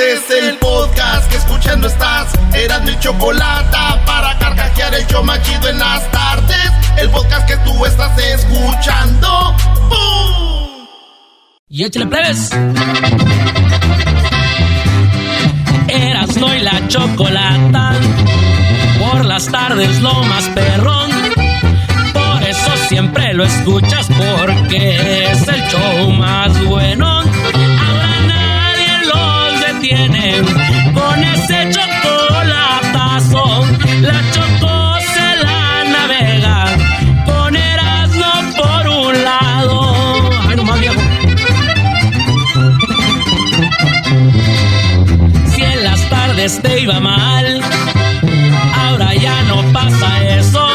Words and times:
Este 0.00 0.12
es 0.14 0.44
el 0.44 0.56
podcast 0.56 1.30
que 1.30 1.36
escuchando 1.36 1.86
estás. 1.86 2.32
Eran 2.54 2.86
mi 2.86 2.98
chocolate 3.00 3.76
para 4.06 4.38
carcajear 4.38 4.94
el 4.94 5.06
yo 5.08 5.22
machido 5.22 5.68
en 5.68 5.78
las 5.78 6.10
tardes. 6.10 6.72
El 6.96 7.10
podcast 7.10 7.46
que 7.46 7.56
tú 7.58 7.84
estás 7.84 8.16
escuchando. 8.16 9.54
¡Bum! 9.90 10.86
Y 11.68 11.84
échale 11.84 12.06
plebes. 12.06 12.50
Eras 15.88 16.34
no 16.36 16.54
y 16.54 16.60
la 16.60 16.88
chocolata. 16.88 17.92
Por 19.00 19.26
las 19.26 19.48
tardes 19.48 20.00
lo 20.00 20.14
más 20.22 20.48
perrón. 20.48 21.10
Por 22.14 22.42
eso 22.48 22.76
siempre 22.88 23.34
lo 23.34 23.44
escuchas 23.44 24.08
porque 24.16 25.30
es 25.30 25.46
el 25.46 25.62
show 25.68 26.10
más 26.12 26.64
bueno. 26.64 27.29
Con 29.90 31.24
ese 31.24 31.68
chocolatazo. 31.72 33.42
La 34.02 34.22
choco 34.30 34.94
se 35.12 35.36
la 35.44 35.84
navega 35.84 36.64
con 37.26 37.56
Erasmo 37.56 38.32
por 38.56 38.88
un 38.88 39.24
lado. 39.24 40.30
Ay, 40.48 40.56
nomás 40.56 40.78
viejo. 40.78 41.00
Si 45.52 45.62
en 45.62 45.82
las 45.82 46.08
tardes 46.08 46.62
te 46.62 46.82
iba 46.82 47.00
mal, 47.00 47.60
ahora 48.78 49.12
ya 49.16 49.42
no 49.42 49.60
pasa 49.72 50.24
eso. 50.38 50.68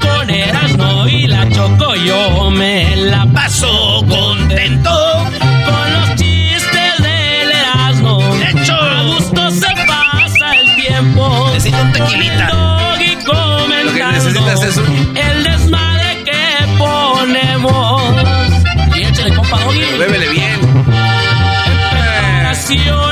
Con 0.00 0.30
Erasmo 0.30 1.08
y 1.08 1.26
la 1.26 1.50
Choco 1.50 1.96
yo 1.96 2.50
me 2.52 2.94
la 2.94 3.26
paso 3.26 4.04
contento. 4.08 5.05
Lo 13.84 13.92
que 13.94 14.04
necesitas 14.12 14.62
es 14.62 14.76
un- 14.76 15.16
el 15.16 15.44
desmadre 15.44 16.24
que 16.24 16.78
ponemos. 16.78 18.02
Y 18.96 19.02
échale, 19.02 19.34
compa 19.34 19.58
Doggy. 19.60 19.80
Bébele 19.98 20.28
bien. 20.28 20.60
Preparación 21.90 23.05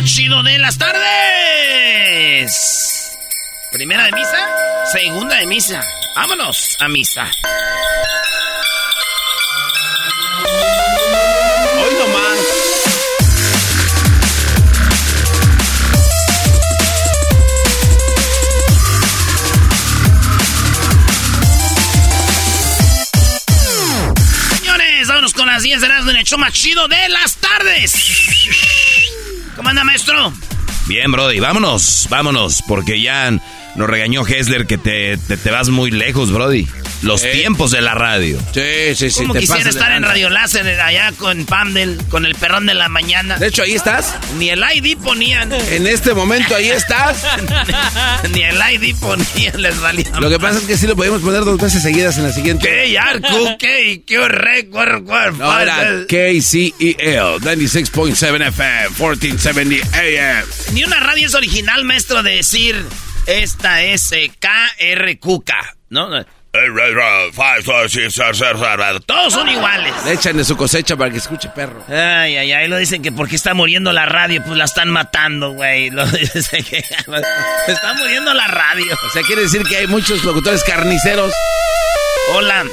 más 0.00 0.10
chido 0.10 0.42
de 0.42 0.58
las 0.58 0.78
tardes. 0.78 2.48
Primera 3.70 4.04
de 4.04 4.12
misa, 4.12 4.48
segunda 4.92 5.36
de 5.36 5.46
misa. 5.46 5.84
Vámonos 6.14 6.76
a 6.80 6.88
misa. 6.88 7.30
Hoy 11.76 11.94
nomás. 11.98 12.38
Señores, 24.56 25.08
vámonos 25.08 25.34
con 25.34 25.46
las 25.46 25.62
10 25.62 25.80
de 25.82 25.88
las 25.88 26.08
en 26.08 26.16
el 26.16 26.24
show 26.24 26.38
más 26.38 26.54
chido 26.54 26.88
de 26.88 27.08
las 27.10 27.36
tardes. 27.36 28.69
¿Cómo 29.60 29.68
anda, 29.68 29.84
maestro? 29.84 30.32
Bien, 30.86 31.12
Brody, 31.12 31.38
vámonos, 31.38 32.06
vámonos, 32.08 32.62
porque 32.66 33.02
ya 33.02 33.30
nos 33.30 33.90
regañó 33.90 34.26
Hessler 34.26 34.66
que 34.66 34.78
te, 34.78 35.18
te, 35.18 35.36
te 35.36 35.50
vas 35.50 35.68
muy 35.68 35.90
lejos, 35.90 36.32
Brody. 36.32 36.66
Los 37.02 37.24
Eh. 37.24 37.30
tiempos 37.32 37.70
de 37.70 37.80
la 37.80 37.94
radio. 37.94 38.38
Sí, 38.52 38.94
sí, 38.94 39.10
sí. 39.10 39.20
Como 39.20 39.34
quisiera 39.34 39.68
estar 39.70 39.92
en. 39.92 40.02
Radio 40.02 40.28
Láser 40.30 40.66
allá 40.80 41.12
con 41.16 41.44
Pam 41.46 41.72
del, 41.72 41.96
con 42.08 42.26
el 42.26 42.34
perrón 42.34 42.66
de 42.66 42.74
la 42.74 42.88
mañana. 42.88 43.38
De 43.38 43.46
hecho, 43.48 43.62
ahí 43.62 43.74
estás. 43.74 44.14
Ni 44.38 44.50
el 44.50 44.62
ID 44.74 44.98
ponían. 44.98 45.52
En 45.52 45.86
este 45.86 46.14
momento 46.14 46.54
ahí 46.54 46.70
estás. 46.70 47.24
Ni 48.32 48.42
el 48.42 48.56
ID 48.56 48.96
ponían, 48.96 49.60
les 49.62 49.80
valía. 49.80 50.10
Lo 50.20 50.28
que 50.28 50.38
pasa 50.38 50.58
es 50.58 50.64
que 50.64 50.76
sí 50.76 50.86
lo 50.86 50.96
podemos 50.96 51.22
poner 51.22 51.44
dos 51.44 51.58
veces 51.60 51.82
seguidas 51.82 52.16
en 52.18 52.24
la 52.24 52.32
siguiente. 52.32 52.68
¿Qué, 52.68 52.90
Yarku? 52.90 53.56
¿Qué? 53.58 54.02
¿Qué 54.06 54.68
cuar, 54.70 55.02
Ahora? 55.40 56.04
KCEL 56.08 56.74
96.7 57.40 58.48
FM 58.48 58.88
1470 58.98 59.98
AM. 59.98 60.44
Ni 60.72 60.84
una 60.84 61.00
radio 61.00 61.26
es 61.26 61.34
original, 61.34 61.84
maestro, 61.84 62.22
de 62.22 62.32
decir 62.36 62.84
esta 63.26 63.82
es 63.82 64.10
eh, 64.12 64.30
KRQK, 64.38 65.50
¿no? 65.90 66.08
Todos 69.06 69.32
son 69.32 69.48
iguales. 69.48 69.94
Le 70.04 70.14
echan 70.14 70.36
de 70.36 70.44
su 70.44 70.56
cosecha 70.56 70.96
para 70.96 71.10
que 71.10 71.18
escuche 71.18 71.48
perro. 71.50 71.84
Ay, 71.88 72.36
ay, 72.36 72.52
ay, 72.52 72.68
lo 72.68 72.76
dicen 72.76 73.02
que 73.02 73.12
porque 73.12 73.36
está 73.36 73.54
muriendo 73.54 73.92
la 73.92 74.04
radio, 74.06 74.42
pues 74.44 74.56
la 74.56 74.64
están 74.64 74.90
matando, 74.90 75.52
güey. 75.52 75.90
Lo 75.90 76.04
dicen 76.10 76.64
que 76.64 76.78
está 76.78 77.94
muriendo 77.94 78.34
la 78.34 78.48
radio. 78.48 78.92
O 79.06 79.10
sea, 79.10 79.22
quiere 79.22 79.42
decir 79.42 79.62
que 79.62 79.76
hay 79.76 79.86
muchos 79.86 80.24
locutores 80.24 80.64
carniceros. 80.64 81.32
Hola. 82.34 82.64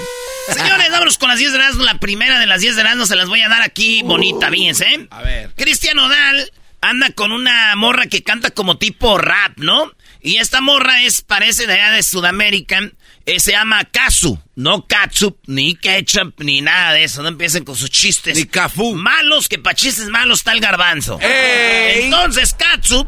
Señores, 0.51 0.89
vámonos 0.89 1.17
con 1.17 1.29
las 1.29 1.37
10 1.37 1.51
de 1.51 1.57
Erasmo. 1.57 1.83
La 1.83 1.99
primera 1.99 2.39
de 2.39 2.47
las 2.47 2.61
10 2.61 2.75
de 2.75 2.81
Erasmo 2.81 3.05
se 3.05 3.15
las 3.15 3.27
voy 3.27 3.41
a 3.41 3.49
dar 3.49 3.61
aquí 3.61 4.01
bonita, 4.03 4.49
fíjense. 4.49 4.85
¿eh? 4.85 5.07
A 5.11 5.21
ver. 5.21 5.51
Cristian 5.55 5.99
Odal 5.99 6.51
anda 6.81 7.11
con 7.11 7.31
una 7.31 7.75
morra 7.75 8.07
que 8.07 8.23
canta 8.23 8.49
como 8.51 8.77
tipo 8.77 9.17
rap, 9.17 9.57
¿no? 9.57 9.91
Y 10.21 10.37
esta 10.37 10.61
morra 10.61 11.03
es, 11.03 11.21
parece 11.21 11.67
de 11.67 11.73
allá 11.73 11.91
de 11.91 12.01
Sudamérica. 12.01 12.79
Eh, 13.27 13.41
se 13.41 13.51
llama 13.51 13.83
Kazu, 13.83 14.39
no 14.55 14.87
Katsup, 14.87 15.37
ni 15.47 15.75
ketchup, 15.75 16.39
ni 16.39 16.61
nada 16.61 16.93
de 16.93 17.03
eso. 17.03 17.21
No 17.21 17.27
empiecen 17.27 17.65
con 17.65 17.75
sus 17.75 17.89
chistes. 17.89 18.37
Ni 18.37 18.45
Cafú. 18.45 18.95
Malos, 18.95 19.49
que 19.49 19.59
pa' 19.59 19.75
chistes 19.75 20.07
malos 20.07 20.39
está 20.39 20.53
el 20.53 20.61
garbanzo. 20.61 21.19
¡Ey! 21.19 22.05
Entonces, 22.05 22.53
Katsu, 22.53 23.05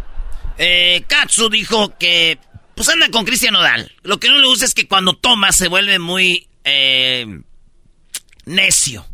eh, 0.57 1.05
Katsu 1.07 1.49
dijo 1.49 1.97
que, 1.97 2.37
pues 2.75 2.89
anda 2.89 3.09
con 3.11 3.23
Cristian 3.23 3.55
Odal. 3.55 3.93
Lo 4.03 4.19
que 4.19 4.27
no 4.27 4.39
le 4.39 4.47
gusta 4.47 4.65
es 4.65 4.73
que 4.73 4.89
cuando 4.89 5.15
toma 5.15 5.53
se 5.53 5.69
vuelve 5.69 5.99
muy, 5.99 6.49
eh, 6.65 7.25
necio. 8.43 9.07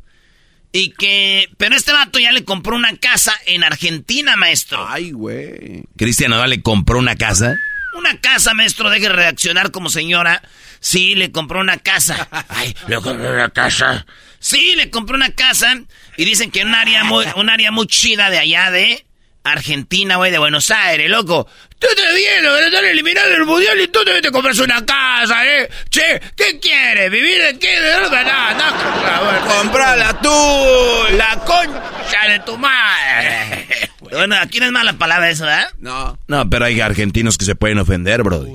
Y 0.72 0.90
que, 0.90 1.50
pero 1.58 1.76
este 1.76 1.94
vato 1.94 2.18
ya 2.18 2.32
le 2.32 2.44
compró 2.44 2.76
una 2.76 2.98
casa 2.98 3.32
en 3.46 3.64
Argentina, 3.64 4.36
maestro. 4.38 4.88
Ay, 4.90 5.12
güey. 5.12 5.84
Cristian 5.96 6.32
Nodal 6.32 6.50
le 6.50 6.64
compró 6.64 6.98
una 6.98 7.16
casa. 7.16 7.56
Una 7.96 8.20
casa, 8.20 8.56
maestro, 8.56 8.90
deje 8.90 9.08
de 9.08 9.14
reaccionar 9.14 9.70
como 9.70 9.90
señora. 9.90 10.42
Sí, 10.86 11.16
le 11.16 11.32
compró 11.32 11.62
una 11.62 11.78
casa. 11.78 12.28
Ay, 12.48 12.76
le 12.88 12.98
compró 12.98 13.32
una 13.32 13.50
casa. 13.50 14.06
Sí, 14.38 14.76
le 14.76 14.92
compró 14.92 15.16
una 15.16 15.32
casa. 15.32 15.80
Y 16.16 16.26
dicen 16.26 16.52
que 16.52 16.62
en 16.62 16.68
un 16.68 16.76
área 16.76 17.04
muy, 17.04 17.26
un 17.38 17.50
área 17.50 17.72
muy 17.72 17.88
chida 17.88 18.30
de 18.30 18.38
allá 18.38 18.70
de 18.70 19.04
Argentina, 19.44 20.18
güey, 20.18 20.30
de 20.30 20.38
Buenos 20.38 20.70
Aires, 20.70 21.10
loco. 21.10 21.48
Tú 21.80 21.88
te 21.96 22.16
vienes, 22.16 22.66
están 22.68 22.86
eliminando 22.86 23.36
el 23.36 23.46
mundial 23.46 23.82
y 23.82 23.88
tú 23.88 24.06
te, 24.06 24.22
te 24.22 24.30
compras 24.30 24.60
una 24.60 24.86
casa, 24.86 25.44
¿eh? 25.48 25.68
Che, 25.90 26.22
¿qué 26.38 26.60
quieres? 26.60 27.10
¿Vivir 27.10 27.58
qué? 27.60 27.80
No, 27.82 28.08
no, 28.08 29.42
no, 29.42 29.56
¡Comprala 29.56 30.22
tú! 30.22 31.18
La 31.18 31.40
concha 31.48 32.28
de 32.30 32.40
tu 32.46 32.60
madre. 32.60 33.90
bueno, 34.02 34.36
aquí 34.36 34.60
no 34.60 34.68
es 34.68 34.72
mala 34.72 34.94
palabra 34.94 35.32
eso, 35.32 35.46
¿verdad? 35.46 35.68
No. 35.80 36.20
No, 36.28 36.48
pero 36.48 36.66
hay 36.66 36.80
argentinos 36.80 37.40
que 37.40 37.46
se 37.46 37.56
pueden 37.56 37.80
ofender, 37.80 38.22
bro. 38.22 38.46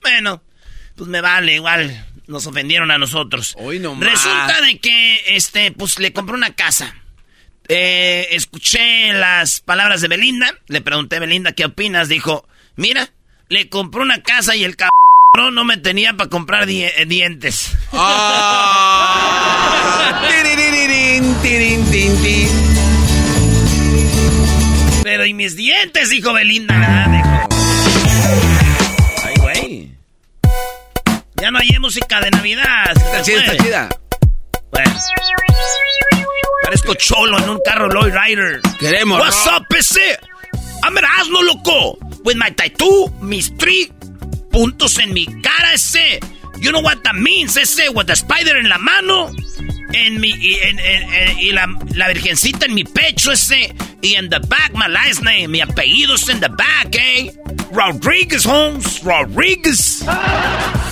Bueno, 0.00 0.40
pues 0.96 1.08
me 1.08 1.20
vale, 1.20 1.54
igual 1.54 2.04
nos 2.26 2.46
ofendieron 2.46 2.90
a 2.90 2.98
nosotros. 2.98 3.54
Hoy 3.58 3.78
nomás. 3.78 4.10
Resulta 4.10 4.60
de 4.62 4.78
que, 4.78 5.20
este, 5.36 5.72
pues 5.72 5.98
le 5.98 6.12
compré 6.12 6.34
una 6.34 6.54
casa. 6.54 6.94
Eh, 7.68 8.28
escuché 8.32 9.12
las 9.14 9.60
palabras 9.60 10.00
de 10.02 10.08
Belinda, 10.08 10.54
le 10.68 10.80
pregunté 10.82 11.16
a 11.16 11.20
Belinda 11.20 11.52
qué 11.52 11.64
opinas, 11.64 12.08
dijo, 12.08 12.46
mira, 12.76 13.10
le 13.48 13.68
compré 13.68 14.02
una 14.02 14.22
casa 14.22 14.54
y 14.56 14.64
el 14.64 14.76
cabrón 14.76 15.54
no 15.54 15.64
me 15.64 15.76
tenía 15.78 16.14
para 16.14 16.28
comprar 16.30 16.66
di- 16.66 16.84
eh, 16.84 17.04
dientes. 17.06 17.72
¡Ah! 17.92 19.20
Pero 25.02 25.26
y 25.26 25.34
mis 25.34 25.56
dientes, 25.56 26.10
dijo 26.10 26.32
Belinda, 26.32 26.78
¿verdad? 26.78 27.33
Ya 31.44 31.50
no 31.50 31.58
hay 31.58 31.78
música 31.78 32.22
de 32.22 32.30
Navidad. 32.30 32.96
Está 32.96 33.20
chida, 33.20 33.40
está 33.44 33.56
chida. 33.62 33.88
Bueno. 34.72 34.94
Parezco 36.62 36.94
cholo 36.94 37.38
en 37.38 37.50
un 37.50 37.60
carro 37.62 37.90
Lloyd 37.90 38.14
Rider. 38.14 38.62
Queremos 38.80 39.20
What's 39.20 39.46
up, 39.48 39.66
ese? 39.76 40.18
I'm 40.82 40.96
Erasmo, 40.96 41.42
loco. 41.42 41.98
With 42.24 42.36
my 42.36 42.50
tattoo, 42.50 43.10
mis 43.20 43.54
three 43.58 43.92
puntos 44.50 44.98
en 45.00 45.12
mi 45.12 45.26
cara, 45.42 45.74
ese. 45.74 46.18
You 46.60 46.70
know 46.70 46.80
what 46.80 47.02
that 47.02 47.14
means, 47.14 47.58
ese. 47.58 47.90
With 47.90 48.06
the 48.06 48.16
spider 48.16 48.56
en 48.56 48.70
la 48.70 48.78
mano. 48.78 49.30
En 49.96 50.20
mi, 50.20 50.30
y, 50.30 51.52
la, 51.52 52.08
virgencita 52.08 52.66
en 52.66 52.74
mi 52.74 52.82
pecho, 52.82 53.30
ese. 53.30 53.74
Y 54.02 54.14
en 54.14 54.28
the 54.28 54.40
back, 54.40 54.72
my 54.74 54.88
last 54.88 55.22
name. 55.22 55.48
Mi 55.48 55.60
apellido 55.60 56.16
es 56.16 56.28
en 56.28 56.40
the 56.40 56.48
back, 56.48 56.94
eh. 56.94 57.32
Rodriguez 57.72 58.44
Holmes. 58.44 59.02
Rodriguez. 59.04 60.04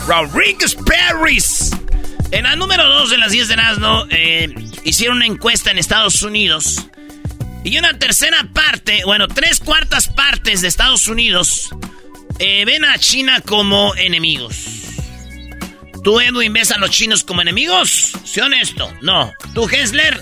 Rodriguez 0.06 0.76
Paris. 0.86 1.70
En 2.30 2.44
la 2.44 2.54
número 2.54 2.86
2 2.86 3.10
de 3.10 3.18
las 3.18 3.32
10 3.32 3.48
de 3.48 3.56
Nazno, 3.56 4.06
eh, 4.10 4.54
hicieron 4.84 5.16
una 5.16 5.26
encuesta 5.26 5.70
en 5.72 5.78
Estados 5.78 6.22
Unidos. 6.22 6.86
Y 7.64 7.78
una 7.78 7.98
tercera 7.98 8.48
parte, 8.54 9.02
bueno, 9.04 9.28
tres 9.28 9.60
cuartas 9.60 10.08
partes 10.08 10.62
de 10.62 10.68
Estados 10.68 11.08
Unidos 11.08 11.70
eh, 12.38 12.64
ven 12.64 12.84
a 12.84 12.98
China 12.98 13.40
como 13.40 13.94
enemigos. 13.96 14.81
¿Tú, 16.02 16.20
Edwin, 16.20 16.52
ves 16.52 16.70
a 16.72 16.78
los 16.78 16.90
chinos 16.90 17.22
como 17.22 17.42
enemigos? 17.42 18.12
Sé 18.24 18.42
honesto. 18.42 18.92
No. 19.02 19.32
¿Tú, 19.54 19.68
Hessler? 19.68 20.20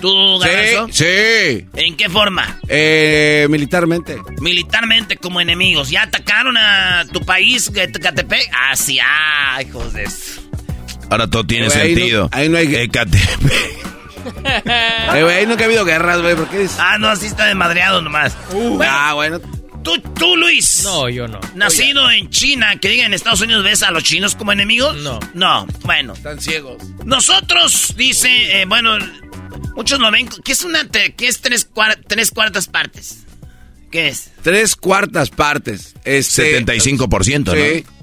¿Tú, 0.00 0.38
Garbanzo? 0.38 0.88
Sí, 0.92 1.04
sí. 1.04 1.66
¿En 1.76 1.96
qué 1.96 2.10
forma? 2.10 2.60
Eh, 2.68 3.46
militarmente. 3.48 4.18
Militarmente 4.40 5.16
como 5.16 5.40
enemigos. 5.40 5.88
¿Ya 5.88 6.02
atacaron 6.02 6.56
a 6.58 7.06
tu 7.10 7.20
país, 7.24 7.70
Catepec? 7.72 8.50
Ah, 8.52 8.76
sí, 8.76 8.98
ah, 9.02 9.62
hijos 9.66 9.94
de... 9.94 10.04
eso. 10.04 10.42
Ahora 11.08 11.26
todo 11.28 11.44
tiene 11.44 11.68
Güey, 11.68 11.78
ahí 11.80 11.92
no- 11.94 11.98
sentido. 11.98 12.28
ahí 12.32 12.48
no 12.50 12.58
hay- 12.58 12.74
Ecatepec. 12.76 13.84
Eh, 14.24 15.22
güey, 15.22 15.36
ahí 15.36 15.46
nunca 15.46 15.64
ha 15.64 15.66
habido 15.66 15.84
guerras, 15.84 16.22
güey. 16.22 16.34
¿Por 16.34 16.48
qué 16.48 16.60
dices? 16.60 16.78
Ah, 16.80 16.96
no, 16.98 17.08
así 17.08 17.26
está 17.26 17.44
de 17.44 17.54
madreado 17.54 18.00
nomás. 18.00 18.34
Bueno, 18.52 18.86
ah, 18.88 19.12
bueno. 19.12 19.38
Tú, 19.84 19.98
tú, 20.18 20.36
Luis. 20.36 20.82
No, 20.82 21.08
yo 21.08 21.28
no. 21.28 21.38
Nacido 21.54 22.10
en 22.10 22.28
China, 22.30 22.76
que 22.80 22.88
diga 22.88 23.06
en 23.06 23.14
Estados 23.14 23.40
Unidos, 23.42 23.62
¿ves 23.62 23.82
a 23.84 23.90
los 23.92 24.02
chinos 24.02 24.34
como 24.34 24.50
enemigos? 24.52 24.96
No. 25.02 25.20
No, 25.34 25.66
bueno. 25.82 26.14
Están 26.14 26.40
ciegos. 26.40 26.82
Nosotros, 27.04 27.94
dice, 27.96 28.60
eh, 28.60 28.64
bueno, 28.64 28.96
muchos 29.76 30.00
lo 30.00 30.10
ven. 30.10 30.28
¿Qué 30.44 30.52
es 30.52 30.64
una, 30.64 30.88
te- 30.88 31.14
qué 31.14 31.28
es 31.28 31.40
tres, 31.40 31.68
cuar- 31.70 32.00
tres 32.06 32.30
cuartas 32.32 32.66
partes? 32.66 33.20
¿Qué 33.92 34.08
es? 34.08 34.32
Tres 34.42 34.74
cuartas 34.74 35.30
partes. 35.30 35.94
Este, 36.04 36.58
75%, 36.64 37.52
Sí. 37.54 37.84
¿no? 37.86 37.94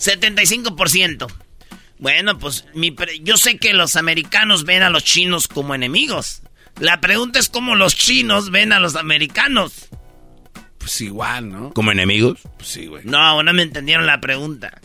75%. 0.00 1.26
Bueno, 1.98 2.38
pues 2.38 2.64
mi 2.74 2.92
pre- 2.92 3.18
yo 3.20 3.36
sé 3.36 3.58
que 3.58 3.74
los 3.74 3.96
americanos 3.96 4.64
ven 4.64 4.82
a 4.82 4.90
los 4.90 5.04
chinos 5.04 5.48
como 5.48 5.74
enemigos. 5.74 6.42
La 6.80 7.00
pregunta 7.00 7.40
es 7.40 7.48
cómo 7.48 7.74
los 7.74 7.96
chinos 7.96 8.50
ven 8.50 8.72
a 8.72 8.78
los 8.78 8.94
americanos. 8.94 9.88
Pues 10.88 11.02
igual, 11.02 11.52
¿no? 11.52 11.74
Como 11.74 11.92
enemigos. 11.92 12.38
Pues 12.56 12.70
sí, 12.70 12.86
güey. 12.86 13.02
No, 13.04 13.42
no 13.42 13.52
me 13.52 13.62
entendieron 13.62 14.06
la 14.06 14.20
pregunta. 14.22 14.80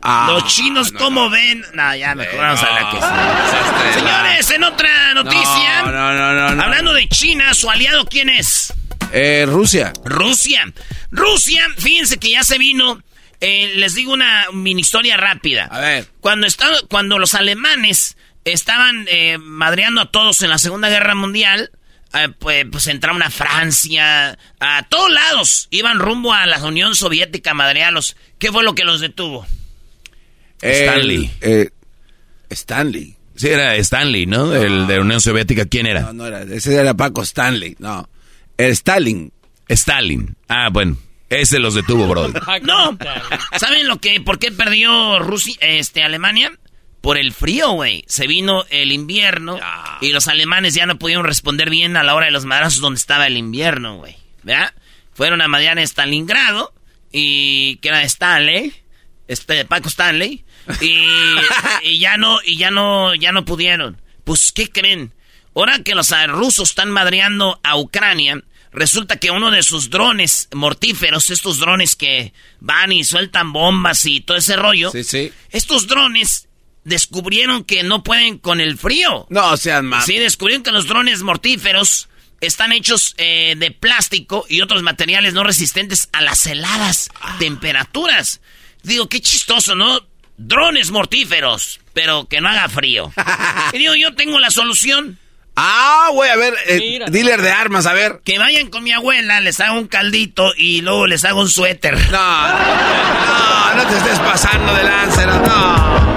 Ah, 0.00 0.30
los 0.32 0.46
chinos 0.46 0.90
no, 0.92 0.98
cómo 0.98 1.24
no. 1.24 1.30
ven... 1.30 1.62
No, 1.74 1.94
ya 1.94 2.14
mejor 2.14 2.38
vamos 2.40 2.62
a 2.62 2.70
la 2.70 2.90
que 2.90 2.96
sí. 2.96 3.98
Señores, 4.00 4.50
en 4.50 4.64
otra 4.64 5.12
noticia... 5.12 5.82
No, 5.82 5.92
no, 5.92 6.14
no, 6.14 6.32
no, 6.32 6.54
no. 6.54 6.62
Hablando 6.62 6.94
de 6.94 7.06
China, 7.10 7.52
¿su 7.52 7.68
aliado 7.68 8.06
quién 8.06 8.30
es? 8.30 8.72
Eh, 9.12 9.44
Rusia. 9.46 9.92
Rusia. 10.02 10.64
Rusia, 11.10 11.66
fíjense 11.76 12.16
que 12.16 12.30
ya 12.30 12.42
se 12.42 12.56
vino. 12.56 13.02
eh, 13.42 13.74
les 13.76 13.94
digo 13.94 14.14
una 14.14 14.46
mini 14.50 14.80
historia 14.80 15.18
rápida. 15.18 15.66
A 15.70 15.78
ver. 15.78 16.08
Cuando, 16.20 16.46
está, 16.46 16.68
cuando 16.88 17.18
los 17.18 17.34
alemanes 17.34 18.16
estaban 18.46 19.04
eh, 19.10 19.36
madreando 19.36 20.00
a 20.00 20.10
todos 20.10 20.40
en 20.40 20.48
la 20.48 20.56
Segunda 20.56 20.88
Guerra 20.88 21.14
Mundial, 21.14 21.70
eh, 22.14 22.28
pues, 22.38 22.64
pues 22.70 22.86
entraron 22.86 23.22
a 23.22 23.30
Francia, 23.30 24.38
a 24.60 24.86
todos 24.88 25.10
lados. 25.10 25.68
Iban 25.70 25.98
rumbo 25.98 26.32
a 26.32 26.46
la 26.46 26.62
Unión 26.64 26.94
Soviética 26.94 27.50
a 27.52 27.54
madrearlos. 27.54 28.16
¿Qué 28.38 28.52
fue 28.52 28.62
lo 28.62 28.74
que 28.74 28.84
los 28.84 29.00
detuvo? 29.00 29.46
Stanley. 30.60 31.30
Eh, 31.40 31.70
Stanley. 32.50 33.16
Sí, 33.36 33.48
era 33.48 33.74
Stanley, 33.76 34.26
¿no? 34.26 34.54
El 34.54 34.86
de 34.86 34.96
la 34.96 35.02
Unión 35.02 35.20
Soviética. 35.20 35.66
¿Quién 35.66 35.86
era? 35.86 36.00
No, 36.02 36.12
no 36.12 36.26
era. 36.26 36.42
Ese 36.42 36.74
era 36.74 36.94
Paco 36.94 37.22
Stanley. 37.22 37.76
No. 37.78 38.08
El 38.56 38.70
Stalin. 38.70 39.32
Stalin. 39.68 40.36
Ah, 40.48 40.68
bueno. 40.70 40.96
Ese 41.30 41.58
los 41.58 41.74
detuvo, 41.74 42.06
bro. 42.06 42.28
No. 42.62 42.96
¿Saben 43.58 43.88
lo 43.88 43.98
que, 43.98 44.20
por 44.20 44.38
qué 44.38 44.52
perdió 44.52 45.18
Rusia, 45.18 45.56
este, 45.60 46.02
Alemania? 46.02 46.52
Por 47.04 47.18
el 47.18 47.34
frío, 47.34 47.72
güey. 47.72 48.02
Se 48.06 48.26
vino 48.26 48.64
el 48.70 48.90
invierno 48.90 49.60
y 50.00 50.08
los 50.08 50.26
alemanes 50.26 50.72
ya 50.72 50.86
no 50.86 50.98
pudieron 50.98 51.26
responder 51.26 51.68
bien 51.68 51.98
a 51.98 52.02
la 52.02 52.14
hora 52.14 52.24
de 52.24 52.32
los 52.32 52.46
madrazos 52.46 52.80
donde 52.80 52.96
estaba 52.98 53.26
el 53.26 53.36
invierno, 53.36 53.98
güey. 53.98 54.16
¿Verdad? 54.42 54.72
Fueron 55.12 55.42
a 55.42 55.62
en 55.72 55.78
Stalingrado 55.80 56.72
y 57.12 57.76
que 57.82 57.88
era 57.90 58.02
Stanley, 58.04 58.72
este 59.28 59.66
Paco 59.66 59.90
Stanley 59.90 60.46
y, 60.80 61.04
y 61.82 61.98
ya 61.98 62.16
no 62.16 62.38
y 62.42 62.56
ya 62.56 62.70
no 62.70 63.14
ya 63.14 63.32
no 63.32 63.44
pudieron. 63.44 64.00
Pues 64.24 64.50
¿qué 64.50 64.70
creen? 64.70 65.12
Ahora 65.54 65.80
que 65.80 65.94
los 65.94 66.10
ah, 66.10 66.26
rusos 66.26 66.70
están 66.70 66.90
madreando 66.90 67.60
a 67.62 67.76
Ucrania, 67.76 68.42
resulta 68.72 69.18
que 69.18 69.30
uno 69.30 69.50
de 69.50 69.62
sus 69.62 69.90
drones 69.90 70.48
mortíferos, 70.54 71.28
estos 71.28 71.58
drones 71.58 71.96
que 71.96 72.32
van 72.60 72.92
y 72.92 73.04
sueltan 73.04 73.52
bombas 73.52 74.06
y 74.06 74.22
todo 74.22 74.38
ese 74.38 74.56
rollo, 74.56 74.90
Sí, 74.90 75.04
sí. 75.04 75.30
estos 75.50 75.86
drones 75.86 76.48
descubrieron 76.84 77.64
que 77.64 77.82
no 77.82 78.02
pueden 78.02 78.38
con 78.38 78.60
el 78.60 78.78
frío. 78.78 79.26
No 79.30 79.56
sean 79.56 79.86
más. 79.86 80.04
Sí, 80.06 80.18
descubrieron 80.18 80.62
que 80.62 80.72
los 80.72 80.86
drones 80.86 81.22
mortíferos 81.22 82.08
están 82.40 82.72
hechos 82.72 83.14
eh, 83.18 83.54
de 83.56 83.70
plástico 83.70 84.44
y 84.48 84.60
otros 84.60 84.82
materiales 84.82 85.34
no 85.34 85.44
resistentes 85.44 86.08
a 86.12 86.20
las 86.20 86.46
heladas 86.46 87.08
temperaturas. 87.38 88.40
Digo, 88.82 89.08
qué 89.08 89.20
chistoso, 89.20 89.74
¿no? 89.74 90.00
Drones 90.36 90.90
mortíferos, 90.90 91.80
pero 91.92 92.26
que 92.28 92.40
no 92.40 92.48
haga 92.48 92.68
frío. 92.68 93.12
y 93.72 93.78
digo, 93.78 93.94
yo 93.94 94.14
tengo 94.14 94.38
la 94.40 94.50
solución. 94.50 95.18
Ah, 95.56 96.08
güey, 96.12 96.28
a 96.30 96.36
ver. 96.36 96.54
eh, 96.66 97.04
dealer 97.08 97.40
de 97.40 97.52
armas, 97.52 97.86
a 97.86 97.94
ver. 97.94 98.20
Que 98.24 98.38
vayan 98.38 98.68
con 98.68 98.82
mi 98.82 98.90
abuela, 98.92 99.40
les 99.40 99.60
hago 99.60 99.78
un 99.78 99.86
caldito 99.86 100.52
y 100.56 100.80
luego 100.82 101.06
les 101.06 101.24
hago 101.24 101.40
un 101.40 101.48
suéter. 101.48 101.96
No, 102.10 102.48
no, 102.48 103.74
no 103.76 103.86
te 103.86 103.96
estés 103.96 104.18
pasando 104.18 104.74
de 104.74 104.82
láncera, 104.82 105.38
no. 105.38 106.13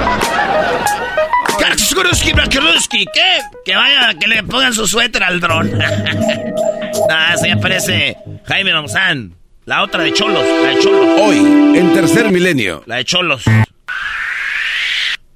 Karskruski, 1.97 2.33
Brakruski, 2.33 3.05
¿qué? 3.11 3.39
Que 3.65 3.75
vaya, 3.75 4.13
que 4.19 4.27
le 4.27 4.43
pongan 4.43 4.71
su 4.71 4.85
suéter 4.85 5.23
al 5.23 5.39
dron. 5.39 5.79
ah, 7.09 7.35
se 7.37 7.51
aparece 7.51 8.15
Jaime 8.45 8.71
Maussan. 8.71 9.33
La 9.65 9.81
otra 9.81 10.03
de 10.03 10.13
Cholos, 10.13 10.45
la 10.63 10.69
de 10.69 10.79
Cholos. 10.79 11.19
Hoy, 11.19 11.37
en 11.75 11.93
tercer 11.93 12.31
milenio. 12.31 12.83
La 12.85 12.97
de 12.97 13.05
Cholos. 13.05 13.43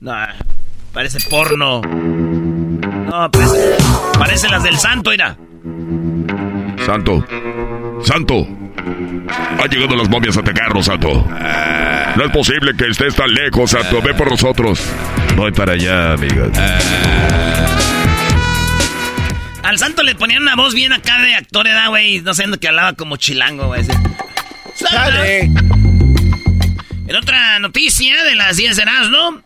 No, 0.01 0.15
parece 0.94 1.18
porno. 1.30 1.82
No, 1.82 3.32
parece, 3.32 3.77
parece 4.20 4.50
las 4.50 4.63
del 4.63 4.77
santo, 4.77 5.10
mira. 5.10 5.36
Santo, 6.86 7.25
Santo, 8.03 8.48
ha 9.60 9.68
llegado 9.68 9.96
las 9.96 10.10
momias 10.10 10.38
a 10.38 10.41
atacarnos, 10.41 10.86
Santo. 10.86 11.27
No 12.15 12.25
es 12.25 12.32
posible 12.32 12.74
que 12.75 12.88
estés 12.88 13.15
tan 13.15 13.32
lejos, 13.34 13.72
Santo. 13.72 14.01
Ve 14.01 14.13
por 14.13 14.30
nosotros. 14.30 14.80
Voy 15.36 15.51
para 15.51 15.74
allá, 15.74 16.13
amigos. 16.13 16.50
Al 19.63 19.77
santo 19.77 20.03
le 20.03 20.15
ponían 20.15 20.41
una 20.41 20.56
voz 20.56 20.74
bien 20.74 20.91
acá 20.91 21.22
de 21.22 21.36
actor, 21.36 21.65
¿verdad, 21.65 21.89
güey? 21.89 22.22
No 22.22 22.34
sé, 22.34 22.46
que 22.60 22.68
hablaba 22.68 22.94
como 22.94 23.15
chilango, 23.18 23.68
güey. 23.68 23.84
¡Sale! 24.74 25.50
En 27.08 27.15
otra 27.15 27.60
noticia 27.60 28.24
de 28.24 28.36
las 28.36 28.58
10 28.58 28.77
de 28.77 28.86
¿no? 28.86 29.41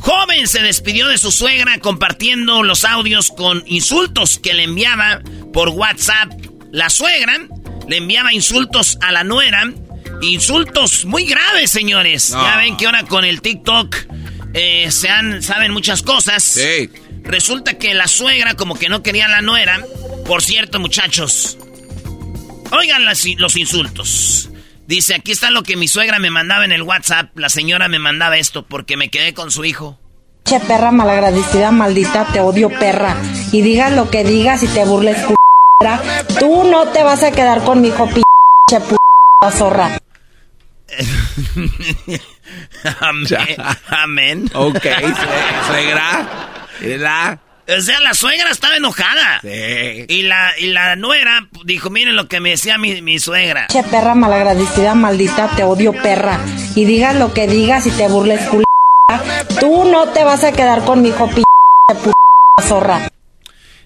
Joven 0.00 0.46
se 0.46 0.62
despidió 0.62 1.08
de 1.08 1.18
su 1.18 1.30
suegra 1.30 1.78
compartiendo 1.78 2.62
los 2.62 2.84
audios 2.84 3.30
con 3.30 3.62
insultos 3.66 4.38
que 4.38 4.54
le 4.54 4.64
enviaba 4.64 5.20
por 5.52 5.70
WhatsApp. 5.70 6.32
La 6.70 6.88
suegra 6.88 7.38
le 7.90 7.96
enviaba 7.96 8.32
insultos 8.32 8.98
a 9.02 9.10
la 9.10 9.24
nuera. 9.24 9.64
Insultos 10.22 11.04
muy 11.06 11.24
graves, 11.24 11.72
señores. 11.72 12.30
Ya 12.30 12.56
ven 12.56 12.76
que 12.76 12.86
ahora 12.86 13.02
con 13.02 13.24
el 13.24 13.42
TikTok 13.42 13.96
eh, 14.54 14.92
se 14.92 15.08
han, 15.08 15.42
saben 15.42 15.72
muchas 15.72 16.02
cosas. 16.02 16.44
Sí. 16.44 16.88
Resulta 17.24 17.78
que 17.78 17.92
la 17.94 18.06
suegra 18.06 18.54
como 18.54 18.76
que 18.78 18.88
no 18.88 19.02
quería 19.02 19.26
a 19.26 19.28
la 19.28 19.40
nuera. 19.40 19.84
Por 20.24 20.40
cierto, 20.40 20.78
muchachos. 20.78 21.58
Oigan 22.70 23.04
los 23.04 23.56
insultos. 23.56 24.50
Dice, 24.86 25.16
aquí 25.16 25.32
está 25.32 25.50
lo 25.50 25.64
que 25.64 25.76
mi 25.76 25.88
suegra 25.88 26.20
me 26.20 26.30
mandaba 26.30 26.64
en 26.64 26.70
el 26.70 26.82
WhatsApp. 26.82 27.36
La 27.36 27.48
señora 27.48 27.88
me 27.88 27.98
mandaba 27.98 28.38
esto 28.38 28.64
porque 28.64 28.96
me 28.96 29.08
quedé 29.08 29.34
con 29.34 29.50
su 29.50 29.64
hijo. 29.64 29.98
Che 30.44 30.60
perra 30.60 30.92
malagradecida, 30.92 31.72
maldita, 31.72 32.28
te 32.32 32.38
odio 32.38 32.70
perra. 32.70 33.16
Y 33.50 33.62
digas 33.62 33.92
lo 33.92 34.10
que 34.10 34.22
digas 34.22 34.62
y 34.62 34.68
te 34.68 34.84
burles, 34.84 35.16
Tú 36.38 36.64
no 36.64 36.88
te 36.88 37.02
vas 37.02 37.22
a 37.22 37.32
quedar 37.32 37.64
con 37.64 37.80
mi 37.80 37.88
hijo, 37.88 38.06
p*** 38.06 38.20
zorra. 39.50 39.98
Amén. 43.00 43.56
Amén. 43.88 44.50
Ok, 44.54 44.86
suegra. 45.66 46.28
O 47.78 47.80
sea, 47.80 47.98
la 48.00 48.12
suegra 48.12 48.50
estaba 48.50 48.76
enojada. 48.76 49.40
Sí. 49.40 50.04
Y 50.08 50.22
la, 50.24 50.52
y 50.58 50.66
la 50.66 50.96
nuera 50.96 51.48
dijo, 51.64 51.88
miren 51.88 52.14
lo 52.14 52.28
que 52.28 52.40
me 52.40 52.50
decía 52.50 52.76
mi, 52.76 53.00
mi 53.00 53.18
suegra. 53.18 53.68
Che 53.68 53.82
perra 53.84 54.14
malagradecida, 54.14 54.94
maldita, 54.94 55.48
te 55.56 55.64
odio 55.64 55.94
perra. 55.94 56.40
Y 56.74 56.84
digas 56.84 57.14
lo 57.14 57.32
que 57.32 57.46
digas 57.46 57.86
y 57.86 57.90
te 57.92 58.06
burles, 58.08 58.42
Tú 59.58 59.84
no 59.90 60.08
te 60.08 60.24
vas 60.24 60.44
a 60.44 60.52
quedar 60.52 60.84
con 60.84 61.00
mi 61.00 61.08
hijo, 61.08 61.26
p 61.28 61.42
zorra. 62.62 63.08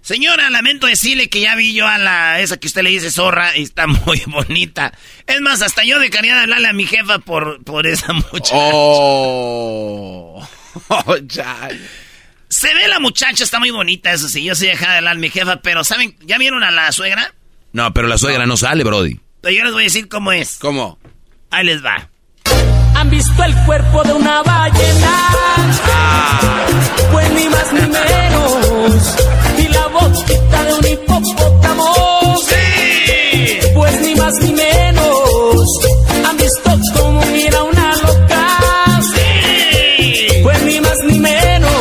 Señora, 0.05 0.51
lamento 0.51 0.87
decirle 0.87 1.31
que 1.31 1.41
ya 1.41 1.57
vi 1.57 1.73
yo 1.73 1.89
a 1.89 1.97
la 1.97 2.39
esa 2.41 2.59
que 2.59 2.67
usted 2.67 2.83
le 2.83 2.91
dice 2.91 3.11
zorra 3.11 3.57
y 3.57 3.63
está 3.63 3.87
muy 4.07 4.23
bonita. 4.27 4.93
Es 5.27 5.41
más, 5.41 5.63
hasta 5.63 5.83
yo 5.83 5.99
dejaría 5.99 6.35
de 6.35 6.41
hablarle 6.43 6.69
a 6.69 6.75
mi 6.75 6.85
jefa 6.85 7.21
por, 7.21 7.65
por 7.65 7.87
esa 7.87 8.13
muchacha. 8.13 8.55
Oh, 8.55 10.47
oh 10.89 11.17
Se 12.49 12.75
ve 12.75 12.87
la 12.87 13.01
muchacha, 13.01 13.45
está 13.45 13.59
muy 13.59 13.71
bonita, 13.71 14.13
eso 14.13 14.29
sí. 14.29 14.45
Yo 14.45 14.55
sí 14.55 14.67
dejaba 14.67 14.93
de 14.93 14.99
hablar 14.99 15.17
a 15.17 15.19
mi 15.19 15.31
jefa, 15.31 15.63
pero 15.63 15.83
¿saben? 15.85 16.15
¿Ya 16.21 16.37
vieron 16.37 16.63
a 16.65 16.71
la 16.71 16.93
suegra? 16.93 17.33
No, 17.73 17.95
pero 17.95 18.07
la 18.07 18.19
suegra 18.19 18.45
no, 18.45 18.59
sale, 18.59 18.85
Brody. 18.85 19.19
Pero 19.41 19.57
yo 19.57 19.65
les 19.65 19.73
voy 19.73 19.85
a 19.85 19.85
decir 19.85 20.09
cómo 20.09 20.33
es. 20.33 20.59
¿Cómo? 20.59 20.99
Ahí 21.51 21.65
les 21.65 21.83
va. 21.83 22.11
¿Han 22.95 23.09
visto 23.09 23.43
el 23.43 23.55
cuerpo 23.65 24.03
de 24.03 24.13
una 24.13 24.43
ballena? 24.43 25.29
Ah. 25.95 26.67
Pues 27.11 27.31
ni 27.33 27.49
más 27.49 27.73
ni 27.73 27.81
menos 27.81 29.17
boquita 30.25 30.65
de 30.65 30.75
un 30.75 30.87
hipopótamo. 30.87 32.39
¡Sí! 32.49 33.59
Pues 33.75 34.01
ni 34.01 34.15
más 34.15 34.35
ni 34.41 34.53
menos. 34.53 35.69
¿Han 36.27 36.37
visto 36.37 36.81
cómo 36.95 37.25
mira 37.27 37.63
una 37.63 37.97
loca? 37.97 39.01
¡Sí! 39.15 40.41
Pues 40.43 40.63
ni 40.63 40.81
más 40.81 40.99
ni 41.05 41.19
menos. 41.19 41.73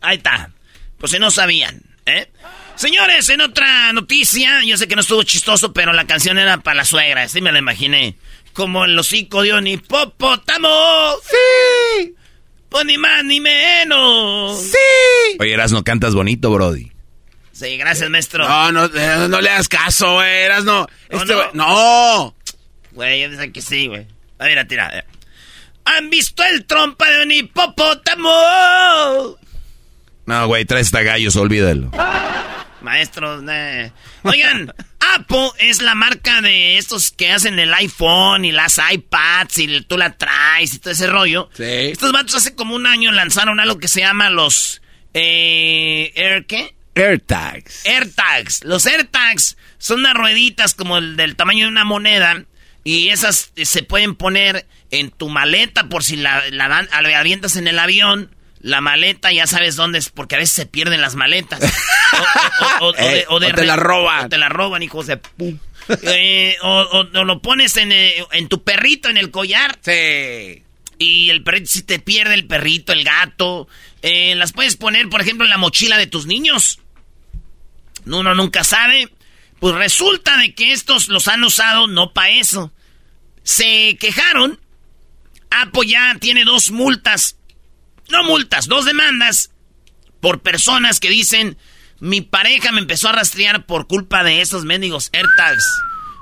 Ahí 0.00 0.16
está. 0.16 0.50
Pues 0.98 1.12
si 1.12 1.18
no 1.18 1.30
sabían, 1.30 1.82
¿eh? 2.06 2.30
Señores, 2.74 3.28
en 3.28 3.40
otra 3.40 3.92
noticia, 3.92 4.62
yo 4.64 4.76
sé 4.76 4.86
que 4.86 4.94
no 4.94 5.00
estuvo 5.00 5.22
chistoso, 5.24 5.72
pero 5.72 5.92
la 5.92 6.06
canción 6.06 6.38
era 6.38 6.58
para 6.58 6.76
la 6.76 6.84
suegra, 6.84 7.22
así 7.22 7.40
me 7.40 7.52
la 7.52 7.58
imaginé. 7.58 8.16
Como 8.52 8.84
el 8.84 8.98
hocico 8.98 9.42
de 9.42 9.54
un 9.54 9.66
hipopótamo. 9.66 11.14
¡Sí! 11.22 12.14
Pues 12.68 12.84
ni 12.84 12.98
más 12.98 13.24
ni 13.24 13.40
menos. 13.40 14.60
¡Sí! 14.60 15.36
Oye, 15.40 15.56
no 15.56 15.84
cantas 15.84 16.14
bonito, 16.14 16.50
Brody. 16.50 16.92
Sí, 17.52 17.76
gracias, 17.76 18.08
maestro. 18.08 18.48
No, 18.48 18.70
no, 18.70 18.84
eh, 18.84 19.26
no, 19.28 19.40
le 19.40 19.50
hagas 19.50 19.68
caso, 19.68 20.14
güey. 20.14 20.48
no. 20.64 20.86
Este, 21.08 21.34
no. 21.34 21.52
no. 21.54 22.34
Güey, 22.92 23.22
yo 23.22 23.36
sé 23.36 23.50
que 23.50 23.62
sí, 23.62 23.86
güey. 23.88 24.06
A 24.38 24.44
ver, 24.44 24.66
tira. 24.68 25.04
¿Han 25.84 26.10
visto 26.10 26.44
el 26.44 26.66
trompa 26.66 27.10
de 27.10 27.22
un 27.22 27.32
hipopótamo? 27.32 28.30
No, 30.26 30.46
güey, 30.46 30.66
trae 30.66 30.82
esta 30.82 31.02
gallos, 31.02 31.34
olvídalo. 31.36 31.90
Maestros, 32.82 33.42
Oigan, 34.22 34.72
Apple 35.14 35.50
es 35.58 35.82
la 35.82 35.94
marca 35.94 36.40
de 36.40 36.78
estos 36.78 37.10
que 37.10 37.30
hacen 37.30 37.58
el 37.58 37.72
iPhone 37.74 38.44
y 38.44 38.52
las 38.52 38.78
iPads 38.78 39.58
y 39.58 39.80
tú 39.82 39.96
la 39.96 40.16
traes 40.16 40.74
y 40.74 40.78
todo 40.78 40.92
ese 40.92 41.06
rollo. 41.06 41.48
Sí. 41.54 41.62
Estos 41.62 42.12
vatos 42.12 42.34
hace 42.34 42.54
como 42.54 42.74
un 42.74 42.86
año 42.86 43.12
lanzaron 43.12 43.60
algo 43.60 43.78
que 43.78 43.88
se 43.88 44.00
llama 44.00 44.30
los... 44.30 44.82
Eh, 45.14 46.12
¿Air 46.14 46.46
qué? 46.46 46.74
AirTags. 46.94 47.86
AirTags. 47.86 48.64
Los 48.64 48.86
AirTags 48.86 49.56
son 49.78 50.00
unas 50.00 50.14
rueditas 50.14 50.74
como 50.74 50.98
el 50.98 51.16
del 51.16 51.36
tamaño 51.36 51.66
de 51.66 51.72
una 51.72 51.84
moneda 51.84 52.44
y 52.84 53.08
esas 53.08 53.52
se 53.56 53.82
pueden 53.82 54.14
poner 54.14 54.66
en 54.90 55.10
tu 55.10 55.28
maleta 55.28 55.88
por 55.88 56.02
si 56.02 56.16
la, 56.16 56.42
la, 56.50 56.68
la 56.68 57.18
avientas 57.18 57.56
en 57.56 57.68
el 57.68 57.78
avión 57.78 58.34
la 58.60 58.80
maleta 58.80 59.32
ya 59.32 59.46
sabes 59.46 59.76
dónde 59.76 59.98
es, 59.98 60.10
porque 60.10 60.34
a 60.34 60.38
veces 60.38 60.54
se 60.54 60.66
pierden 60.66 61.00
las 61.00 61.14
maletas. 61.14 61.60
O, 62.80 62.92
te 62.92 63.64
la 63.64 63.76
roban. 63.76 64.26
O 64.26 64.28
te 64.28 64.38
la 64.38 64.48
roban, 64.48 64.82
hijos 64.82 65.06
de 65.06 65.18
pum. 65.18 65.58
Eh, 66.02 66.56
o, 66.62 67.04
lo 67.04 67.40
pones 67.40 67.76
en, 67.76 67.92
eh, 67.92 68.24
en, 68.32 68.48
tu 68.48 68.62
perrito, 68.62 69.08
en 69.08 69.16
el 69.16 69.30
collar. 69.30 69.78
Sí. 69.82 70.62
Y 70.98 71.30
el 71.30 71.42
perrito, 71.42 71.66
si 71.66 71.82
te 71.82 71.98
pierde 71.98 72.34
el 72.34 72.46
perrito, 72.46 72.92
el 72.92 73.04
gato. 73.04 73.68
Eh, 74.02 74.34
las 74.34 74.52
puedes 74.52 74.76
poner, 74.76 75.08
por 75.08 75.20
ejemplo, 75.20 75.44
en 75.44 75.50
la 75.50 75.58
mochila 75.58 75.96
de 75.96 76.06
tus 76.06 76.26
niños. 76.26 76.80
Uno 78.06 78.34
nunca 78.34 78.64
sabe. 78.64 79.08
Pues 79.60 79.74
resulta 79.74 80.36
de 80.36 80.54
que 80.54 80.72
estos 80.72 81.08
los 81.08 81.28
han 81.28 81.44
usado 81.44 81.86
no 81.86 82.12
para 82.12 82.30
eso. 82.30 82.72
Se 83.42 83.96
quejaron. 83.98 84.60
Apple 85.50 85.88
ya 85.88 86.16
tiene 86.20 86.44
dos 86.44 86.70
multas 86.70 87.37
no 88.08 88.24
multas, 88.24 88.66
dos 88.66 88.84
demandas 88.84 89.50
por 90.20 90.40
personas 90.40 91.00
que 91.00 91.10
dicen, 91.10 91.56
mi 92.00 92.20
pareja 92.20 92.72
me 92.72 92.80
empezó 92.80 93.08
a 93.08 93.12
rastrear 93.12 93.66
por 93.66 93.86
culpa 93.86 94.24
de 94.24 94.40
esos 94.40 94.64
mendigos 94.64 95.10
AirTags. 95.12 95.64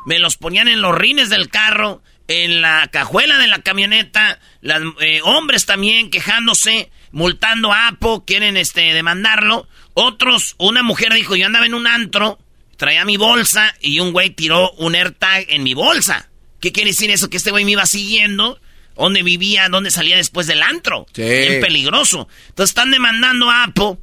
Me 0.07 0.19
los 0.19 0.37
ponían 0.37 0.69
en 0.69 0.83
los 0.83 0.95
rines 0.97 1.28
del 1.28 1.49
carro, 1.49 2.02
en 2.28 2.61
la 2.61 2.88
cajuela 2.93 3.38
de 3.38 3.47
la 3.47 3.61
camioneta, 3.62 4.40
los 4.61 4.95
eh, 5.00 5.21
hombres 5.23 5.66
también 5.66 6.11
quejándose, 6.11 6.90
multando 7.12 7.73
a 7.73 7.88
Apo, 7.88 8.25
quieren 8.25 8.57
este, 8.57 8.93
demandarlo. 8.95 9.69
Otros, 9.95 10.55
una 10.59 10.83
mujer 10.83 11.12
dijo, 11.12 11.37
yo 11.37 11.47
andaba 11.47 11.66
en 11.66 11.75
un 11.75 11.87
antro, 11.87 12.38
traía 12.76 13.05
mi 13.05 13.16
bolsa 13.16 13.75
y 13.81 14.00
un 14.00 14.12
güey 14.12 14.31
tiró 14.31 14.73
un 14.73 14.95
AirTag 14.95 15.47
en 15.49 15.62
mi 15.62 15.75
bolsa. 15.75 16.31
¿Qué 16.61 16.73
quiere 16.73 16.90
decir 16.90 17.11
eso? 17.11 17.31
Que 17.31 17.37
este 17.37 17.50
güey 17.50 17.64
me 17.64 17.73
iba 17.73 17.87
siguiendo 17.87 18.61
dónde 18.97 19.23
vivía, 19.23 19.69
dónde 19.69 19.91
salía 19.91 20.17
después 20.17 20.47
del 20.47 20.62
antro. 20.62 21.07
Sí. 21.12 21.23
Bien 21.23 21.61
peligroso. 21.61 22.29
Entonces 22.49 22.71
están 22.71 22.91
demandando 22.91 23.50
a 23.50 23.65
Apple 23.65 23.99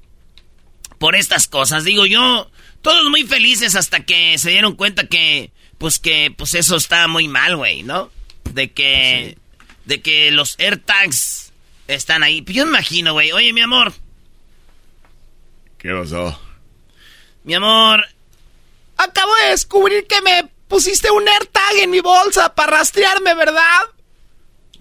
por 0.98 1.16
estas 1.16 1.48
cosas. 1.48 1.84
Digo 1.84 2.06
yo, 2.06 2.50
todos 2.82 3.10
muy 3.10 3.24
felices 3.24 3.76
hasta 3.76 4.06
que 4.06 4.38
se 4.38 4.52
dieron 4.52 4.76
cuenta 4.76 5.08
que, 5.08 5.52
pues 5.78 6.00
que, 6.00 6.34
pues 6.38 6.54
eso 6.54 6.76
está 6.76 7.08
muy 7.08 7.28
mal, 7.28 7.56
güey, 7.58 7.84
¿no? 7.84 8.12
De 8.52 8.72
que, 8.72 9.38
de 9.86 10.02
que 10.02 10.32
los 10.32 10.56
AirTags 10.60 11.52
están 11.88 12.24
ahí. 12.24 12.44
Yo 12.46 12.66
me 12.66 12.72
imagino, 12.72 13.14
güey. 13.14 13.32
Oye, 13.32 13.54
mi 13.54 13.62
amor. 13.62 13.94
¿Qué 15.78 15.92
pasó? 15.92 16.40
Mi 17.44 17.56
amor. 17.56 18.06
Acabo 18.98 19.34
de 19.44 19.50
descubrir 19.50 20.06
que 20.08 20.22
me 20.22 20.50
pusiste 20.68 21.12
un 21.12 21.28
AirTag 21.28 21.78
en 21.82 21.90
mi 21.90 22.00
bolsa 22.00 22.56
para 22.56 22.78
rastrearme, 22.78 23.36
¿verdad? 23.36 23.82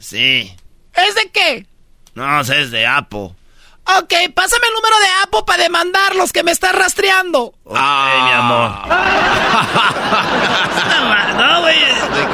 Sí. 0.02 0.54
¿Es 0.94 1.14
de 1.14 1.30
qué? 1.32 1.66
No, 2.14 2.40
es 2.40 2.70
de 2.70 2.86
Apo. 2.86 3.34
Ok, 3.84 4.14
pásame 4.34 4.66
el 4.68 4.74
número 4.74 4.98
de 5.00 5.06
Apo 5.24 5.44
para 5.44 5.62
demandar 5.62 6.14
los 6.14 6.32
que 6.32 6.42
me 6.42 6.52
están 6.52 6.76
rastreando. 6.76 7.54
Ok, 7.64 7.74
mi 7.74 8.32
amor. 8.32 8.70
no, 11.38 11.60
güey. 11.62 11.78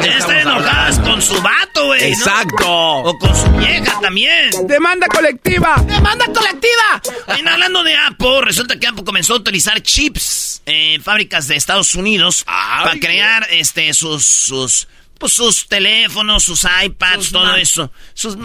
Están 0.02 0.38
enojadas 0.38 0.98
con 1.00 1.22
su 1.22 1.40
vato, 1.40 1.86
güey. 1.86 2.12
Exacto. 2.12 2.66
O 2.68 3.18
con 3.18 3.34
su 3.34 3.50
vieja 3.52 3.98
también. 4.00 4.50
Demanda 4.66 5.06
colectiva. 5.06 5.76
Demanda 5.86 6.26
colectiva. 6.26 7.02
Bueno, 7.26 7.50
hablando 7.50 7.82
de 7.82 7.96
Apo, 7.96 8.40
resulta 8.42 8.78
que 8.78 8.86
Apo 8.86 9.04
comenzó 9.04 9.34
a 9.34 9.36
utilizar 9.36 9.80
chips 9.82 10.62
en 10.66 11.02
fábricas 11.02 11.48
de 11.48 11.56
Estados 11.56 11.94
Unidos 11.94 12.44
para 12.44 12.98
crear 13.00 13.46
este 13.50 13.92
sus 13.94 14.24
sus 14.24 14.86
pues 15.18 15.32
sus 15.32 15.66
teléfonos, 15.66 16.44
sus 16.44 16.64
iPads, 16.64 17.30
todo 17.30 17.56
eso. 17.56 17.92
Sus 18.14 18.36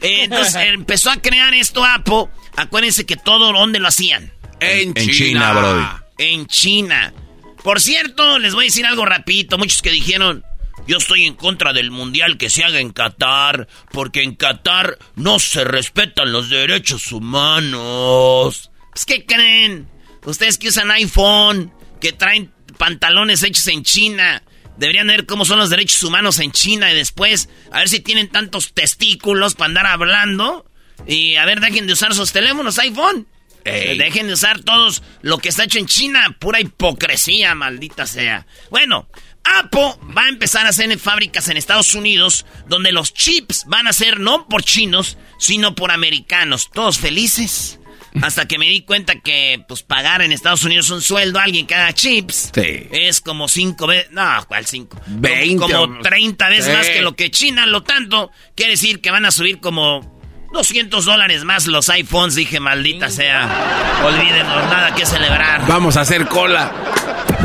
eh, 0.00 0.24
entonces 0.24 0.56
empezó 0.66 1.10
a 1.10 1.16
crear 1.16 1.54
esto 1.54 1.84
Apple. 1.84 2.26
Acuérdense 2.56 3.04
que 3.04 3.16
todo 3.16 3.52
donde 3.52 3.78
lo 3.78 3.88
hacían. 3.88 4.32
En, 4.60 4.88
En 4.88 4.94
China, 4.94 5.12
China, 5.12 5.52
Brody. 5.52 5.86
En 6.18 6.46
China. 6.46 7.14
Por 7.62 7.80
cierto, 7.80 8.38
les 8.38 8.54
voy 8.54 8.64
a 8.64 8.68
decir 8.68 8.86
algo 8.86 9.04
rapidito. 9.04 9.58
Muchos 9.58 9.82
que 9.82 9.90
dijeron, 9.90 10.44
yo 10.86 10.98
estoy 10.98 11.24
en 11.24 11.34
contra 11.34 11.72
del 11.72 11.90
mundial 11.90 12.38
que 12.38 12.48
se 12.48 12.64
haga 12.64 12.80
en 12.80 12.92
Qatar, 12.92 13.66
porque 13.92 14.22
en 14.22 14.36
Qatar 14.36 14.98
no 15.16 15.38
se 15.38 15.64
respetan 15.64 16.32
los 16.32 16.48
derechos 16.48 17.12
humanos. 17.12 18.70
Pues, 18.92 19.04
¿qué 19.04 19.26
creen? 19.26 19.88
Ustedes 20.24 20.58
que 20.58 20.68
usan 20.68 20.90
iPhone, 20.92 21.72
que 22.00 22.12
traen 22.12 22.52
pantalones 22.78 23.42
hechos 23.42 23.66
en 23.66 23.82
China, 23.82 24.42
deberían 24.76 25.06
ver 25.06 25.26
cómo 25.26 25.44
son 25.44 25.58
los 25.58 25.70
derechos 25.70 26.02
humanos 26.02 26.38
en 26.38 26.52
China 26.52 26.90
y 26.90 26.94
después 26.94 27.48
a 27.70 27.78
ver 27.78 27.88
si 27.88 28.00
tienen 28.00 28.28
tantos 28.28 28.72
testículos 28.72 29.54
para 29.54 29.68
andar 29.68 29.86
hablando. 29.86 30.70
Y 31.06 31.36
a 31.36 31.44
ver, 31.44 31.60
dejen 31.60 31.86
de 31.86 31.92
usar 31.92 32.14
sus 32.14 32.32
teléfonos 32.32 32.78
iPhone. 32.78 33.26
Ey. 33.64 33.98
Dejen 33.98 34.28
de 34.28 34.34
usar 34.34 34.60
todos 34.60 35.02
lo 35.22 35.38
que 35.38 35.48
está 35.48 35.64
hecho 35.64 35.78
en 35.78 35.86
China. 35.86 36.36
Pura 36.38 36.60
hipocresía, 36.60 37.54
maldita 37.54 38.06
sea. 38.06 38.46
Bueno, 38.70 39.08
Apple 39.42 39.94
va 40.16 40.24
a 40.24 40.28
empezar 40.28 40.66
a 40.66 40.70
hacer 40.70 40.90
en 40.90 40.98
fábricas 40.98 41.48
en 41.48 41.56
Estados 41.56 41.94
Unidos 41.94 42.46
donde 42.68 42.92
los 42.92 43.12
chips 43.12 43.64
van 43.66 43.86
a 43.86 43.92
ser 43.92 44.20
no 44.20 44.48
por 44.48 44.62
chinos, 44.62 45.18
sino 45.38 45.74
por 45.74 45.90
americanos. 45.90 46.70
Todos 46.72 46.98
felices. 46.98 47.78
Hasta 48.22 48.46
que 48.46 48.58
me 48.58 48.66
di 48.66 48.82
cuenta 48.82 49.14
que, 49.20 49.62
pues, 49.68 49.82
pagar 49.82 50.22
en 50.22 50.32
Estados 50.32 50.64
Unidos 50.64 50.90
un 50.90 51.02
sueldo 51.02 51.38
a 51.38 51.42
alguien 51.44 51.66
que 51.66 51.74
haga 51.74 51.92
chips 51.92 52.50
Sí. 52.54 52.88
es 52.90 53.20
como 53.20 53.48
cinco 53.48 53.86
veces. 53.86 54.10
No, 54.12 54.24
¿cuál 54.48 54.66
cinco? 54.66 54.98
Como- 54.98 55.20
20 55.20 55.56
Como, 55.72 55.78
o- 55.98 56.00
30 56.00 56.48
veces 56.48 56.66
Sí. 56.66 56.72
más 56.72 56.86
que 56.88 57.02
lo 57.02 57.14
que 57.14 57.30
China. 57.30 57.66
Lo 57.66 57.82
tanto, 57.82 58.30
quiere 58.54 58.72
decir 58.72 59.00
que 59.00 59.10
van 59.10 59.24
a 59.26 59.30
subir 59.30 59.60
como 59.60 60.16
200 60.52 61.04
dólares 61.04 61.44
más 61.44 61.66
los 61.66 61.88
iPhones. 61.90 62.34
Dije, 62.34 62.58
maldita 62.60 63.10
sea. 63.10 64.00
Olvídenos, 64.04 64.64
nada 64.70 64.94
que 64.94 65.04
celebrar. 65.04 65.66
Vamos 65.66 65.96
a 65.96 66.00
hacer 66.02 66.26
cola. 66.26 66.72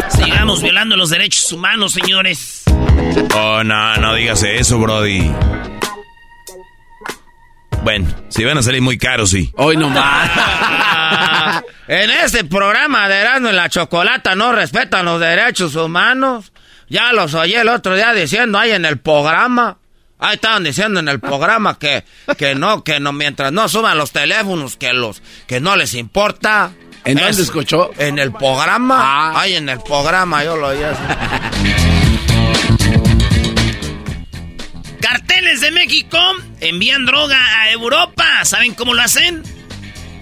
Sigamos 0.10 0.62
violando 0.62 0.96
los 0.96 1.10
derechos 1.10 1.52
humanos, 1.52 1.94
señores. 1.94 2.64
Oh, 3.36 3.64
no, 3.64 3.98
no 3.98 4.14
digas 4.16 4.44
eso, 4.44 4.78
Brody. 4.80 5.32
Bueno, 7.84 8.08
si 8.30 8.44
van 8.44 8.58
a 8.58 8.62
salir 8.64 8.82
muy 8.82 8.98
caros, 8.98 9.32
sí. 9.32 9.52
Hoy 9.58 9.78
nomás. 9.78 10.30
En 11.88 12.10
este 12.10 12.46
programa 12.46 13.10
de 13.10 13.16
Erasmo 13.20 13.50
en 13.50 13.56
la 13.58 13.68
Chocolata 13.68 14.34
no 14.34 14.54
respetan 14.54 15.04
los 15.04 15.20
derechos 15.20 15.76
humanos. 15.76 16.54
Ya 16.88 17.12
los 17.12 17.34
oí 17.34 17.54
el 17.54 17.68
otro 17.68 17.96
día 17.96 18.14
diciendo 18.14 18.58
ahí 18.58 18.72
en 18.72 18.86
el 18.86 18.98
programa. 18.98 19.78
Ahí 20.18 20.36
estaban 20.36 20.64
diciendo 20.64 21.02
en 21.02 21.10
el 21.10 21.20
programa 21.20 21.78
que, 21.78 22.06
que 22.38 22.56
no, 22.56 22.82
que 22.86 23.02
no, 23.02 23.12
mientras 23.12 23.52
no 23.52 23.68
suban 23.68 23.98
los 23.98 24.12
teléfonos, 24.14 24.78
que 24.78 24.94
los, 24.94 25.22
que 25.48 25.60
no 25.60 25.76
les 25.76 25.94
importa. 25.96 26.72
¿En 27.04 27.16
dónde 27.16 27.32
Es- 27.32 27.40
escuchó? 27.40 27.92
En 27.98 28.20
el 28.20 28.32
programa. 28.32 29.02
Ah. 29.04 29.42
Ahí 29.42 29.56
en 29.56 29.68
el 29.68 29.80
programa 29.82 30.46
yo 30.46 30.56
lo 30.56 30.68
oí 30.68 30.78
de 35.60 35.72
México 35.72 36.18
envían 36.62 37.06
droga 37.06 37.38
a 37.62 37.72
Europa. 37.72 38.46
¿Saben 38.46 38.74
cómo 38.74 38.94
lo 38.94 39.02
hacen? 39.02 39.44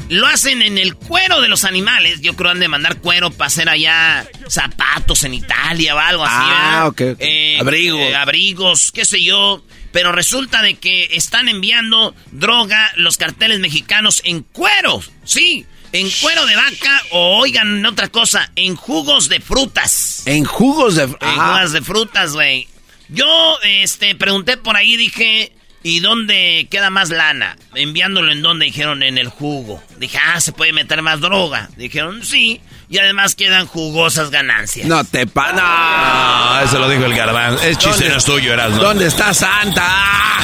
Lo 0.09 0.25
hacen 0.25 0.63
en 0.63 0.79
el 0.79 0.95
cuero 0.95 1.39
de 1.39 1.47
los 1.49 1.65
animales. 1.65 2.21
Yo 2.21 2.35
creo 2.35 2.49
han 2.49 2.59
de 2.59 2.67
mandar 2.67 2.97
cuero 2.97 3.29
para 3.29 3.47
hacer 3.47 3.69
allá 3.69 4.27
zapatos 4.47 5.23
en 5.23 5.35
Italia 5.35 5.93
o 5.95 5.99
algo 5.99 6.23
así. 6.25 6.35
Ah, 6.35 6.49
¿verdad? 6.49 6.87
ok, 6.87 7.01
ok. 7.13 7.61
Abrigos. 7.61 7.99
eh, 8.01 8.15
abrigos, 8.15 8.91
qué 8.91 9.05
sé 9.05 9.21
yo. 9.21 9.63
Pero 9.91 10.11
resulta 10.11 10.63
de 10.63 10.75
que 10.75 11.09
están 11.11 11.47
enviando 11.47 12.15
droga 12.31 12.91
los 12.95 13.17
carteles 13.17 13.59
mexicanos 13.59 14.21
en 14.25 14.41
cuero. 14.41 15.03
Sí, 15.25 15.65
en 15.91 16.09
cuero 16.21 16.45
de 16.47 16.55
vaca 16.55 17.01
o 17.11 17.37
oigan 17.39 17.85
otra 17.85 18.07
cosa, 18.07 18.51
en 18.55 18.75
jugos 18.75 19.29
de 19.29 19.39
frutas. 19.41 20.23
En 20.25 20.43
jugos 20.45 20.95
de... 20.95 21.03
En 21.03 21.15
Ah, 21.21 21.55
jugos 21.57 21.71
de 21.73 21.81
frutas, 21.81 22.33
güey. 22.33 22.67
Yo, 23.09 23.57
este, 23.63 24.15
pregunté 24.15 24.57
por 24.57 24.75
ahí, 24.75 24.95
dije, 24.95 25.51
¿y 25.83 25.99
dónde 25.99 26.67
queda 26.69 26.89
más 26.89 27.09
lana? 27.09 27.57
Enviándolo 27.75 28.31
en 28.31 28.41
dónde, 28.41 28.65
dijeron, 28.65 29.03
en 29.03 29.17
el 29.17 29.29
jugo. 29.29 29.83
Dije, 29.97 30.17
ah, 30.23 30.39
¿se 30.39 30.51
puede 30.51 30.73
meter 30.73 31.01
más 31.01 31.19
droga? 31.19 31.69
Dijeron, 31.75 32.23
sí. 32.23 32.61
Y 32.91 32.97
además 32.97 33.35
quedan 33.35 33.67
jugosas 33.67 34.31
ganancias. 34.31 34.87
no 34.87 35.03
te 35.03 35.27
pa... 35.27 35.53
No. 35.53 36.65
Eso 36.65 36.79
lo 36.79 36.89
dijo 36.89 37.05
el 37.05 37.13
garbanzo. 37.15 37.63
Es 37.63 37.77
chiste, 37.77 37.89
¿Dónde- 38.05 38.09
no 38.09 38.17
es 38.17 38.25
tuyo, 38.25 38.53
Erasmo. 38.53 38.77
¿Dónde 38.81 39.05
está 39.07 39.31
Santa? 39.33 39.85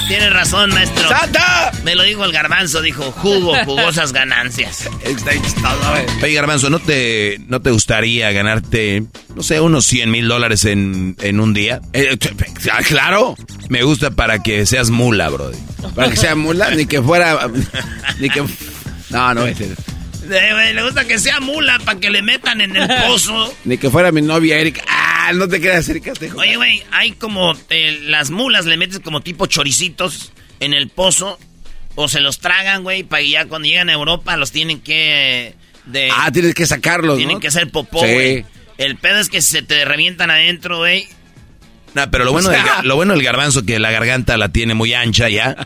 Tienes 0.07 0.31
razón, 0.31 0.69
maestro. 0.71 1.09
¡Santa! 1.09 1.71
Me 1.83 1.95
lo 1.95 2.03
dijo 2.03 2.23
el 2.23 2.31
garbanzo, 2.31 2.81
dijo, 2.83 3.11
jugo, 3.11 3.55
jugosas 3.65 4.13
ganancias. 4.13 4.87
Está 5.03 5.31
chistoso, 5.31 5.77
güey. 5.89 6.05
Oye, 6.23 6.33
Garbanzo, 6.33 6.69
¿no 6.69 6.77
te, 6.79 7.39
¿no 7.47 7.61
te 7.61 7.71
gustaría 7.71 8.31
ganarte, 8.31 9.03
no 9.35 9.41
sé, 9.41 9.59
unos 9.59 9.85
100 9.87 10.11
mil 10.11 10.27
dólares 10.27 10.65
en, 10.65 11.15
en 11.21 11.39
un 11.39 11.53
día? 11.55 11.81
Eh, 11.93 12.15
ah, 12.71 12.79
claro. 12.87 13.35
Me 13.69 13.81
gusta 13.81 14.11
para 14.11 14.43
que 14.43 14.67
seas 14.67 14.91
mula, 14.91 15.29
Brody. 15.29 15.57
Para 15.95 16.11
que 16.11 16.17
sea 16.17 16.35
mula, 16.35 16.69
ni 16.71 16.85
que 16.85 17.01
fuera... 17.01 17.47
Ni 18.19 18.29
que... 18.29 18.43
No, 19.09 19.33
no, 19.33 19.45
ese- 19.47 19.75
Eh, 20.29 20.73
le 20.73 20.83
gusta 20.83 21.05
que 21.05 21.19
sea 21.19 21.39
mula 21.39 21.79
para 21.85 21.99
que 21.99 22.09
le 22.09 22.21
metan 22.21 22.61
en 22.61 22.75
el 22.75 22.87
pozo. 23.07 23.53
ni 23.65 23.77
que 23.77 23.89
fuera 23.89 24.11
mi 24.11 24.21
novia 24.21 24.57
Erika. 24.59 24.83
Ah, 24.87 25.31
no 25.33 25.47
te 25.47 25.59
creas, 25.61 25.87
Erika. 25.89 26.13
Te 26.13 26.31
Oye, 26.33 26.55
güey, 26.55 26.83
hay 26.91 27.11
como 27.13 27.55
eh, 27.69 27.99
las 28.03 28.29
mulas 28.31 28.65
le 28.65 28.77
metes 28.77 28.99
como 28.99 29.21
tipo 29.21 29.45
choricitos 29.47 30.31
en 30.59 30.73
el 30.73 30.89
pozo 30.89 31.39
o 31.95 32.07
se 32.07 32.19
los 32.21 32.39
tragan, 32.39 32.83
güey, 32.83 33.03
para 33.03 33.21
que 33.23 33.29
ya 33.29 33.45
cuando 33.45 33.67
llegan 33.67 33.89
a 33.89 33.93
Europa 33.93 34.35
los 34.37 34.51
tienen 34.51 34.81
que 34.81 35.53
de 35.85 36.09
Ah, 36.11 36.31
tienes 36.31 36.53
que 36.55 36.65
sacarlos, 36.65 37.17
tienen 37.17 37.35
¿no? 37.35 37.39
que 37.39 37.47
hacer 37.47 37.69
popó, 37.71 38.01
Sí. 38.05 38.43
El 38.77 38.97
pedo 38.97 39.19
es 39.19 39.29
que 39.29 39.41
se 39.41 39.61
te 39.61 39.85
revientan 39.85 40.29
adentro, 40.31 40.79
güey. 40.79 41.07
No, 41.93 42.11
pero 42.11 42.25
lo 42.25 42.33
bueno, 42.33 42.49
O 42.49 42.51
sea- 42.51 42.77
del, 42.79 42.87
lo 42.89 42.95
bueno 42.97 43.13
del 43.13 43.23
garbanzo 43.23 43.65
que 43.65 43.79
la 43.79 43.89
garganta 43.91 44.35
la 44.37 44.49
tiene 44.49 44.73
muy 44.73 44.93
ancha 44.93 45.29
ya. 45.29 45.65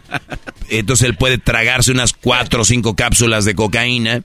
Entonces 0.70 1.08
él 1.08 1.16
puede 1.16 1.40
tragarse 1.40 1.92
unas 1.92 2.14
cuatro 2.14 2.62
o 2.62 2.66
cinco 2.66 2.96
cápsulas 2.96 3.46
de 3.46 3.56
cocaína. 3.56 4.22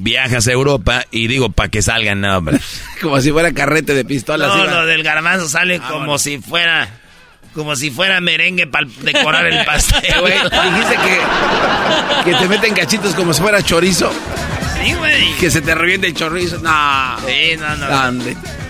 Viajas 0.00 0.46
a 0.46 0.52
Europa 0.52 1.06
y 1.10 1.26
digo, 1.26 1.50
para 1.50 1.68
que 1.70 1.82
salgan, 1.82 2.20
no, 2.20 2.38
hombre. 2.38 2.60
Como 3.02 3.20
si 3.20 3.32
fuera 3.32 3.52
carrete 3.52 3.94
de 3.94 4.04
pistolas. 4.04 4.48
No, 4.48 4.64
lo 4.64 4.86
del 4.86 5.02
garbanzo 5.02 5.48
sale 5.48 5.80
como 5.80 6.18
si 6.18 6.38
fuera 6.38 6.88
como 7.54 7.74
si 7.74 7.90
fuera 7.90 8.20
merengue 8.20 8.68
para 8.68 8.86
decorar 9.00 9.46
el 9.46 9.64
pastel, 9.64 10.02
Güey, 10.20 10.34
dijiste 10.34 10.96
que, 10.96 12.30
que 12.30 12.36
te 12.36 12.48
meten 12.48 12.74
cachitos 12.74 13.14
como 13.14 13.32
si 13.32 13.42
fuera 13.42 13.60
chorizo. 13.62 14.12
Sí, 14.80 14.94
güey. 14.94 15.34
Que 15.38 15.50
se 15.50 15.60
te 15.60 15.74
reviente 15.74 16.06
el 16.06 16.14
chorizo. 16.14 16.58
No. 16.58 17.16
Sí, 17.26 17.56
no, 17.58 18.12
no. 18.12 18.24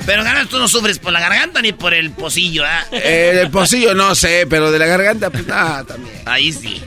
Pero 0.07 0.25
ganas 0.25 0.49
tú 0.49 0.59
no 0.59 0.69
sufres 0.69 0.99
por 0.99 1.13
la 1.13 1.21
garganta 1.21 1.61
ni 1.61 1.73
por 1.73 1.93
el 1.93 2.11
pocillo, 2.13 2.65
¿ah? 2.65 2.87
Eh, 2.91 3.41
el 3.43 3.51
pocillo 3.51 3.95
no 3.95 4.15
sé, 4.15 4.47
pero 4.49 4.71
de 4.71 4.79
la 4.79 4.87
garganta, 4.87 5.29
pues 5.29 5.47
nada, 5.47 5.85
también. 5.85 6.23
Ahí 6.25 6.51
sí. 6.51 6.83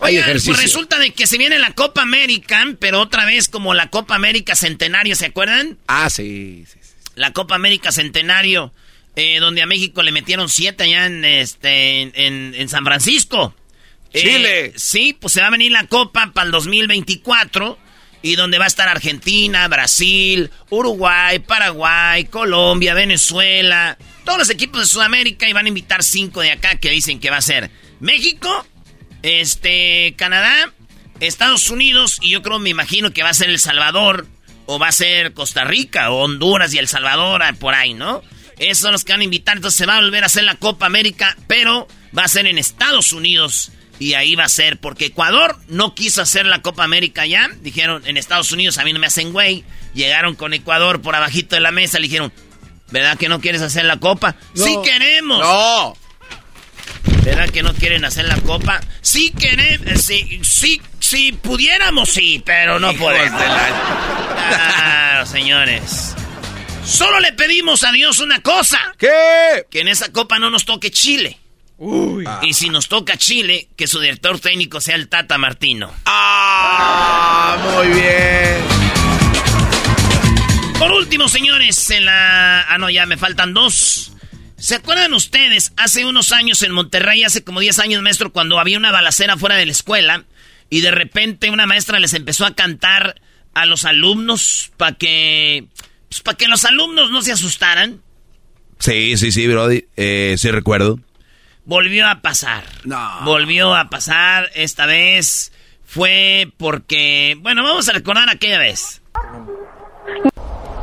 Hay 0.00 0.14
Oigan, 0.14 0.28
ejercicio. 0.30 0.52
pues 0.54 0.62
resulta 0.62 0.98
de 0.98 1.10
que 1.12 1.26
se 1.26 1.36
viene 1.38 1.58
la 1.58 1.72
Copa 1.72 2.02
América, 2.02 2.64
pero 2.78 3.00
otra 3.00 3.24
vez 3.24 3.48
como 3.48 3.74
la 3.74 3.90
Copa 3.90 4.14
América 4.14 4.54
Centenario, 4.56 5.14
¿se 5.16 5.26
acuerdan? 5.26 5.78
Ah, 5.86 6.08
sí, 6.10 6.64
sí, 6.70 6.78
sí. 6.82 6.90
La 7.16 7.32
Copa 7.32 7.54
América 7.54 7.92
Centenario, 7.92 8.72
eh, 9.16 9.38
donde 9.40 9.60
a 9.62 9.66
México 9.66 10.02
le 10.02 10.12
metieron 10.12 10.48
siete 10.48 10.84
allá 10.84 11.06
en, 11.06 11.24
este, 11.24 12.00
en, 12.02 12.12
en- 12.14 12.54
en 12.56 12.68
San 12.68 12.84
Francisco. 12.84 13.54
Eh, 14.12 14.20
Chile. 14.22 14.72
sí, 14.76 15.12
pues 15.12 15.34
se 15.34 15.40
va 15.40 15.48
a 15.48 15.50
venir 15.50 15.70
la 15.70 15.86
Copa 15.86 16.32
para 16.32 16.46
el 16.46 16.50
2024 16.52 17.78
y 18.22 18.36
donde 18.36 18.58
va 18.58 18.64
a 18.64 18.68
estar 18.68 18.88
Argentina, 18.88 19.66
Brasil, 19.68 20.50
Uruguay, 20.68 21.38
Paraguay, 21.38 22.24
Colombia, 22.24 22.92
Venezuela, 22.94 23.96
todos 24.24 24.38
los 24.38 24.50
equipos 24.50 24.80
de 24.80 24.86
Sudamérica 24.86 25.48
y 25.48 25.52
van 25.52 25.66
a 25.66 25.68
invitar 25.68 26.02
cinco 26.02 26.40
de 26.40 26.50
acá 26.52 26.76
que 26.76 26.90
dicen 26.90 27.20
que 27.20 27.30
va 27.30 27.36
a 27.38 27.42
ser 27.42 27.70
México, 28.00 28.66
este, 29.22 30.14
Canadá, 30.16 30.72
Estados 31.20 31.70
Unidos 31.70 32.18
y 32.22 32.30
yo 32.30 32.42
creo, 32.42 32.58
me 32.58 32.70
imagino 32.70 33.12
que 33.12 33.22
va 33.22 33.30
a 33.30 33.34
ser 33.34 33.50
El 33.50 33.58
Salvador 33.58 34.26
o 34.66 34.78
va 34.78 34.88
a 34.88 34.92
ser 34.92 35.32
Costa 35.34 35.64
Rica 35.64 36.10
o 36.10 36.22
Honduras 36.24 36.72
y 36.74 36.78
El 36.78 36.88
Salvador 36.88 37.42
ah, 37.42 37.52
por 37.52 37.74
ahí, 37.74 37.94
¿no? 37.94 38.22
Esos 38.58 38.82
son 38.82 38.92
los 38.92 39.04
que 39.04 39.12
van 39.12 39.20
a 39.20 39.24
invitar, 39.24 39.56
entonces 39.56 39.78
se 39.78 39.86
va 39.86 39.96
a 39.96 40.00
volver 40.00 40.22
a 40.22 40.26
hacer 40.26 40.44
la 40.44 40.54
Copa 40.56 40.86
América, 40.86 41.36
pero 41.46 41.88
va 42.16 42.24
a 42.24 42.28
ser 42.28 42.46
en 42.46 42.58
Estados 42.58 43.12
Unidos 43.12 43.72
y 43.98 44.14
ahí 44.14 44.34
va 44.34 44.44
a 44.44 44.48
ser, 44.48 44.78
porque 44.78 45.06
Ecuador 45.06 45.56
no 45.68 45.94
quiso 45.94 46.22
hacer 46.22 46.46
la 46.46 46.62
Copa 46.62 46.84
América 46.84 47.26
ya, 47.26 47.50
dijeron 47.62 48.02
en 48.06 48.16
Estados 48.16 48.52
Unidos 48.52 48.78
a 48.78 48.84
mí 48.84 48.92
no 48.92 48.98
me 48.98 49.06
hacen 49.06 49.32
güey, 49.32 49.64
llegaron 49.94 50.36
con 50.36 50.54
Ecuador 50.54 51.02
por 51.02 51.14
abajito 51.14 51.54
de 51.54 51.60
la 51.60 51.70
mesa, 51.70 51.98
le 51.98 52.08
dijeron, 52.08 52.32
¿verdad 52.90 53.18
que 53.18 53.28
no 53.28 53.40
quieres 53.40 53.62
hacer 53.62 53.84
la 53.84 53.98
Copa? 53.98 54.36
No. 54.54 54.64
Sí 54.64 54.76
queremos. 54.84 55.40
No. 55.40 55.96
¿Verdad 57.24 57.50
que 57.50 57.62
no 57.62 57.74
quieren 57.74 58.04
hacer 58.04 58.26
la 58.26 58.36
copa? 58.36 58.80
Sí 59.00 59.32
queremos, 59.38 60.02
sí, 60.02 60.40
sí, 60.42 60.80
sí 60.98 61.32
pudiéramos, 61.32 62.08
sí, 62.08 62.42
pero 62.44 62.78
no 62.78 62.92
podemos. 62.94 63.42
Claro, 63.42 65.26
señores. 65.26 66.14
Solo 66.84 67.20
le 67.20 67.32
pedimos 67.32 67.84
a 67.84 67.92
Dios 67.92 68.18
una 68.20 68.40
cosa. 68.40 68.78
¿Qué? 68.98 69.66
Que 69.70 69.80
en 69.80 69.88
esa 69.88 70.10
copa 70.12 70.38
no 70.38 70.50
nos 70.50 70.64
toque 70.64 70.90
Chile. 70.90 71.38
Uy. 71.76 72.26
Y 72.42 72.54
si 72.54 72.68
nos 72.68 72.88
toca 72.88 73.16
Chile, 73.16 73.68
que 73.76 73.86
su 73.86 74.00
director 74.00 74.38
técnico 74.40 74.80
sea 74.80 74.96
el 74.96 75.08
Tata 75.08 75.38
Martino. 75.38 75.92
Ah, 76.06 77.56
muy 77.62 77.88
bien. 77.88 78.56
Por 80.78 80.92
último, 80.92 81.28
señores, 81.28 81.90
en 81.90 82.06
la... 82.06 82.62
Ah, 82.62 82.78
no, 82.78 82.90
ya 82.90 83.06
me 83.06 83.16
faltan 83.16 83.54
dos. 83.54 84.12
¿Se 84.60 84.74
acuerdan 84.74 85.14
ustedes? 85.14 85.72
Hace 85.78 86.04
unos 86.04 86.32
años 86.32 86.62
en 86.62 86.72
Monterrey, 86.72 87.24
hace 87.24 87.42
como 87.42 87.60
10 87.60 87.78
años, 87.78 88.02
maestro, 88.02 88.30
cuando 88.30 88.60
había 88.60 88.76
una 88.76 88.92
balacera 88.92 89.38
fuera 89.38 89.56
de 89.56 89.64
la 89.64 89.72
escuela 89.72 90.24
y 90.68 90.82
de 90.82 90.90
repente 90.90 91.48
una 91.48 91.64
maestra 91.66 91.98
les 91.98 92.12
empezó 92.12 92.44
a 92.44 92.54
cantar 92.54 93.20
a 93.54 93.64
los 93.64 93.86
alumnos 93.86 94.70
para 94.76 94.96
que... 94.96 95.66
Pues 96.10 96.20
para 96.20 96.36
que 96.36 96.46
los 96.46 96.66
alumnos 96.66 97.10
no 97.10 97.22
se 97.22 97.32
asustaran. 97.32 98.02
Sí, 98.78 99.16
sí, 99.16 99.32
sí, 99.32 99.46
Brody. 99.46 99.86
Eh, 99.96 100.34
sí 100.36 100.50
recuerdo. 100.50 101.00
Volvió 101.64 102.06
a 102.06 102.20
pasar. 102.20 102.64
No. 102.84 103.20
Volvió 103.24 103.74
a 103.74 103.88
pasar. 103.88 104.50
Esta 104.54 104.84
vez 104.84 105.52
fue 105.86 106.52
porque... 106.58 107.36
Bueno, 107.40 107.62
vamos 107.62 107.88
a 107.88 107.92
recordar 107.92 108.28
aquella 108.28 108.58
vez. 108.58 109.00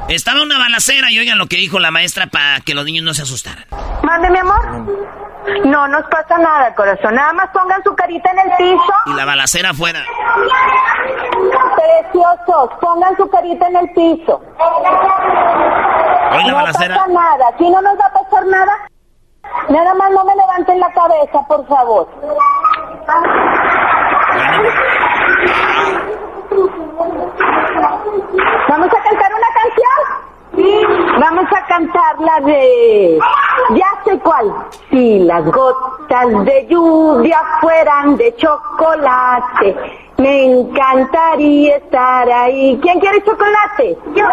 Estaba 0.09 0.41
una 0.41 0.57
balacera 0.57 1.11
y 1.11 1.19
oigan 1.19 1.37
lo 1.37 1.47
que 1.47 1.57
dijo 1.57 1.79
la 1.79 1.91
maestra 1.91 2.27
para 2.27 2.61
que 2.61 2.73
los 2.73 2.85
niños 2.85 3.03
no 3.03 3.13
se 3.13 3.23
asustaran. 3.23 3.65
Mande, 4.03 4.29
mi 4.29 4.37
amor. 4.37 5.07
No 5.65 5.87
nos 5.87 6.03
pasa 6.09 6.37
nada, 6.37 6.73
corazón. 6.75 7.15
Nada 7.15 7.33
más 7.33 7.49
pongan 7.49 7.83
su 7.83 7.93
carita 7.95 8.31
en 8.31 8.39
el 8.39 8.57
piso. 8.57 8.93
Y 9.07 9.13
la 9.13 9.25
balacera 9.25 9.71
afuera. 9.71 10.03
Preciosos, 11.75 12.69
pongan 12.79 13.15
su 13.17 13.29
carita 13.29 13.67
en 13.67 13.75
el 13.75 13.89
piso. 13.91 14.41
no 16.47 16.63
pasa 16.63 16.87
nada. 16.87 17.45
Si 17.57 17.69
no 17.69 17.81
nos 17.81 17.97
va 17.99 18.05
a 18.05 18.13
pasar 18.13 18.45
nada, 18.45 18.89
nada 19.69 19.93
más 19.95 20.11
no 20.11 20.23
me 20.23 20.35
levanten 20.35 20.79
la 20.79 20.91
cabeza, 20.93 21.41
por 21.47 21.67
favor. 21.67 22.07
¿Vamos 28.69 28.87
a 28.87 29.03
cantar 29.03 29.31
una 29.33 29.47
canción? 29.53 31.06
Vamos 31.19 31.45
a 31.51 31.65
cantar 31.67 32.19
la 32.19 32.39
de... 32.45 33.19
Ya 33.71 34.03
sé 34.05 34.19
cuál. 34.19 34.53
Si 34.91 35.19
las 35.19 35.43
gotas 35.45 36.45
de 36.45 36.67
lluvia 36.69 37.41
fueran 37.59 38.15
de 38.17 38.35
chocolate, 38.35 39.75
me 40.17 40.45
encantaría 40.45 41.77
estar 41.77 42.29
ahí. 42.29 42.77
¿Quién 42.81 42.99
quiere 42.99 43.23
chocolate? 43.23 43.97
Yo. 44.15 44.25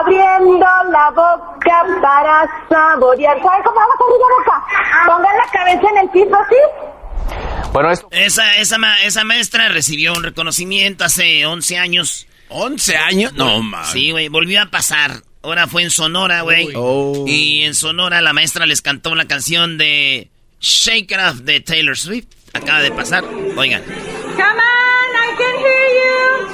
Abriendo 0.00 0.66
la 0.90 1.10
boca 1.10 1.86
para 2.02 2.48
saborear. 2.68 3.42
¿Saben 3.42 3.62
cómo 3.64 3.76
vamos 3.76 3.96
a 3.98 4.04
abrir 4.04 4.20
la 4.20 4.36
boca? 4.38 4.66
Pongan 5.06 5.36
la 5.36 5.46
cabeza 5.52 5.88
en 5.90 5.98
el 5.98 6.08
piso 6.10 6.36
así. 6.36 7.70
Bueno, 7.72 7.90
esa, 8.10 8.56
esa, 8.56 8.76
esa 9.04 9.24
maestra 9.24 9.68
recibió 9.68 10.12
un 10.12 10.22
reconocimiento 10.22 11.04
hace 11.04 11.46
11 11.46 11.78
años. 11.78 12.26
¿11 12.50 12.96
años? 12.96 13.32
No, 13.32 13.62
man. 13.62 13.84
Sí, 13.86 14.10
güey, 14.12 14.28
volvió 14.28 14.62
a 14.62 14.66
pasar. 14.66 15.22
Ahora 15.44 15.66
fue 15.66 15.82
en 15.82 15.90
Sonora, 15.90 16.40
güey. 16.40 16.70
Oh. 16.74 17.26
Y 17.28 17.64
en 17.64 17.74
Sonora 17.74 18.22
la 18.22 18.32
maestra 18.32 18.64
les 18.64 18.80
cantó 18.80 19.14
la 19.14 19.26
canción 19.26 19.76
de 19.76 20.30
Shake 20.58 21.10
It 21.12 21.18
Off 21.18 21.40
de 21.40 21.60
Taylor 21.60 21.98
Swift. 21.98 22.28
Acaba 22.54 22.80
de 22.80 22.90
pasar. 22.90 23.22
Oigan. 23.24 23.82
Come 23.82 23.92
on, 24.40 25.14
I 25.14 25.34
can 25.36 25.58
hear 25.60 25.88
you. 26.00 26.48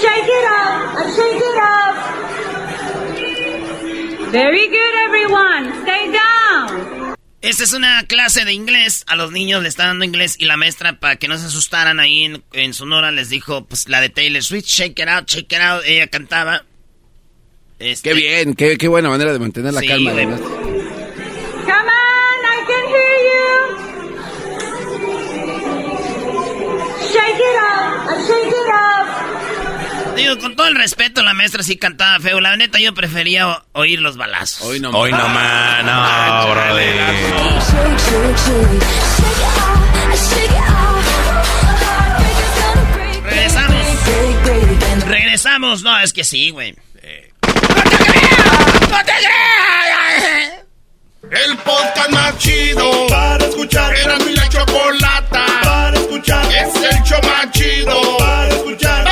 Shake 0.00 0.26
it 0.26 0.46
off, 0.50 0.98
shake 1.14 1.36
it 1.36 1.58
off. 1.62 1.96
Very 4.32 4.66
good, 4.66 4.94
everyone. 5.06 5.72
Stay 5.84 6.10
down. 6.10 6.91
Esta 7.42 7.64
es 7.64 7.72
una 7.72 8.04
clase 8.06 8.44
de 8.44 8.52
inglés. 8.52 9.04
A 9.08 9.16
los 9.16 9.32
niños 9.32 9.62
le 9.62 9.68
están 9.68 9.88
dando 9.88 10.04
inglés 10.04 10.36
y 10.38 10.44
la 10.44 10.56
maestra, 10.56 11.00
para 11.00 11.16
que 11.16 11.26
no 11.26 11.36
se 11.36 11.46
asustaran 11.46 11.98
ahí 11.98 12.32
en, 12.52 12.74
Sonora, 12.74 13.10
les 13.10 13.28
dijo, 13.28 13.66
pues 13.66 13.88
la 13.88 14.00
de 14.00 14.08
Taylor 14.08 14.42
Swift, 14.42 14.66
Shake 14.66 15.00
It 15.00 15.08
Out, 15.08 15.28
Shake 15.28 15.52
It 15.52 15.60
Out. 15.60 15.82
Ella 15.84 16.06
cantaba. 16.06 16.64
Este, 17.80 18.10
qué 18.10 18.14
bien, 18.14 18.54
qué, 18.54 18.78
qué, 18.78 18.86
buena 18.86 19.08
manera 19.08 19.32
de 19.32 19.40
mantener 19.40 19.74
la 19.74 19.82
calma. 19.82 20.12
Digo, 30.16 30.38
con 30.38 30.56
todo 30.56 30.68
el 30.68 30.74
respeto, 30.74 31.22
la 31.22 31.34
maestra 31.34 31.62
sí 31.62 31.76
cantaba 31.76 32.20
feo. 32.20 32.40
La 32.40 32.56
neta, 32.56 32.78
yo 32.78 32.94
prefería 32.94 33.62
oír 33.72 34.00
los 34.00 34.16
balazos. 34.16 34.66
Hoy 34.66 34.80
no, 34.80 34.90
Hoy 34.90 35.10
no, 35.10 35.28
man. 35.28 35.86
No, 35.86 36.54
Regresamos. 43.24 45.06
Regresamos. 45.06 45.82
No, 45.82 45.98
es 46.00 46.12
que 46.12 46.24
sí, 46.24 46.50
güey. 46.50 46.74
El 51.30 51.56
podcast 51.58 52.10
más 52.10 52.36
chido 52.38 53.06
para 53.08 53.46
escuchar. 53.46 53.94
Era 53.96 54.18
mi 54.18 54.34
la 54.34 54.48
chocolata 54.48 55.46
para 55.62 55.96
escuchar. 55.96 56.44
Es 56.52 56.74
el 56.74 57.02
show 57.04 57.20
más 57.22 57.50
chido 57.52 58.18
para 58.18 58.48
escuchar. 58.48 59.11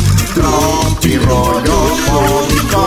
Tropi 0.33 1.17
rollo 1.17 1.77
cómico. 2.07 2.81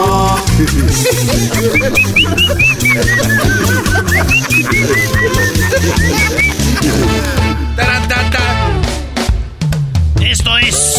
Esto 10.20 10.59
es. 10.59 10.94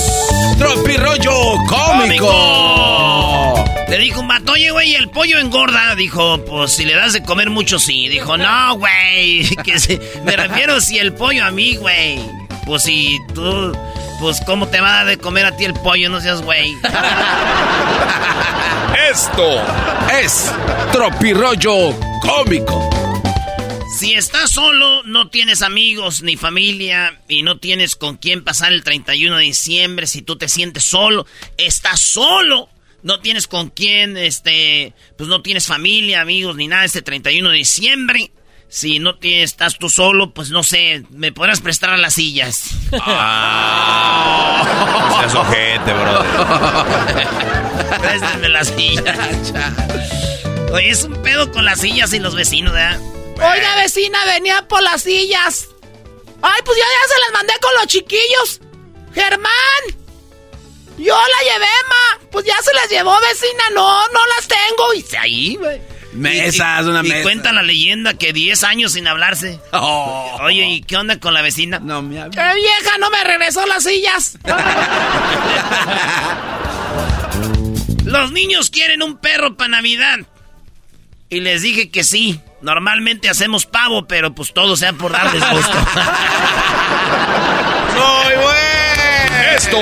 Tropi 0.57 0.97
rollo 0.97 1.57
cómico. 1.67 3.63
Le 3.89 3.97
dijo 3.99 4.21
un 4.21 4.27
vato, 4.27 4.53
oye, 4.53 4.71
güey, 4.71 4.95
el 4.95 5.09
pollo 5.09 5.39
engorda. 5.39 5.95
Dijo, 5.95 6.43
pues 6.45 6.71
si 6.73 6.85
le 6.85 6.95
das 6.95 7.13
de 7.13 7.23
comer 7.23 7.49
mucho, 7.49 7.79
sí. 7.79 8.07
Dijo, 8.07 8.37
no, 8.37 8.77
güey. 8.77 9.45
Que 9.63 9.79
se- 9.79 9.99
me 10.23 10.35
refiero 10.35 10.79
si 10.81 10.97
el 10.97 11.13
pollo 11.13 11.45
a 11.45 11.51
mí, 11.51 11.75
güey. 11.75 12.19
Pues 12.65 12.83
si 12.83 13.17
tú. 13.33 13.71
Pues 14.19 14.41
cómo 14.45 14.67
te 14.67 14.79
va 14.79 15.05
de 15.05 15.17
comer 15.17 15.45
a 15.45 15.55
ti 15.55 15.65
el 15.65 15.73
pollo, 15.73 16.09
no 16.09 16.21
seas 16.21 16.41
güey. 16.41 16.75
Esto 19.11 19.61
es 20.21 20.51
Tropi 20.91 21.33
rollo 21.33 21.93
cómico. 22.21 22.89
Si 23.97 24.13
estás 24.13 24.51
solo, 24.51 25.03
no 25.03 25.29
tienes 25.29 25.61
amigos 25.61 26.21
ni 26.21 26.35
familia 26.35 27.21
y 27.29 27.43
no 27.43 27.59
tienes 27.59 27.95
con 27.95 28.17
quién 28.17 28.43
pasar 28.43 28.73
el 28.73 28.83
31 28.83 29.37
de 29.37 29.43
diciembre, 29.43 30.05
si 30.05 30.21
tú 30.21 30.37
te 30.37 30.49
sientes 30.49 30.83
solo, 30.83 31.25
estás 31.57 32.01
solo, 32.01 32.69
no 33.03 33.21
tienes 33.21 33.47
con 33.47 33.69
quién, 33.69 34.17
este, 34.17 34.93
pues 35.17 35.29
no 35.29 35.41
tienes 35.41 35.67
familia, 35.67 36.21
amigos 36.21 36.57
ni 36.57 36.67
nada 36.67 36.83
este 36.83 37.01
31 37.01 37.51
de 37.51 37.57
diciembre. 37.57 38.31
Si 38.75 38.99
no 38.99 39.17
estás 39.21 39.77
tú 39.77 39.89
solo, 39.89 40.31
pues 40.31 40.49
no 40.49 40.61
sé, 40.61 41.05
me 41.09 41.31
podrás 41.31 41.61
prestar 41.61 41.97
las 41.97 42.15
sillas. 42.15 42.71
Ah, 42.99 44.65
no 45.09 45.17
seas 45.17 45.33
ojete, 45.33 45.93
brother. 45.93 47.27
Préstenme 48.01 48.49
las 48.49 48.67
sillas. 48.67 49.53
Oye, 50.73 50.89
es 50.89 51.05
un 51.05 51.21
pedo 51.23 51.49
con 51.53 51.63
las 51.63 51.79
sillas 51.79 52.11
y 52.11 52.19
los 52.19 52.35
vecinos, 52.35 52.73
¿verdad? 52.73 52.99
Oiga, 53.35 53.77
vecina, 53.77 54.25
venía 54.25 54.67
por 54.67 54.83
las 54.83 55.03
sillas. 55.03 55.69
Ay, 56.41 56.61
pues 56.65 56.77
yo 56.77 56.83
ya 56.83 57.13
se 57.13 57.21
las 57.21 57.31
mandé 57.31 57.53
con 57.61 57.73
los 57.75 57.87
chiquillos. 57.87 58.59
Germán. 59.13 59.83
Yo 60.97 61.15
la 61.15 61.53
llevé, 61.53 61.71
ma. 61.87 62.19
Pues 62.29 62.43
ya 62.43 62.61
se 62.61 62.73
las 62.73 62.89
llevó, 62.89 63.17
vecina. 63.21 63.69
No, 63.73 64.05
no 64.09 64.19
las 64.35 64.45
tengo. 64.49 64.93
Y 64.95 65.05
ahí, 65.15 65.55
güey. 65.55 65.94
Mesas, 66.15 66.83
Y- 66.83 66.87
y- 66.87 66.89
una 66.89 66.99
y 67.01 67.09
mesa. 67.09 67.23
cuenta 67.23 67.51
la 67.53 67.61
leyenda 67.61 68.13
que 68.15 68.33
10 68.33 68.63
años 68.63 68.93
sin 68.93 69.07
hablarse. 69.07 69.59
Oh. 69.73 70.37
Oye, 70.41 70.65
¿y 70.67 70.81
qué 70.81 70.97
onda 70.97 71.19
con 71.19 71.33
la 71.33 71.41
vecina? 71.41 71.79
No 71.79 72.01
me 72.01 72.15
¡Qué 72.15 72.29
vieja! 72.55 72.97
No 72.99 73.09
me 73.09 73.23
regresó 73.23 73.65
las 73.67 73.83
sillas. 73.83 74.37
Los 78.05 78.31
niños 78.31 78.69
quieren 78.69 79.01
un 79.03 79.17
perro 79.17 79.57
para 79.57 79.69
Navidad. 79.69 80.19
Y 81.29 81.39
les 81.41 81.61
dije 81.63 81.89
que 81.89 82.03
sí. 82.03 82.39
Normalmente 82.61 83.29
hacemos 83.29 83.65
pavo, 83.65 84.07
pero 84.07 84.33
pues 84.33 84.53
todo 84.53 84.75
sea 84.77 84.93
por 84.93 85.11
darles 85.11 85.43
gusto. 85.51 85.73
¡Muy 87.93 88.35
bueno! 88.41 88.55
Esto 89.55 89.77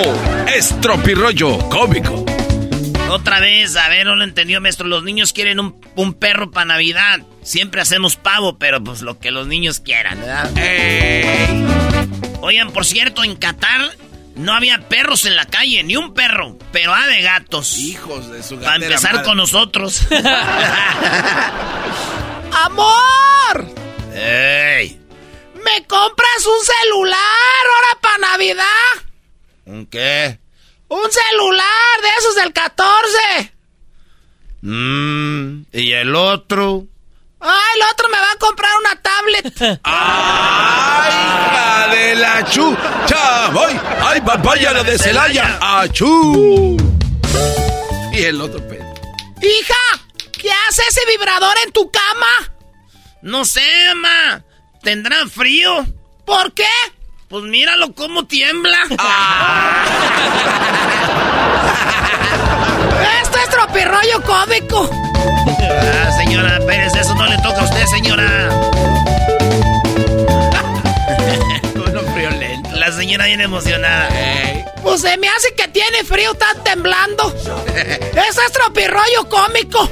es 0.55 0.79
Tropi 0.81 1.13
rollo 1.13 1.57
cómico. 1.69 2.25
Otra 3.13 3.39
vez, 3.39 3.75
a 3.75 3.89
ver, 3.89 4.07
no 4.07 4.15
lo 4.15 4.23
entendió, 4.23 4.59
maestro. 4.59 4.87
Los 4.87 5.03
niños 5.03 5.33
quieren 5.33 5.59
un, 5.59 5.79
un 5.95 6.15
perro 6.15 6.49
para 6.49 6.65
Navidad. 6.65 7.19
Siempre 7.43 7.79
hacemos 7.79 8.15
pavo, 8.15 8.57
pero 8.57 8.83
pues 8.83 9.01
lo 9.03 9.19
que 9.19 9.29
los 9.29 9.45
niños 9.45 9.79
quieran, 9.79 10.19
¿verdad? 10.19 10.49
Oigan, 12.41 12.71
por 12.71 12.85
cierto, 12.85 13.23
en 13.23 13.35
Qatar 13.35 13.81
no 14.35 14.53
había 14.55 14.89
perros 14.89 15.25
en 15.25 15.35
la 15.35 15.45
calle, 15.45 15.83
ni 15.83 15.95
un 15.95 16.15
perro, 16.15 16.57
pero 16.71 16.91
ah, 16.91 17.05
de 17.05 17.21
gatos. 17.21 17.77
Hijos 17.77 18.31
de 18.31 18.41
su 18.41 18.59
Para 18.59 18.77
empezar 18.77 19.13
madre. 19.13 19.25
con 19.27 19.37
nosotros. 19.37 20.07
¡Amor! 22.51 23.67
¡Ey! 24.15 24.99
¿Me 25.53 25.85
compras 25.85 26.45
un 26.47 26.65
celular 26.65 27.19
ahora 27.75 27.99
para 28.01 28.17
Navidad? 28.17 28.65
¿Un 29.65 29.85
qué? 29.85 30.39
Un 30.93 31.11
celular 31.11 32.01
de 32.03 32.09
esos 32.19 32.35
del 32.35 32.53
14. 32.53 33.53
Mmm. 34.61 35.63
¿Y 35.71 35.91
el 35.91 36.15
otro? 36.15 36.85
Ay, 37.39 37.49
el 37.77 37.81
otro 37.91 38.09
me 38.09 38.17
va 38.19 38.31
a 38.31 38.35
comprar 38.37 38.71
una 38.79 39.01
tablet. 39.01 39.79
¡Ay, 39.83 41.11
hija 41.11 41.87
de 41.87 42.15
la 42.15 42.45
chucha! 42.45 43.47
¡Ay, 43.47 43.79
ay, 44.01 44.21
papaya 44.21 44.71
la 44.71 44.83
de 44.83 44.99
Celaya! 44.99 45.57
¡Achú! 45.59 46.77
Y 48.11 48.21
el 48.21 48.39
otro 48.39 48.59
pedo. 48.67 48.85
Hija, 49.41 50.05
¿qué 50.31 50.51
hace 50.69 50.83
ese 50.87 51.01
vibrador 51.07 51.55
en 51.65 51.71
tu 51.71 51.89
cama? 51.89 52.53
No 53.23 53.45
sé, 53.45 53.67
mamá. 53.95 54.43
¿Tendrá 54.83 55.25
frío? 55.25 55.87
¿Por 56.23 56.53
qué? 56.53 56.69
Pues 57.33 57.43
míralo 57.45 57.95
cómo 57.95 58.27
tiembla. 58.27 58.77
Esto 63.23 63.37
es 63.39 63.49
tropirroyo 63.49 64.21
cómico. 64.21 64.87
Ah, 65.59 66.11
señora 66.15 66.59
Pérez, 66.67 66.93
eso 66.93 67.15
no 67.15 67.25
le 67.25 67.35
toca 67.37 67.61
a 67.61 67.63
usted, 67.63 67.87
señora. 67.87 68.23
La 72.73 72.91
señora 72.91 73.25
viene 73.25 73.45
emocionada. 73.45 74.09
Pues 74.83 75.01
se 75.01 75.17
me 75.17 75.27
hace 75.27 75.55
que 75.55 75.67
tiene 75.69 76.03
frío, 76.03 76.33
está 76.33 76.53
temblando. 76.63 77.35
Eso 77.49 78.41
es 78.45 78.51
tropirroyo 78.51 79.27
cómico. 79.27 79.89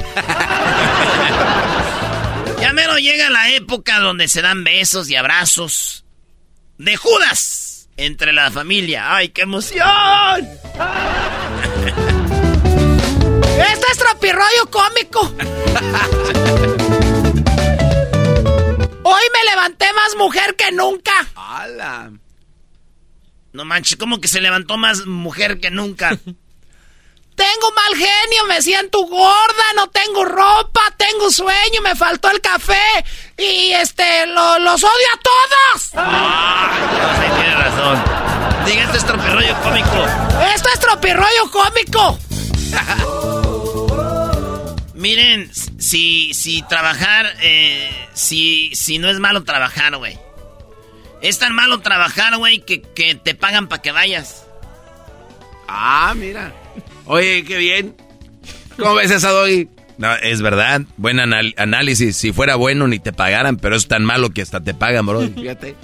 Ya 2.60 2.72
mero 2.74 3.00
llega 3.00 3.32
la 3.32 3.50
época 3.50 4.00
donde 4.00 4.28
se 4.28 4.44
dan 4.44 4.64
besos 4.64 5.10
y 5.10 5.16
abrazos 5.16 6.01
de 6.82 6.98
Judas 6.98 7.90
entre 7.96 8.34
la 8.34 8.50
familia. 8.50 9.16
¡Ay, 9.16 9.30
qué 9.30 9.44
emoción! 9.44 9.80
Esto 13.72 13.88
es 13.92 13.98
tropirroyo 13.98 14.70
cómico. 14.72 15.22
Hoy 19.04 19.24
me 19.34 19.44
levanté 19.50 19.86
más 19.94 20.16
mujer 20.18 20.56
que 20.56 20.72
nunca. 20.72 21.12
¡Hala! 21.36 22.12
No 23.54 23.66
manches, 23.66 23.98
como 23.98 24.20
que 24.20 24.28
se 24.28 24.42
levantó 24.42 24.78
más 24.78 25.06
mujer 25.06 25.60
que 25.60 25.70
nunca. 25.70 26.18
Tengo 27.42 27.72
mal 27.76 27.96
genio, 27.96 28.46
me 28.48 28.62
siento 28.62 29.00
gorda, 29.06 29.64
no 29.76 29.88
tengo 29.88 30.26
ropa, 30.26 30.82
tengo 30.98 31.32
sueño, 31.32 31.82
me 31.82 31.96
faltó 31.96 32.30
el 32.30 32.40
café 32.40 33.04
y 33.36 33.72
este, 33.72 34.28
lo- 34.28 34.60
los 34.60 34.84
odio 34.84 35.08
a 35.16 35.20
todos. 35.20 35.92
Ah, 35.96 36.72
sí, 37.16 37.32
tiene 37.42 37.56
razón. 37.56 38.04
Diga, 38.66 38.84
este 38.84 38.98
es 38.98 39.06
tropirroyo 39.06 39.56
cómico. 39.64 40.06
Esto 40.54 40.70
es 40.72 40.80
tropirroyo 40.80 41.50
cómico. 41.52 42.20
Miren, 44.94 45.52
si, 45.80 46.36
si 46.36 46.62
trabajar, 46.64 47.26
eh, 47.42 48.08
si, 48.14 48.76
si 48.76 49.00
no 49.00 49.10
es 49.10 49.18
malo 49.20 49.44
trabajar, 49.44 49.96
güey. 49.98 50.20
Es 51.24 51.40
tan 51.40 51.56
malo 51.56 51.80
trabajar, 51.82 52.38
güey, 52.38 52.60
que, 52.60 52.82
que 52.84 53.16
te 53.16 53.34
pagan 53.34 53.68
para 53.68 53.82
que 53.82 53.92
vayas. 53.92 54.44
Ah, 55.68 56.14
mira. 56.16 56.54
Oye, 57.06 57.44
qué 57.44 57.58
bien. 57.58 57.96
¿Cómo 58.78 58.96
ves 58.96 59.12
esa 59.12 59.30
doggy? 59.32 59.68
No, 59.98 60.14
es 60.16 60.42
verdad. 60.42 60.82
Buen 60.98 61.20
anal- 61.20 61.54
análisis. 61.58 62.16
Si 62.18 62.32
fuera 62.34 62.56
bueno, 62.56 62.88
ni 62.88 63.00
te 63.00 63.14
pagaran, 63.14 63.58
pero 63.58 63.76
es 63.76 63.88
tan 63.88 64.04
malo 64.04 64.32
que 64.32 64.42
hasta 64.42 64.64
te 64.64 64.74
pagan, 64.74 65.06
bro. 65.06 65.22
Fíjate. 65.30 65.76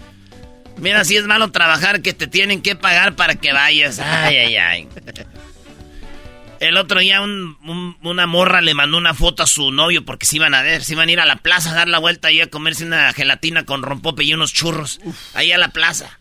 Mira, 0.77 1.03
si 1.05 1.17
es 1.17 1.25
malo 1.25 1.51
trabajar 1.51 2.01
que 2.01 2.13
te 2.13 2.27
tienen 2.27 2.61
que 2.61 2.75
pagar 2.75 3.15
para 3.15 3.35
que 3.35 3.51
vayas. 3.51 3.99
Ay, 3.99 4.37
ay, 4.37 4.55
ay. 4.57 4.87
El 6.59 6.77
otro 6.77 6.99
día 6.99 7.21
un- 7.21 7.55
un- 7.67 7.97
una 8.01 8.25
morra 8.25 8.61
le 8.61 8.73
mandó 8.73 8.97
una 8.97 9.13
foto 9.13 9.43
a 9.43 9.47
su 9.47 9.71
novio 9.71 10.03
porque 10.05 10.25
se 10.25 10.37
iban 10.37 10.55
a 10.55 10.63
ver, 10.63 10.83
se 10.83 10.93
iban 10.93 11.09
a 11.09 11.11
ir 11.11 11.19
a 11.19 11.25
la 11.25 11.35
plaza 11.35 11.71
a 11.71 11.75
dar 11.75 11.87
la 11.87 11.99
vuelta 11.99 12.31
y 12.31 12.41
a 12.41 12.47
comerse 12.49 12.83
una 12.85 13.13
gelatina 13.13 13.63
con 13.65 13.83
rompope 13.83 14.23
y 14.23 14.33
unos 14.33 14.53
churros. 14.53 14.99
Ahí 15.35 15.51
a 15.51 15.57
la 15.59 15.69
plaza. 15.69 16.19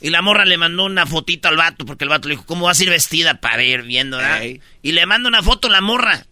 Y 0.00 0.10
la 0.10 0.22
morra 0.22 0.44
le 0.44 0.56
mandó 0.56 0.84
una 0.84 1.06
fotito 1.06 1.48
al 1.48 1.56
vato 1.56 1.84
porque 1.84 2.04
el 2.04 2.10
vato 2.10 2.28
le 2.28 2.34
dijo, 2.34 2.46
¿cómo 2.46 2.66
vas 2.66 2.78
a 2.80 2.82
ir 2.84 2.90
vestida 2.90 3.40
para 3.40 3.62
ir 3.62 3.82
viendo? 3.82 4.18
verdad?" 4.18 4.42
Ey. 4.42 4.60
Y 4.82 4.92
le 4.92 5.06
manda 5.06 5.28
una 5.28 5.42
foto 5.42 5.68
a 5.68 5.70
la 5.70 5.80
morra 5.80 6.26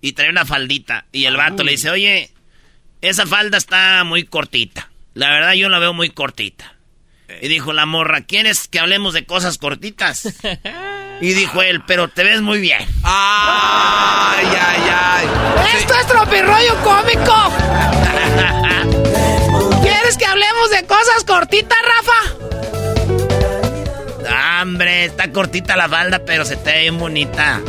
y 0.00 0.12
trae 0.12 0.30
una 0.30 0.44
faldita. 0.44 1.06
Y 1.12 1.24
el 1.26 1.36
vato 1.36 1.64
le 1.64 1.72
dice, 1.72 1.90
oye, 1.90 2.30
esa 3.00 3.26
falda 3.26 3.58
está 3.58 4.02
muy 4.04 4.24
cortita. 4.24 4.90
La 5.14 5.30
verdad 5.30 5.52
yo 5.54 5.68
la 5.68 5.78
veo 5.78 5.92
muy 5.92 6.10
cortita. 6.10 6.74
Y 7.42 7.48
dijo 7.48 7.72
la 7.72 7.84
morra, 7.86 8.22
¿quieres 8.22 8.68
que 8.68 8.78
hablemos 8.78 9.12
de 9.14 9.26
cosas 9.26 9.58
cortitas? 9.58 10.34
Y 11.20 11.32
dijo 11.32 11.62
él, 11.62 11.82
pero 11.84 12.06
te 12.06 12.22
ves 12.22 12.40
muy 12.42 12.60
bien. 12.60 12.78
¡Ay, 13.02 14.46
ay, 14.46 14.82
ay! 14.88 15.26
Esto 15.76 15.94
es 15.94 16.06
tropirroyo 16.06 16.76
cómico. 16.84 17.52
¿Quieres 19.82 20.16
que 20.16 20.26
hablemos 20.26 20.70
de 20.70 20.86
cosas 20.86 21.24
cortitas, 21.26 21.78
Rafa? 21.82 22.37
Está 24.76 25.32
cortita 25.32 25.76
la 25.76 25.88
falda, 25.88 26.24
pero 26.24 26.44
se 26.44 26.56
te 26.56 26.72
ve 26.72 26.80
bien 26.82 26.98
bonita. 26.98 27.60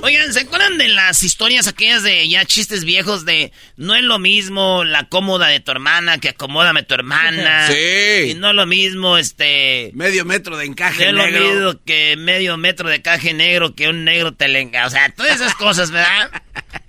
Oigan, 0.00 0.32
¿se 0.32 0.40
acuerdan 0.40 0.78
de 0.78 0.88
las 0.88 1.22
historias 1.24 1.66
aquellas 1.66 2.02
de 2.02 2.26
ya 2.28 2.44
chistes 2.44 2.84
viejos 2.84 3.24
de 3.24 3.52
no 3.76 3.94
es 3.96 4.02
lo 4.02 4.18
mismo 4.20 4.84
la 4.84 5.08
cómoda 5.08 5.48
de 5.48 5.58
tu 5.60 5.72
hermana 5.72 6.18
que 6.18 6.30
acomódame 6.30 6.82
tu 6.84 6.94
hermana? 6.94 7.68
Sí. 7.72 8.30
Y 8.30 8.34
no 8.34 8.50
es 8.50 8.54
lo 8.54 8.64
mismo 8.64 9.18
este... 9.18 9.90
Medio 9.94 10.24
metro 10.24 10.56
de 10.56 10.66
encaje 10.66 11.12
no 11.12 11.24
es 11.24 11.32
negro. 11.32 11.48
lo 11.48 11.54
mismo 11.54 11.80
que 11.84 12.16
medio 12.16 12.56
metro 12.56 12.88
de 12.88 12.96
encaje 12.96 13.34
negro 13.34 13.74
que 13.74 13.88
un 13.88 14.04
negro 14.04 14.32
te 14.32 14.48
le 14.48 14.62
enga- 14.62 14.86
O 14.86 14.90
sea, 14.90 15.10
todas 15.10 15.34
esas 15.34 15.54
cosas, 15.54 15.90
¿verdad? 15.90 16.30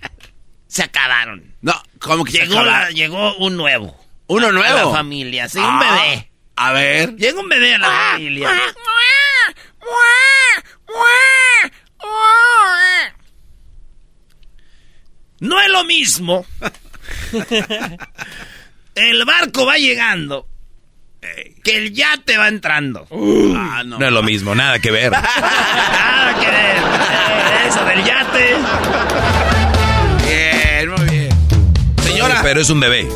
Se 0.68 0.84
acabaron. 0.84 1.52
No, 1.62 1.74
¿cómo 1.98 2.24
que 2.24 2.30
se 2.32 2.38
Llegó, 2.46 2.60
acaba? 2.60 2.78
la- 2.84 2.90
llegó 2.90 3.34
un 3.36 3.56
nuevo. 3.56 3.98
¿Uno 4.28 4.46
A- 4.46 4.52
nuevo? 4.52 4.78
A 4.78 4.84
la 4.84 4.90
familia, 4.92 5.48
sí, 5.48 5.58
un 5.58 5.64
Ah, 5.66 5.98
bebé. 6.04 6.29
A 6.62 6.72
ver. 6.72 7.16
Llega 7.16 7.40
un 7.40 7.48
bebé 7.48 7.74
a 7.74 7.78
la 7.78 7.88
familia. 8.12 8.50
No 15.40 15.58
es 15.58 15.68
lo 15.70 15.84
mismo. 15.84 16.44
El 18.94 19.24
barco 19.24 19.64
va 19.64 19.76
llegando. 19.78 20.46
Que 21.64 21.76
el 21.76 21.94
yate 21.94 22.36
va 22.36 22.48
entrando. 22.48 23.06
Ah, 23.56 23.82
no. 23.84 23.98
No 23.98 24.06
es 24.06 24.12
lo 24.12 24.22
mismo, 24.22 24.54
nada 24.54 24.78
que 24.80 24.90
ver. 24.90 25.12
Nada 25.12 26.34
que 26.40 26.46
ver. 26.46 26.76
Eh, 26.76 27.68
Eso 27.68 27.84
del 27.84 28.04
yate. 28.04 28.56
Bien, 30.26 30.90
muy 30.90 31.08
bien. 31.08 31.28
Señora. 32.02 32.40
Pero 32.42 32.60
es 32.60 32.68
un 32.70 32.80
bebé. 32.80 33.06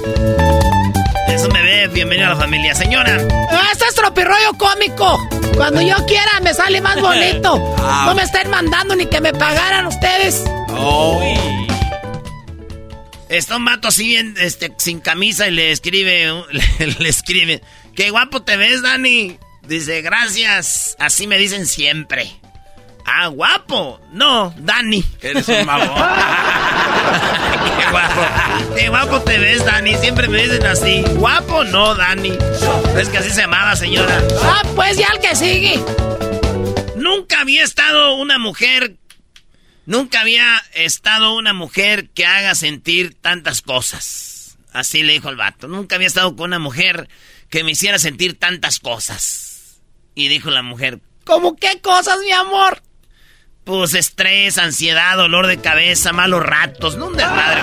Es 1.29 1.43
un 1.43 1.51
bebé. 1.53 1.89
Bienvenido 1.89 2.29
a 2.29 2.31
la 2.35 2.37
familia. 2.41 2.75
Señora. 2.75 3.19
Ah, 3.51 3.69
Este 3.73 3.85
es 3.87 3.95
tropirroyo 3.95 4.53
cómico. 4.59 5.19
Cuando 5.55 5.81
yo 5.83 5.97
quiera 6.07 6.41
me 6.43 6.53
sale 6.55 6.81
más 6.81 7.01
bonito. 7.01 7.75
Ah. 7.79 8.05
No 8.07 8.15
me 8.15 8.23
estén 8.23 8.51
mandando 8.51 8.95
ni 8.97 9.07
que 9.07 9.21
me 9.21 9.33
pagaran 9.33 9.87
ustedes. 9.87 10.43
Está 13.29 13.57
un 13.57 13.65
vato 13.65 13.89
así 13.89 14.07
bien, 14.07 14.35
este, 14.39 14.73
sin 14.79 15.01
camisa 15.01 15.49
y 15.49 15.51
le 15.51 15.73
escribe, 15.73 16.27
le, 16.79 16.87
le 16.99 17.09
escribe, 17.09 17.63
qué 17.97 18.11
guapo 18.11 18.43
te 18.43 18.57
ves, 18.57 18.83
Dani. 18.83 19.39
Dice, 19.67 20.03
gracias, 20.03 20.95
así 21.01 21.27
me 21.27 21.37
dicen 21.39 21.67
siempre. 21.67 22.31
Ah, 23.05 23.29
guapo. 23.29 24.01
No, 24.13 24.55
Dani. 24.59 25.05
Eres 25.21 25.47
un 25.49 25.67
mamón. 25.67 25.89
qué 27.79 27.91
guapo. 27.91 28.75
Qué 28.77 28.89
guapo 28.89 29.21
te 29.21 29.39
ves, 29.39 29.65
Dani. 29.65 29.95
Siempre 29.97 30.29
me 30.29 30.43
dicen 30.43 30.67
así. 30.67 31.03
Guapo, 31.17 31.65
no, 31.65 31.95
Dani. 31.95 32.33
Es 32.97 33.09
que 33.09 33.19
así 33.19 33.31
se 33.31 33.43
llamaba, 33.43 33.77
señora. 33.77 34.23
Ah, 34.43 34.63
pues 34.75 34.97
ya 34.97 35.09
el 35.13 35.21
que 35.21 35.37
sigue. 35.37 35.81
Nunca 36.97 37.41
había 37.41 37.63
estado 37.63 38.15
una 38.15 38.39
mujer. 38.39 38.97
Nunca 39.87 40.23
había 40.23 40.63
estado 40.73 41.35
una 41.35 41.53
mujer 41.53 42.09
que 42.11 42.25
haga 42.25 42.55
sentir 42.55 43.15
tantas 43.21 43.61
cosas. 43.61 44.57
Así 44.73 45.03
le 45.03 45.13
dijo 45.13 45.29
el 45.29 45.37
vato. 45.37 45.69
Nunca 45.69 45.97
había 45.97 46.09
estado 46.09 46.35
con 46.35 46.47
una 46.47 46.59
mujer 46.59 47.09
que 47.51 47.63
me 47.63 47.73
hiciera 47.73 47.99
sentir 47.99 48.39
tantas 48.39 48.81
cosas. 48.81 49.81
Y 50.15 50.29
dijo 50.29 50.51
la 50.51 50.63
mujer, 50.63 51.01
¿Cómo 51.25 51.57
qué 51.57 51.81
cosas, 51.81 52.19
mi 52.21 52.33
amor? 52.33 52.83
Pues 53.65 53.95
estrés, 53.95 54.59
ansiedad, 54.59 55.17
dolor 55.17 55.47
de 55.47 55.59
cabeza, 55.59 56.13
malos 56.13 56.43
ratos. 56.43 56.97
No 56.97 57.07
un 57.07 57.17
desmadre. 57.17 57.61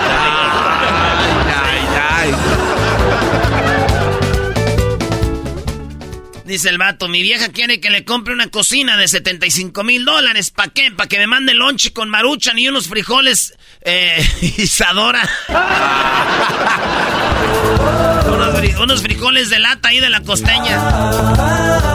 Dice 6.44 6.68
el 6.68 6.76
vato, 6.76 7.08
mi 7.08 7.22
vieja 7.22 7.48
quiere 7.48 7.80
que 7.80 7.88
le 7.88 8.04
compre 8.04 8.34
una 8.34 8.48
cocina 8.48 8.96
de 8.96 9.08
75 9.08 9.84
mil 9.84 10.04
dólares. 10.04 10.50
¿Para 10.50 10.70
qué? 10.70 10.90
Para 10.90 11.08
que 11.08 11.18
me 11.18 11.26
mande 11.26 11.54
lonche 11.54 11.92
con 11.92 12.10
maruchan 12.10 12.58
y 12.58 12.68
unos 12.68 12.88
frijoles 12.88 13.56
eh, 13.80 14.22
Isadora. 14.58 15.26
unos 18.82 19.02
frijoles 19.02 19.48
de 19.48 19.60
lata 19.60 19.88
ahí 19.88 20.00
de 20.00 20.10
la 20.10 20.20
costeña. 20.22 21.91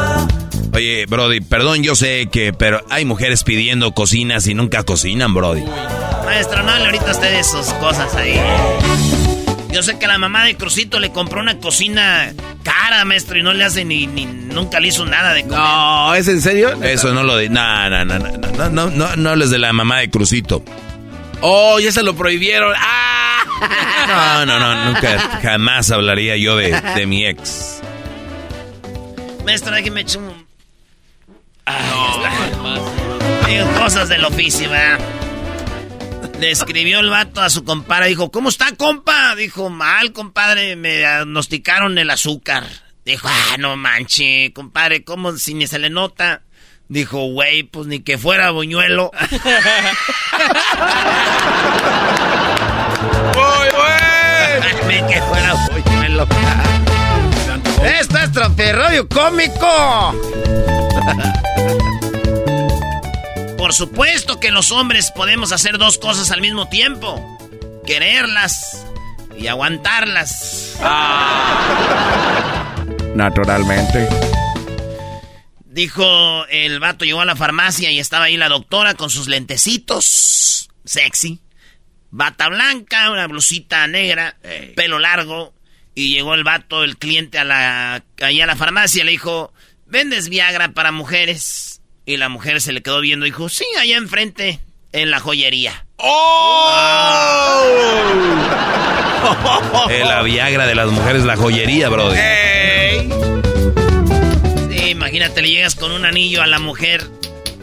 Oye, 0.77 1.07
Brody, 1.07 1.41
perdón, 1.41 1.81
yo 1.81 1.95
sé 1.95 2.29
que, 2.31 2.53
pero 2.53 2.85
hay 2.91 3.03
mujeres 3.03 3.43
pidiendo 3.43 3.95
cocinas 3.95 4.45
y 4.45 4.53
nunca 4.53 4.83
cocinan, 4.83 5.33
Brody. 5.33 5.63
Maestro, 6.23 6.61
no 6.61 6.71
hable 6.71 6.85
ahorita 6.85 7.13
usted 7.13 7.35
de 7.35 7.43
sus 7.43 7.65
cosas 7.79 8.13
ahí. 8.13 8.39
Yo 9.71 9.81
sé 9.81 9.97
que 9.97 10.05
la 10.05 10.19
mamá 10.19 10.45
de 10.45 10.55
Crucito 10.55 10.99
le 10.99 11.11
compró 11.11 11.41
una 11.41 11.57
cocina 11.57 12.31
cara, 12.61 13.05
maestro, 13.05 13.39
y 13.39 13.41
no 13.41 13.53
le 13.53 13.63
hace 13.63 13.85
ni, 13.85 14.05
ni 14.05 14.27
nunca 14.27 14.79
le 14.79 14.89
hizo 14.89 15.03
nada 15.03 15.33
de 15.33 15.45
comer. 15.45 15.57
No, 15.57 16.13
¿es 16.13 16.27
en 16.27 16.43
serio? 16.43 16.79
Eso 16.83 17.11
no 17.11 17.23
lo 17.23 17.35
de. 17.37 17.49
No, 17.49 17.89
no, 17.89 18.05
no, 18.05 18.19
no, 18.19 18.29
no, 18.29 18.69
no, 18.69 18.89
no, 18.91 19.15
no 19.15 19.29
hables 19.31 19.49
de 19.49 19.57
la 19.57 19.73
mamá 19.73 19.97
de 19.97 20.11
Crucito. 20.11 20.63
Oh, 21.41 21.79
ya 21.79 21.91
se 21.91 22.03
lo 22.03 22.15
prohibieron. 22.15 22.75
¡Ah! 22.77 24.45
No, 24.45 24.45
no, 24.45 24.59
no, 24.59 24.85
nunca, 24.85 25.39
jamás 25.41 25.89
hablaría 25.89 26.37
yo 26.37 26.55
de, 26.55 26.79
de 26.95 27.07
mi 27.07 27.25
ex. 27.25 27.81
Maestro, 29.43 29.73
déjeme 29.73 30.01
echar 30.01 30.21
un... 30.21 30.46
Digo, 33.47 33.65
cosas 33.77 34.09
del 34.09 34.23
oficio, 34.25 34.69
¿verdad? 34.69 34.99
Le 36.39 36.51
escribió 36.51 36.99
el 36.99 37.09
vato 37.09 37.41
a 37.41 37.49
su 37.49 37.63
compadre, 37.63 38.09
dijo, 38.09 38.31
¿cómo 38.31 38.49
está, 38.49 38.75
compa? 38.75 39.35
Dijo, 39.35 39.69
mal, 39.69 40.13
compadre, 40.13 40.75
me 40.75 40.97
diagnosticaron 40.97 41.97
el 41.97 42.09
azúcar. 42.09 42.67
Dijo, 43.05 43.27
ah, 43.29 43.55
no 43.57 43.75
manche, 43.77 44.51
compadre, 44.53 45.03
¿cómo 45.03 45.31
si 45.33 45.53
ni 45.53 45.65
se 45.65 45.79
le 45.79 45.89
nota? 45.89 46.43
Dijo, 46.89 47.25
güey, 47.31 47.63
pues 47.63 47.87
ni 47.87 48.01
que 48.01 48.17
fuera 48.17 48.51
buñuelo. 48.51 49.11
¡Muy 53.33 53.67
bueno! 53.75 54.67
ni 54.87 55.13
que 55.13 55.21
fuera 55.21 55.53
buñuelo. 55.71 56.27
Esto 57.83 58.17
es 58.19 58.31
Tropirroyo 58.31 59.07
Cómico. 59.09 60.15
Por 63.57 63.73
supuesto 63.73 64.39
que 64.39 64.51
los 64.51 64.71
hombres 64.71 65.11
podemos 65.11 65.51
hacer 65.51 65.77
dos 65.77 65.97
cosas 65.97 66.31
al 66.31 66.41
mismo 66.41 66.69
tiempo. 66.69 67.37
Quererlas 67.85 68.85
y 69.37 69.47
aguantarlas. 69.47 70.77
Naturalmente. 73.15 74.07
Dijo 75.65 76.45
el 76.47 76.79
vato, 76.79 77.05
llegó 77.05 77.21
a 77.21 77.25
la 77.25 77.35
farmacia 77.35 77.91
y 77.91 77.99
estaba 77.99 78.25
ahí 78.25 78.37
la 78.37 78.49
doctora 78.49 78.93
con 78.93 79.09
sus 79.09 79.27
lentecitos. 79.27 80.69
Sexy. 80.85 81.39
Bata 82.09 82.47
blanca, 82.47 83.11
una 83.11 83.27
blusita 83.27 83.85
negra, 83.87 84.37
pelo 84.75 84.97
largo. 84.97 85.53
Y 85.93 86.13
llegó 86.13 86.35
el 86.35 86.43
vato, 86.43 86.83
el 86.83 86.97
cliente, 86.97 87.39
a 87.39 87.43
la, 87.43 88.03
ahí 88.21 88.39
a 88.39 88.45
la 88.45 88.55
farmacia. 88.55 89.03
Le 89.03 89.11
dijo, 89.11 89.51
¿vendes 89.87 90.29
Viagra 90.29 90.69
para 90.69 90.91
mujeres? 90.91 91.81
Y 92.05 92.17
la 92.17 92.29
mujer 92.29 92.61
se 92.61 92.71
le 92.71 92.81
quedó 92.81 93.01
viendo 93.01 93.25
y 93.25 93.29
dijo, 93.29 93.49
sí, 93.49 93.65
allá 93.79 93.97
enfrente, 93.97 94.59
en 94.93 95.11
la 95.11 95.19
joyería. 95.19 95.85
¡Oh! 95.97 97.63
Eh, 99.89 100.03
la 100.05 100.21
Viagra 100.21 100.65
de 100.65 100.75
las 100.75 100.89
mujeres, 100.89 101.23
la 101.23 101.35
joyería, 101.35 101.89
Brody. 101.89 102.17
¡Ey! 102.17 103.09
Sí, 104.69 104.89
imagínate, 104.89 105.41
le 105.41 105.49
llegas 105.49 105.75
con 105.75 105.91
un 105.91 106.05
anillo 106.05 106.41
a 106.41 106.47
la 106.47 106.59
mujer. 106.59 107.03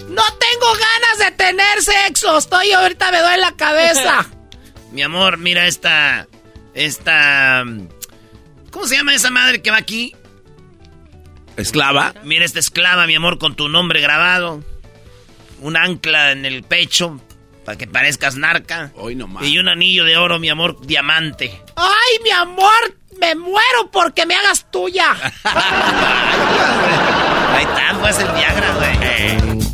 No 0.08 0.22
tengo 0.38 0.66
ganas 0.72 1.18
de 1.18 1.30
tener 1.32 1.82
sexo. 1.82 2.38
Estoy 2.38 2.72
ahorita 2.72 3.10
me 3.10 3.20
duele 3.20 3.38
la 3.38 3.52
cabeza. 3.52 4.26
Mi 4.92 5.02
amor, 5.02 5.38
mira 5.38 5.66
esta. 5.66 6.26
Esta. 6.74 7.64
¿Cómo 8.70 8.87
se 8.87 8.96
llama 8.96 9.14
esa 9.14 9.30
madre 9.30 9.62
que 9.62 9.70
va 9.70 9.78
aquí? 9.78 10.14
¿Esclava? 11.57 12.14
Mira 12.25 12.45
esta 12.45 12.59
esclava, 12.59 13.07
mi 13.07 13.14
amor, 13.14 13.38
con 13.38 13.55
tu 13.55 13.69
nombre 13.69 14.01
grabado. 14.01 14.62
Un 15.61 15.77
ancla 15.77 16.33
en 16.33 16.45
el 16.45 16.62
pecho. 16.62 17.21
Para 17.64 17.79
que 17.79 17.87
parezcas 17.87 18.37
narca. 18.37 18.92
Hoy 18.96 19.15
no 19.15 19.27
más. 19.27 19.44
Y 19.44 19.59
un 19.59 19.69
anillo 19.69 20.05
de 20.05 20.19
oro, 20.19 20.38
mi 20.38 20.50
amor, 20.50 20.85
diamante. 20.87 21.63
Ay, 21.77 22.19
mi 22.23 22.31
amor, 22.31 22.98
me 23.19 23.35
muero 23.35 23.90
porque 23.90 24.27
me 24.27 24.35
hagas 24.35 24.71
tuya. 24.71 25.13
Ahí 27.55 27.65
está, 27.65 27.96
pues 28.00 28.19
el 28.19 28.29
Viagra, 28.33 28.75
güey. 28.75 29.65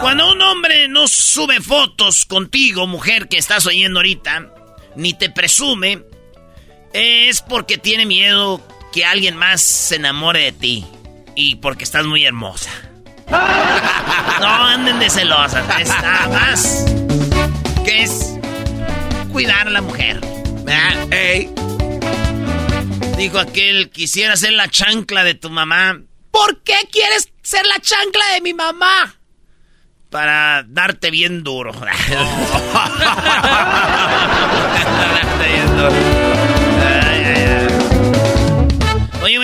Cuando 0.00 0.32
un 0.32 0.42
hombre 0.42 0.88
no 0.88 1.08
sube 1.08 1.60
fotos 1.62 2.26
contigo, 2.26 2.86
mujer 2.86 3.28
que 3.28 3.38
estás 3.38 3.66
oyendo 3.66 4.00
ahorita, 4.00 4.52
ni 4.96 5.14
te 5.14 5.30
presume, 5.30 6.02
es 6.92 7.40
porque 7.40 7.78
tiene 7.78 8.04
miedo 8.04 8.60
que 8.96 9.04
alguien 9.04 9.36
más 9.36 9.60
se 9.60 9.96
enamore 9.96 10.40
de 10.44 10.52
ti. 10.52 10.86
Y 11.34 11.56
porque 11.56 11.84
estás 11.84 12.06
muy 12.06 12.24
hermosa. 12.24 12.70
No 14.40 14.46
anden 14.46 14.98
de 14.98 15.08
celosas, 15.08 15.64
es 15.80 15.88
nada 15.88 16.28
más 16.28 16.84
que 17.86 18.02
es 18.02 18.34
cuidar 19.32 19.66
a 19.66 19.70
la 19.70 19.80
mujer. 19.80 20.20
¿verdad? 20.62 21.10
¡Ey! 21.10 21.50
Dijo 23.16 23.38
aquel, 23.38 23.88
quisiera 23.90 24.36
ser 24.36 24.52
la 24.52 24.68
chancla 24.68 25.24
de 25.24 25.34
tu 25.34 25.48
mamá. 25.48 25.98
¿Por 26.30 26.62
qué 26.62 26.76
quieres 26.92 27.30
ser 27.42 27.64
la 27.66 27.80
chancla 27.80 28.26
de 28.34 28.42
mi 28.42 28.52
mamá? 28.52 29.14
Para 30.10 30.64
darte 30.68 31.10
bien 31.10 31.42
duro. 31.42 31.72
darte 31.80 31.88
bien 35.48 35.76
duro. 35.78 36.25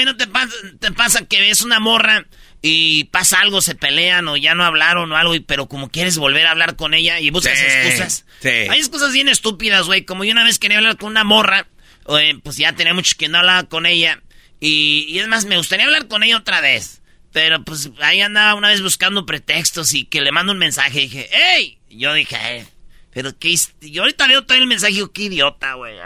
¿No 0.05 0.17
te 0.17 0.27
pasa, 0.27 0.55
te 0.79 0.93
pasa 0.93 1.27
que 1.27 1.41
ves 1.41 1.61
una 1.63 1.81
morra 1.81 2.27
y 2.61 3.05
pasa 3.05 3.41
algo, 3.41 3.61
se 3.61 3.75
pelean 3.75 4.29
o 4.29 4.37
ya 4.37 4.55
no 4.55 4.65
hablaron 4.65 5.11
o 5.11 5.17
algo, 5.17 5.35
pero 5.47 5.67
como 5.69 5.91
quieres 5.91 6.17
volver 6.19 6.47
a 6.47 6.53
hablar 6.53 6.77
con 6.77 6.95
ella 6.95 7.21
y 7.21 7.31
buscas 7.31 7.61
excusas? 7.61 8.25
sí. 8.41 8.49
Hay 8.49 8.79
excusas 8.79 9.13
bien 9.13 9.29
estúpidas, 9.29 9.87
güey. 9.87 10.05
Como 10.05 10.25
yo 10.25 10.33
una 10.33 10.45
vez 10.45 10.59
quería 10.59 10.79
hablar 10.79 10.97
con 10.97 11.11
una 11.11 11.25
morra, 11.25 11.67
eh, 12.09 12.39
pues 12.43 12.57
ya 12.57 12.73
tenía 12.75 12.95
mucho 12.95 13.15
que 13.19 13.29
no 13.29 13.39
hablaba 13.39 13.65
con 13.65 13.87
ella. 13.87 14.23
Y, 14.61 15.07
y 15.09 15.19
es 15.19 15.27
más, 15.29 15.45
me 15.45 15.57
gustaría 15.57 15.87
hablar 15.87 16.07
con 16.07 16.23
ella 16.23 16.37
otra 16.37 16.61
vez. 16.61 17.03
Pero 17.33 17.65
pues 17.65 17.91
ahí 18.01 18.21
andaba 18.21 18.55
una 18.55 18.69
vez 18.69 18.83
buscando 18.83 19.25
pretextos 19.27 19.95
y 19.95 20.05
que 20.05 20.21
le 20.21 20.33
mando 20.33 20.53
un 20.53 20.59
mensaje 20.59 21.01
y 21.01 21.03
dije, 21.09 21.31
¡Ey! 21.57 21.79
Yo 21.91 22.13
dije, 22.13 22.37
"Eh, 22.59 22.67
pero 23.11 23.37
qué... 23.39 23.49
hist-". 23.49 23.73
Yo 23.81 24.03
ahorita 24.03 24.27
veo 24.29 24.45
todo 24.45 24.59
el 24.59 24.67
mensaje 24.67 24.93
y 24.93 24.97
digo, 24.97 25.13
qué 25.13 25.23
idiota, 25.23 25.75
güey. 25.75 25.97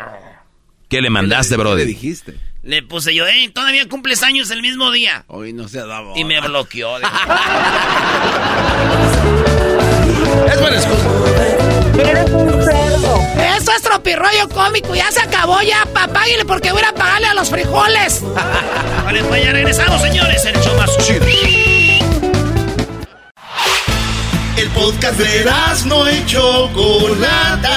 ¿Qué 0.88 1.03
le 1.03 1.11
mandaste, 1.11 1.57
brother? 1.57 1.80
¿Qué 1.84 1.92
le 1.92 1.99
dijiste? 1.99 2.34
Le 2.67 2.83
puse 2.83 3.14
yo, 3.14 3.25
¡Ey! 3.29 3.49
Todavía 3.51 3.89
cumples 3.89 4.25
años 4.25 4.51
el 4.51 4.61
mismo 4.61 4.91
día. 4.91 5.25
Hoy 5.29 5.53
no 5.53 5.69
se 5.69 5.79
ha 5.79 5.87
dado. 5.87 6.14
Y 6.17 6.25
me 6.25 6.41
bloqueó. 6.41 6.99
Es 10.51 10.61
buena 10.61 10.77
excusa. 10.77 11.07
Eres 11.99 12.31
un 12.31 12.51
cerdo. 12.64 13.21
Eso 13.57 13.73
es 13.73 13.83
tropirroyo 13.83 14.49
cómico. 14.49 14.95
Ya 14.97 15.11
se 15.12 15.21
acabó 15.21 15.62
ya, 15.62 15.87
papá. 15.95 16.25
porque 16.47 16.73
voy 16.73 16.83
a 16.83 16.93
pagarle 16.93 17.29
a 17.29 17.35
los 17.35 17.51
frijoles. 17.51 18.23
Vale, 19.05 19.23
pues 19.25 19.45
ya 19.45 19.53
regresamos, 19.53 20.03
señores. 20.03 20.45
El 20.45 20.61
show 20.61 20.77
más 20.77 20.91
chido. 21.07 21.25
El 24.57 24.69
podcast 24.71 25.19
de 25.19 25.45
no 25.87 26.11
y 26.11 26.27
Chocolata. 26.27 27.77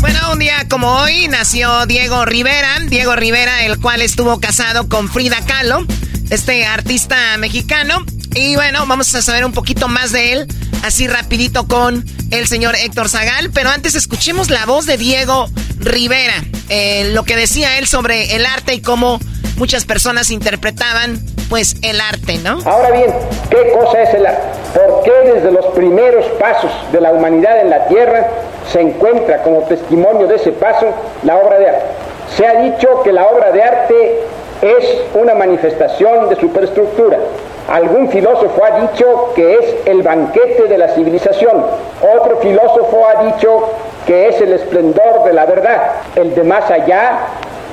Bueno, 0.00 0.18
un 0.32 0.38
día 0.38 0.66
como 0.70 0.94
hoy 1.00 1.26
nació 1.26 1.84
Diego 1.86 2.24
Rivera. 2.24 2.68
Diego 2.86 3.16
Rivera, 3.16 3.64
el 3.64 3.80
cual 3.80 4.00
estuvo 4.00 4.38
casado 4.38 4.88
con 4.88 5.08
Frida 5.08 5.38
Kahlo, 5.44 5.84
este 6.30 6.64
artista 6.66 7.16
mexicano. 7.38 8.04
Y 8.34 8.54
bueno, 8.54 8.84
vamos 8.86 9.12
a 9.16 9.22
saber 9.22 9.44
un 9.44 9.52
poquito 9.52 9.88
más 9.88 10.12
de 10.12 10.32
él, 10.32 10.46
así 10.84 11.08
rapidito 11.08 11.66
con 11.66 12.04
el 12.30 12.46
señor 12.46 12.76
Héctor 12.76 13.08
Zagal. 13.08 13.50
Pero 13.52 13.70
antes 13.70 13.96
escuchemos 13.96 14.50
la 14.50 14.66
voz 14.66 14.86
de 14.86 14.96
Diego 14.98 15.48
Rivera, 15.78 16.44
eh, 16.68 17.10
lo 17.12 17.24
que 17.24 17.34
decía 17.34 17.78
él 17.78 17.88
sobre 17.88 18.36
el 18.36 18.46
arte 18.46 18.74
y 18.74 18.80
cómo 18.80 19.18
muchas 19.56 19.84
personas 19.84 20.30
interpretaban 20.30 21.20
pues 21.48 21.76
el 21.82 22.00
arte, 22.00 22.38
¿no? 22.38 22.60
Ahora 22.66 22.92
bien, 22.92 23.12
¿qué 23.50 23.72
cosa 23.72 24.02
es 24.02 24.14
el 24.14 24.26
arte? 24.26 24.46
¿Por 24.74 25.02
qué 25.02 25.32
desde 25.34 25.50
los 25.50 25.66
primeros 25.74 26.24
pasos 26.38 26.70
de 26.92 27.00
la 27.00 27.10
humanidad 27.10 27.60
en 27.60 27.70
la 27.70 27.88
Tierra 27.88 28.28
se 28.72 28.80
encuentra 28.80 29.42
como 29.42 29.62
testimonio 29.62 30.26
de 30.26 30.36
ese 30.36 30.52
paso 30.52 30.86
la 31.22 31.36
obra 31.38 31.58
de 31.58 31.68
arte? 31.68 31.84
Se 32.36 32.46
ha 32.46 32.60
dicho 32.60 33.02
que 33.02 33.12
la 33.12 33.26
obra 33.26 33.52
de 33.52 33.62
arte 33.62 34.20
es 34.62 35.02
una 35.14 35.34
manifestación 35.34 36.28
de 36.28 36.36
superestructura. 36.36 37.18
Algún 37.68 38.08
filósofo 38.08 38.64
ha 38.64 38.80
dicho 38.80 39.32
que 39.34 39.54
es 39.54 39.76
el 39.86 40.02
banquete 40.02 40.64
de 40.64 40.78
la 40.78 40.88
civilización. 40.88 41.64
Otro 42.16 42.38
filósofo 42.38 43.06
ha 43.06 43.24
dicho 43.24 43.68
que 44.06 44.28
es 44.28 44.40
el 44.40 44.54
esplendor 44.54 45.24
de 45.24 45.32
la 45.34 45.44
verdad. 45.44 45.92
El 46.16 46.34
de 46.34 46.44
más 46.44 46.70
allá, 46.70 47.18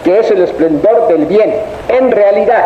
que 0.04 0.20
es 0.20 0.30
el 0.32 0.44
esplendor 0.44 1.08
del 1.08 1.26
bien. 1.26 1.56
En 1.88 2.12
realidad, 2.12 2.66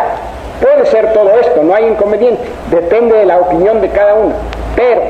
puede 0.60 0.86
ser 0.86 1.12
todo 1.12 1.38
esto, 1.38 1.62
no 1.62 1.74
hay 1.74 1.86
inconveniente. 1.86 2.42
Depende 2.70 3.16
de 3.16 3.26
la 3.26 3.38
opinión 3.38 3.80
de 3.80 3.88
cada 3.90 4.14
uno. 4.14 4.34
Pero 4.74 5.02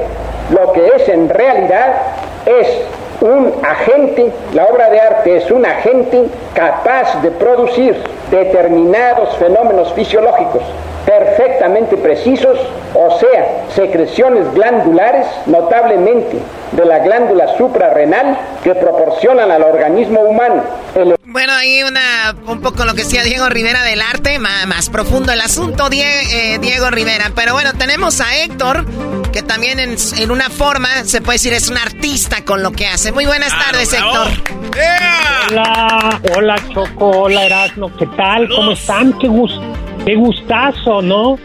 lo 0.50 0.72
que 0.72 0.86
es 0.96 1.08
en 1.08 1.28
realidad 1.28 1.94
es 2.44 2.68
un 3.20 3.52
agente, 3.64 4.32
la 4.54 4.66
obra 4.66 4.90
de 4.90 5.00
arte 5.00 5.36
es 5.36 5.50
un 5.50 5.64
agente 5.64 6.26
capaz 6.54 7.20
de 7.22 7.30
producir 7.30 7.96
determinados 8.30 9.36
fenómenos 9.36 9.92
fisiológicos 9.92 10.62
perfectamente 11.06 11.96
precisos, 11.96 12.56
o 12.94 13.18
sea, 13.18 13.64
secreciones 13.74 14.52
glandulares, 14.54 15.26
notablemente 15.46 16.38
de 16.72 16.84
la 16.84 17.00
glándula 17.00 17.56
suprarrenal, 17.56 18.38
que 18.62 18.74
proporcionan 18.74 19.50
al 19.50 19.62
organismo 19.62 20.20
humano 20.20 20.62
Bueno, 21.24 21.52
ahí 21.52 21.82
una, 21.82 22.36
un 22.46 22.60
poco 22.60 22.84
lo 22.84 22.92
que 22.94 23.02
decía 23.02 23.24
Diego 23.24 23.48
Rivera 23.48 23.82
del 23.82 24.00
arte, 24.02 24.38
más, 24.38 24.66
más 24.66 24.90
profundo 24.90 25.32
el 25.32 25.40
asunto, 25.40 25.88
eh, 25.92 26.58
Diego 26.60 26.90
Rivera. 26.90 27.32
Pero 27.34 27.54
bueno, 27.54 27.72
tenemos 27.74 28.20
a 28.20 28.36
Héctor, 28.36 28.84
que 29.32 29.42
también 29.42 29.78
en, 29.78 29.96
en 30.18 30.30
una 30.30 30.48
forma 30.50 30.88
se 31.04 31.20
puede 31.20 31.36
decir 31.36 31.52
es 31.52 31.68
un 31.70 31.76
artista 31.78 32.44
con 32.44 32.62
lo 32.62 32.72
que 32.72 32.86
hace. 32.86 33.12
Muy 33.12 33.26
buenas 33.26 33.52
tardes, 33.58 33.92
Héctor. 33.92 34.28
Hola, 35.50 36.20
hola 36.36 36.56
Choco, 36.72 37.10
hola 37.22 37.44
Erasmo, 37.46 37.90
¿qué 37.96 38.06
tal? 38.16 38.48
¿Cómo 38.48 38.72
están? 38.72 39.12
Qué, 39.18 39.28
gus- 39.28 39.60
qué 40.04 40.14
gustazo, 40.14 41.02
¿no? 41.02 41.38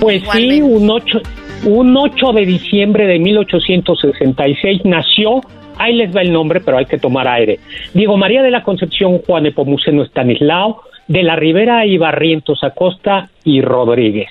Pues 0.00 0.22
sí, 0.32 0.60
un 0.62 0.88
8, 0.90 1.18
un 1.64 1.96
8 1.96 2.32
de 2.32 2.46
diciembre 2.46 3.06
de 3.06 3.18
1866 3.18 4.82
nació, 4.84 5.40
ahí 5.78 5.94
les 5.94 6.14
va 6.14 6.22
el 6.22 6.32
nombre, 6.32 6.60
pero 6.60 6.78
hay 6.78 6.86
que 6.86 6.98
tomar 6.98 7.28
aire. 7.28 7.58
Diego 7.92 8.16
María 8.16 8.42
de 8.42 8.50
la 8.50 8.62
Concepción 8.62 9.18
Juan 9.18 9.46
Epomuceno 9.46 10.02
Estanislao, 10.04 10.82
de 11.10 11.24
la 11.24 11.34
Ribera 11.34 11.84
y 11.86 11.98
Barrientos 11.98 12.62
Acosta 12.62 13.28
y 13.42 13.60
Rodríguez. 13.62 14.30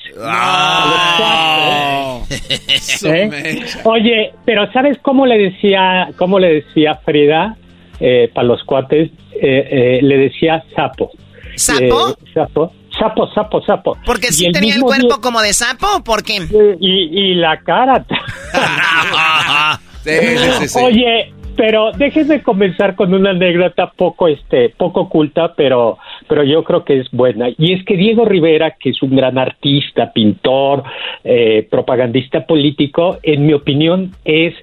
¿Eh? 3.03 3.59
Oye, 3.83 4.31
pero 4.45 4.71
¿sabes 4.71 4.97
cómo 5.01 5.25
le 5.25 5.37
decía, 5.37 6.07
cómo 6.17 6.39
le 6.39 6.53
decía 6.61 6.95
Frida 7.03 7.57
eh, 7.99 8.31
para 8.33 8.47
los 8.47 8.63
cuates? 8.63 9.11
Eh, 9.33 9.39
eh, 9.41 9.99
le 10.01 10.17
decía 10.19 10.63
sapo. 10.73 11.11
¿Sapo? 11.55 12.11
Eh, 12.11 12.13
sapo, 12.33 12.71
sapo, 12.97 13.27
sapo, 13.33 13.61
sapo. 13.65 13.97
Porque 14.05 14.27
sí 14.31 14.49
tenía 14.53 14.75
el 14.75 14.81
cuerpo 14.81 15.07
día- 15.07 15.17
como 15.21 15.41
de 15.41 15.51
sapo, 15.53 15.85
¿o 15.97 16.03
¿por 16.03 16.23
qué? 16.23 16.37
y, 16.79 17.31
y 17.31 17.33
la 17.35 17.59
cara. 17.59 18.05
Sí, 20.01 20.11
sí, 20.11 20.37
sí, 20.61 20.67
sí. 20.69 20.79
Oye, 20.81 21.33
pero 21.59 21.91
déjenme 21.91 22.41
comenzar 22.41 22.95
con 22.95 23.13
una 23.13 23.31
anécdota 23.31 23.91
poco, 23.91 24.29
este, 24.29 24.69
poco 24.69 25.01
oculta, 25.01 25.55
pero, 25.55 25.97
pero 26.29 26.45
yo 26.45 26.63
creo 26.63 26.85
que 26.85 27.01
es 27.01 27.11
buena. 27.11 27.49
Y 27.57 27.73
es 27.73 27.83
que 27.83 27.97
Diego 27.97 28.23
Rivera, 28.23 28.77
que 28.79 28.91
es 28.91 29.01
un 29.03 29.13
gran 29.13 29.37
artista, 29.37 30.13
pintor, 30.13 30.83
eh, 31.25 31.67
propagandista 31.69 32.45
político, 32.45 33.17
en 33.23 33.45
mi 33.45 33.51
opinión 33.51 34.11
es 34.23 34.53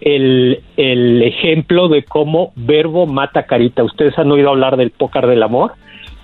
el, 0.00 0.60
el 0.76 1.22
ejemplo 1.22 1.88
de 1.88 2.04
cómo 2.04 2.52
verbo 2.54 3.06
mata 3.08 3.46
carita. 3.46 3.82
Ustedes 3.82 4.16
han 4.16 4.30
oído 4.30 4.50
hablar 4.50 4.76
del 4.76 4.92
pócar 4.92 5.26
del 5.26 5.42
amor, 5.42 5.72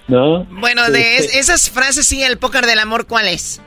¿no? 0.07 0.47
Bueno, 0.49 0.89
de 0.93 1.01
Este, 1.17 1.25
es- 1.25 1.37
esas 1.51 1.71
frases, 1.73 2.07
sí, 2.07 2.23
el 2.23 2.39
póker 2.39 2.67
del 2.67 2.79
amor, 2.79 3.09
¿cuál 3.09 3.27
es? 3.27 3.61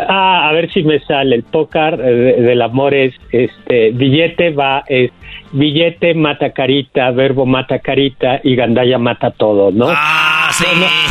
Ah, 0.00 0.48
a 0.48 0.52
ver 0.52 0.72
si 0.72 0.82
me 0.82 1.00
sale. 1.00 1.34
El 1.36 1.42
pócar 1.44 2.00
eh, 2.00 2.40
del 2.40 2.62
amor 2.62 2.94
es 2.94 3.14
este 3.32 3.90
billete 3.90 4.50
va 4.50 4.84
es 4.88 5.10
billete 5.52 6.14
mata 6.14 6.52
carita, 6.52 7.10
verbo 7.10 7.46
mata 7.46 7.78
carita 7.78 8.40
y 8.42 8.56
gandaya 8.56 8.98
mata 8.98 9.30
todo, 9.30 9.70
¿no? 9.70 9.86
Ah, 9.88 10.50
sí, 10.52 10.64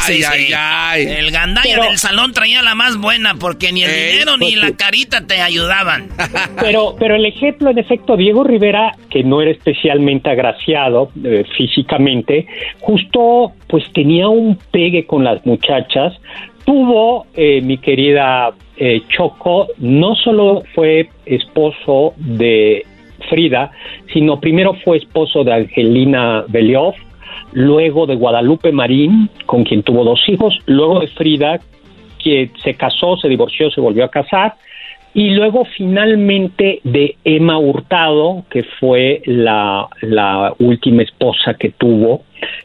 sí, 0.05 0.23
sí. 0.23 0.53
El 0.95 1.31
gandaya 1.31 1.79
del 1.81 1.97
salón 1.97 2.33
traía 2.33 2.61
la 2.61 2.75
más 2.75 2.97
buena 2.97 3.35
porque 3.35 3.71
ni 3.71 3.83
el 3.83 3.91
dinero 3.91 4.37
ni 4.37 4.53
pues 4.53 4.69
la 4.69 4.77
carita 4.77 5.25
te 5.25 5.41
ayudaban. 5.41 6.09
Pero, 6.59 6.95
pero 6.97 7.15
el 7.15 7.25
ejemplo, 7.25 7.69
en 7.69 7.77
efecto, 7.77 8.17
Diego 8.17 8.43
Rivera, 8.43 8.95
que 9.09 9.23
no 9.23 9.41
era 9.41 9.51
especialmente 9.51 10.29
agraciado 10.29 11.11
eh, 11.23 11.43
físicamente, 11.55 12.47
justo 12.79 13.53
pues 13.67 13.83
tenía 13.93 14.27
un 14.27 14.57
pegue 14.71 15.05
con 15.05 15.23
las 15.23 15.45
muchachas. 15.45 16.13
Tuvo, 16.65 17.27
eh, 17.35 17.61
mi 17.61 17.77
querida 17.77 18.51
eh, 18.75 19.01
Choco, 19.09 19.67
no 19.77 20.15
solo 20.15 20.63
fue 20.73 21.09
esposo 21.25 22.13
de 22.17 22.85
Frida, 23.29 23.71
sino 24.13 24.39
primero 24.39 24.73
fue 24.83 24.97
esposo 24.97 25.43
de 25.43 25.53
Angelina 25.53 26.45
Belioff, 26.47 26.95
luego 27.53 28.05
de 28.05 28.15
Guadalupe 28.15 28.71
Marín, 28.71 29.29
con 29.45 29.63
quien 29.63 29.83
tuvo 29.83 30.03
dos 30.03 30.19
hijos, 30.27 30.57
luego 30.65 30.99
de 30.99 31.07
Frida, 31.07 31.59
que 32.23 32.51
se 32.63 32.75
casó, 32.75 33.17
se 33.17 33.27
divorció, 33.27 33.69
se 33.71 33.81
volvió 33.81 34.05
a 34.05 34.09
casar, 34.09 34.55
y 35.13 35.31
luego 35.31 35.65
finalmente 35.65 36.79
de 36.83 37.15
Emma 37.23 37.57
Hurtado, 37.57 38.43
que 38.51 38.63
fue 38.79 39.21
la, 39.25 39.87
última 40.59 41.01
esposa 41.01 41.55
que 41.55 41.71
tuvo, 41.71 42.23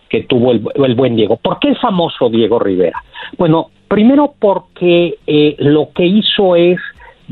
que 0.09 0.25
tuvo 0.25 0.53
el, 0.53 0.63
el 0.75 0.95
buen 0.95 1.17
Diego. 1.17 1.37
¿Por 1.37 1.59
qué 1.59 1.71
es 1.71 1.81
famoso 1.81 2.29
Diego 2.29 2.59
Rivera? 2.59 3.03
Bueno, 3.39 3.71
primero 3.89 4.35
porque 4.39 5.17
eh, 5.27 5.55
lo 5.59 5.91
que 5.95 6.07
hizo 6.07 6.57
es 6.57 6.79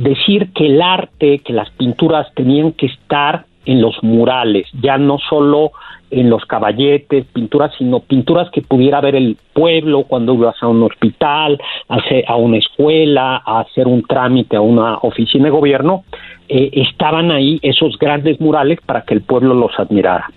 decir 0.03 0.53
que 0.53 0.67
el 0.67 0.81
arte, 0.81 1.41
que 1.41 1.53
las 1.53 1.71
pinturas 1.71 2.33
tenían 2.35 2.73
que 2.73 2.87
estar 2.87 3.45
en 3.67 3.81
los 3.83 4.03
murales, 4.03 4.67
ya 4.81 4.97
no 4.97 5.19
solo 5.19 5.73
en 6.11 6.29
los 6.31 6.45
caballetes, 6.45 7.27
pinturas, 7.33 7.73
sino 7.79 8.01
pinturas 8.01 8.51
que 8.51 8.63
pudiera 8.63 9.01
ver 9.01 9.15
el 9.15 9.37
pueblo 9.53 10.05
cuando 10.05 10.35
ibas 10.35 10.57
a 10.63 10.69
un 10.69 10.83
hospital, 10.83 11.59
a, 11.89 11.97
hacer- 11.97 12.25
a 12.29 12.37
una 12.37 12.59
escuela, 12.59 13.43
a 13.45 13.61
hacer 13.61 13.87
un 13.87 14.03
trámite 14.03 14.57
a 14.57 14.61
una 14.61 14.99
oficina 15.03 15.45
de 15.45 15.51
gobierno, 15.51 16.05
eh, 16.49 16.71
estaban 16.73 17.31
ahí 17.31 17.59
esos 17.63 17.97
grandes 17.99 18.41
murales 18.41 18.81
para 18.85 19.03
que 19.03 19.15
el 19.15 19.23
pueblo 19.23 19.55
los 19.55 19.71
admirara. 19.79 20.29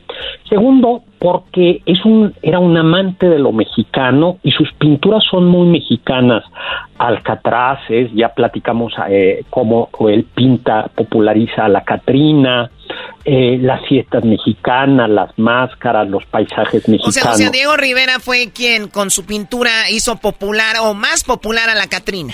Segundo, 0.48 1.02
porque 1.18 1.82
es 1.88 2.06
un, 2.06 2.34
era 2.44 2.60
un 2.60 2.78
amante 2.78 3.28
de 3.30 3.40
lo 3.40 3.52
mexicano 3.52 4.38
y 4.44 4.52
sus 4.52 4.72
pinturas 4.74 5.24
son 5.30 5.48
muy 5.48 5.68
mexicanas. 5.68 6.44
Alcatraces, 7.00 8.12
ya 8.14 8.30
platicamos 8.30 8.94
eh, 9.10 9.44
cómo 9.50 9.90
él 10.08 10.26
pinta, 10.36 10.90
populariza 10.96 11.66
a 11.66 11.70
la 11.70 11.82
Catrina, 11.82 12.70
eh, 13.26 13.58
las 13.62 13.86
fiestas 13.88 14.24
mexicanas, 14.26 15.10
las 15.10 15.38
máscaras, 15.38 16.08
los 16.10 16.26
paisajes 16.26 16.88
O 16.88 16.92
mexicanos. 16.92 17.16
sea, 17.16 17.32
o 17.32 17.36
sea, 17.36 17.50
Diego 17.50 17.78
Rivera 17.78 18.20
fue 18.20 18.52
quien 18.54 18.88
con 18.88 19.10
su 19.10 19.26
pintura 19.26 19.90
hizo 19.90 20.18
popular 20.18 20.76
o 20.82 20.94
más 20.94 21.24
popular 21.24 21.70
a 21.70 21.76
la 21.76 21.88
Catrina. 21.88 22.34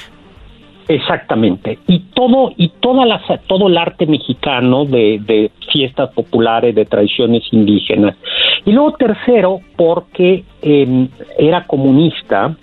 Exactamente. 0.87 1.77
Y 1.85 1.99
todo, 2.15 2.51
y 2.57 2.69
toda 2.79 3.05
la, 3.05 3.21
todo 3.45 3.67
el 3.67 3.77
arte 3.77 4.07
mexicano 4.07 4.85
de, 4.85 5.19
de 5.23 5.51
fiestas 5.71 6.09
populares, 6.15 6.73
de 6.73 6.85
tradiciones 6.85 7.43
indígenas. 7.51 8.15
Y 8.65 8.71
luego 8.71 8.93
tercero, 8.93 9.59
porque 9.75 10.43
eh, 10.63 11.07
era 11.37 11.67
comunista, 11.67 12.55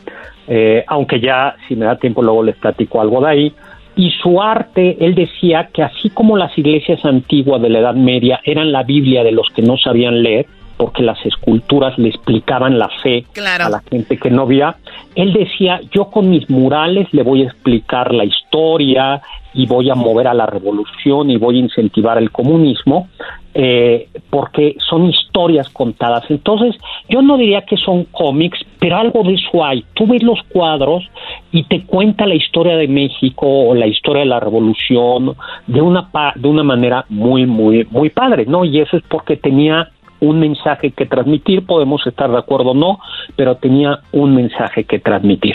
eh, 0.49 0.84
aunque 0.88 1.20
ya, 1.20 1.55
si 1.68 1.76
me 1.76 1.86
da 1.86 1.97
tiempo, 1.97 2.20
luego 2.20 2.42
les 2.42 2.57
platico 2.57 3.01
algo 3.01 3.20
de 3.20 3.28
ahí. 3.28 3.55
Y 3.97 4.11
su 4.22 4.42
arte, 4.42 4.99
él 5.01 5.14
decía 5.14 5.70
que 5.72 5.82
así 5.82 6.11
como 6.11 6.36
las 6.36 6.57
iglesias 6.59 7.03
antiguas 7.05 7.62
de 7.62 7.70
la 7.70 7.78
Edad 7.78 7.94
Media 7.94 8.40
eran 8.44 8.70
la 8.70 8.82
Biblia 8.82 9.24
de 9.24 9.32
los 9.32 9.49
que 9.55 9.62
no 9.62 9.78
sabían 9.78 10.22
leer, 10.22 10.47
porque 10.76 11.03
las 11.03 11.24
esculturas 11.24 11.99
le 11.99 12.11
explicaban 12.11 12.78
la 12.78 12.90
fe 13.03 13.24
a 13.59 13.68
la 13.70 13.82
gente 13.90 14.18
que 14.18 14.30
no 14.30 14.47
veía. 14.47 14.76
Él 15.14 15.32
decía, 15.32 15.80
yo 15.90 16.11
con 16.11 16.28
mis 16.28 16.51
murales 16.51 17.09
le 17.12 17.22
voy 17.22 17.42
a 17.42 17.47
explicar 17.47 18.12
la 18.12 18.24
historia 18.24 19.22
y 19.57 19.66
voy 19.66 19.90
a 19.90 19.94
mover 19.94 20.28
a 20.28 20.34
la 20.34 20.46
revolución 20.46 21.30
y 21.30 21.36
voy 21.38 21.57
a 21.57 21.62
incentivar 21.62 22.18
el 22.18 22.30
comunismo, 22.30 23.09
eh, 23.54 24.09
porque 24.28 24.76
son 24.86 25.07
historias 25.07 25.68
contadas. 25.70 26.24
Entonces, 26.30 26.76
yo 27.09 27.22
no 27.22 27.38
diría 27.38 27.62
que 27.62 27.78
son 27.78 28.04
cómics, 28.04 28.59
pero 28.78 28.98
algo 28.98 29.22
de 29.22 29.34
eso 29.34 29.64
hay. 29.64 29.82
Tú 29.94 30.07
ves 30.07 30.22
los 30.22 30.42
cuadros 30.52 31.04
y 31.52 31.62
te 31.64 31.82
cuenta 31.84 32.26
la 32.26 32.34
historia 32.34 32.76
de 32.76 32.86
México 32.86 33.46
o 33.46 33.74
la 33.74 33.86
historia 33.86 34.20
de 34.20 34.28
la 34.28 34.40
revolución 34.40 35.34
de 35.66 35.80
una, 35.80 36.11
pa- 36.11 36.34
de 36.36 36.48
una 36.48 36.62
manera 36.62 37.07
muy, 37.09 37.46
muy, 37.46 37.86
muy 37.90 38.11
padre, 38.11 38.44
¿no? 38.46 38.64
Y 38.66 38.78
eso 38.78 38.98
es 38.98 39.02
porque 39.09 39.36
tenía 39.38 39.88
un 40.21 40.41
mensaje 40.41 40.93
que 40.93 41.07
transmitir, 41.07 41.67
podemos 41.67 42.07
estar 42.07 42.31
de 42.31 42.39
acuerdo 42.39 42.71
o 42.71 42.75
no, 42.75 42.99
pero 43.37 43.57
tenía 43.57 44.01
un 44.12 44.35
mensaje 44.35 44.85
que 44.85 44.99
transmitir. 44.99 45.55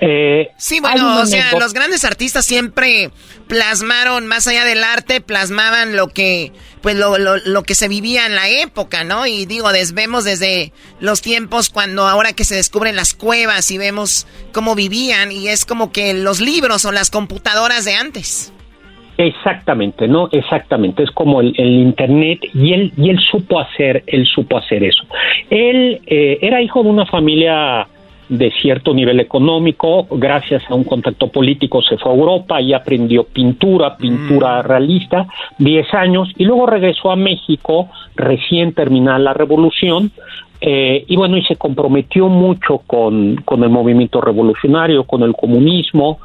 Eh, 0.00 0.50
Sí, 0.58 0.80
bueno, 0.80 1.20
o 1.20 1.26
sea, 1.26 1.52
los 1.58 1.72
grandes 1.72 2.04
artistas 2.04 2.44
siempre 2.44 3.10
plasmaron, 3.48 4.26
más 4.26 4.46
allá 4.46 4.64
del 4.64 4.84
arte, 4.84 5.20
plasmaban 5.20 5.96
lo 5.96 6.08
que, 6.08 6.52
pues 6.82 6.96
lo, 6.96 7.16
lo, 7.16 7.36
lo 7.36 7.62
que 7.62 7.74
se 7.74 7.88
vivía 7.88 8.26
en 8.26 8.34
la 8.34 8.48
época, 8.48 9.04
¿no? 9.04 9.26
Y 9.26 9.46
digo, 9.46 9.68
vemos 9.94 10.24
desde 10.24 10.72
los 11.00 11.22
tiempos 11.22 11.70
cuando 11.70 12.06
ahora 12.06 12.34
que 12.34 12.44
se 12.44 12.56
descubren 12.56 12.96
las 12.96 13.14
cuevas 13.14 13.70
y 13.70 13.78
vemos 13.78 14.26
cómo 14.52 14.74
vivían 14.74 15.32
y 15.32 15.48
es 15.48 15.64
como 15.64 15.92
que 15.92 16.12
los 16.12 16.40
libros 16.40 16.84
o 16.84 16.92
las 16.92 17.10
computadoras 17.10 17.84
de 17.84 17.94
antes. 17.94 18.52
Exactamente, 19.18 20.08
no, 20.08 20.28
exactamente. 20.30 21.02
Es 21.02 21.10
como 21.10 21.40
el, 21.40 21.54
el 21.56 21.70
internet 21.80 22.40
y 22.52 22.72
él 22.72 22.92
y 22.96 23.10
él 23.10 23.18
supo 23.18 23.58
hacer, 23.58 24.04
él 24.06 24.26
supo 24.26 24.58
hacer 24.58 24.84
eso. 24.84 25.04
Él 25.48 26.00
eh, 26.06 26.38
era 26.42 26.60
hijo 26.60 26.82
de 26.82 26.90
una 26.90 27.06
familia 27.06 27.86
de 28.28 28.50
cierto 28.60 28.92
nivel 28.92 29.20
económico, 29.20 30.06
gracias 30.10 30.62
a 30.68 30.74
un 30.74 30.84
contacto 30.84 31.28
político 31.28 31.80
se 31.82 31.96
fue 31.96 32.10
a 32.10 32.14
Europa 32.14 32.60
y 32.60 32.72
aprendió 32.72 33.24
pintura, 33.24 33.96
pintura 33.96 34.62
realista, 34.62 35.26
10 35.58 35.94
años, 35.94 36.28
y 36.36 36.44
luego 36.44 36.66
regresó 36.66 37.12
a 37.12 37.16
México 37.16 37.88
recién 38.16 38.72
terminada 38.72 39.18
la 39.18 39.32
revolución, 39.32 40.10
eh, 40.60 41.04
y 41.06 41.16
bueno, 41.16 41.36
y 41.36 41.44
se 41.44 41.56
comprometió 41.56 42.28
mucho 42.28 42.78
con, 42.86 43.36
con 43.44 43.62
el 43.62 43.70
movimiento 43.70 44.20
revolucionario, 44.20 45.04
con 45.04 45.22
el 45.22 45.34
comunismo. 45.34 46.18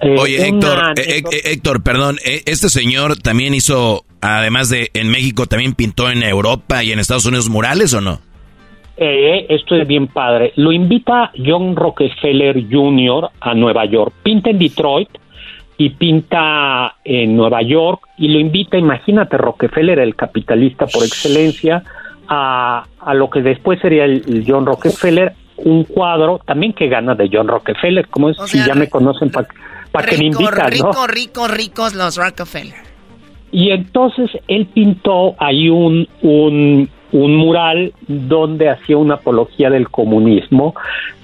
Eh, 0.00 0.16
Oye, 0.18 0.36
una 0.38 0.46
Héctor, 0.46 0.78
eh, 0.98 1.22
eh, 1.32 1.40
Héctor, 1.52 1.82
perdón, 1.82 2.16
este 2.24 2.68
señor 2.68 3.16
también 3.16 3.54
hizo, 3.54 4.04
además 4.20 4.68
de 4.68 4.90
en 4.94 5.10
México, 5.10 5.46
también 5.46 5.74
pintó 5.74 6.10
en 6.10 6.22
Europa 6.22 6.82
y 6.82 6.92
en 6.92 6.98
Estados 6.98 7.26
Unidos 7.26 7.48
murales 7.48 7.94
o 7.94 8.00
no? 8.00 8.20
Eh, 8.98 9.46
esto 9.50 9.76
es 9.76 9.86
bien 9.86 10.06
padre. 10.06 10.52
Lo 10.56 10.72
invita 10.72 11.30
John 11.36 11.76
Rockefeller 11.76 12.64
Jr. 12.70 13.28
a 13.40 13.54
Nueva 13.54 13.84
York. 13.84 14.14
Pinta 14.22 14.50
en 14.50 14.58
Detroit 14.58 15.08
y 15.76 15.90
pinta 15.90 16.96
en 17.04 17.36
Nueva 17.36 17.60
York 17.62 18.00
y 18.16 18.28
lo 18.28 18.40
invita, 18.40 18.78
imagínate, 18.78 19.36
Rockefeller, 19.36 19.98
el 19.98 20.16
capitalista 20.16 20.86
por 20.86 21.04
excelencia, 21.04 21.82
a, 22.28 22.84
a 23.00 23.14
lo 23.14 23.30
que 23.30 23.40
después 23.42 23.80
sería 23.80 24.04
el, 24.04 24.22
el 24.26 24.44
John 24.46 24.66
Rockefeller, 24.66 25.32
un 25.58 25.84
cuadro 25.84 26.40
también 26.44 26.72
que 26.72 26.88
gana 26.88 27.14
de 27.14 27.28
John 27.32 27.48
Rockefeller, 27.48 28.08
como 28.08 28.30
es, 28.30 28.36
si 28.46 28.58
ya 28.64 28.74
me 28.74 28.88
conocen, 28.88 29.30
¿para 29.30 29.48
que 30.06 30.18
me 30.18 30.26
invitan, 30.26 30.56
no? 30.56 30.68
rico, 30.70 31.06
rico, 31.06 31.48
ricos 31.48 31.94
los 31.94 32.16
Rockefeller. 32.16 32.74
Y 33.52 33.70
entonces 33.70 34.30
él 34.48 34.66
pintó 34.66 35.34
ahí 35.38 35.70
un, 35.70 36.06
un, 36.22 36.90
un 37.12 37.36
mural 37.36 37.92
donde 38.06 38.68
hacía 38.68 38.98
una 38.98 39.14
apología 39.14 39.70
del 39.70 39.88
comunismo 39.88 40.74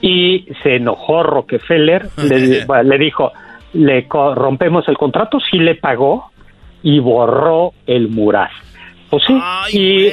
y 0.01 0.47
se 0.63 0.77
enojó 0.77 1.23
Rockefeller, 1.23 2.09
le, 2.17 2.65
le 2.85 2.99
dijo, 2.99 3.33
le 3.75 4.07
rompemos 4.11 4.89
el 4.89 4.97
contrato, 4.97 5.39
sí 5.41 5.59
le 5.59 5.75
pagó 5.75 6.31
y 6.83 7.01
borró 7.01 7.73
el 7.87 8.09
mural. 8.09 8.51
Pues 9.11 9.23
sí, 9.27 9.39
y- 9.79 10.09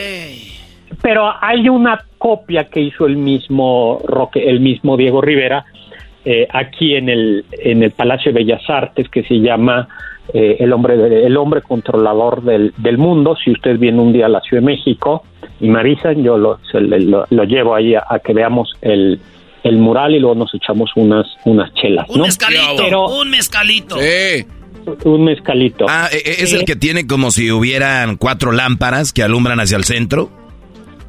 pero 1.02 1.32
hay 1.42 1.70
una 1.70 2.04
copia 2.18 2.66
que 2.66 2.82
hizo 2.82 3.06
el 3.06 3.18
mismo 3.18 4.02
Roque, 4.06 4.50
el 4.50 4.60
mismo 4.60 4.98
Diego 4.98 5.22
Rivera 5.22 5.66
eh, 6.26 6.48
aquí 6.52 6.96
en 6.96 7.10
el 7.10 7.46
en 7.52 7.82
el 7.84 7.92
Palacio 7.92 8.32
de 8.34 8.40
Bellas 8.44 8.62
Artes 8.70 9.08
que 9.10 9.24
se 9.24 9.36
llama 9.36 9.88
eh, 10.34 10.58
el 10.60 10.74
hombre 10.74 10.98
de- 10.98 11.26
el 11.26 11.38
hombre 11.38 11.62
controlador 11.62 12.44
del, 12.44 12.74
del 12.78 12.98
mundo. 12.98 13.36
Si 13.44 13.52
usted 13.52 13.78
viene 13.80 14.00
un 14.02 14.12
día 14.14 14.26
a 14.26 14.30
la 14.30 14.42
Ciudad 14.42 14.62
de 14.62 14.68
México 14.68 15.24
y 15.60 15.68
me 15.70 15.80
avisan, 15.80 16.22
yo 16.24 16.38
lo, 16.38 16.60
se 16.72 16.82
le- 16.82 17.00
lo, 17.00 17.26
lo 17.30 17.44
llevo 17.46 17.74
ahí 17.74 17.96
a, 17.96 18.04
a 18.08 18.20
que 18.20 18.34
veamos 18.34 18.72
el, 18.82 19.20
el 19.64 19.78
mural 19.78 20.14
y 20.14 20.20
luego 20.20 20.36
nos 20.36 20.54
echamos 20.54 20.92
unas 20.96 21.26
unas 21.46 21.74
chelas, 21.74 22.08
Un 22.10 22.18
¿no? 22.20 22.26
mezcalito, 22.26 22.76
Pero 22.78 23.08
un 23.08 23.30
mezcalito. 23.30 23.96
un 25.06 25.24
mezcalito. 25.24 25.86
Ah, 25.90 26.10
eh, 26.12 26.18
eh, 26.26 26.36
es 26.40 26.54
el 26.54 26.66
que 26.66 26.76
tiene 26.76 27.08
como 27.08 27.32
si 27.32 27.50
hubieran 27.52 28.18
cuatro 28.18 28.52
lámparas 28.52 29.14
que 29.14 29.24
alumbran 29.24 29.60
hacia 29.60 29.78
el 29.78 29.84
centro. 29.86 30.30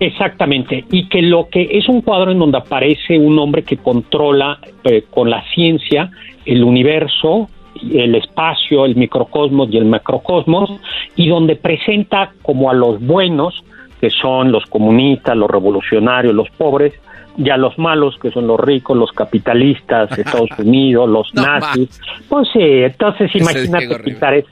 Exactamente, 0.01 0.85
y 0.91 1.09
que 1.09 1.21
lo 1.21 1.49
que 1.49 1.69
es 1.73 1.89
un 1.89 2.01
cuadro 2.01 2.33
en 2.33 2.39
donde 2.39 2.59
aparece 2.59 3.19
un 3.19 3.39
hombre 3.39 3.63
que 3.63 3.77
controla 3.77 4.59
eh, 4.83 5.05
con 5.11 5.29
la 5.29 5.45
ciencia 5.55 6.11
el 6.47 6.65
universo 6.65 7.49
el 7.83 8.15
espacio, 8.15 8.85
el 8.85 8.97
microcosmos 8.97 9.69
y 9.73 9.79
el 9.79 9.85
macrocosmos, 9.85 10.71
y 11.17 11.29
donde 11.29 11.57
presenta 11.57 12.33
como 12.43 12.71
a 12.71 12.75
los 12.75 13.01
buenos, 13.01 13.65
que 14.01 14.11
son 14.11 14.51
los 14.53 14.65
comunistas, 14.67 15.37
los 15.37 15.51
revolucionarios, 15.51 16.35
los 16.35 16.51
pobres, 16.51 16.95
y 17.37 17.49
a 17.49 17.57
los 17.57 17.79
malos, 17.79 18.19
que 18.19 18.31
son 18.31 18.47
los 18.47 18.59
ricos, 18.61 18.97
los 18.97 19.13
capitalistas, 19.13 20.11
Estados 20.19 20.51
Unidos, 20.59 21.09
los 21.09 21.33
nazis. 21.35 22.01
Pues 22.29 22.49
sí, 22.53 22.61
entonces 22.61 23.35
imagínate 23.35 23.99
pintar, 24.01 24.35
es, 24.35 24.45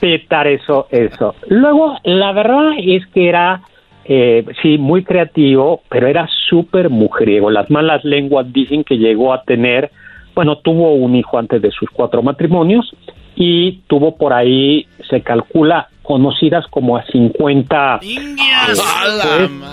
pintar 0.00 0.46
eso, 0.46 0.86
eso. 0.90 1.34
Luego, 1.48 1.96
la 2.04 2.32
verdad 2.32 2.72
es 2.78 3.06
que 3.08 3.28
era, 3.28 3.60
eh, 4.08 4.44
sí, 4.62 4.78
muy 4.78 5.02
creativo, 5.04 5.82
pero 5.88 6.06
era 6.06 6.28
súper 6.48 6.90
mujeriego. 6.90 7.50
Las 7.50 7.70
malas 7.70 8.04
lenguas 8.04 8.52
dicen 8.52 8.84
que 8.84 8.96
llegó 8.98 9.32
a 9.34 9.42
tener, 9.42 9.90
bueno, 10.34 10.58
tuvo 10.58 10.94
un 10.94 11.16
hijo 11.16 11.38
antes 11.38 11.60
de 11.62 11.70
sus 11.70 11.88
cuatro 11.90 12.22
matrimonios 12.22 12.90
y 13.34 13.80
tuvo 13.88 14.16
por 14.16 14.32
ahí, 14.32 14.86
se 15.10 15.20
calcula, 15.22 15.88
conocidas 16.02 16.64
como 16.70 16.96
a 16.96 17.04
50. 17.06 17.98
Indias. 18.02 18.66
Pues, 18.66 18.80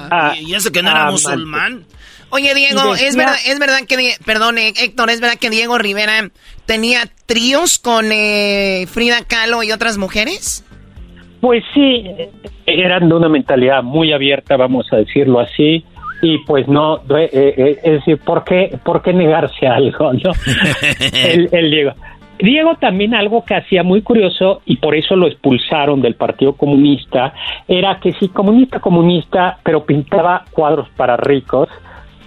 a- 0.09 0.35
¿Y 0.39 0.53
eso 0.53 0.71
que 0.71 0.81
no 0.81 0.89
era 0.91 1.11
musulmán? 1.11 1.85
Oye, 2.29 2.55
Diego, 2.55 2.95
¿es 2.95 3.15
verdad, 3.15 3.35
es 3.45 3.59
verdad 3.59 3.79
que, 3.87 4.15
perdón, 4.25 4.57
eh, 4.57 4.73
Héctor, 4.81 5.11
¿es 5.11 5.21
verdad 5.21 5.37
que 5.39 5.51
Diego 5.51 5.77
Rivera 5.77 6.31
tenía 6.65 7.01
tríos 7.27 7.77
con 7.77 8.11
eh, 8.11 8.87
Frida 8.91 9.23
Kahlo 9.27 9.61
y 9.61 9.71
otras 9.71 9.99
mujeres? 9.99 10.65
Pues 11.43 11.61
sí, 11.73 12.05
eran 12.65 13.09
de 13.09 13.15
una 13.15 13.27
mentalidad 13.27 13.83
muy 13.83 14.13
abierta, 14.13 14.55
vamos 14.55 14.87
a 14.93 14.95
decirlo 14.95 15.41
así, 15.41 15.83
y 16.21 16.37
pues 16.45 16.69
no, 16.69 16.99
eh, 17.17 17.29
eh, 17.33 17.79
es 17.83 17.91
decir, 17.95 18.17
¿por 18.19 18.45
qué, 18.45 18.79
por 18.81 19.01
qué 19.01 19.11
negarse 19.11 19.67
a 19.67 19.75
algo? 19.75 20.13
No? 20.13 20.31
el, 21.13 21.49
el 21.51 21.69
Diego. 21.69 21.91
Diego 22.39 22.75
también 22.79 23.13
algo 23.13 23.43
que 23.43 23.55
hacía 23.55 23.83
muy 23.83 24.01
curioso 24.01 24.61
y 24.65 24.77
por 24.77 24.95
eso 24.95 25.17
lo 25.17 25.27
expulsaron 25.27 26.01
del 26.01 26.15
Partido 26.15 26.53
Comunista 26.53 27.33
era 27.67 27.99
que 27.99 28.13
sí 28.13 28.29
comunista 28.29 28.79
comunista 28.79 29.57
pero 29.63 29.85
pintaba 29.85 30.45
cuadros 30.51 30.87
para 30.95 31.17
ricos 31.17 31.67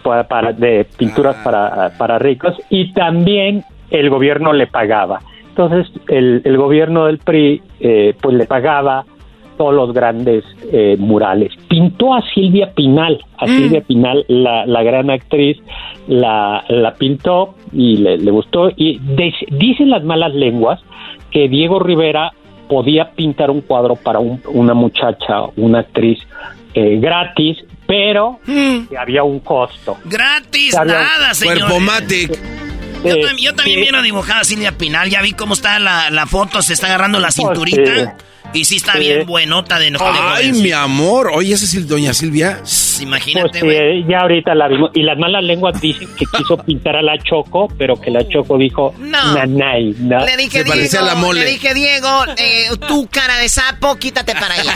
para, 0.03 0.29
para- 0.29 0.53
de 0.53 0.87
pinturas 0.99 1.37
para, 1.37 1.91
para 1.97 2.19
ricos 2.19 2.55
y 2.69 2.93
también 2.93 3.65
el 3.91 4.11
gobierno 4.11 4.53
le 4.53 4.67
pagaba 4.67 5.21
entonces 5.57 5.91
el, 6.09 6.43
el 6.45 6.57
gobierno 6.59 7.07
del 7.07 7.19
PRI 7.19 7.63
eh, 7.81 8.15
pues 8.21 8.37
le 8.37 8.45
pagaba 8.47 9.05
todos 9.57 9.73
los 9.75 9.95
grandes 9.95 10.45
eh, 10.71 10.97
murales. 10.99 11.51
Pintó 11.67 12.13
a 12.15 12.21
Silvia 12.35 12.73
Pinal, 12.75 13.19
a 13.39 13.47
Silvia 13.47 13.81
Pinal, 13.81 14.23
la, 14.29 14.67
la 14.67 14.83
gran 14.83 15.09
actriz, 15.11 15.57
la, 16.09 16.63
la 16.69 16.93
pintó 16.95 17.55
y 17.73 17.97
le, 17.97 18.19
le 18.19 18.31
gustó. 18.31 18.69
Y 18.77 18.99
des- 18.99 19.33
dicen 19.51 19.89
las 19.89 20.05
malas 20.05 20.35
lenguas 20.35 20.81
que 21.31 21.49
Diego 21.49 21.79
Rivera 21.79 22.33
podía 22.69 23.13
pintar 23.13 23.51
un 23.51 23.63
cuadro 23.63 23.97
para 23.97 24.19
un- 24.19 24.43
una 24.53 24.75
muchacha, 24.75 25.45
una 25.57 25.79
actriz 25.81 26.19
eh, 26.75 26.99
gratis, 27.01 27.57
pero 27.87 28.41
que 28.45 28.99
había 28.99 29.23
un 29.23 29.41
costo. 29.41 29.97
Gratis, 30.05 30.77
había- 30.77 30.99
nada, 31.01 31.33
señor. 31.33 31.61
Cuerpo 31.61 31.81
Matic. 31.81 32.39
Yo, 33.05 33.15
tam- 33.17 33.37
yo 33.39 33.55
también 33.55 33.81
vieno 33.81 34.03
dibujada 34.03 34.41
a 34.41 34.45
Silvia 34.45 34.73
Pinal. 34.73 35.09
Ya 35.11 35.23
vi 35.23 35.33
cómo 35.33 35.55
está 35.55 35.79
la, 35.79 36.11
la 36.11 36.27
foto, 36.27 36.63
se 36.63 36.73
está 36.73 36.87
agarrando 36.87 37.19
la 37.21 37.31
cinturita. 37.31 38.17
Y 38.57 38.65
sí 38.65 38.77
está 38.77 38.93
Sí. 38.93 38.99
bien 39.01 39.27
buenota 39.27 39.79
de 39.79 39.91
no 39.91 39.99
Ay, 40.03 40.53
mi 40.53 40.73
amor. 40.73 41.31
Oye, 41.35 41.55
esa 41.55 41.65
es 41.65 41.89
doña 41.89 42.13
Silvia. 42.15 42.61
Imagínate, 43.01 43.61
Pues, 43.61 43.79
eh, 43.79 44.05
ya 44.09 44.21
ahorita 44.21 44.55
la 44.55 44.69
vimos. 44.69 44.91
Y 44.95 45.03
las 45.03 45.19
malas 45.19 45.45
lenguas 45.45 45.79
dicen 45.81 46.09
que 46.17 46.25
quiso 46.25 46.57
pintar 46.67 46.97
a 46.97 47.03
la 47.03 47.19
Choco, 47.19 47.69
pero 47.79 48.01
que 48.01 48.11
la 48.11 48.27
Choco 48.29 48.57
dijo, 48.57 48.95
No. 48.99 49.35
nanay, 49.35 49.95
no. 50.01 50.25
Le 50.25 50.37
dije, 50.37 50.65
Diego, 50.65 51.33
le 51.35 51.45
dije, 51.45 51.75
Diego, 51.75 52.25
eh, 52.39 52.69
tú 52.89 53.07
cara 53.11 53.37
de 53.39 53.49
sapo, 53.49 53.97
quítate 53.97 54.33
para 54.33 54.55
allá. 54.55 54.73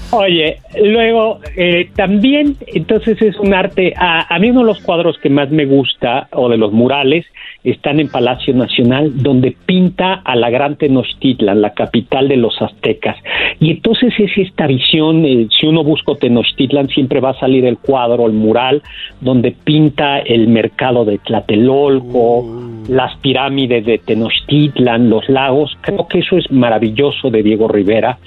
Oye, 0.10 0.58
luego 0.80 1.40
eh, 1.56 1.90
también, 1.96 2.56
entonces 2.66 3.20
es 3.20 3.36
un 3.38 3.54
arte. 3.54 3.92
A, 3.96 4.32
a 4.34 4.38
mí 4.38 4.50
uno 4.50 4.60
de 4.60 4.66
los 4.66 4.80
cuadros 4.80 5.16
que 5.22 5.28
más 5.30 5.50
me 5.50 5.64
gusta, 5.66 6.28
o 6.32 6.48
de 6.48 6.56
los 6.56 6.72
murales, 6.72 7.26
están 7.64 8.00
en 8.00 8.08
Palacio 8.08 8.54
Nacional, 8.54 9.10
donde 9.22 9.56
pinta 9.66 10.14
a 10.24 10.34
la 10.36 10.50
gran 10.50 10.76
Tenochtitlan, 10.76 11.60
la 11.62 11.71
capital 11.72 12.28
de 12.28 12.36
los 12.36 12.60
aztecas. 12.60 13.16
Y 13.60 13.70
entonces 13.70 14.12
es 14.18 14.30
esta 14.36 14.66
visión, 14.66 15.24
eh, 15.24 15.48
si 15.58 15.66
uno 15.66 15.84
busca 15.84 16.14
Tenochtitlan, 16.14 16.88
siempre 16.88 17.20
va 17.20 17.30
a 17.30 17.40
salir 17.40 17.64
el 17.64 17.78
cuadro, 17.78 18.26
el 18.26 18.32
mural, 18.32 18.82
donde 19.20 19.52
pinta 19.52 20.18
el 20.18 20.48
mercado 20.48 21.04
de 21.04 21.18
Tlatelolco, 21.18 22.44
las 22.88 23.16
pirámides 23.18 23.84
de 23.84 23.98
Tenochtitlan, 23.98 25.10
los 25.10 25.28
lagos. 25.28 25.76
Creo 25.80 26.06
que 26.08 26.20
eso 26.20 26.36
es 26.36 26.50
maravilloso 26.50 27.30
de 27.30 27.42
Diego 27.42 27.68
Rivera. 27.68 28.18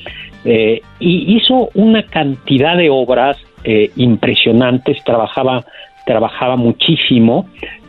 Eh, 0.45 0.81
y 0.99 1.35
hizo 1.35 1.69
una 1.73 2.03
cantidad 2.03 2.77
de 2.77 2.89
obras 2.89 3.37
eh, 3.63 3.89
impresionantes, 3.95 5.03
trabajaba, 5.03 5.65
trabajaba 6.05 6.55
muchísimo, 6.55 7.47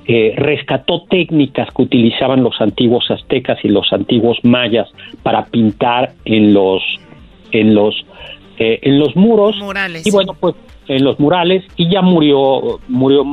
eh, 0.08 0.34
rescató 0.36 1.02
técnicas 1.10 1.68
que 1.74 1.82
utilizaban 1.82 2.42
los 2.42 2.60
antiguos 2.60 3.10
aztecas 3.10 3.58
y 3.64 3.68
los 3.68 3.92
antiguos 3.92 4.38
mayas 4.44 4.88
para 5.22 5.44
pintar 5.46 6.12
en 6.24 6.54
los 6.54 6.82
en 7.52 7.74
los 7.74 7.94
eh, 8.58 8.78
en 8.82 8.98
los 8.98 9.16
muros 9.16 9.56
Murales. 9.56 10.06
y 10.06 10.10
bueno 10.10 10.34
pues 10.38 10.54
en 10.88 11.02
los 11.04 11.18
murales 11.18 11.64
y 11.76 11.90
ya 11.90 12.02
murió 12.02 12.78
murió 12.88 13.24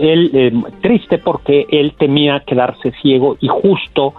él 0.00 0.30
eh, 0.32 0.52
triste 0.80 1.18
porque 1.18 1.66
él 1.70 1.94
temía 1.98 2.40
quedarse 2.46 2.92
ciego 3.02 3.36
y 3.40 3.48
justo 3.48 4.14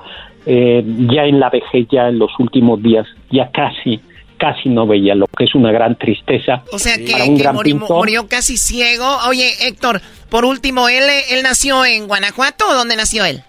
eh, 0.45 0.83
ya 1.09 1.23
en 1.23 1.39
la 1.39 1.49
vejez 1.49 1.87
ya 1.89 2.09
en 2.09 2.19
los 2.19 2.31
últimos 2.39 2.83
días 2.83 3.07
ya 3.31 3.49
casi 3.51 4.01
casi 4.37 4.67
no 4.67 4.85
veía 4.85 5.15
lo 5.15 5.25
que 5.27 5.45
es 5.45 5.55
una 5.55 5.71
gran 5.71 5.95
tristeza 5.95 6.63
O 6.73 6.77
sea, 6.77 6.97
que, 6.97 7.11
para 7.13 7.23
un 7.23 7.37
que 7.37 7.43
gran 7.43 7.55
murió, 7.55 7.77
pintor. 7.77 7.97
murió 7.97 8.27
casi 8.27 8.57
ciego. 8.57 9.05
Oye, 9.29 9.49
Héctor, 9.61 10.01
por 10.33 10.45
último, 10.45 10.89
¿él, 10.89 11.03
¿él 11.29 11.43
nació 11.43 11.85
en 11.85 12.07
Guanajuato 12.07 12.65
o 12.67 12.73
dónde 12.73 12.95
nació 12.95 13.23
él? 13.23 13.43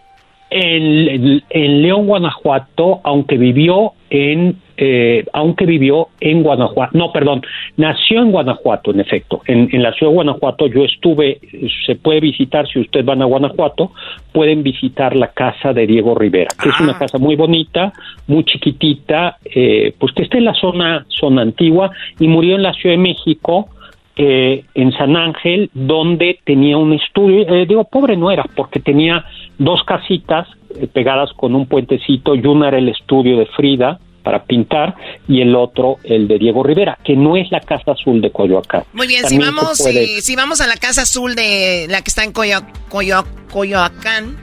en, 0.51 1.43
en 1.51 1.83
León, 1.83 2.07
Guanajuato, 2.07 3.01
aunque 3.03 3.37
vivió 3.39 3.93
en 4.11 4.57
eh, 4.77 5.25
aunque 5.33 5.67
vivió 5.67 6.09
en 6.21 6.43
Guanajuato, 6.43 6.99
no, 6.99 7.13
perdón, 7.13 7.43
nació 7.77 8.21
en 8.21 8.33
Guanajuato, 8.33 8.91
en 8.91 8.99
efecto, 8.99 9.41
en, 9.47 9.69
en 9.71 9.83
la 9.85 9.93
ciudad 9.93 10.11
de 10.11 10.17
Guanajuato 10.17 10.67
yo 10.67 10.85
estuve, 10.85 11.39
se 11.87 11.95
puede 11.95 12.19
visitar, 12.19 12.67
si 12.67 12.81
ustedes 12.81 13.07
van 13.07 13.23
a 13.23 13.25
Guanajuato, 13.25 13.93
pueden 14.33 14.65
visitar 14.65 15.15
la 15.15 15.29
casa 15.29 15.73
de 15.73 15.87
Diego 15.87 16.17
Rivera, 16.17 16.51
que 16.61 16.71
es 16.71 16.81
una 16.81 16.99
casa 16.99 17.19
muy 17.19 17.37
bonita, 17.37 17.93
muy 18.27 18.45
chiquitita, 18.45 19.39
eh, 19.45 19.95
pues 19.97 20.13
que 20.13 20.25
está 20.25 20.39
en 20.39 20.45
la 20.47 20.55
zona, 20.55 21.07
zona 21.09 21.43
antigua, 21.43 21.93
y 22.19 22.27
murió 22.27 22.57
en 22.57 22.65
la 22.65 22.73
Ciudad 22.75 22.97
de 22.97 23.03
México, 23.03 23.69
eh, 24.17 24.65
en 24.75 24.93
San 24.93 25.17
Ángel, 25.17 25.71
donde 25.75 26.39
tenía 26.45 26.77
un 26.79 26.93
estudio, 26.93 27.49
eh, 27.49 27.67
digo, 27.67 27.85
pobre 27.85 28.17
no 28.17 28.31
era, 28.31 28.45
porque 28.57 28.81
tenía 28.81 29.25
dos 29.59 29.83
casitas 29.85 30.47
eh, 30.81 30.87
pegadas 30.87 31.31
con 31.37 31.55
un 31.55 31.67
puentecito, 31.67 32.35
y 32.35 32.47
una 32.47 32.69
era 32.69 32.79
el 32.79 32.89
estudio 32.89 33.39
de 33.39 33.47
Frida 33.47 33.99
para 34.23 34.45
pintar, 34.45 34.95
y 35.29 35.41
el 35.43 35.55
otro 35.55 35.97
el 36.05 36.27
de 36.29 36.39
Diego 36.39 36.63
Rivera, 36.63 36.97
que 37.05 37.15
no 37.15 37.37
es 37.37 37.51
la 37.51 37.61
Casa 37.61 37.93
Azul 37.93 38.21
de 38.23 38.31
Coyoacán. 38.31 38.85
Muy 38.95 39.07
bien, 39.07 39.23
También 39.23 39.43
si 39.43 39.47
vamos, 39.47 39.79
puede- 39.83 40.07
si, 40.07 40.21
si 40.23 40.37
vamos 40.37 40.61
a 40.63 40.67
la 40.67 40.77
Casa 40.77 41.03
Azul 41.03 41.35
de 41.35 41.87
la 41.91 42.01
que 42.01 42.09
está 42.09 42.25
en 42.25 42.33
Coyo, 42.33 42.61
Coyo- 42.89 43.25
Coyoacán, 43.53 44.37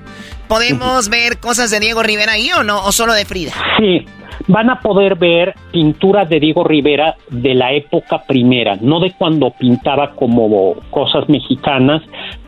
¿podemos 0.47 1.09
ver 1.09 1.39
cosas 1.39 1.71
de 1.71 1.79
Diego 1.79 2.03
Rivera 2.03 2.33
ahí 2.33 2.49
o 2.57 2.63
no? 2.63 2.83
¿O 2.85 2.91
solo 2.91 3.13
de 3.13 3.25
Frida? 3.25 3.53
Sí, 3.79 4.05
van 4.47 4.69
a 4.69 4.79
poder 4.79 5.15
ver 5.15 5.53
pinturas 5.71 6.29
de 6.29 6.39
Diego 6.39 6.63
Rivera 6.63 7.15
de 7.29 7.53
la 7.53 7.73
época 7.73 8.23
primera, 8.27 8.77
no 8.81 8.99
de 8.99 9.11
cuando 9.11 9.51
pintaba 9.51 10.11
como 10.11 10.75
cosas 10.89 11.27
mexicanas, 11.29 12.01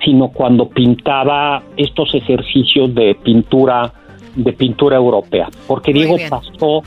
sino 0.04 0.30
cuando 0.30 0.70
pintaba 0.70 1.64
estos 1.78 2.14
ejercicios 2.14 2.94
de 2.94 3.16
pintura 3.16 3.94
de 4.36 4.52
pintura 4.52 4.96
europea, 4.96 5.48
porque 5.68 5.92
Muy 5.92 6.02
Diego 6.02 6.18
bien. 6.18 6.30
pasó 6.30 6.82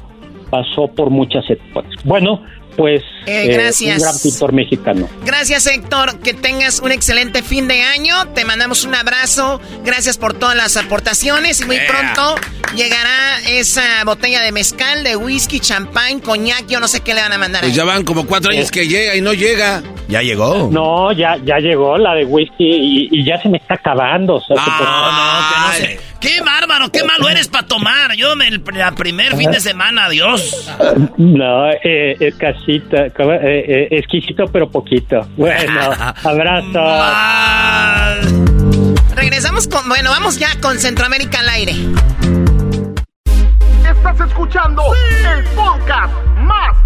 pasó 0.50 0.88
por 0.88 1.10
muchas 1.10 1.48
etapas. 1.50 1.84
Bueno, 2.04 2.40
pues 2.76 3.02
Eh, 3.26 3.46
eh, 3.46 3.54
gracias. 3.54 3.96
un 3.98 4.02
gran 4.02 4.18
pintor 4.20 4.52
mexicano. 4.52 5.08
Gracias, 5.24 5.66
Héctor. 5.66 6.18
Que 6.20 6.34
tengas 6.34 6.80
un 6.80 6.92
excelente 6.92 7.42
fin 7.42 7.66
de 7.68 7.82
año. 7.82 8.14
Te 8.34 8.44
mandamos 8.44 8.84
un 8.84 8.94
abrazo. 8.94 9.60
Gracias 9.84 10.18
por 10.18 10.34
todas 10.34 10.56
las 10.56 10.76
aportaciones. 10.76 11.60
Y 11.60 11.64
muy 11.64 11.76
Yeah. 11.76 11.86
pronto 11.88 12.34
llegará 12.76 13.38
esa 13.48 14.04
botella 14.04 14.40
de 14.42 14.52
mezcal, 14.52 15.02
de 15.04 15.16
whisky, 15.16 15.60
champán, 15.60 16.20
coñac. 16.20 16.66
Yo 16.68 16.80
no 16.80 16.88
sé 16.88 17.00
qué 17.00 17.14
le 17.14 17.22
van 17.22 17.32
a 17.32 17.38
mandar. 17.38 17.62
Pues 17.62 17.72
ahí. 17.72 17.76
ya 17.76 17.84
van 17.84 18.04
como 18.04 18.26
cuatro 18.26 18.50
años 18.52 18.70
que 18.70 18.86
llega 18.86 19.16
y 19.16 19.20
no 19.20 19.32
llega. 19.32 19.82
Ya 20.08 20.22
llegó. 20.22 20.68
No, 20.70 21.10
ya 21.12 21.36
ya 21.44 21.58
llegó 21.58 21.98
la 21.98 22.14
de 22.14 22.24
whisky 22.24 22.54
y, 22.64 23.08
y 23.10 23.24
ya 23.24 23.40
se 23.42 23.48
me 23.48 23.58
está 23.58 23.74
acabando. 23.74 24.36
o 24.36 24.40
sea, 24.40 24.54
que 24.56 24.62
pues- 24.70 24.88
No, 24.88 25.48
que 25.48 25.60
no 25.60 25.72
sé. 25.86 26.00
Qué 26.26 26.40
bárbaro, 26.40 26.90
qué 26.90 27.04
malo 27.04 27.28
eres 27.28 27.46
para 27.46 27.68
tomar. 27.68 28.16
Yo 28.16 28.34
me 28.34 28.48
el 28.48 28.60
la 28.72 28.90
primer 28.96 29.36
fin 29.36 29.48
de 29.52 29.60
semana, 29.60 30.06
adiós. 30.06 30.68
No, 31.16 31.70
eh, 31.70 32.16
es 32.18 32.34
casita, 32.34 33.10
como, 33.16 33.30
eh, 33.30 33.38
eh, 33.42 33.88
exquisito 33.92 34.46
pero 34.52 34.68
poquito. 34.68 35.20
Bueno, 35.36 35.80
abrazo. 36.24 36.80
Regresamos 39.14 39.68
con. 39.68 39.88
Bueno, 39.88 40.10
vamos 40.10 40.36
ya 40.36 40.48
con 40.60 40.80
Centroamérica 40.80 41.38
al 41.38 41.48
aire. 41.48 41.74
Estás 43.88 44.20
escuchando 44.28 44.82
el 45.32 45.44
podcast 45.54 46.12
más 46.38 46.85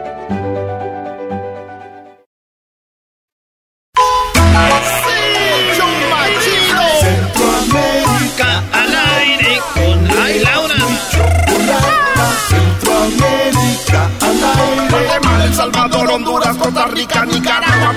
Rica, 17.01 17.25
Nicaragua. 17.25 17.93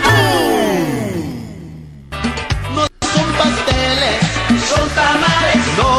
No 2.75 2.87
son 3.13 3.29
pasteles, 3.37 4.21
son 4.71 4.89
tamales, 5.01 5.63
no. 5.77 5.93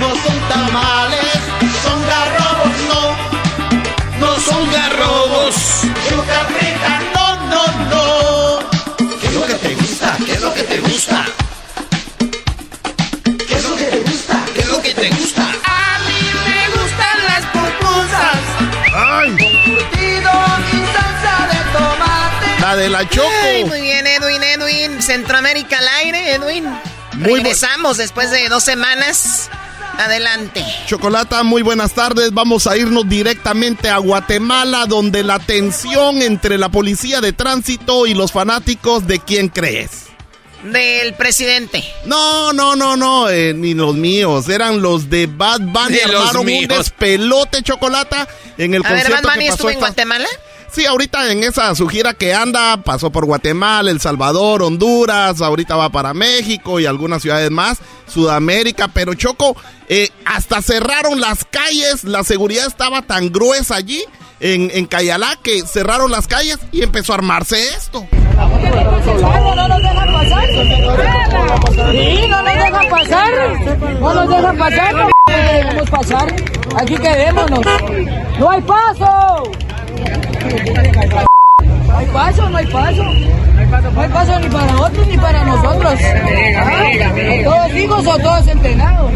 No 0.00 0.08
son 0.24 0.38
tamales, 0.48 1.38
son 1.84 1.98
garrobos, 2.12 2.74
no. 2.90 3.02
No 4.26 4.40
son 4.40 4.72
garrobos. 4.72 5.54
Yuca 6.10 6.40
frita, 6.56 6.92
no, 7.14 7.26
no, 7.52 7.62
no. 7.92 9.18
¿Qué 9.20 9.26
es 9.28 9.34
lo 9.34 9.46
que 9.46 9.54
te 9.54 9.74
gusta? 9.76 10.16
¿Qué 10.26 10.32
es 10.32 10.42
lo 10.42 10.52
que 10.52 10.62
te 10.64 10.80
gusta? 10.80 11.24
La 22.74 22.80
de 22.80 22.88
la 22.88 23.08
Choco. 23.08 23.28
Ay, 23.44 23.64
muy 23.66 23.80
bien, 23.82 24.04
Edwin, 24.04 24.42
Edwin. 24.42 25.00
Centroamérica 25.00 25.78
al 25.78 25.86
aire, 26.02 26.32
Edwin. 26.34 26.64
Muy 27.12 27.34
Regresamos 27.34 27.98
después 27.98 28.32
de 28.32 28.48
dos 28.48 28.64
semanas. 28.64 29.48
Adelante. 29.96 30.64
Chocolata, 30.88 31.44
muy 31.44 31.62
buenas 31.62 31.92
tardes. 31.92 32.32
Vamos 32.32 32.66
a 32.66 32.76
irnos 32.76 33.08
directamente 33.08 33.88
a 33.90 33.98
Guatemala, 33.98 34.86
donde 34.86 35.22
la 35.22 35.38
tensión 35.38 36.20
entre 36.20 36.58
la 36.58 36.68
policía 36.68 37.20
de 37.20 37.32
tránsito 37.32 38.06
y 38.08 38.14
los 38.14 38.32
fanáticos 38.32 39.06
de 39.06 39.20
quién 39.20 39.50
crees. 39.50 40.06
Del 40.64 41.14
presidente. 41.14 41.84
No, 42.06 42.52
no, 42.52 42.74
no, 42.74 42.96
no, 42.96 43.28
eh, 43.30 43.52
ni 43.54 43.74
los 43.74 43.94
míos. 43.94 44.48
Eran 44.48 44.82
los 44.82 45.08
de 45.10 45.26
Bad 45.26 45.60
Bunny. 45.60 45.98
Los 46.08 46.22
Armaron 46.22 46.40
un 46.40 46.46
míos. 46.46 46.68
despelote, 46.76 47.62
Chocolata, 47.62 48.26
en 48.58 48.74
el 48.74 48.84
A 48.84 48.88
ver, 48.90 49.02
concierto 49.02 49.28
Bad 49.28 49.34
Bunny 49.34 49.44
que 49.46 49.50
estuvo 49.52 49.68
en 49.68 49.74
esta- 49.74 49.86
Guatemala. 49.86 50.28
Sí, 50.74 50.86
ahorita 50.86 51.30
en 51.30 51.44
esa 51.44 51.72
su 51.76 51.86
gira 51.86 52.14
que 52.14 52.34
anda, 52.34 52.78
pasó 52.78 53.10
por 53.10 53.26
Guatemala, 53.26 53.92
El 53.92 54.00
Salvador, 54.00 54.60
Honduras, 54.60 55.40
ahorita 55.40 55.76
va 55.76 55.90
para 55.90 56.14
México 56.14 56.80
y 56.80 56.86
algunas 56.86 57.22
ciudades 57.22 57.48
más, 57.52 57.78
Sudamérica, 58.08 58.88
pero 58.88 59.14
Choco, 59.14 59.56
eh, 59.88 60.10
hasta 60.24 60.62
cerraron 60.62 61.20
las 61.20 61.44
calles, 61.44 62.02
la 62.02 62.24
seguridad 62.24 62.66
estaba 62.66 63.02
tan 63.02 63.30
gruesa 63.30 63.76
allí 63.76 64.02
en, 64.40 64.68
en 64.74 64.86
Cayalá 64.86 65.38
que 65.40 65.62
cerraron 65.64 66.10
las 66.10 66.26
calles 66.26 66.58
y 66.72 66.82
empezó 66.82 67.12
a 67.12 67.16
armarse 67.16 67.68
esto. 67.68 68.04
No 68.36 69.66
nos 69.66 69.82
dejan 69.82 70.12
pasar. 70.12 70.50
No 70.50 72.30
nos 72.30 72.44
dejan 72.56 72.88
pasar. 72.90 73.32
No 74.00 74.14
nos 74.14 74.28
dejan 74.28 74.58
pasar. 74.58 74.94
No 75.76 75.84
pasar. 75.84 76.34
Aquí 76.80 76.96
quedémonos. 76.96 77.60
No 78.40 78.50
hay 78.50 78.60
paso. 78.62 79.52
No 81.86 81.98
hay 81.98 82.06
paso, 82.06 82.48
no 82.48 82.58
hay 82.58 82.66
paso. 82.66 83.04
No 83.04 84.00
hay 84.00 84.08
paso 84.08 84.38
ni 84.40 84.48
para 84.48 84.76
otros 84.80 85.06
ni 85.06 85.16
para 85.16 85.44
nosotros. 85.44 85.94
Ah, 86.56 86.90
¿Todos 87.44 87.74
hijos 87.74 88.06
o 88.06 88.18
todos 88.18 88.48
entrenados? 88.48 89.10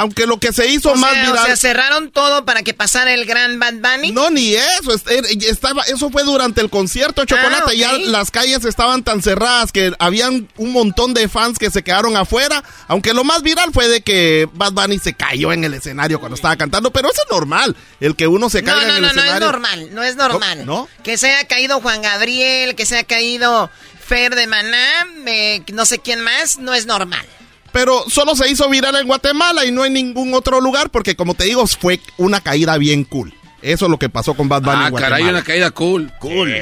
Aunque 0.00 0.26
lo 0.26 0.38
que 0.38 0.52
se 0.52 0.68
hizo 0.68 0.92
O 0.92 0.94
más 0.94 1.10
sea, 1.12 1.22
viral... 1.24 1.38
o 1.42 1.44
sea, 1.46 1.56
cerraron 1.56 2.10
todo 2.12 2.44
para 2.44 2.62
que 2.62 2.72
pasara 2.72 3.12
el 3.12 3.26
gran 3.26 3.58
Bad 3.58 3.74
Bunny. 3.74 4.12
No, 4.12 4.30
ni 4.30 4.54
eso. 4.54 4.94
es- 4.94 5.04
er- 5.06 5.26
Estaba, 5.44 5.82
eso 5.82 6.08
fue 6.10 6.22
durante 6.22 6.60
el 6.60 6.70
concierto 6.70 7.20
de 7.22 7.26
Chocolate. 7.26 7.62
Ah, 7.62 7.66
ok. 7.66 7.72
Ya 7.74 7.92
las 7.98 8.30
calles 8.30 8.64
estaban 8.64 9.02
tan 9.02 9.22
cerradas 9.22 9.72
que 9.72 9.92
habían 9.98 10.48
un 10.56 10.72
montón 10.72 11.14
de 11.14 11.28
fans 11.28 11.58
que 11.58 11.70
se 11.70 11.82
quedaron 11.82 12.16
afuera. 12.16 12.62
Aunque 12.86 13.12
lo 13.12 13.24
más 13.24 13.42
viral 13.42 13.70
fue 13.72 13.88
de 13.88 14.00
que 14.00 14.48
Bad 14.54 14.72
Bunny 14.72 14.98
se 15.00 15.14
cayó 15.14 15.52
en 15.52 15.64
el 15.64 15.74
escenario 15.74 16.20
cuando 16.20 16.36
estaba 16.36 16.56
cantando. 16.56 16.92
Pero 16.92 17.10
eso 17.10 17.20
es 17.24 17.30
normal. 17.30 17.74
El 18.00 18.14
que 18.14 18.28
uno 18.28 18.48
se 18.48 18.62
caiga 18.62 18.82
no, 18.82 18.88
en 18.90 18.94
el 18.96 19.02
no, 19.02 19.08
no 19.08 19.08
es 19.08 19.16
escenario. 19.18 19.46
normal, 19.50 19.88
no 19.92 20.02
es 20.04 20.14
normal. 20.16 20.64
¿No? 20.64 20.88
Que 21.02 21.18
se 21.18 21.28
haya 21.34 21.48
caído 21.48 21.80
Juan 21.80 22.02
Gabriel, 22.02 22.76
que 22.76 22.86
se 22.86 22.94
haya 22.98 23.04
caído 23.06 23.68
Fer 24.06 24.36
de 24.36 24.46
Maná, 24.46 25.06
eh, 25.26 25.62
no 25.72 25.84
sé 25.84 25.98
quién 25.98 26.20
más, 26.20 26.58
no 26.58 26.72
es 26.72 26.86
normal. 26.86 27.26
Pero 27.72 28.04
solo 28.08 28.34
se 28.34 28.50
hizo 28.50 28.68
viral 28.68 28.96
en 28.96 29.06
Guatemala 29.06 29.64
y 29.64 29.70
no 29.72 29.84
en 29.84 29.92
ningún 29.92 30.34
otro 30.34 30.60
lugar. 30.60 30.90
Porque 30.90 31.16
como 31.16 31.34
te 31.34 31.44
digo, 31.44 31.66
fue 31.66 32.00
una 32.16 32.40
caída 32.40 32.78
bien 32.78 33.04
cool. 33.04 33.34
Eso 33.60 33.86
es 33.86 33.90
lo 33.90 33.98
que 33.98 34.08
pasó 34.08 34.34
con 34.34 34.48
Bad 34.48 34.62
Bunny 34.62 34.76
Ah, 34.76 34.84
en 34.86 34.90
Guatemala. 34.92 35.16
caray, 35.16 35.30
una 35.30 35.42
caída 35.42 35.70
cool. 35.72 36.12
Cool. 36.20 36.54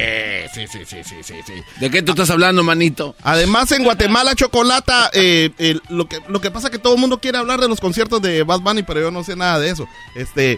Sí, 0.53 0.65
sí, 0.67 0.79
sí, 0.83 0.97
sí, 1.03 1.15
sí, 1.23 1.33
sí. 1.45 1.53
¿De 1.79 1.91
qué 1.91 2.01
tú 2.01 2.13
estás 2.13 2.29
hablando, 2.31 2.63
manito? 2.63 3.15
Además, 3.21 3.71
en 3.71 3.83
Guatemala, 3.83 4.33
Chocolata, 4.33 5.11
eh, 5.13 5.51
eh, 5.59 5.77
lo, 5.89 6.07
que, 6.09 6.19
lo 6.27 6.41
que 6.41 6.49
pasa 6.49 6.67
es 6.67 6.71
que 6.71 6.79
todo 6.79 6.95
el 6.95 6.99
mundo 6.99 7.19
quiere 7.19 7.37
hablar 7.37 7.61
de 7.61 7.67
los 7.67 7.79
conciertos 7.79 8.19
de 8.23 8.41
Bad 8.41 8.61
Bunny, 8.61 8.81
pero 8.81 8.99
yo 9.01 9.11
no 9.11 9.23
sé 9.23 9.35
nada 9.35 9.59
de 9.59 9.69
eso. 9.69 9.87
Este, 10.15 10.57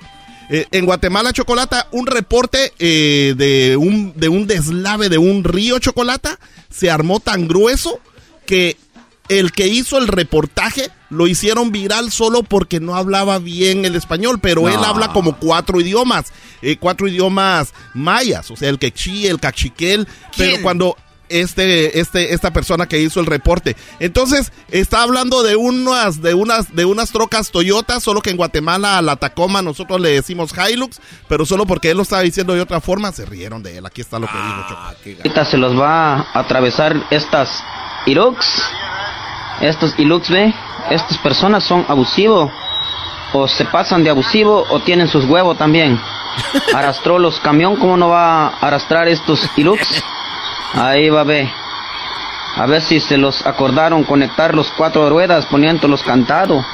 eh, 0.49 0.65
en 0.71 0.85
Guatemala, 0.85 1.33
Chocolata, 1.33 1.89
un 1.91 2.07
reporte 2.07 2.71
eh, 2.79 3.33
de, 3.35 3.75
un, 3.75 4.13
de 4.15 4.29
un 4.29 4.47
deslave 4.47 5.09
de 5.09 5.17
un 5.17 5.43
río 5.43 5.77
Chocolata 5.79 6.39
se 6.69 6.89
armó 6.89 7.19
tan 7.19 7.49
grueso 7.49 7.99
que 8.45 8.77
el 9.29 9.51
que 9.51 9.67
hizo 9.67 9.97
el 9.97 10.07
reportaje 10.07 10.91
lo 11.09 11.27
hicieron 11.27 11.71
viral 11.71 12.11
solo 12.11 12.43
porque 12.43 12.79
no 12.79 12.95
hablaba 12.95 13.39
bien 13.39 13.85
el 13.85 13.95
español, 13.95 14.39
pero 14.41 14.67
él 14.67 14.79
habla 14.83 15.13
como 15.13 15.37
cuatro 15.37 15.79
idiomas, 15.79 16.33
eh, 16.61 16.77
cuatro 16.77 17.07
idiomas 17.07 17.73
mayas, 17.93 18.51
o 18.51 18.55
sea, 18.55 18.69
el 18.69 18.79
quechí, 18.79 19.27
el 19.27 19.39
cachiquel, 19.39 20.07
pero 20.35 20.61
cuando 20.61 20.95
este, 21.29 21.99
este, 21.99 22.33
esta 22.33 22.51
persona 22.51 22.87
que 22.87 22.99
hizo 22.99 23.19
el 23.19 23.25
reporte. 23.25 23.75
Entonces, 23.99 24.51
está 24.69 25.03
hablando 25.03 25.43
de 25.43 25.55
unas, 25.55 26.21
de 26.21 26.33
unas, 26.33 26.75
de 26.75 26.85
unas 26.85 27.11
trocas 27.11 27.51
Toyota, 27.51 27.99
solo 27.99 28.21
que 28.21 28.31
en 28.31 28.37
Guatemala 28.37 28.97
a 28.97 29.01
la 29.01 29.15
Tacoma 29.15 29.61
nosotros 29.61 30.01
le 30.01 30.09
decimos 30.09 30.51
Hilux, 30.53 30.99
pero 31.27 31.45
solo 31.45 31.65
porque 31.65 31.91
él 31.91 31.97
lo 31.97 32.03
estaba 32.03 32.23
diciendo 32.23 32.53
de 32.53 32.61
otra 32.61 32.81
forma, 32.81 33.11
se 33.11 33.25
rieron 33.25 33.63
de 33.63 33.77
él. 33.77 33.85
Aquí 33.85 34.01
está 34.01 34.19
lo 34.19 34.27
que 34.27 34.33
dijo 34.33 34.65
Choco. 34.69 35.17
Ahorita 35.17 35.45
se 35.45 35.57
los 35.57 35.79
va 35.79 36.21
a 36.21 36.39
atravesar 36.39 36.95
estas 37.11 37.63
Irux. 38.05 38.45
Estos 39.61 39.93
Ilux, 39.97 40.29
ve. 40.29 40.53
Estas 40.89 41.17
personas 41.17 41.63
son 41.63 41.85
abusivos. 41.87 42.51
O 43.33 43.47
se 43.47 43.65
pasan 43.65 44.03
de 44.03 44.09
abusivo 44.09 44.65
o 44.69 44.79
tienen 44.79 45.07
sus 45.07 45.25
huevos 45.25 45.57
también. 45.57 45.99
Arrastró 46.75 47.19
los 47.19 47.39
camión, 47.39 47.75
¿cómo 47.75 47.97
no 47.97 48.09
va 48.09 48.47
a 48.47 48.47
arrastrar 48.61 49.07
estos 49.07 49.47
Ilux? 49.55 50.03
Ahí 50.73 51.09
va, 51.09 51.23
ve. 51.23 51.49
A 52.55 52.65
ver 52.65 52.81
si 52.81 52.99
se 52.99 53.17
los 53.17 53.45
acordaron 53.45 54.03
conectar 54.03 54.55
los 54.55 54.71
cuatro 54.71 55.09
ruedas 55.09 55.45
poniéndolos 55.45 56.03
cantado. 56.03 56.65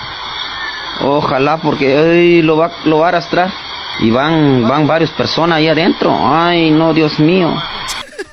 Ojalá 1.01 1.57
porque 1.57 1.97
ay, 1.97 2.41
lo 2.41 2.57
va, 2.57 2.71
lo 2.86 2.99
va 2.99 3.07
a 3.07 3.09
arrastrar. 3.09 3.51
Y 3.99 4.11
van, 4.11 4.67
van 4.67 4.88
varias 4.88 5.11
personas 5.11 5.57
ahí 5.57 5.67
adentro. 5.67 6.17
Ay, 6.21 6.71
no, 6.71 6.93
Dios 6.93 7.19
mío. 7.19 7.53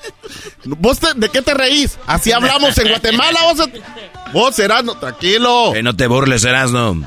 ¿Vos 0.65 0.99
de 1.17 1.29
qué 1.29 1.43
te 1.43 1.55
reís? 1.55 1.99
Así 2.07 2.33
hablamos 2.33 2.77
en 2.79 2.89
Guatemala, 2.89 3.41
vos, 3.53 3.69
vos 4.33 4.59
Erasno, 4.59 4.97
tranquilo. 4.97 5.73
no 5.83 5.97
te 5.97 6.07
burles, 6.07 6.45
Erasno. 6.45 7.03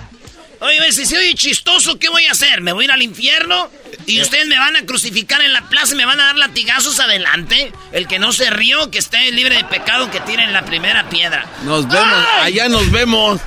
Oye, 0.61 0.91
si 0.91 1.05
soy 1.05 1.33
chistoso, 1.35 1.99
¿qué 1.99 2.09
voy 2.09 2.25
a 2.25 2.31
hacer? 2.31 2.61
¿Me 2.61 2.73
voy 2.73 2.85
a 2.85 2.85
ir 2.85 2.91
al 2.91 3.01
infierno? 3.01 3.69
¿Y 4.07 4.21
ustedes 4.21 4.47
me 4.47 4.57
van 4.57 4.75
a 4.75 4.85
crucificar 4.85 5.41
en 5.41 5.53
la 5.53 5.67
plaza 5.69 5.93
y 5.93 5.97
me 5.97 6.05
van 6.05 6.19
a 6.19 6.25
dar 6.25 6.37
latigazos 6.37 6.99
adelante? 6.99 7.71
El 7.91 8.07
que 8.07 8.19
no 8.19 8.31
se 8.33 8.49
rió, 8.49 8.89
que 8.89 8.99
esté 8.99 9.31
libre 9.31 9.57
de 9.57 9.63
pecado, 9.65 10.09
que 10.09 10.19
tiren 10.21 10.53
la 10.53 10.63
primera 10.63 11.09
piedra. 11.09 11.45
Nos 11.63 11.87
vemos, 11.87 12.25
allá 12.41 12.69
nos 12.69 12.89
vemos. 12.89 13.41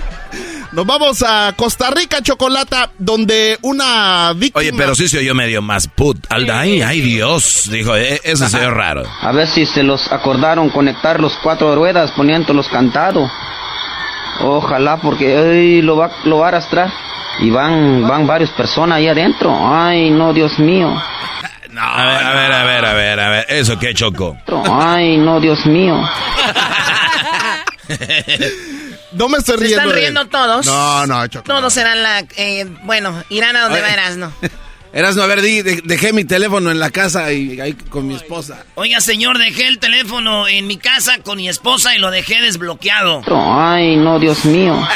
Nos 0.71 0.85
vamos 0.85 1.23
a 1.27 1.55
Costa 1.57 1.91
Rica, 1.91 2.21
Chocolata, 2.23 2.91
donde 2.99 3.59
una 3.63 4.35
víctima... 4.35 4.61
Oye, 4.61 4.73
pero 4.77 4.95
sí 4.95 5.09
se 5.09 5.19
oyó 5.19 5.35
medio 5.35 5.63
más 5.63 5.89
put. 5.89 6.19
Ay, 6.29 6.83
ay 6.83 7.01
Dios, 7.01 7.71
dijo, 7.71 7.97
eh, 7.97 8.21
eso 8.23 8.47
se 8.49 8.59
oyó 8.59 8.71
raro. 8.71 9.03
A 9.23 9.33
ver 9.33 9.49
si 9.49 9.65
se 9.65 9.83
los 9.83 10.13
acordaron 10.13 10.69
conectar 10.69 11.21
los 11.21 11.33
cuatro 11.43 11.75
ruedas 11.75 12.11
poniéndolos 12.11 12.69
cantados. 12.69 13.31
Ojalá, 14.41 14.99
porque 14.99 15.37
ay, 15.37 15.81
lo, 15.81 15.97
va, 15.97 16.11
lo 16.25 16.39
va 16.39 16.47
a 16.47 16.49
arrastrar. 16.49 16.93
Y 17.41 17.49
van, 17.51 18.07
van 18.07 18.27
varias 18.27 18.51
personas 18.51 18.99
ahí 18.99 19.09
adentro. 19.09 19.57
Ay, 19.73 20.11
no, 20.11 20.35
Dios 20.35 20.59
mío. 20.59 20.95
No, 21.71 21.81
a 21.81 22.05
ver, 22.05 22.23
a 22.23 22.35
ver, 22.35 22.53
a 22.53 22.65
ver, 22.65 22.85
a 22.85 22.93
ver, 22.93 23.21
a 23.21 23.31
ver. 23.31 23.47
¿Eso 23.49 23.79
qué, 23.79 23.95
Choco? 23.95 24.37
Ay, 24.71 25.17
no, 25.17 25.41
Dios 25.41 25.65
mío. 25.65 25.97
No 29.13 29.29
me 29.29 29.39
estoy 29.39 29.57
riendo. 29.57 29.77
¿Se 29.77 29.83
están 29.83 29.97
riendo 29.97 30.27
todos? 30.27 30.67
No, 30.67 31.07
no, 31.07 31.27
Choco. 31.27 31.45
Todos 31.45 31.73
serán 31.73 32.03
la... 32.03 32.25
Eh, 32.37 32.67
bueno, 32.85 33.23
irán 33.31 33.57
a 33.57 33.63
donde 33.63 33.81
va 33.81 33.89
Erasno. 33.89 34.33
Erasno, 34.93 35.23
a 35.23 35.27
ver, 35.27 35.43
dejé 35.43 36.13
mi 36.13 36.25
teléfono 36.25 36.71
en 36.71 36.79
la 36.79 36.91
casa 36.91 37.31
y 37.33 37.61
ahí 37.61 37.75
con 37.75 38.07
mi 38.07 38.15
esposa. 38.15 38.65
Oiga, 38.75 39.01
señor, 39.01 39.39
dejé 39.39 39.69
el 39.69 39.79
teléfono 39.79 40.49
en 40.49 40.67
mi 40.67 40.79
casa 40.79 41.19
con 41.19 41.37
mi 41.37 41.49
esposa 41.49 41.95
y 41.95 41.99
lo 41.99 42.11
dejé 42.11 42.41
desbloqueado. 42.41 43.23
Ay, 43.31 43.97
no, 43.97 44.19
Dios 44.19 44.45
mío. 44.47 44.81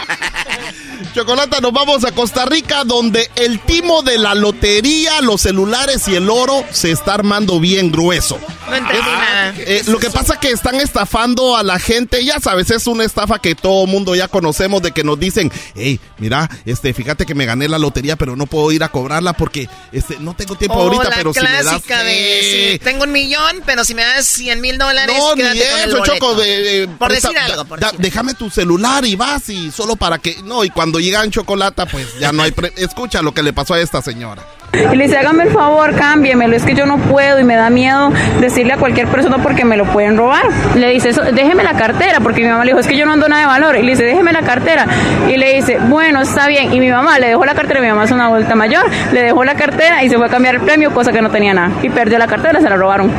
Chocolata, 1.14 1.60
nos 1.60 1.72
vamos 1.72 2.04
a 2.04 2.12
Costa 2.12 2.44
Rica, 2.44 2.84
donde 2.84 3.30
el 3.36 3.60
timo 3.60 4.02
de 4.02 4.18
la 4.18 4.34
lotería, 4.34 5.20
los 5.20 5.40
celulares 5.40 6.06
y 6.08 6.14
el 6.14 6.28
oro 6.30 6.64
se 6.70 6.90
está 6.90 7.14
armando 7.14 7.60
bien 7.60 7.90
grueso. 7.90 8.38
No 8.68 8.76
entendí 8.76 9.02
nada. 9.02 9.54
Eh, 9.58 9.82
lo 9.86 9.98
que 9.98 10.10
pasa 10.10 10.34
es 10.34 10.38
que 10.38 10.50
están 10.50 10.76
estafando 10.76 11.56
a 11.56 11.62
la 11.62 11.78
gente, 11.78 12.24
ya 12.24 12.40
sabes, 12.40 12.70
es 12.70 12.86
una 12.86 13.04
estafa 13.04 13.38
que 13.38 13.54
todo 13.54 13.86
mundo 13.86 14.14
ya 14.14 14.28
conocemos 14.28 14.82
de 14.82 14.92
que 14.92 15.04
nos 15.04 15.18
dicen, 15.18 15.50
hey, 15.74 16.00
mira, 16.18 16.48
este, 16.64 16.94
fíjate 16.94 17.26
que 17.26 17.34
me 17.34 17.46
gané 17.46 17.68
la 17.68 17.78
lotería, 17.78 18.16
pero 18.16 18.36
no 18.36 18.46
puedo 18.46 18.70
ir 18.72 18.84
a 18.84 18.88
cobrarla 18.90 19.32
porque 19.32 19.68
este, 19.92 20.18
no 20.20 20.34
tengo 20.34 20.54
tiempo 20.56 20.78
oh, 20.78 20.82
ahorita, 20.82 21.10
la 21.10 21.16
pero 21.16 21.32
clásica 21.32 22.00
si 22.00 22.04
me 22.04 22.04
das... 22.04 22.04
de, 22.04 22.80
tengo 22.82 23.04
un 23.04 23.12
millón, 23.12 23.62
pero 23.66 23.84
si 23.84 23.94
me 23.94 24.02
das 24.02 24.26
100 24.26 24.60
mil 24.60 24.78
dólares, 24.78 25.16
no, 25.18 25.34
ni 25.34 25.42
con 25.42 25.56
eso, 25.56 25.96
el 25.98 26.02
Choco, 26.02 26.34
de, 26.34 26.88
por 26.98 27.12
decir 27.12 27.36
algo, 27.38 27.64
por 27.64 27.80
decir. 27.80 27.98
déjame 27.98 28.34
tu 28.34 28.50
celular 28.50 29.04
y 29.04 29.16
vas 29.16 29.48
y 29.48 29.70
solo 29.70 29.96
para 29.96 30.18
que, 30.18 30.42
no, 30.42 30.64
y 30.64 30.70
cuando 30.70 30.91
llegan 30.98 31.30
chocolate, 31.30 31.84
pues 31.90 32.18
ya 32.18 32.32
no 32.32 32.42
hay, 32.42 32.52
escucha 32.76 33.22
lo 33.22 33.32
que 33.32 33.42
le 33.42 33.52
pasó 33.52 33.74
a 33.74 33.80
esta 33.80 34.02
señora. 34.02 34.42
Y 34.72 34.96
le 34.96 35.04
dice, 35.04 35.18
hágame 35.18 35.44
el 35.44 35.50
favor, 35.50 35.94
cámbiemelo, 35.94 36.56
es 36.56 36.64
que 36.64 36.74
yo 36.74 36.86
no 36.86 36.96
puedo 36.96 37.38
y 37.38 37.44
me 37.44 37.56
da 37.56 37.68
miedo 37.68 38.10
decirle 38.40 38.72
a 38.72 38.78
cualquier 38.78 39.06
persona 39.06 39.36
porque 39.42 39.66
me 39.66 39.76
lo 39.76 39.84
pueden 39.84 40.16
robar. 40.16 40.44
Le 40.74 40.88
dice, 40.90 41.10
eso, 41.10 41.20
déjeme 41.22 41.62
la 41.62 41.74
cartera, 41.74 42.20
porque 42.20 42.40
mi 42.40 42.48
mamá 42.48 42.64
le 42.64 42.70
dijo, 42.70 42.80
es 42.80 42.86
que 42.86 42.96
yo 42.96 43.04
no 43.04 43.12
ando 43.12 43.28
nada 43.28 43.42
de 43.42 43.46
valor. 43.48 43.76
Y 43.76 43.82
le 43.82 43.90
dice, 43.90 44.04
déjeme 44.04 44.32
la 44.32 44.40
cartera. 44.42 44.86
Y 45.28 45.36
le 45.36 45.56
dice, 45.56 45.78
bueno, 45.88 46.22
está 46.22 46.46
bien. 46.46 46.72
Y 46.72 46.80
mi 46.80 46.90
mamá 46.90 47.18
le 47.18 47.28
dejó 47.28 47.44
la 47.44 47.54
cartera, 47.54 47.82
mi 47.82 47.88
mamá 47.88 48.04
es 48.04 48.10
una 48.12 48.28
vuelta 48.28 48.54
mayor, 48.54 48.90
le 49.12 49.22
dejó 49.22 49.44
la 49.44 49.56
cartera 49.56 50.02
y 50.04 50.08
se 50.08 50.16
fue 50.16 50.26
a 50.26 50.30
cambiar 50.30 50.54
el 50.54 50.62
premio, 50.62 50.92
cosa 50.94 51.12
que 51.12 51.20
no 51.20 51.30
tenía 51.30 51.52
nada. 51.52 51.70
Y 51.82 51.90
perdió 51.90 52.18
la 52.18 52.26
cartera, 52.26 52.58
se 52.60 52.70
la 52.70 52.76
robaron. 52.76 53.12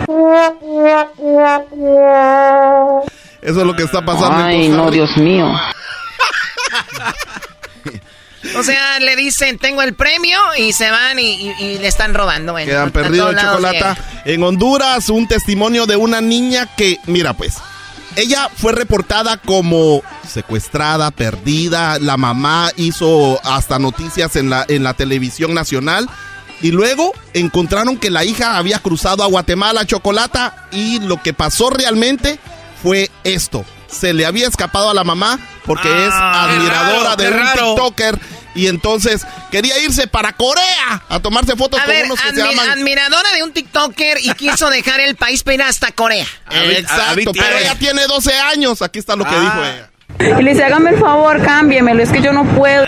Eso 3.43 3.59
es 3.61 3.67
lo 3.67 3.76
que 3.76 3.84
está 3.84 4.03
pasando. 4.03 4.43
Ay, 4.43 4.69
no, 4.69 4.89
Dios 4.89 5.15
mío. 5.17 5.53
O 8.58 8.64
sea, 8.64 9.00
le 9.00 9.16
dicen, 9.16 9.58
tengo 9.58 9.82
el 9.82 9.94
premio 9.94 10.39
y 10.58 10.74
se 10.74 10.89
van 10.89 11.18
y, 11.20 11.54
le 11.60 11.88
están 11.88 12.14
robando. 12.14 12.54
Bueno, 12.54 12.70
Quedan 12.70 12.91
perdidos 12.91 13.34
el 13.34 13.39
chocolate. 13.39 14.02
En 14.26 14.44
Honduras, 14.44 15.10
un 15.10 15.28
testimonio 15.28 15.86
de 15.86 15.96
una 15.96 16.22
niña 16.22 16.68
que, 16.76 17.00
mira 17.06 17.34
pues, 17.34 17.56
ella 18.16 18.50
fue 18.56 18.74
reportada 18.74 19.38
como 19.38 20.04
secuestrada, 20.28 21.12
perdida. 21.12 22.00
La 22.00 22.18
mamá 22.18 22.72
hizo 22.76 23.39
hasta 23.44 23.80
noticias 23.80 24.36
en 24.36 24.50
la, 24.50 24.66
en 24.68 24.84
la 24.84 24.94
televisión 24.94 25.54
nacional. 25.54 26.10
Y 26.62 26.72
luego 26.72 27.12
encontraron 27.34 27.98
que 27.98 28.10
la 28.10 28.24
hija 28.24 28.58
había 28.58 28.80
cruzado 28.80 29.24
a 29.24 29.28
Guatemala, 29.28 29.86
Chocolata, 29.86 30.68
y 30.72 31.00
lo 31.00 31.22
que 31.22 31.34
pasó 31.34 31.70
realmente 31.70 32.39
fue 32.82 33.10
esto 33.24 33.66
se 33.94 34.14
le 34.14 34.26
había 34.26 34.48
escapado 34.48 34.89
a 34.89 34.94
la 34.94 35.04
mamá 35.04 35.39
porque 35.66 35.88
es 35.88 36.12
Ah, 36.14 36.46
admiradora 36.46 37.16
qué 37.16 37.24
de 37.24 37.30
un 37.30 37.38
raro. 37.39 37.68
TikToker 37.76 38.20
y 38.56 38.68
entonces 38.68 39.26
quería 39.52 39.80
irse 39.80 40.06
para 40.08 40.34
Corea 40.34 41.02
a 41.10 41.20
tomarse 41.20 41.56
fotos 41.56 41.80
A 41.80 41.86
con 41.86 41.94
ver, 41.94 42.06
unos 42.06 42.20
que 42.22 42.30
se 42.30 42.36
llaman. 42.36 42.70
admiradora 42.70 43.32
de 43.34 43.44
un 43.44 43.52
TikToker 43.52 44.20
y 44.22 44.32
quiso 44.36 44.70
dejar 44.70 45.00
el 45.00 45.16
país 45.16 45.41
para 45.44 45.56
ir 45.56 45.62
hasta 45.64 45.91
Corea. 45.91 46.28
Exacto, 46.52 47.32
pero 47.34 47.58
ella 47.58 47.76
tiene 47.80 48.06
12 48.06 48.34
años. 48.38 48.82
Aquí 48.82 49.00
está 49.00 49.16
lo 49.16 49.24
que 49.26 49.32
Ah. 49.36 49.39
dijo 49.39 49.64
ella. 49.66 49.89
Y 50.20 50.41
le 50.41 50.51
dice, 50.51 50.64
hágame 50.64 50.91
el 50.91 50.97
favor, 50.97 51.41
cámbiemelo, 51.41 52.01
es 52.01 52.11
que 52.11 52.22
yo 52.22 52.32
no 52.32 52.45
puedo. 52.45 52.86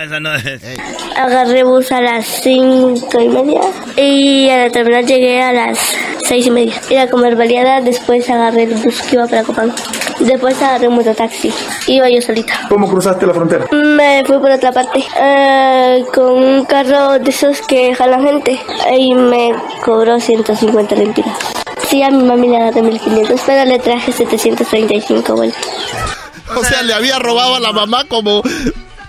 Agarré 1.16 1.64
bus 1.64 1.92
a 1.92 2.00
las 2.00 2.26
cinco 2.26 3.20
y 3.20 3.28
media 3.28 3.60
y 3.96 4.48
a 4.48 4.64
la 4.64 4.70
terminal 4.70 5.06
llegué 5.06 5.42
a 5.42 5.52
las 5.52 5.78
seis 6.24 6.46
y 6.46 6.50
media. 6.50 6.74
Ir 6.90 6.98
a 6.98 7.08
comer 7.08 7.36
baleada, 7.36 7.80
después 7.80 8.28
agarré 8.30 8.64
el 8.64 8.74
bus 8.74 9.02
que 9.02 9.16
iba 9.16 9.26
para 9.26 9.42
Copán. 9.42 9.72
Después 10.20 10.60
agarré 10.62 10.88
un 10.88 10.94
mototaxi. 10.94 11.52
Iba 11.88 12.08
yo 12.08 12.22
solita. 12.22 12.54
¿Cómo 12.68 12.88
cruzaste 12.88 13.26
la 13.26 13.34
frontera? 13.34 13.66
Me 13.72 14.22
fui 14.24 14.38
por 14.38 14.50
otra 14.50 14.72
parte 14.72 15.04
eh, 15.20 16.04
con 16.14 16.32
un 16.32 16.64
carro 16.64 17.18
de 17.18 17.30
esos 17.30 17.60
que 17.62 17.94
jalan 17.94 18.22
gente 18.24 18.58
y 18.98 19.14
me 19.14 19.52
cobró 19.84 20.18
150 20.18 20.94
lempiras. 20.94 21.36
Sí, 21.88 22.02
a 22.02 22.10
mi 22.10 22.24
mami 22.24 22.48
le 22.48 22.56
agarré 22.56 22.82
1500, 22.82 23.40
pero 23.46 23.64
le 23.64 23.78
traje 23.78 24.10
735 24.10 25.34
vueltas. 25.34 26.25
O 26.56 26.64
sea, 26.64 26.82
le 26.82 26.94
había 26.94 27.18
robado 27.18 27.56
a 27.56 27.60
la 27.60 27.72
mamá 27.72 28.04
como 28.04 28.42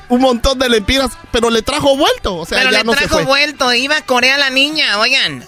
un 0.09 0.21
montón 0.21 0.57
de 0.59 0.69
lempiras, 0.69 1.11
pero 1.31 1.49
le 1.49 1.61
trajo 1.61 1.95
vuelto. 1.97 2.35
O 2.37 2.45
sea, 2.45 2.59
Pero 2.59 2.71
ya 2.71 2.79
le 2.79 2.83
no 2.83 2.93
se 2.93 2.99
trajo 2.99 3.15
fue. 3.15 3.23
vuelto, 3.25 3.73
iba 3.73 3.97
a 3.97 4.01
Corea 4.01 4.37
la 4.37 4.49
niña, 4.49 4.97
oigan. 4.99 5.45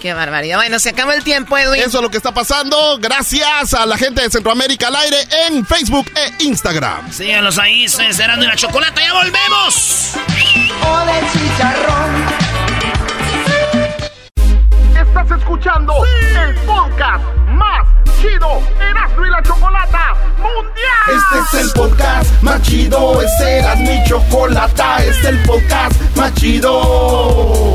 Qué 0.00 0.14
barbaridad. 0.14 0.56
Bueno, 0.58 0.78
se 0.78 0.90
acaba 0.90 1.14
el 1.14 1.24
tiempo, 1.24 1.58
Edwin. 1.58 1.82
Eso 1.82 1.98
es 1.98 2.02
lo 2.02 2.10
que 2.10 2.16
está 2.16 2.32
pasando. 2.32 2.98
Gracias 3.00 3.74
a 3.74 3.84
la 3.86 3.98
gente 3.98 4.22
de 4.22 4.30
Centroamérica 4.30 4.86
al 4.86 4.96
aire 4.96 5.16
en 5.48 5.66
Facebook 5.66 6.06
e 6.14 6.44
Instagram. 6.44 7.12
Síganos 7.12 7.58
ahí, 7.58 7.88
serán 7.88 8.38
de 8.40 8.46
la 8.46 8.54
chocolate. 8.56 9.00
¡Ya 9.02 9.12
volvemos! 9.12 10.12
O 10.86 10.98
de 11.00 11.20
chicharrón. 11.32 12.24
Estás 14.96 15.38
escuchando 15.38 15.92
el 16.04 16.54
podcast 16.64 17.24
más 17.48 17.86
chido 18.20 18.60
Erasmo 18.80 19.26
y 19.26 19.30
la 19.30 19.42
Chocolata 19.42 20.14
Mundial. 20.38 21.08
Este 21.08 21.56
es 21.58 21.64
el 21.64 21.72
podcast 21.72 22.42
más 22.42 22.62
chido, 22.62 23.22
este 23.22 23.58
era 23.58 23.76
mi 23.76 24.02
chocolata, 24.04 24.98
este 24.98 25.10
es 25.10 25.24
el 25.26 25.42
podcast 25.44 26.16
más 26.16 26.34
chido. 26.34 27.74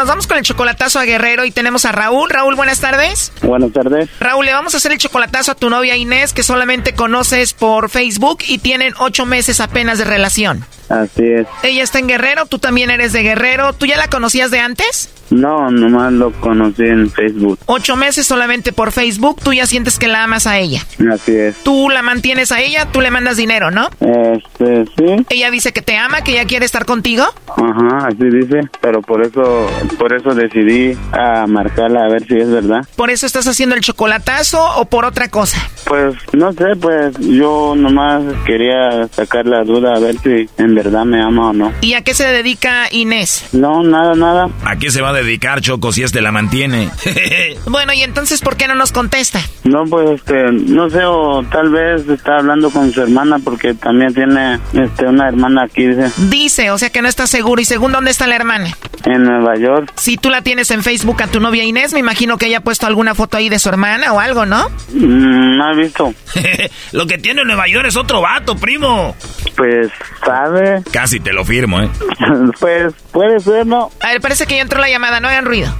nos 0.00 0.08
vamos 0.08 0.26
con 0.26 0.38
el 0.38 0.44
chocolatazo 0.44 0.98
a 0.98 1.04
Guerrero 1.04 1.44
y 1.44 1.50
tenemos 1.50 1.84
a 1.84 1.92
Raúl. 1.92 2.30
Raúl, 2.30 2.54
buenas 2.54 2.80
tardes. 2.80 3.32
Buenas 3.42 3.70
tardes. 3.70 4.08
Raúl, 4.18 4.46
le 4.46 4.54
vamos 4.54 4.72
a 4.72 4.78
hacer 4.78 4.92
el 4.92 4.98
chocolatazo 4.98 5.52
a 5.52 5.54
tu 5.54 5.68
novia 5.68 5.94
Inés, 5.94 6.32
que 6.32 6.42
solamente 6.42 6.94
conoces 6.94 7.52
por 7.52 7.90
Facebook 7.90 8.38
y 8.48 8.56
tienen 8.56 8.94
ocho 8.98 9.26
meses 9.26 9.60
apenas 9.60 9.98
de 9.98 10.06
relación. 10.06 10.64
Así 10.88 11.26
es. 11.26 11.46
Ella 11.62 11.82
está 11.82 11.98
en 11.98 12.06
Guerrero, 12.06 12.46
tú 12.46 12.58
también 12.58 12.90
eres 12.90 13.12
de 13.12 13.22
Guerrero. 13.22 13.74
¿Tú 13.74 13.84
ya 13.84 13.98
la 13.98 14.08
conocías 14.08 14.50
de 14.50 14.60
antes? 14.60 15.10
No, 15.30 15.70
nomás 15.70 16.12
lo 16.12 16.32
conocí 16.32 16.84
en 16.84 17.10
Facebook. 17.10 17.58
Ocho 17.66 17.96
meses 17.96 18.26
solamente 18.26 18.72
por 18.72 18.92
Facebook, 18.92 19.40
tú 19.42 19.52
ya 19.52 19.66
sientes 19.66 19.98
que 19.98 20.08
la 20.08 20.24
amas 20.24 20.46
a 20.46 20.58
ella. 20.58 20.84
Así 21.12 21.32
es. 21.34 21.56
Tú 21.62 21.88
la 21.88 22.02
mantienes 22.02 22.52
a 22.52 22.60
ella, 22.60 22.86
tú 22.92 23.00
le 23.00 23.10
mandas 23.10 23.36
dinero, 23.36 23.70
¿no? 23.70 23.88
Este, 24.00 24.84
sí. 24.96 25.26
Ella 25.28 25.50
dice 25.50 25.72
que 25.72 25.82
te 25.82 25.96
ama, 25.96 26.22
que 26.22 26.32
ella 26.32 26.44
quiere 26.46 26.66
estar 26.66 26.84
contigo. 26.84 27.24
Ajá, 27.48 28.08
así 28.08 28.24
dice. 28.30 28.60
Pero 28.80 29.02
por 29.02 29.24
eso, 29.24 29.68
por 29.98 30.14
eso 30.14 30.34
decidí 30.34 30.96
a 31.12 31.46
marcarla 31.46 32.04
a 32.04 32.08
ver 32.08 32.26
si 32.26 32.36
es 32.36 32.50
verdad. 32.50 32.80
¿Por 32.96 33.10
eso 33.10 33.26
estás 33.26 33.46
haciendo 33.46 33.74
el 33.74 33.80
chocolatazo 33.80 34.64
o 34.76 34.84
por 34.86 35.04
otra 35.04 35.28
cosa? 35.28 35.58
Pues 35.84 36.14
no 36.32 36.52
sé, 36.52 36.76
pues 36.80 37.16
yo 37.18 37.74
nomás 37.76 38.22
quería 38.46 39.08
sacar 39.08 39.46
la 39.46 39.62
duda 39.64 39.94
a 39.94 40.00
ver 40.00 40.16
si 40.18 40.48
en 40.58 40.74
verdad 40.74 41.04
me 41.04 41.22
ama 41.22 41.50
o 41.50 41.52
no. 41.52 41.72
¿Y 41.80 41.94
a 41.94 42.02
qué 42.02 42.14
se 42.14 42.26
dedica 42.26 42.88
Inés? 42.90 43.48
No, 43.52 43.82
nada, 43.82 44.14
nada. 44.14 44.48
¿A 44.64 44.76
qué 44.76 44.90
se 44.90 45.00
va 45.00 45.10
a 45.10 45.12
dedicar, 45.22 45.60
Choco, 45.60 45.92
si 45.92 46.02
este 46.02 46.20
la 46.20 46.32
mantiene? 46.32 46.90
bueno, 47.66 47.92
¿y 47.92 48.02
entonces 48.02 48.40
por 48.40 48.56
qué 48.56 48.66
no 48.68 48.74
nos 48.74 48.92
contesta? 48.92 49.40
No, 49.64 49.84
pues 49.84 50.20
este, 50.20 50.50
no 50.52 50.88
sé, 50.90 51.04
o 51.04 51.42
tal 51.50 51.70
vez 51.70 52.08
está 52.08 52.38
hablando 52.38 52.70
con 52.70 52.92
su 52.92 53.02
hermana 53.02 53.38
porque 53.42 53.74
también 53.74 54.14
tiene 54.14 54.58
este 54.72 55.06
una 55.06 55.28
hermana 55.28 55.64
aquí, 55.64 55.86
dice. 55.86 56.10
Dice, 56.28 56.70
o 56.70 56.78
sea 56.78 56.90
que 56.90 57.02
no 57.02 57.08
está 57.08 57.26
seguro. 57.26 57.60
¿Y 57.60 57.64
según 57.64 57.92
dónde 57.92 58.10
está 58.10 58.26
la 58.26 58.36
hermana? 58.36 58.70
En 59.04 59.24
Nueva 59.24 59.56
York. 59.56 59.92
Si 59.96 60.16
tú 60.16 60.30
la 60.30 60.42
tienes 60.42 60.70
en 60.70 60.82
Facebook 60.82 61.22
a 61.22 61.26
tu 61.26 61.40
novia 61.40 61.64
Inés, 61.64 61.92
me 61.92 62.00
imagino 62.00 62.38
que 62.38 62.46
ella 62.46 62.58
ha 62.58 62.62
puesto 62.62 62.86
alguna 62.86 63.14
foto 63.14 63.36
ahí 63.36 63.48
de 63.48 63.58
su 63.58 63.68
hermana 63.68 64.12
o 64.12 64.20
algo, 64.20 64.46
¿no? 64.46 64.68
Mm, 64.92 65.56
no 65.56 65.72
he 65.72 65.76
visto. 65.76 66.14
Lo 66.92 67.06
que 67.06 67.18
tiene 67.18 67.42
en 67.42 67.46
Nueva 67.46 67.66
York 67.66 67.86
es 67.88 67.96
otro 67.96 68.20
vato, 68.20 68.56
primo. 68.56 69.16
Pues, 69.56 69.90
¿sabe? 70.24 70.82
Casi 70.92 71.20
te 71.20 71.32
lo 71.32 71.44
firmo, 71.44 71.80
¿eh? 71.80 71.90
pues, 72.60 72.94
puede 73.12 73.40
ser, 73.40 73.66
¿no? 73.66 73.90
A 74.00 74.08
ver, 74.08 74.20
parece 74.20 74.46
que 74.46 74.56
ya 74.56 74.62
entró 74.62 74.80
la 74.80 74.88
llamada, 74.88 75.09
no 75.18 75.28
hagan 75.28 75.44
ruido. 75.46 75.74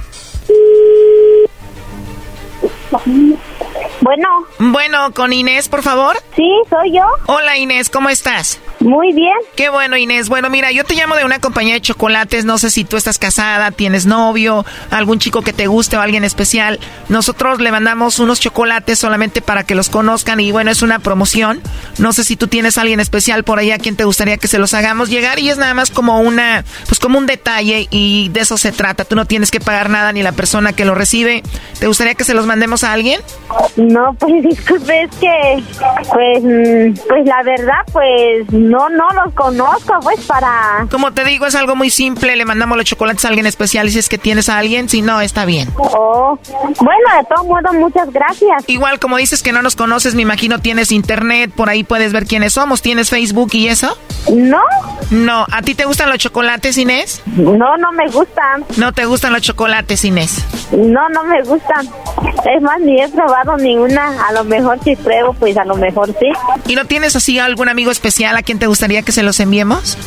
Bueno. 4.01 4.27
Bueno, 4.59 5.13
con 5.13 5.31
Inés, 5.31 5.69
por 5.69 5.83
favor. 5.83 6.17
Sí, 6.35 6.49
soy 6.69 6.93
yo. 6.93 7.03
Hola 7.27 7.57
Inés, 7.57 7.89
¿cómo 7.89 8.09
estás? 8.09 8.59
Muy 8.79 9.13
bien. 9.13 9.33
Qué 9.55 9.69
bueno 9.69 9.95
Inés. 9.95 10.27
Bueno, 10.27 10.49
mira, 10.49 10.71
yo 10.71 10.83
te 10.83 10.95
llamo 10.95 11.15
de 11.15 11.23
una 11.23 11.39
compañía 11.39 11.75
de 11.75 11.81
chocolates. 11.81 12.45
No 12.45 12.57
sé 12.57 12.71
si 12.71 12.83
tú 12.83 12.97
estás 12.97 13.19
casada, 13.19 13.71
tienes 13.71 14.05
novio, 14.05 14.65
algún 14.89 15.19
chico 15.19 15.43
que 15.43 15.53
te 15.53 15.67
guste 15.67 15.97
o 15.97 16.01
alguien 16.01 16.23
especial. 16.23 16.79
Nosotros 17.09 17.61
le 17.61 17.71
mandamos 17.71 18.19
unos 18.19 18.39
chocolates 18.39 18.97
solamente 18.97 19.41
para 19.41 19.63
que 19.63 19.75
los 19.75 19.89
conozcan 19.89 20.39
y 20.39 20.51
bueno, 20.51 20.71
es 20.71 20.81
una 20.81 20.99
promoción. 20.99 21.61
No 21.99 22.11
sé 22.11 22.23
si 22.23 22.35
tú 22.35 22.47
tienes 22.47 22.77
alguien 22.77 22.99
especial 22.99 23.43
por 23.43 23.59
ahí 23.59 23.71
a 23.71 23.77
quien 23.77 23.95
te 23.95 24.03
gustaría 24.03 24.37
que 24.37 24.47
se 24.47 24.57
los 24.57 24.73
hagamos 24.73 25.09
llegar 25.09 25.39
y 25.39 25.49
es 25.49 25.57
nada 25.57 25.73
más 25.73 25.91
como 25.91 26.19
una, 26.21 26.65
pues 26.87 26.99
como 26.99 27.19
un 27.19 27.27
detalle 27.27 27.87
y 27.91 28.29
de 28.29 28.39
eso 28.39 28.57
se 28.57 28.71
trata. 28.71 29.05
Tú 29.05 29.15
no 29.15 29.25
tienes 29.25 29.51
que 29.51 29.59
pagar 29.59 29.89
nada 29.89 30.11
ni 30.11 30.23
la 30.23 30.31
persona 30.31 30.73
que 30.73 30.85
lo 30.85 30.95
recibe. 30.95 31.43
¿Te 31.79 31.87
gustaría 31.87 32.15
que 32.15 32.23
se 32.23 32.33
los 32.33 32.47
mandemos 32.47 32.83
a 32.83 32.93
alguien? 32.93 33.21
No, 33.77 34.13
pues 34.19 34.43
disculpe, 34.43 35.03
es 35.03 35.15
que, 35.15 35.63
pues, 36.13 36.43
mm, 36.43 37.07
pues 37.07 37.25
la 37.25 37.43
verdad, 37.43 37.81
pues 37.91 38.51
no, 38.51 38.89
no 38.89 39.07
los 39.09 39.33
conozco, 39.33 39.93
pues 40.01 40.19
para. 40.25 40.87
Como 40.89 41.11
te 41.13 41.23
digo, 41.23 41.45
es 41.45 41.55
algo 41.55 41.75
muy 41.75 41.89
simple. 41.89 42.35
Le 42.35 42.45
mandamos 42.45 42.77
los 42.77 42.85
chocolates 42.85 43.25
a 43.25 43.29
alguien 43.29 43.45
especial 43.45 43.87
y 43.87 43.91
si 43.91 43.99
es 43.99 44.09
que 44.09 44.17
tienes 44.17 44.49
a 44.49 44.57
alguien, 44.57 44.89
si 44.89 45.01
no, 45.01 45.21
está 45.21 45.45
bien. 45.45 45.69
Oh, 45.77 46.37
bueno, 46.79 47.17
de 47.17 47.25
todo 47.33 47.43
modo, 47.45 47.73
muchas 47.73 48.11
gracias. 48.11 48.63
Igual, 48.67 48.99
como 48.99 49.17
dices 49.17 49.43
que 49.43 49.51
no 49.51 49.61
nos 49.61 49.75
conoces, 49.75 50.15
me 50.15 50.21
imagino 50.21 50.59
tienes 50.59 50.91
internet, 50.91 51.51
por 51.55 51.69
ahí 51.69 51.83
puedes 51.83 52.13
ver 52.13 52.25
quiénes 52.25 52.53
somos. 52.53 52.81
¿Tienes 52.81 53.09
Facebook 53.09 53.49
y 53.53 53.67
eso? 53.67 53.97
No. 54.31 54.61
No. 55.09 55.45
¿A 55.51 55.61
ti 55.61 55.75
te 55.75 55.85
gustan 55.85 56.09
los 56.09 56.19
chocolates, 56.19 56.77
Inés? 56.77 57.21
No, 57.25 57.77
no 57.77 57.91
me 57.91 58.09
gustan. 58.09 58.63
No 58.77 58.93
te 58.93 59.05
gustan 59.05 59.33
los 59.33 59.41
chocolates, 59.41 60.05
Inés. 60.05 60.45
No, 60.71 61.09
no 61.09 61.23
me 61.23 61.41
gustan. 61.43 61.87
Es 62.55 62.61
más, 62.61 62.79
ni 62.79 63.01
he 63.01 63.09
probado 63.09 63.50
ninguna. 63.57 64.27
A 64.27 64.31
lo 64.33 64.43
mejor 64.43 64.79
si 64.83 64.95
pruebo, 64.95 65.33
pues 65.33 65.57
a 65.57 65.65
lo 65.65 65.75
mejor 65.75 66.07
sí. 66.19 66.31
¿Y 66.67 66.75
no 66.75 66.85
tienes 66.85 67.15
así 67.15 67.39
algún 67.39 67.69
amigo 67.69 67.91
especial 67.91 68.35
a 68.37 68.43
quien 68.43 68.59
te 68.59 68.67
gustaría 68.67 69.01
que 69.01 69.11
se 69.11 69.23
los 69.23 69.39
enviemos? 69.39 69.97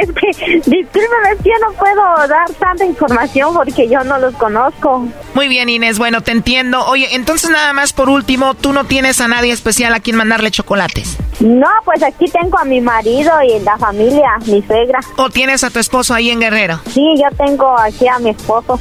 es 0.00 0.10
que, 0.12 0.46
discúlpeme, 0.56 1.32
es 1.32 1.42
que 1.42 1.50
yo 1.50 1.66
no 1.66 1.72
puedo 1.76 2.28
dar 2.28 2.50
tanta 2.58 2.84
información 2.84 3.54
porque 3.54 3.88
yo 3.88 4.02
no 4.04 4.18
los 4.18 4.34
conozco. 4.34 5.06
Muy 5.34 5.48
bien, 5.48 5.68
Inés. 5.68 5.98
Bueno, 5.98 6.20
te 6.20 6.32
entiendo. 6.32 6.84
Oye, 6.86 7.14
entonces 7.14 7.50
nada 7.50 7.72
más 7.72 7.92
por 7.92 8.08
último, 8.08 8.54
¿tú 8.54 8.72
no 8.72 8.84
tienes 8.84 9.20
a 9.20 9.28
nadie 9.28 9.52
especial 9.52 9.94
a 9.94 10.00
quien 10.00 10.16
mandarle 10.16 10.50
chocolates? 10.50 11.18
No, 11.40 11.68
pues 11.84 12.02
aquí 12.02 12.26
tengo 12.26 12.58
a 12.58 12.64
mi 12.64 12.80
marido 12.80 13.32
y 13.42 13.58
la 13.60 13.78
familia, 13.78 14.36
mi 14.46 14.62
suegra. 14.62 15.00
¿O 15.16 15.30
tienes 15.30 15.64
a 15.64 15.70
tu 15.70 15.78
esposo 15.78 16.12
ahí 16.12 16.30
en 16.30 16.40
Guerrero? 16.40 16.80
Sí, 16.92 17.14
yo 17.16 17.34
tengo 17.36 17.78
aquí 17.78 18.06
a 18.08 18.18
mi 18.18 18.30
esposo. 18.30 18.78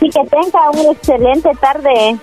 Y 0.00 0.08
que 0.08 0.20
tenga 0.30 0.70
una 0.70 0.92
excelente 0.92 1.50
tarde. 1.60 2.16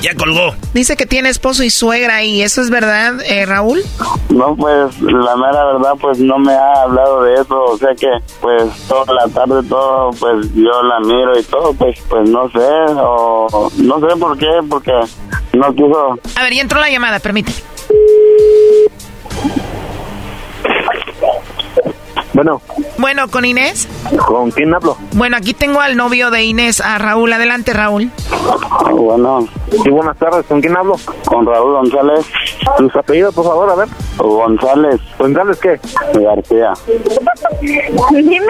Ya 0.00 0.14
colgó. 0.14 0.54
Dice 0.74 0.96
que 0.96 1.06
tiene 1.06 1.28
esposo 1.28 1.62
y 1.62 1.70
suegra 1.70 2.22
y 2.22 2.42
eso 2.42 2.60
es 2.60 2.70
verdad, 2.70 3.20
eh, 3.24 3.46
Raúl. 3.46 3.82
No, 4.30 4.56
pues 4.56 5.00
la 5.00 5.36
mera 5.36 5.64
verdad, 5.64 5.92
pues 6.00 6.18
no 6.18 6.38
me 6.38 6.52
ha 6.52 6.82
hablado 6.82 7.22
de 7.22 7.34
eso. 7.34 7.62
O 7.64 7.78
sea 7.78 7.94
que, 7.94 8.08
pues 8.40 8.64
toda 8.88 9.14
la 9.14 9.28
tarde, 9.28 9.62
todo, 9.68 10.10
pues 10.18 10.52
yo 10.54 10.82
la 10.82 11.00
miro 11.00 11.38
y 11.38 11.42
todo, 11.44 11.72
pues, 11.74 11.98
pues 12.08 12.28
no 12.28 12.50
sé, 12.50 12.68
o 12.96 13.70
no 13.76 14.00
sé 14.00 14.16
por 14.16 14.36
qué, 14.38 14.50
porque 14.68 14.92
no 15.52 15.74
quiso. 15.74 16.18
A 16.36 16.42
ver, 16.42 16.54
ya 16.54 16.62
entró 16.62 16.80
la 16.80 16.90
llamada, 16.90 17.20
permíteme. 17.20 17.58
Bueno. 22.34 22.60
Bueno, 22.98 23.28
¿con 23.28 23.44
Inés? 23.44 23.88
¿Con 24.26 24.50
quién 24.52 24.72
hablo? 24.74 24.96
Bueno, 25.12 25.36
aquí 25.36 25.52
tengo 25.54 25.80
al 25.80 25.96
novio 25.96 26.30
de 26.30 26.44
Inés, 26.44 26.80
a 26.80 26.96
Raúl. 26.98 27.32
Adelante, 27.32 27.72
Raúl. 27.72 28.10
Bueno. 28.90 29.46
Sí, 29.82 29.90
buenas 29.90 30.16
tardes. 30.16 30.46
¿Con 30.46 30.60
quién 30.60 30.76
hablo? 30.76 30.96
Con 31.26 31.44
Raúl 31.46 31.72
González. 31.72 32.26
¿Sus 32.78 32.96
apellidos, 32.96 33.34
por 33.34 33.44
favor, 33.44 33.70
a 33.70 33.74
ver? 33.74 33.88
González. 34.18 35.00
¿González 35.18 35.58
qué? 35.60 35.80
García. 36.14 36.72
Dime. 38.10 38.46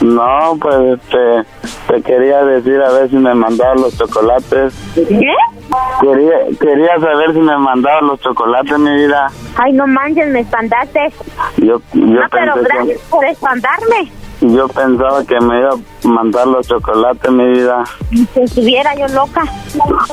No, 0.00 0.56
pues 0.60 1.00
te, 1.10 1.92
te 1.94 2.02
quería 2.02 2.44
decir 2.44 2.80
a 2.82 2.90
ver 2.92 3.10
si 3.10 3.16
me 3.16 3.34
mandaban 3.34 3.80
los 3.82 3.96
chocolates. 3.96 4.74
¿Qué? 4.94 5.32
Quería, 6.00 6.58
quería 6.60 6.98
saber 7.00 7.32
si 7.32 7.38
me 7.40 7.56
mandaban 7.58 8.06
los 8.08 8.20
chocolates, 8.20 8.78
mi 8.78 8.90
vida. 8.96 9.28
Ay, 9.56 9.72
no 9.72 9.86
manches, 9.86 10.28
me 10.28 10.40
espantaste. 10.40 11.00
Yo, 11.58 11.80
yo 11.92 12.00
no, 12.06 12.20
pero 12.30 12.54
pensé 12.54 12.68
que- 12.68 12.74
gracias 12.76 13.00
por 13.10 13.24
espantarme. 13.24 14.12
Yo 14.40 14.66
pensaba 14.66 15.24
que 15.24 15.38
me 15.40 15.60
iba 15.60 15.70
a 15.70 16.08
mandar 16.08 16.48
los 16.48 16.66
chocolates, 16.66 17.30
mi 17.30 17.46
vida. 17.52 17.84
Si 18.10 18.40
estuviera 18.40 18.92
yo 18.96 19.06
loca. 19.14 19.42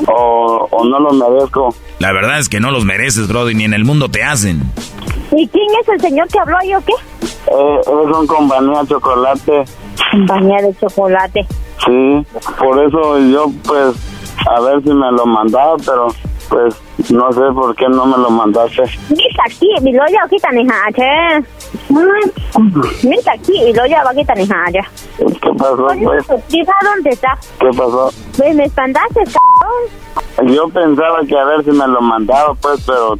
O, 0.07 0.67
o 0.69 0.85
no 0.85 0.99
los 0.99 1.13
merezco. 1.15 1.73
La 1.97 2.11
verdad 2.11 2.37
es 2.37 2.47
que 2.47 2.59
no 2.59 2.69
los 2.69 2.85
mereces, 2.85 3.27
Brody, 3.27 3.55
ni 3.55 3.63
en 3.63 3.73
el 3.73 3.85
mundo 3.85 4.09
te 4.09 4.23
hacen. 4.23 4.61
¿Y 5.31 5.47
quién 5.47 5.67
es 5.81 5.89
el 5.89 5.99
señor 5.99 6.27
que 6.27 6.39
habló 6.39 6.57
ahí 6.59 6.75
o 6.75 6.81
qué? 6.81 6.93
Eh, 7.51 7.79
es 7.81 7.87
un 7.87 8.27
compañía 8.27 8.81
chocolate. 8.87 9.63
Compañía 10.11 10.57
de 10.61 10.75
chocolate. 10.79 11.47
Sí, 11.85 12.25
por 12.59 12.83
eso 12.83 13.17
yo, 13.31 13.45
pues, 13.67 13.95
a 14.47 14.61
ver 14.61 14.81
si 14.83 14.93
me 14.93 15.11
lo 15.11 15.25
mandaba, 15.25 15.75
pero, 15.85 16.07
pues, 16.49 16.75
no 17.11 17.31
sé 17.31 17.41
por 17.53 17.75
qué 17.75 17.87
no 17.89 18.05
me 18.05 18.17
lo 18.17 18.29
mandaste. 18.29 18.83
Mira 19.09 19.43
aquí, 19.45 19.67
mi 19.81 19.93
loya 19.93 20.21
kita 20.29 20.51
ni 20.51 20.67
hache. 20.67 21.45
Mira 21.89 23.33
aquí, 23.33 23.63
mi 23.63 23.73
loya 23.73 24.03
va 24.03 24.13
kita 24.13 24.33
ni 24.35 24.43
hache. 24.43 24.79
¿Qué 25.17 25.53
pasó, 25.57 25.87
pues? 26.03 26.47
Diga 26.49 26.73
dónde 26.83 27.09
está. 27.09 27.37
¿Qué 27.59 27.67
pasó? 27.67 28.11
Pues 28.37 28.55
me 28.55 28.65
espantaste, 28.65 29.21
cabrón. 29.25 30.53
Yo 30.53 30.69
pensaba 30.69 31.19
que 31.27 31.37
a 31.37 31.43
ver 31.43 31.63
si 31.63 31.71
me 31.71 31.87
lo 31.87 32.01
mandaba, 32.01 32.53
pues, 32.55 32.83
pero 32.85 33.17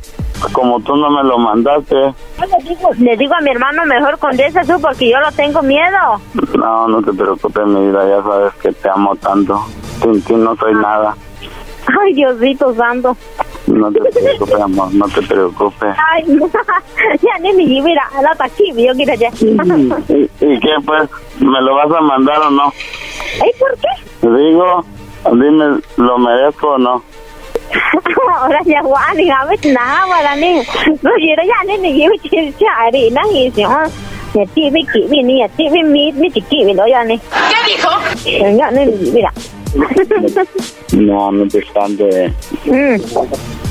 como 0.54 0.80
tú 0.80 0.96
no 0.96 1.10
me 1.10 1.24
lo 1.24 1.38
mandaste. 1.38 1.96
Le 1.96 2.64
digo, 2.64 2.90
le 2.98 3.18
digo 3.18 3.34
a 3.36 3.42
mi 3.42 3.52
hermano 3.52 3.86
mejor 3.86 4.18
condesa 4.20 4.62
tú 4.64 4.80
porque 4.82 5.10
yo 5.10 5.20
lo 5.20 5.32
tengo 5.34 5.62
miedo. 5.62 5.98
No, 6.58 6.88
no 6.88 7.02
te 7.02 7.12
preocupes, 7.12 7.66
mi 7.66 7.88
vida, 7.88 8.08
ya 8.08 8.24
sabes 8.24 8.54
que 8.56 8.72
te 8.72 8.90
amo 8.90 9.16
tanto. 9.18 9.62
Sin 10.02 10.22
ti 10.22 10.34
no 10.34 10.56
soy 10.56 10.74
nada. 10.74 11.16
Ay, 12.00 12.14
Diosito 12.14 12.74
santo. 12.76 13.16
No 13.68 13.92
te 13.92 14.00
preocupes, 14.00 14.62
amor, 14.62 14.94
no 14.94 15.08
te 15.08 15.22
preocupes. 15.22 15.96
Ay, 16.12 16.24
ya 17.22 17.40
ni 17.40 17.54
mi 17.54 17.82
mira, 17.82 18.04
la 18.22 18.36
taquilla, 18.36 18.82
yo 18.88 18.94
quiero 18.94 19.14
ya. 19.16 19.30
¿Y, 19.40 20.30
y 20.42 20.60
qué, 20.60 20.74
pues? 20.86 21.10
¿Me 21.40 21.62
lo 21.62 21.76
vas 21.76 21.92
a 21.92 22.02
mandar 22.02 22.40
o 22.42 22.50
no? 22.50 22.74
Ay, 23.44 23.52
¿por 23.60 23.72
qué? 23.78 24.28
Digo, 24.28 24.84
dime, 25.32 25.80
¿lo 25.98 26.18
merezco 26.18 26.70
o 26.70 26.78
no? 26.78 27.04
Ahora 28.40 28.60
ya 28.66 28.82
guani, 28.82 29.30
a 29.30 29.46
ver, 29.46 29.60
nada, 29.74 30.08
para 30.08 30.36
ni. 30.36 30.58
No, 30.58 31.12
yo 31.18 31.36
ya 31.36 31.64
ni 31.68 31.78
ni 31.78 32.04
yo 32.04 32.10
quiero 32.30 32.52
chari, 32.58 33.12
na, 33.12 33.22
y 33.32 33.52
si, 33.52 33.64
ah. 33.64 33.88
Ya 34.34 34.46
tibi 34.46 34.86
kibi 34.86 35.24
ni, 35.24 35.40
ya 35.40 35.50
tibi 35.50 35.84
mi, 35.84 36.12
mi 36.14 36.32
chiquibi, 36.32 36.74
lo 36.74 36.88
ya 36.88 37.04
ni. 37.04 37.18
¿Qué 37.18 37.72
dijo? 37.72 37.90
Ya 38.58 38.72
ni, 38.72 38.86
mira. 39.12 39.32
No, 40.94 41.32
no 41.32 41.48
te 41.48 41.60
espantes. 41.60 42.34
Mm. 42.66 42.96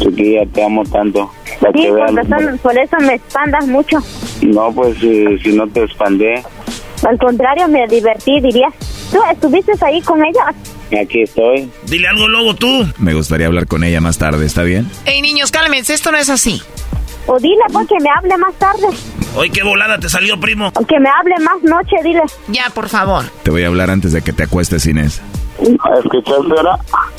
Chiquilla, 0.01 0.46
te 0.53 0.62
amo 0.64 0.84
tanto. 0.84 1.30
Para 1.61 1.72
Sí, 1.72 1.88
por, 1.88 2.14
razón, 2.14 2.59
por 2.62 2.78
eso 2.78 2.96
me 3.01 3.14
expandas 3.14 3.66
mucho. 3.66 3.99
No, 4.42 4.72
pues 4.72 4.96
si, 4.99 5.38
si 5.38 5.53
no 5.53 5.66
te 5.68 5.82
expandé, 5.82 6.42
Al 7.07 7.18
contrario, 7.18 7.66
me 7.68 7.86
divertí, 7.88 8.40
dirías. 8.40 8.72
¿Tú 9.11 9.18
estuviste 9.32 9.72
ahí 9.84 10.01
con 10.03 10.24
ella? 10.24 10.55
aquí 11.01 11.22
estoy. 11.22 11.68
Dile 11.86 12.09
algo, 12.09 12.28
Lobo, 12.28 12.55
tú. 12.55 12.86
Me 12.99 13.12
gustaría 13.14 13.46
hablar 13.46 13.66
con 13.66 13.84
ella 13.84 14.01
más 14.01 14.16
tarde, 14.18 14.46
¿está 14.46 14.62
bien? 14.62 14.88
Ey, 15.05 15.20
niños, 15.20 15.51
cálmense, 15.51 15.92
esto 15.94 16.12
no 16.12 16.18
es 16.18 16.30
así. 16.30 16.62
O 17.26 17.38
dile, 17.38 17.61
pues, 17.72 17.86
que 17.88 17.96
me 18.01 18.09
hable 18.09 18.36
más 18.38 18.55
tarde. 18.55 18.86
Hoy 19.34 19.51
qué 19.51 19.62
volada 19.62 19.99
te 19.99 20.09
salió, 20.09 20.40
primo. 20.40 20.72
O 20.74 20.86
que 20.86 20.99
me 20.99 21.09
hable 21.11 21.34
más 21.44 21.62
noche, 21.62 21.96
dile. 22.03 22.22
Ya, 22.49 22.70
por 22.74 22.88
favor. 22.88 23.24
Te 23.42 23.51
voy 23.51 23.64
a 23.64 23.66
hablar 23.66 23.90
antes 23.90 24.12
de 24.12 24.22
que 24.22 24.32
te 24.32 24.44
acuestes, 24.44 24.86
Inés. 24.86 25.20
¿Escuchaste 25.61 26.52
ahora? 26.56 26.78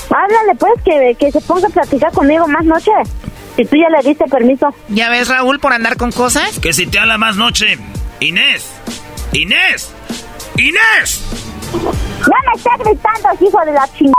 Háblale, 0.10 0.56
pues, 0.58 0.74
que, 0.84 1.16
que 1.20 1.32
se 1.32 1.42
ponga 1.42 1.68
a 1.68 1.72
platicar 1.72 2.12
conmigo 2.12 2.48
más 2.48 2.66
noche. 2.66 2.92
Si 3.56 3.66
tú 3.66 3.76
ya 3.76 3.90
le 3.90 4.08
diste 4.08 4.26
permiso. 4.26 4.74
¿Ya 4.88 5.10
ves, 5.10 5.28
Raúl, 5.28 5.60
por 5.60 5.74
andar 5.74 5.98
con 5.98 6.12
cosas? 6.12 6.60
Que 6.60 6.72
si 6.74 6.88
te 6.88 7.00
habla 7.00 7.18
más 7.18 7.36
noche. 7.36 7.78
Inés. 8.20 8.72
Inés. 9.34 9.94
Inés. 10.56 11.24
Ya 12.20 12.36
me 12.46 12.54
está 12.56 12.72
gritando, 12.78 13.46
hijo 13.46 13.66
de 13.66 13.72
la 13.74 13.88
chingada. 13.94 14.16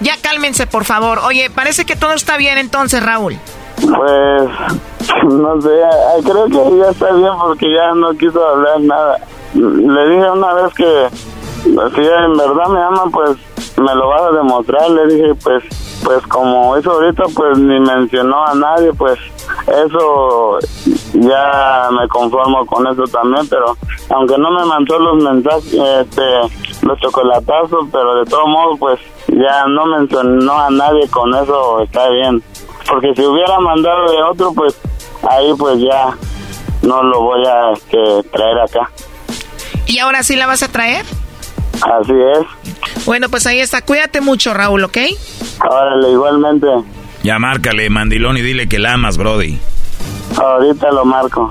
Ya 0.00 0.14
cálmense, 0.22 0.66
por 0.66 0.84
favor. 0.84 1.18
Oye, 1.24 1.50
parece 1.50 1.84
que 1.84 1.96
todo 1.96 2.12
está 2.14 2.36
bien 2.36 2.58
entonces, 2.58 3.02
Raúl. 3.02 3.36
Pues, 3.76 4.48
no 5.24 5.60
sé, 5.60 5.68
creo 6.22 6.46
que 6.46 6.78
ya 6.78 6.90
está 6.90 7.12
bien 7.12 7.32
porque 7.40 7.74
ya 7.74 7.94
no 7.94 8.12
quiso 8.14 8.46
hablar 8.46 8.80
nada. 8.80 9.18
Le 9.54 10.08
dije 10.08 10.30
una 10.30 10.54
vez 10.54 10.74
que 10.74 11.08
si 11.62 12.00
en 12.00 12.36
verdad 12.36 12.68
me 12.68 12.82
ama, 12.82 13.04
pues 13.12 13.36
me 13.76 13.94
lo 13.94 14.08
vas 14.08 14.22
a 14.22 14.30
demostrar. 14.32 14.90
Le 14.90 15.06
dije, 15.06 15.34
pues, 15.42 15.64
pues 16.04 16.26
como 16.26 16.76
eso 16.76 16.92
ahorita, 16.92 17.24
pues 17.34 17.58
ni 17.58 17.80
mencionó 17.80 18.44
a 18.46 18.54
nadie, 18.54 18.92
pues 18.92 19.18
eso 19.66 20.58
ya 21.14 21.88
me 21.90 22.08
conformo 22.08 22.64
con 22.66 22.86
eso 22.86 23.04
también, 23.04 23.46
pero 23.48 23.76
aunque 24.10 24.38
no 24.38 24.50
me 24.50 24.64
mandó 24.64 24.98
los 24.98 25.22
mensajes, 25.22 25.72
este, 25.72 26.22
los 26.82 26.98
chocolatazos, 27.00 27.88
pero 27.92 28.16
de 28.16 28.24
todos 28.24 28.48
modos, 28.48 28.78
pues 28.78 29.00
ya 29.28 29.66
no 29.66 29.86
mencionó 29.86 30.58
a 30.58 30.70
nadie 30.70 31.08
con 31.08 31.34
eso, 31.34 31.82
está 31.82 32.08
bien. 32.10 32.42
Porque 32.88 33.14
si 33.14 33.24
hubiera 33.24 33.58
mandado 33.60 34.10
de 34.10 34.22
otro, 34.22 34.52
pues 34.52 34.76
ahí 35.28 35.52
pues 35.58 35.78
ya 35.80 36.16
no 36.82 37.02
lo 37.02 37.20
voy 37.20 37.46
a 37.46 37.72
este, 37.72 38.22
traer 38.30 38.58
acá. 38.58 38.90
¿Y 39.86 39.98
ahora 39.98 40.22
sí 40.22 40.36
la 40.36 40.46
vas 40.46 40.62
a 40.62 40.68
traer? 40.68 41.04
Así 41.82 42.12
es. 42.12 43.04
Bueno, 43.06 43.28
pues 43.28 43.46
ahí 43.46 43.60
está. 43.60 43.82
Cuídate 43.82 44.20
mucho, 44.20 44.52
Raúl, 44.54 44.84
¿ok? 44.84 44.98
Órale, 45.68 46.10
igualmente. 46.10 46.66
Ya 47.22 47.38
márcale, 47.38 47.88
mandilón, 47.90 48.36
y 48.36 48.42
dile 48.42 48.68
que 48.68 48.78
la 48.78 48.94
amas, 48.94 49.16
Brody. 49.16 49.58
Ahorita 50.36 50.90
lo 50.90 51.04
marco. 51.04 51.50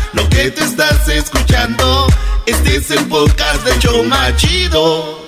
Lo 0.13 0.27
que 0.29 0.51
te 0.51 0.63
estás 0.63 1.07
escuchando, 1.07 2.07
este 2.45 2.75
es 2.75 2.91
el 2.91 3.05
podcast 3.05 3.65
de 3.65 3.79
Choma 3.79 4.35
Chido. 4.35 5.21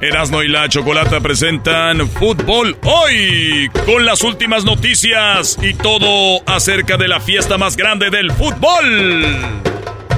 Erasno 0.00 0.42
y 0.42 0.48
la 0.48 0.68
Chocolata 0.68 1.20
presentan 1.20 2.08
Fútbol 2.08 2.76
Hoy 2.82 3.70
con 3.84 4.04
las 4.06 4.22
últimas 4.22 4.64
noticias 4.64 5.58
y 5.62 5.74
todo 5.74 6.42
acerca 6.46 6.96
de 6.96 7.06
la 7.06 7.20
fiesta 7.20 7.58
más 7.58 7.76
grande 7.76 8.10
del 8.10 8.32
fútbol. 8.32 9.36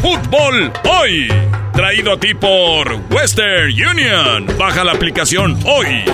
Fútbol 0.00 0.72
Hoy, 0.88 1.28
traído 1.74 2.12
a 2.12 2.20
ti 2.20 2.32
por 2.32 2.92
Western 3.10 3.72
Union. 3.72 4.46
Baja 4.56 4.84
la 4.84 4.92
aplicación 4.92 5.58
hoy. 5.66 6.04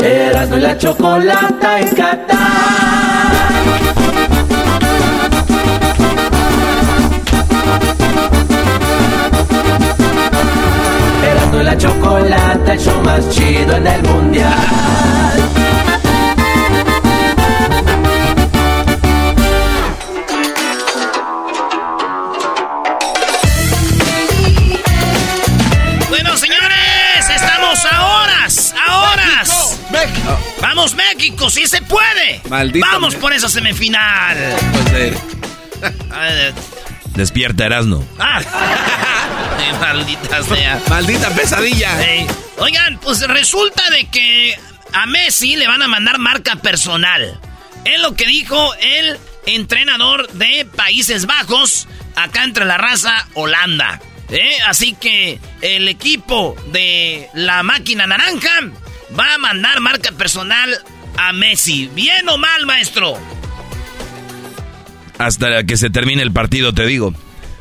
Erasmo 0.00 0.56
y 0.56 0.60
la 0.60 0.78
chocolata 0.78 1.80
en 1.80 1.88
Qatar. 1.88 2.38
Erasmo 11.30 11.60
y 11.60 11.64
la 11.64 11.76
chocolata, 11.76 12.72
el 12.72 12.78
show 12.78 13.02
más 13.02 13.28
chido 13.30 13.76
en 13.76 13.86
el 13.86 14.02
mundial. 14.04 15.57
México. 30.06 30.38
Vamos, 30.60 30.94
México, 30.94 31.50
sí 31.50 31.66
se 31.66 31.82
puede. 31.82 32.40
Maldito 32.48 32.86
Vamos 32.90 33.14
Me- 33.14 33.20
por 33.20 33.32
esa 33.32 33.48
semifinal. 33.48 34.36
Pues 34.90 35.14
Despierta, 37.14 37.66
Erasno. 37.66 38.06
Ah. 38.18 38.40
Maldita 39.80 40.42
sea. 40.42 40.80
Maldita 40.88 41.30
pesadilla. 41.30 41.90
Oigan, 42.58 42.98
pues 43.00 43.20
resulta 43.26 43.82
de 43.90 44.06
que 44.06 44.54
a 44.92 45.06
Messi 45.06 45.56
le 45.56 45.66
van 45.66 45.82
a 45.82 45.88
mandar 45.88 46.18
marca 46.18 46.56
personal. 46.56 47.40
Es 47.84 48.00
lo 48.00 48.14
que 48.14 48.26
dijo 48.26 48.74
el 48.80 49.18
entrenador 49.46 50.30
de 50.32 50.66
Países 50.76 51.26
Bajos, 51.26 51.88
acá 52.16 52.44
entre 52.44 52.64
la 52.66 52.76
raza 52.76 53.26
Holanda. 53.34 54.00
¿Eh? 54.30 54.58
Así 54.66 54.92
que 54.94 55.40
el 55.62 55.88
equipo 55.88 56.54
de 56.70 57.28
la 57.32 57.62
máquina 57.62 58.06
naranja 58.06 58.50
va 59.18 59.34
a 59.34 59.38
mandar 59.38 59.80
marca 59.80 60.12
personal 60.12 60.70
a 61.16 61.32
Messi. 61.32 61.88
¿Bien 61.94 62.28
o 62.28 62.38
mal, 62.38 62.66
maestro? 62.66 63.18
Hasta 65.18 65.64
que 65.64 65.76
se 65.76 65.90
termine 65.90 66.22
el 66.22 66.32
partido, 66.32 66.72
te 66.72 66.86
digo. 66.86 67.12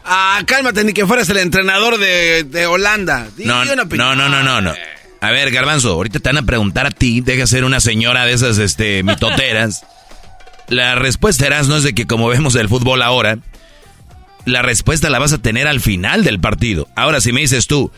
Ah, 0.05 0.41
cálmate, 0.45 0.83
ni 0.83 0.93
que 0.93 1.05
fueras 1.05 1.29
el 1.29 1.37
entrenador 1.37 1.97
de, 1.97 2.43
de 2.43 2.65
Holanda. 2.65 3.27
No, 3.37 3.61
una 3.61 3.75
no, 3.75 4.15
no, 4.15 4.29
no, 4.29 4.43
no, 4.43 4.61
no. 4.61 4.73
A 5.19 5.31
ver, 5.31 5.51
Garbanzo, 5.51 5.91
ahorita 5.93 6.19
te 6.19 6.29
van 6.29 6.37
a 6.37 6.45
preguntar 6.45 6.85
a 6.85 6.91
ti, 6.91 7.21
deja 7.21 7.47
ser 7.47 7.65
una 7.65 7.79
señora 7.79 8.25
de 8.25 8.33
esas 8.33 8.57
este, 8.59 9.03
mitoteras. 9.03 9.83
La 10.67 10.95
respuesta 10.95 11.45
eras 11.47 11.67
no 11.67 11.77
es 11.77 11.83
de 11.83 11.95
que 11.95 12.05
como 12.05 12.27
vemos 12.27 12.55
el 12.55 12.67
fútbol 12.67 13.01
ahora, 13.01 13.39
la 14.43 14.61
respuesta 14.61 15.09
la 15.09 15.17
vas 15.17 15.31
a 15.31 15.37
tener 15.37 15.65
al 15.65 15.79
final 15.79 16.25
del 16.25 16.41
partido. 16.41 16.89
Ahora, 16.93 17.21
si 17.21 17.31
me 17.31 17.39
dices 17.39 17.67
tú, 17.67 17.89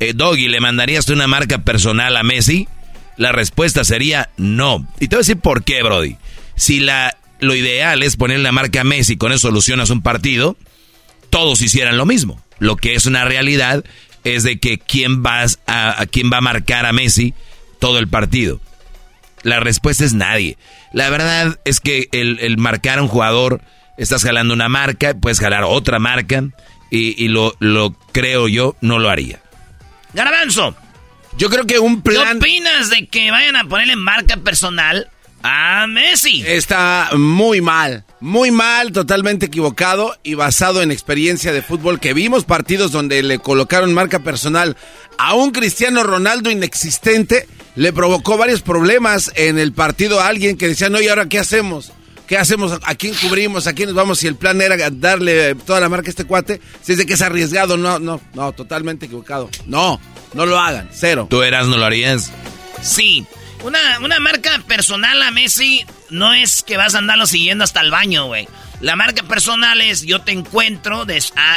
eh, 0.00 0.14
Doggy, 0.14 0.48
¿le 0.48 0.60
mandarías 0.60 1.04
tú 1.04 1.12
una 1.12 1.26
marca 1.26 1.58
personal 1.58 2.16
a 2.16 2.22
Messi? 2.22 2.66
La 3.18 3.32
respuesta 3.32 3.84
sería 3.84 4.30
no. 4.38 4.88
Y 4.98 5.08
te 5.08 5.16
voy 5.16 5.20
a 5.20 5.26
decir 5.26 5.38
por 5.38 5.64
qué, 5.64 5.82
Brody. 5.82 6.16
Si 6.56 6.80
la, 6.80 7.18
lo 7.40 7.54
ideal 7.54 8.02
es 8.02 8.16
poner 8.16 8.40
la 8.40 8.52
marca 8.52 8.80
a 8.80 8.84
Messi, 8.84 9.16
con 9.16 9.32
eso 9.32 9.48
solucionas 9.48 9.90
un 9.90 10.00
partido, 10.00 10.56
todos 11.28 11.60
hicieran 11.60 11.98
lo 11.98 12.06
mismo. 12.06 12.42
Lo 12.58 12.76
que 12.76 12.94
es 12.94 13.04
una 13.04 13.24
realidad 13.24 13.84
es 14.24 14.42
de 14.42 14.58
que 14.58 14.78
quién, 14.78 15.22
vas 15.22 15.58
a, 15.66 16.00
a 16.00 16.06
quién 16.06 16.30
va 16.32 16.38
a 16.38 16.42
marcar 16.42 16.86
a 16.86 16.92
Messi 16.92 17.34
todo 17.78 17.98
el 17.98 18.08
partido. 18.08 18.60
La 19.42 19.60
respuesta 19.60 20.04
es 20.04 20.14
nadie. 20.14 20.56
La 20.92 21.10
verdad 21.10 21.58
es 21.64 21.80
que 21.80 22.08
el, 22.12 22.56
marcar 22.58 22.98
a 22.98 23.02
un 23.02 23.08
jugador, 23.08 23.60
estás 23.96 24.24
jalando 24.24 24.54
una 24.54 24.68
marca, 24.68 25.14
puedes 25.14 25.40
jalar 25.40 25.64
otra 25.64 25.98
marca, 25.98 26.44
y, 26.90 27.28
lo, 27.28 27.54
lo 27.58 27.92
creo 28.12 28.48
yo, 28.48 28.76
no 28.80 28.98
lo 28.98 29.10
haría. 29.10 29.40
Garbanzo. 30.14 30.74
Yo 31.38 31.48
creo 31.50 31.66
que 31.66 31.78
un 31.78 32.02
plan... 32.02 32.40
¿Qué 32.40 32.46
opinas 32.46 32.90
de 32.90 33.06
que 33.06 33.30
vayan 33.30 33.54
a 33.54 33.64
ponerle 33.64 33.94
marca 33.94 34.38
personal 34.38 35.08
a 35.44 35.86
Messi? 35.86 36.42
Está 36.44 37.10
muy 37.16 37.60
mal, 37.60 38.04
muy 38.18 38.50
mal, 38.50 38.90
totalmente 38.90 39.46
equivocado 39.46 40.18
y 40.24 40.34
basado 40.34 40.82
en 40.82 40.90
experiencia 40.90 41.52
de 41.52 41.62
fútbol 41.62 42.00
que 42.00 42.12
vimos 42.12 42.44
partidos 42.44 42.90
donde 42.90 43.22
le 43.22 43.38
colocaron 43.38 43.94
marca 43.94 44.18
personal 44.18 44.76
a 45.16 45.34
un 45.34 45.52
Cristiano 45.52 46.02
Ronaldo 46.02 46.50
inexistente 46.50 47.46
le 47.76 47.92
provocó 47.92 48.36
varios 48.36 48.62
problemas 48.62 49.30
en 49.36 49.60
el 49.60 49.72
partido 49.72 50.20
a 50.20 50.26
alguien 50.26 50.56
que 50.56 50.66
decía, 50.66 50.88
no, 50.88 51.00
¿y 51.00 51.06
ahora 51.06 51.28
qué 51.28 51.38
hacemos? 51.38 51.92
¿Qué 52.28 52.36
hacemos? 52.36 52.78
¿A 52.84 52.94
quién 52.94 53.14
cubrimos? 53.14 53.66
¿A 53.66 53.72
quién 53.72 53.88
nos 53.88 53.96
vamos? 53.96 54.18
Si 54.18 54.26
el 54.26 54.36
plan 54.36 54.60
era 54.60 54.76
darle 54.90 55.54
toda 55.54 55.80
la 55.80 55.88
marca 55.88 56.08
a 56.08 56.10
este 56.10 56.26
cuate, 56.26 56.60
si 56.82 56.92
es 56.92 56.98
de 56.98 57.06
que 57.06 57.14
es 57.14 57.22
arriesgado, 57.22 57.78
no, 57.78 57.98
no, 57.98 58.20
no, 58.34 58.52
totalmente 58.52 59.06
equivocado. 59.06 59.48
No, 59.64 59.98
no 60.34 60.44
lo 60.44 60.58
hagan, 60.58 60.90
cero. 60.92 61.26
¿Tú 61.30 61.42
eras, 61.42 61.66
no 61.68 61.78
lo 61.78 61.86
harías? 61.86 62.30
Sí, 62.82 63.26
una, 63.64 63.78
una 64.00 64.18
marca 64.18 64.62
personal 64.68 65.22
a 65.22 65.30
Messi 65.30 65.86
no 66.10 66.34
es 66.34 66.62
que 66.62 66.76
vas 66.76 66.94
a 66.94 66.98
andarlo 66.98 67.26
siguiendo 67.26 67.64
hasta 67.64 67.80
el 67.80 67.90
baño, 67.90 68.26
güey. 68.26 68.46
La 68.82 68.94
marca 68.94 69.22
personal 69.22 69.80
es 69.80 70.02
yo 70.02 70.20
te 70.20 70.32
encuentro 70.32 71.06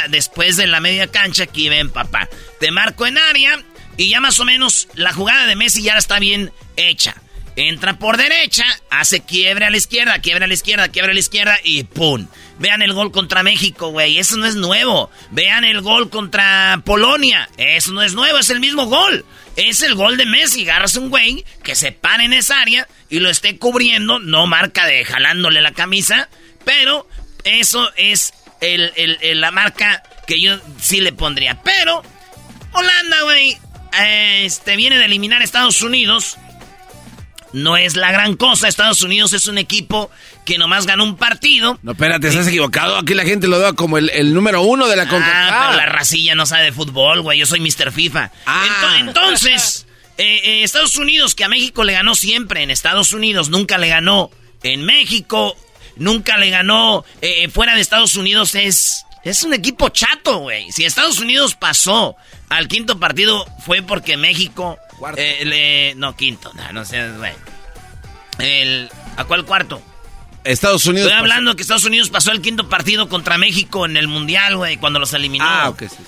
después 0.08 0.56
de 0.56 0.66
la 0.66 0.80
media 0.80 1.06
cancha, 1.06 1.44
aquí 1.44 1.68
ven 1.68 1.90
papá. 1.90 2.30
Te 2.60 2.70
marco 2.70 3.06
en 3.06 3.18
área 3.18 3.62
y 3.98 4.08
ya 4.08 4.20
más 4.22 4.40
o 4.40 4.46
menos 4.46 4.88
la 4.94 5.12
jugada 5.12 5.46
de 5.46 5.54
Messi 5.54 5.82
ya 5.82 5.98
está 5.98 6.18
bien 6.18 6.50
hecha. 6.76 7.14
Entra 7.54 7.98
por 7.98 8.16
derecha, 8.16 8.64
hace 8.90 9.20
quiebre 9.20 9.66
a 9.66 9.70
la 9.70 9.76
izquierda, 9.76 10.20
quiebre 10.20 10.44
a 10.44 10.48
la 10.48 10.54
izquierda, 10.54 10.88
quiebre 10.88 11.10
a 11.10 11.14
la 11.14 11.20
izquierda 11.20 11.58
y 11.62 11.84
¡pum! 11.84 12.26
Vean 12.58 12.80
el 12.80 12.94
gol 12.94 13.12
contra 13.12 13.42
México, 13.42 13.88
güey. 13.88 14.18
Eso 14.18 14.36
no 14.36 14.46
es 14.46 14.54
nuevo. 14.54 15.10
Vean 15.32 15.64
el 15.64 15.82
gol 15.82 16.08
contra 16.10 16.80
Polonia. 16.84 17.48
Eso 17.56 17.92
no 17.92 18.02
es 18.02 18.14
nuevo, 18.14 18.38
es 18.38 18.50
el 18.50 18.60
mismo 18.60 18.86
gol. 18.86 19.24
Es 19.56 19.82
el 19.82 19.94
gol 19.94 20.16
de 20.16 20.26
Messi. 20.26 20.62
Agarras 20.62 20.96
un 20.96 21.10
güey 21.10 21.44
que 21.62 21.74
se 21.74 21.92
para 21.92 22.24
en 22.24 22.32
esa 22.32 22.60
área 22.60 22.86
y 23.10 23.18
lo 23.18 23.28
esté 23.28 23.58
cubriendo. 23.58 24.18
No 24.18 24.46
marca 24.46 24.86
de 24.86 25.04
jalándole 25.04 25.60
la 25.60 25.72
camisa. 25.72 26.28
Pero 26.64 27.08
eso 27.44 27.90
es 27.96 28.32
la 28.60 29.50
marca 29.50 30.02
que 30.26 30.40
yo 30.40 30.58
sí 30.80 31.00
le 31.00 31.12
pondría. 31.12 31.60
Pero 31.62 32.02
Holanda, 32.72 33.22
güey, 33.22 33.58
este, 33.98 34.76
viene 34.76 34.98
de 34.98 35.06
eliminar 35.06 35.40
a 35.40 35.44
Estados 35.44 35.82
Unidos. 35.82 36.38
No 37.52 37.76
es 37.76 37.96
la 37.96 38.12
gran 38.12 38.36
cosa. 38.36 38.68
Estados 38.68 39.02
Unidos 39.02 39.32
es 39.32 39.46
un 39.46 39.58
equipo 39.58 40.10
que 40.44 40.58
nomás 40.58 40.86
ganó 40.86 41.04
un 41.04 41.16
partido. 41.16 41.78
No, 41.82 41.92
espérate, 41.92 42.28
estás 42.28 42.48
equivocado. 42.48 42.98
Aquí 42.98 43.14
la 43.14 43.24
gente 43.24 43.46
lo 43.46 43.58
da 43.58 43.72
como 43.74 43.98
el, 43.98 44.34
número 44.34 44.62
uno 44.62 44.88
de 44.88 44.96
la 44.96 45.08
CONCACAF. 45.08 45.52
Ah, 45.52 45.66
pero 45.68 45.76
la 45.78 45.86
racilla 45.86 46.34
no 46.34 46.46
sabe 46.46 46.64
de 46.64 46.72
fútbol, 46.72 47.20
güey. 47.20 47.38
Yo 47.38 47.46
soy 47.46 47.60
Mr. 47.60 47.92
FIFA. 47.92 48.30
Ah. 48.46 48.96
Entonces, 49.00 49.86
eh, 50.18 50.40
eh, 50.44 50.62
Estados 50.62 50.96
Unidos, 50.96 51.34
que 51.34 51.44
a 51.44 51.48
México 51.48 51.84
le 51.84 51.92
ganó 51.92 52.14
siempre 52.14 52.62
en 52.62 52.70
Estados 52.70 53.12
Unidos, 53.12 53.50
nunca 53.50 53.78
le 53.78 53.88
ganó 53.88 54.30
en 54.62 54.84
México, 54.84 55.56
nunca 55.96 56.38
le 56.38 56.50
ganó 56.50 57.04
eh, 57.20 57.48
fuera 57.48 57.74
de 57.74 57.80
Estados 57.80 58.16
Unidos, 58.16 58.54
es 58.54 59.04
es 59.24 59.44
un 59.44 59.54
equipo 59.54 59.88
chato, 59.88 60.38
güey. 60.38 60.72
Si 60.72 60.84
Estados 60.84 61.20
Unidos 61.20 61.54
pasó 61.54 62.16
al 62.48 62.68
quinto 62.68 62.98
partido 62.98 63.46
fue 63.64 63.82
porque 63.82 64.16
México... 64.16 64.78
Eh, 65.16 65.94
no, 65.96 66.16
quinto. 66.16 66.52
No, 66.54 66.72
no 66.72 66.84
sé, 66.84 67.10
güey. 67.12 67.32
El, 68.38 68.90
¿A 69.16 69.24
cuál 69.24 69.44
cuarto? 69.44 69.82
Estados 70.44 70.86
Unidos. 70.86 71.08
Estoy 71.08 71.20
hablando 71.20 71.54
que 71.54 71.62
Estados 71.62 71.84
Unidos 71.84 72.10
pasó 72.10 72.32
el 72.32 72.40
quinto 72.40 72.68
partido 72.68 73.08
contra 73.08 73.38
México 73.38 73.86
en 73.86 73.96
el 73.96 74.08
Mundial, 74.08 74.56
güey, 74.56 74.76
cuando 74.76 74.98
los 74.98 75.12
eliminó. 75.12 75.44
Ah, 75.46 75.68
ok, 75.68 75.82
sí. 75.88 76.02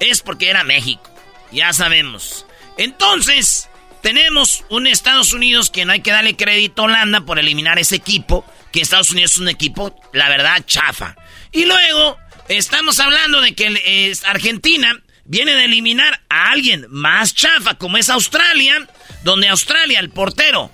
Es 0.00 0.22
porque 0.22 0.48
era 0.48 0.64
México. 0.64 1.10
Ya 1.52 1.72
sabemos. 1.72 2.46
Entonces, 2.78 3.68
tenemos 4.02 4.64
un 4.70 4.86
Estados 4.86 5.32
Unidos 5.32 5.70
que 5.70 5.84
no 5.84 5.92
hay 5.92 6.00
que 6.00 6.10
darle 6.10 6.36
crédito 6.36 6.82
a 6.82 6.84
Holanda 6.86 7.20
por 7.20 7.38
eliminar 7.38 7.78
ese 7.78 7.96
equipo. 7.96 8.44
Que 8.72 8.80
Estados 8.80 9.10
Unidos 9.10 9.32
es 9.32 9.38
un 9.38 9.48
equipo, 9.48 9.94
la 10.12 10.28
verdad, 10.28 10.64
chafa. 10.66 11.14
Y 11.52 11.64
luego 11.64 12.18
Estamos 12.48 13.00
hablando 13.00 13.40
de 13.40 13.54
que 13.54 14.12
Argentina 14.26 15.00
viene 15.24 15.54
de 15.54 15.64
eliminar 15.64 16.20
a 16.28 16.50
alguien 16.50 16.86
más 16.90 17.34
chafa, 17.34 17.74
como 17.74 17.96
es 17.96 18.08
Australia, 18.08 18.86
donde 19.22 19.48
Australia, 19.48 20.00
el 20.00 20.10
portero, 20.10 20.70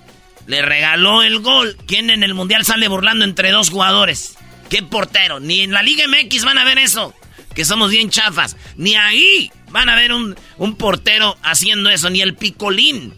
le 0.47 0.61
regaló 0.61 1.23
el 1.23 1.39
gol. 1.39 1.77
¿Quién 1.87 2.09
en 2.09 2.23
el 2.23 2.33
Mundial 2.33 2.65
sale 2.65 2.87
burlando 2.87 3.25
entre 3.25 3.51
dos 3.51 3.69
jugadores? 3.69 4.37
¿Qué 4.69 4.83
portero? 4.83 5.39
Ni 5.39 5.61
en 5.61 5.71
la 5.71 5.83
Liga 5.83 6.05
MX 6.07 6.45
van 6.45 6.57
a 6.57 6.63
ver 6.63 6.77
eso, 6.77 7.13
que 7.53 7.65
somos 7.65 7.91
bien 7.91 8.09
chafas. 8.09 8.55
Ni 8.77 8.95
ahí 8.95 9.51
van 9.69 9.89
a 9.89 9.95
ver 9.95 10.13
un, 10.13 10.35
un 10.57 10.75
portero 10.75 11.37
haciendo 11.43 11.89
eso, 11.89 12.09
ni 12.09 12.21
el 12.21 12.35
picolín. 12.35 13.13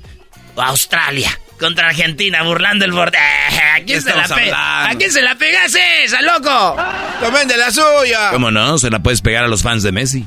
Australia 0.56 1.40
contra 1.60 1.88
Argentina, 1.88 2.44
burlando 2.44 2.86
el 2.86 2.92
borde. 2.92 3.18
¿A 3.76 3.84
quién 3.86 4.02
se 4.02 4.16
la 4.16 4.28
pega? 4.28 4.90
¿A 4.90 4.96
quién 4.96 5.12
se 5.12 5.22
la 5.22 5.36
pegas 5.36 5.76
esa, 6.04 6.22
loco? 6.22 6.76
Tomen 7.22 7.48
de 7.48 7.58
la 7.58 7.72
suya. 7.72 8.32
¿Cómo 8.32 8.52
no? 8.52 8.78
Se 8.78 8.90
la 8.90 9.02
puedes 9.02 9.22
pegar 9.22 9.44
a 9.44 9.48
los 9.48 9.64
fans 9.64 9.82
de 9.82 9.92
Messi. 9.92 10.26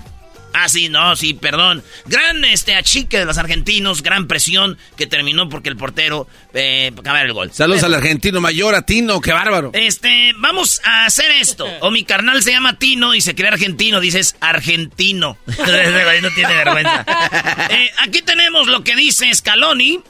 Ah, 0.59 0.71
sí, 0.71 0.89
no, 0.89 1.15
sí, 1.17 1.35
perdón. 1.35 1.85
Gran 2.07 2.43
este 2.47 2.75
achique 2.75 3.19
de 3.19 3.27
los 3.27 3.37
argentinos, 3.37 4.03
gran 4.03 4.27
presión 4.27 4.79
que 4.97 5.07
terminó 5.07 5.51
porque 5.51 5.69
el 5.69 5.77
portero 5.77 6.27
eh, 6.55 6.93
acabar 6.99 7.27
el 7.27 7.35
gol. 7.35 7.53
Saludos 7.53 7.83
al 7.85 7.93
argentino 7.93 8.41
mayor, 8.41 8.75
a 8.75 8.83
Tino, 8.83 9.21
qué 9.21 9.33
bárbaro. 9.33 9.71
Este, 9.75 10.33
vamos 10.39 10.81
a 10.83 11.05
hacer 11.05 11.31
esto. 11.31 11.67
O 11.81 11.91
mi 11.91 12.05
carnal 12.05 12.43
se 12.43 12.53
llama 12.53 12.79
Tino 12.79 13.15
y 13.15 13.21
se 13.21 13.35
cree 13.35 13.49
argentino, 13.49 14.01
dices 14.01 14.35
argentino. 14.41 15.37
no 15.47 16.31
tiene 16.35 16.55
vergüenza. 16.55 17.05
Eh, 17.69 17.91
aquí 17.99 18.23
tenemos 18.23 18.69
lo 18.69 18.85
que 18.85 18.95
dice 18.95 19.33
Scaloni 19.35 20.01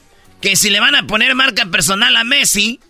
que 0.40 0.56
si 0.56 0.70
le 0.70 0.78
van 0.78 0.94
a 0.94 1.06
poner 1.06 1.35
marca 1.35 1.66
personal 1.66 2.14
a 2.16 2.24
Messi, 2.24 2.81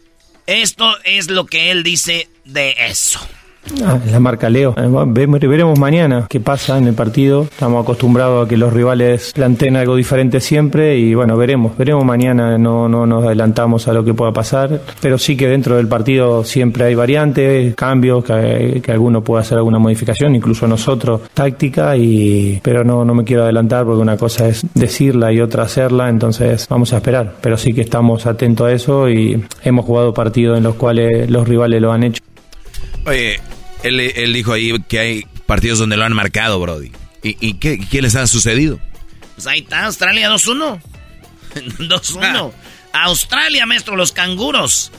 esto 0.47 0.97
es 1.05 1.31
lo 1.31 1.47
que 1.47 1.71
él 1.71 1.83
dice 1.83 2.29
de 2.45 2.75
eso. 2.79 3.27
Ah, 3.85 3.99
la 4.11 4.21
marca 4.21 4.49
Leo. 4.49 4.75
Eh, 4.77 5.27
veremos 5.47 5.79
mañana 5.79 6.27
qué 6.29 6.41
pasa 6.41 6.79
en 6.79 6.87
el 6.87 6.95
partido. 6.95 7.43
Estamos 7.43 7.83
acostumbrados 7.83 8.47
a 8.47 8.49
que 8.49 8.57
los 8.57 8.73
rivales 8.73 9.33
planteen 9.35 9.77
algo 9.77 9.97
diferente 9.97 10.41
siempre 10.41 10.97
y 10.99 11.15
bueno, 11.15 11.37
veremos. 11.37 11.77
Veremos 11.77 12.05
mañana. 12.05 12.59
No, 12.59 12.89
no 12.89 13.07
nos 13.07 13.25
adelantamos 13.25 13.89
a 13.89 13.93
lo 13.93 14.05
que 14.05 14.15
pueda 14.15 14.33
pasar, 14.33 14.81
pero 15.01 15.19
sí 15.19 15.37
que 15.37 15.49
dentro 15.49 15.77
del 15.77 15.89
partido 15.89 16.45
siempre 16.45 16.85
hay 16.85 16.95
variantes, 16.95 17.75
cambios, 17.75 18.25
que, 18.25 18.83
alguno 18.89 19.23
pueda 19.23 19.43
hacer 19.43 19.59
alguna 19.59 19.79
modificación, 19.79 20.35
incluso 20.35 20.67
nosotros, 20.67 21.23
táctica, 21.35 21.97
y 21.97 22.61
pero 22.63 22.85
no, 22.85 23.05
no 23.05 23.15
me 23.15 23.25
quiero 23.25 23.43
adelantar 23.43 23.85
porque 23.85 24.01
una 24.01 24.17
cosa 24.17 24.49
es 24.49 24.65
decirla 24.75 25.33
y 25.33 25.41
otra 25.41 25.65
hacerla, 25.65 26.09
entonces 26.09 26.67
vamos 26.69 26.93
a 26.93 26.97
esperar. 26.97 27.35
Pero 27.41 27.57
sí 27.57 27.73
que 27.73 27.83
estamos 27.83 28.27
atentos 28.27 28.67
a 28.69 28.73
eso 28.73 29.09
y 29.11 29.45
hemos 29.63 29.85
jugado 29.85 30.15
partidos 30.15 30.57
en 30.57 30.65
los 30.65 30.77
cuales 30.77 31.31
los 31.31 31.47
rivales 31.47 31.81
lo 31.83 31.93
han 31.93 32.05
hecho. 32.05 32.23
Oye, 33.07 33.37
él, 33.83 34.33
dijo 34.33 34.53
ahí 34.53 34.73
que 34.89 34.99
hay 34.99 35.27
partidos 35.47 35.79
donde 35.79 35.97
lo 35.97 36.05
han 36.05 36.13
marcado, 36.13 36.59
Brody. 36.61 36.93
¿Y, 37.23 37.55
qué, 37.55 38.03
les 38.03 38.15
ha 38.15 38.27
sucedido? 38.27 38.79
Pues 39.35 39.47
ahí 39.47 39.61
está, 39.61 39.87
Australia 39.87 40.31
2-1. 40.31 40.81
2-1. 41.55 42.53
Australia, 42.93 43.67
maestro, 43.67 43.97
los 43.97 44.13
canguros. 44.13 44.93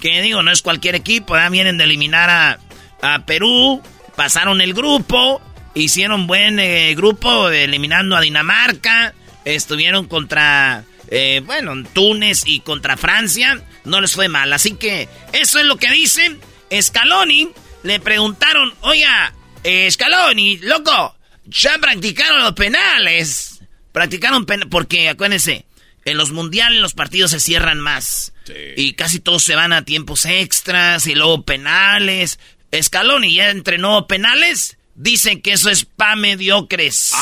Que 0.00 0.22
digo, 0.22 0.42
no 0.42 0.50
es 0.50 0.62
cualquier 0.62 0.94
equipo, 0.94 1.36
¿eh? 1.36 1.50
vienen 1.50 1.76
de 1.76 1.84
eliminar 1.84 2.30
a, 2.30 2.58
a, 3.02 3.26
Perú, 3.26 3.82
pasaron 4.16 4.62
el 4.62 4.72
grupo, 4.72 5.42
hicieron 5.74 6.26
buen 6.26 6.58
eh, 6.58 6.94
grupo 6.94 7.50
eliminando 7.50 8.16
a 8.16 8.22
Dinamarca, 8.22 9.14
estuvieron 9.44 10.06
contra, 10.06 10.84
eh, 11.08 11.42
bueno, 11.44 11.74
Túnez 11.92 12.44
y 12.46 12.60
contra 12.60 12.96
Francia, 12.96 13.62
no 13.84 14.00
les 14.00 14.14
fue 14.14 14.28
mal. 14.28 14.52
Así 14.54 14.72
que 14.72 15.08
eso 15.34 15.58
es 15.58 15.66
lo 15.66 15.76
que 15.76 15.90
dicen. 15.90 16.40
Scaloni 16.80 17.50
le 17.82 18.00
preguntaron, 18.00 18.74
oiga, 18.80 19.32
eh, 19.64 19.90
Scaloni, 19.90 20.58
loco, 20.58 21.16
ya 21.46 21.78
practicaron 21.78 22.40
los 22.40 22.52
penales. 22.52 23.60
Practicaron 23.92 24.46
penales, 24.46 24.68
porque 24.70 25.08
acuérdense, 25.08 25.66
en 26.04 26.16
los 26.16 26.32
mundiales 26.32 26.80
los 26.80 26.94
partidos 26.94 27.32
se 27.32 27.40
cierran 27.40 27.80
más. 27.80 28.32
Y 28.76 28.94
casi 28.94 29.20
todos 29.20 29.44
se 29.44 29.54
van 29.54 29.72
a 29.72 29.84
tiempos 29.84 30.26
extras 30.26 31.06
y 31.06 31.14
luego 31.14 31.44
penales. 31.44 32.40
Scaloni 32.80 33.34
ya 33.34 33.50
entrenó 33.50 34.06
penales 34.08 34.76
dicen 35.00 35.40
que 35.40 35.52
eso 35.52 35.70
es 35.70 35.84
pa 35.84 36.14
mediocres. 36.14 37.12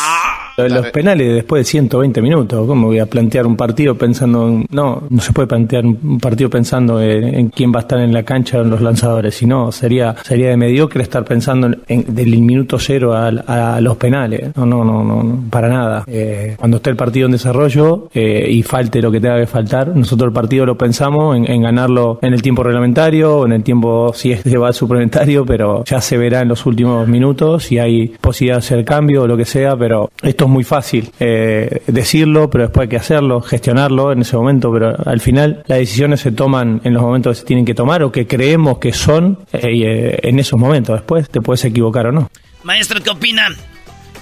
Los 0.57 0.87
penales 0.91 1.35
después 1.35 1.61
de 1.61 1.65
120 1.65 2.21
minutos, 2.21 2.67
¿cómo 2.67 2.89
voy 2.89 2.99
a 2.99 3.07
plantear 3.07 3.47
un 3.47 3.57
partido 3.57 3.97
pensando 3.97 4.49
en... 4.49 4.67
No, 4.71 5.05
no 5.09 5.21
se 5.21 5.33
puede 5.33 5.47
plantear 5.47 5.87
un 5.87 6.19
partido 6.19 6.51
pensando 6.51 7.01
en, 7.01 7.49
quién 7.51 7.73
va 7.73 7.79
a 7.79 7.83
estar 7.83 8.01
en 8.01 8.13
la 8.13 8.25
cancha 8.25 8.59
o 8.59 8.63
en 8.63 8.71
los 8.71 8.81
lanzadores, 8.81 9.35
sino 9.37 9.71
sería 9.71 10.17
sería 10.25 10.51
de 10.51 10.57
mediocre 10.57 11.03
estar 11.03 11.25
pensando 11.25 11.71
en, 11.87 12.15
del 12.15 12.39
minuto 12.41 12.79
cero 12.79 13.15
a, 13.15 13.29
a, 13.29 13.81
los 13.81 13.97
penales. 13.97 14.57
No, 14.57 14.67
no, 14.67 14.85
no, 14.85 15.05
no, 15.05 15.45
para 15.49 15.69
nada. 15.69 16.05
Eh, 16.09 16.57
cuando 16.59 16.79
esté 16.79 16.91
el 16.91 16.97
partido 16.97 17.27
en 17.27 17.33
desarrollo 17.33 18.09
eh, 18.13 18.49
y 18.51 18.63
falte 18.63 19.01
lo 19.01 19.13
que 19.13 19.21
tenga 19.21 19.39
que 19.39 19.47
faltar, 19.47 19.95
nosotros 19.95 20.29
el 20.29 20.35
partido 20.35 20.67
lo 20.67 20.77
pensamos 20.77 21.37
en, 21.37 21.49
en 21.49 21.63
ganarlo 21.63 22.19
en 22.23 22.35
el 22.35 22.43
tiempo 22.43 22.65
reglamentario, 22.65 23.47
en 23.47 23.53
el 23.53 23.63
tiempo 23.63 24.13
si 24.15 24.33
es 24.33 24.43
que 24.43 24.59
va 24.59 24.69
al 24.69 24.75
suplementario, 24.75 25.47
pero 25.47 25.85
ya 25.85 26.01
se 26.01 26.17
verá 26.17 26.41
en 26.41 26.49
los 26.49 26.67
últimos 26.67 27.07
minutos 27.07 27.68
si 27.69 27.79
hay 27.79 28.09
posibilidad 28.09 28.57
de 28.57 28.59
hacer 28.61 28.85
cambio 28.85 29.23
o 29.23 29.27
lo 29.27 29.37
que 29.37 29.45
sea, 29.45 29.77
pero 29.77 30.11
esto 30.23 30.45
es 30.45 30.51
muy 30.51 30.65
fácil 30.65 31.11
eh, 31.21 31.83
decirlo, 31.87 32.49
pero 32.49 32.65
después 32.65 32.85
hay 32.85 32.89
que 32.89 32.97
hacerlo, 32.97 33.43
gestionarlo 33.43 34.11
en 34.11 34.23
ese 34.23 34.37
momento, 34.37 34.73
pero 34.73 34.97
al 35.05 35.21
final 35.21 35.65
las 35.67 35.79
decisiones 35.79 36.21
se 36.21 36.33
toman 36.33 36.81
en 36.85 36.95
los 36.95 37.03
momentos 37.03 37.37
que 37.37 37.41
se 37.41 37.47
tienen 37.47 37.67
que 37.67 37.75
tomar 37.75 38.03
o 38.03 38.11
que 38.11 38.27
creemos 38.27 38.79
que 38.79 38.95
son 38.95 39.41
eh, 39.53 39.61
eh, 39.63 40.19
en 40.23 40.39
esos 40.39 40.59
momentos. 40.59 40.97
Después 40.97 41.29
te 41.29 41.43
puedes 41.43 41.63
equivocar 41.67 42.07
o 42.07 42.13
no. 42.13 42.31
Maestro, 42.63 43.03
¿qué 43.03 43.11
opina? 43.11 43.49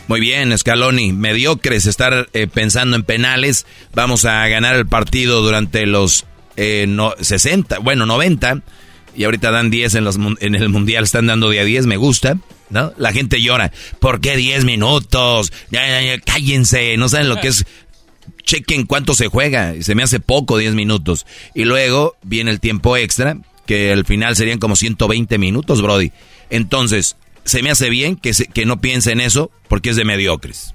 Muy 0.08 0.18
bien, 0.18 0.56
Scaloni. 0.56 1.12
Mediocres 1.12 1.86
estar 1.86 2.28
pensando 2.52 2.96
en 2.96 3.04
penales. 3.04 3.64
Vamos 3.94 4.24
a 4.24 4.46
ganar 4.48 4.74
el 4.74 4.86
partido 4.86 5.40
durante 5.40 5.86
los 5.86 6.26
no, 6.86 7.14
60, 7.20 7.78
bueno, 7.80 8.06
90. 8.06 8.62
Y 9.16 9.24
ahorita 9.24 9.50
dan 9.50 9.70
10 9.70 9.96
en, 9.96 10.04
los, 10.04 10.16
en 10.16 10.54
el 10.54 10.68
Mundial, 10.68 11.04
están 11.04 11.26
dando 11.26 11.50
día 11.50 11.64
10, 11.64 11.86
me 11.86 11.96
gusta. 11.96 12.38
¿No? 12.70 12.92
La 12.96 13.12
gente 13.12 13.40
llora. 13.40 13.72
¿Por 14.00 14.20
qué 14.20 14.36
10 14.36 14.64
minutos? 14.64 15.52
Ya, 15.70 15.82
cállense, 16.24 16.96
no 16.96 17.08
saben 17.08 17.28
lo 17.28 17.40
que 17.40 17.48
es. 17.48 17.64
Chequen 18.42 18.86
cuánto 18.86 19.14
se 19.14 19.28
juega. 19.28 19.74
Se 19.80 19.94
me 19.94 20.02
hace 20.02 20.20
poco 20.20 20.58
10 20.58 20.74
minutos. 20.74 21.26
Y 21.54 21.64
luego 21.64 22.16
viene 22.22 22.50
el 22.50 22.60
tiempo 22.60 22.96
extra, 22.96 23.36
que 23.66 23.92
al 23.92 24.04
final 24.04 24.36
serían 24.36 24.58
como 24.58 24.76
120 24.76 25.38
minutos, 25.38 25.82
Brody. 25.82 26.12
Entonces, 26.50 27.16
se 27.44 27.62
me 27.62 27.70
hace 27.70 27.90
bien 27.90 28.16
que, 28.16 28.32
que 28.32 28.66
no 28.66 28.80
piense 28.80 29.12
en 29.12 29.20
eso 29.20 29.50
porque 29.68 29.90
es 29.90 29.96
de 29.96 30.04
mediocres. 30.04 30.74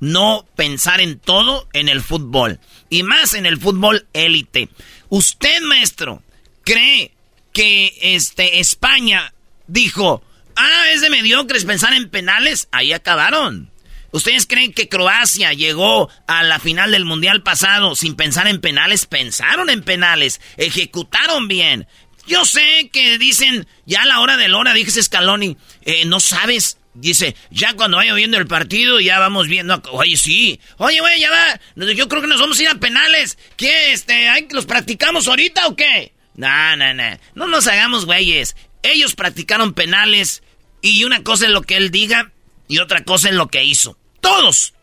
no 0.00 0.46
pensar 0.56 1.00
en 1.00 1.18
todo 1.18 1.68
en 1.72 1.88
el 1.88 2.02
fútbol. 2.02 2.58
Y 2.88 3.02
más 3.02 3.34
en 3.34 3.46
el 3.46 3.60
fútbol 3.60 4.06
élite. 4.12 4.68
Usted, 5.08 5.60
maestro, 5.62 6.22
cree 6.64 7.12
que 7.52 7.96
este, 8.00 8.60
España 8.60 9.32
dijo, 9.66 10.22
ah, 10.56 10.84
es 10.92 11.00
de 11.02 11.10
mediocres 11.10 11.64
pensar 11.64 11.92
en 11.92 12.10
penales. 12.10 12.68
Ahí 12.72 12.92
acabaron. 12.92 13.70
¿Ustedes 14.12 14.46
creen 14.46 14.72
que 14.72 14.88
Croacia 14.88 15.52
llegó 15.52 16.10
a 16.26 16.42
la 16.42 16.58
final 16.58 16.90
del 16.90 17.04
Mundial 17.04 17.42
pasado 17.42 17.94
sin 17.94 18.16
pensar 18.16 18.48
en 18.48 18.60
penales? 18.60 19.06
Pensaron 19.06 19.70
en 19.70 19.82
penales, 19.82 20.40
ejecutaron 20.56 21.46
bien. 21.46 21.86
Yo 22.26 22.44
sé 22.44 22.90
que 22.92 23.18
dicen, 23.18 23.68
ya 23.86 24.02
a 24.02 24.06
la 24.06 24.20
hora 24.20 24.36
de 24.36 24.48
la 24.48 24.58
hora, 24.58 24.72
dije 24.72 24.90
Scaloni, 25.02 25.56
eh, 25.82 26.04
no 26.06 26.18
sabes 26.18 26.78
Dice, 26.92 27.36
ya 27.50 27.74
cuando 27.74 27.98
vaya 27.98 28.14
viendo 28.14 28.36
el 28.36 28.46
partido, 28.46 28.98
ya 28.98 29.18
vamos 29.18 29.46
viendo. 29.46 29.80
Oye, 29.92 30.16
sí. 30.16 30.60
Oye, 30.78 31.00
güey, 31.00 31.20
ya 31.20 31.30
va. 31.30 31.60
Yo 31.92 32.08
creo 32.08 32.20
que 32.20 32.28
nos 32.28 32.40
vamos 32.40 32.58
a 32.58 32.62
ir 32.62 32.68
a 32.68 32.74
penales. 32.74 33.38
¿Qué? 33.56 33.92
Este, 33.92 34.26
¿Los 34.50 34.66
practicamos 34.66 35.28
ahorita 35.28 35.68
o 35.68 35.76
qué? 35.76 36.12
No, 36.34 36.76
no, 36.76 36.92
no. 36.94 37.18
No 37.34 37.46
nos 37.46 37.68
hagamos 37.68 38.06
güeyes. 38.06 38.56
Ellos 38.82 39.14
practicaron 39.14 39.72
penales. 39.72 40.42
Y 40.82 41.04
una 41.04 41.22
cosa 41.22 41.46
es 41.46 41.52
lo 41.52 41.62
que 41.62 41.76
él 41.76 41.90
diga 41.90 42.32
y 42.66 42.78
otra 42.78 43.04
cosa 43.04 43.28
es 43.28 43.34
lo 43.34 43.48
que 43.48 43.64
hizo. 43.64 43.96
Todos. 44.20 44.74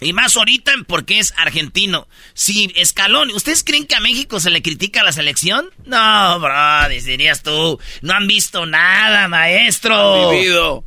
Y 0.00 0.12
más 0.12 0.36
ahorita 0.36 0.72
porque 0.86 1.18
es 1.18 1.32
argentino. 1.36 2.08
Si 2.34 2.72
Escalón, 2.74 3.30
¿ustedes 3.30 3.62
creen 3.62 3.86
que 3.86 3.94
a 3.94 4.00
México 4.00 4.40
se 4.40 4.50
le 4.50 4.62
critica 4.62 5.02
la 5.02 5.12
selección? 5.12 5.70
No, 5.84 6.40
bro, 6.40 6.88
dirías 6.88 7.42
tú. 7.42 7.78
No 8.02 8.14
han 8.14 8.26
visto 8.26 8.66
nada, 8.66 9.28
maestro. 9.28 10.30
vivido 10.30 10.84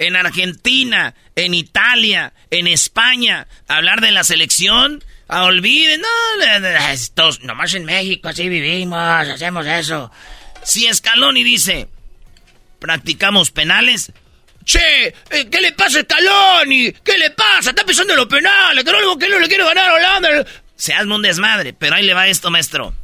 en 0.00 0.16
Argentina, 0.16 1.14
en 1.36 1.52
Italia, 1.52 2.32
en 2.50 2.66
España, 2.66 3.46
hablar 3.68 4.00
de 4.00 4.10
la 4.10 4.24
selección, 4.24 5.04
a 5.28 5.44
olviden, 5.44 6.00
no, 6.00 7.30
nomás 7.42 7.74
en 7.74 7.84
México 7.84 8.28
así 8.28 8.48
vivimos, 8.48 8.98
hacemos 8.98 9.66
eso. 9.66 10.10
Si 10.64 10.92
Scaloni 10.92 11.44
dice, 11.44 11.88
practicamos 12.80 13.50
penales, 13.50 14.10
Che, 14.64 15.08
eh, 15.08 15.48
¿qué 15.50 15.60
le 15.60 15.72
pasa 15.72 16.00
a 16.00 16.02
Scaloni? 16.02 16.92
¿Qué 16.92 17.18
le 17.18 17.30
pasa? 17.30 17.70
Está 17.70 17.84
pensando 17.84 18.12
en 18.12 18.18
los 18.18 18.26
penales, 18.26 18.84
que 18.84 18.92
no, 18.92 19.18
que 19.18 19.28
no 19.28 19.38
le 19.38 19.48
quiere 19.48 19.64
ganar 19.64 19.90
a 19.90 19.94
Holanda. 19.94 20.46
Se 20.76 20.94
hazme 20.94 21.14
un 21.14 21.22
desmadre, 21.22 21.72
pero 21.72 21.96
ahí 21.96 22.04
le 22.04 22.14
va 22.14 22.28
esto, 22.28 22.50
maestro. 22.50 22.94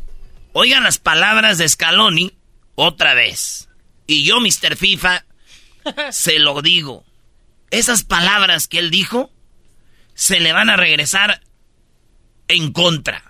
Oigan 0.53 0.85
las 0.85 0.99
palabras 0.99 1.59
de 1.59 1.69
Scaloni 1.69 2.33
otra 2.75 3.15
vez. 3.15 3.69
Y 4.07 4.25
yo, 4.25 4.39
Mr. 4.41 4.77
FIFA, 4.77 5.25
se 6.11 6.39
lo 6.39 6.63
digo. 6.63 7.05
Esas 7.71 8.03
palabras 8.03 8.69
que 8.69 8.79
él 8.79 8.91
dijo 8.91 9.31
se 10.15 10.41
le 10.41 10.53
van 10.53 10.71
a 10.71 10.77
regresar 10.77 11.43
en 12.49 12.73
contra. 12.73 13.23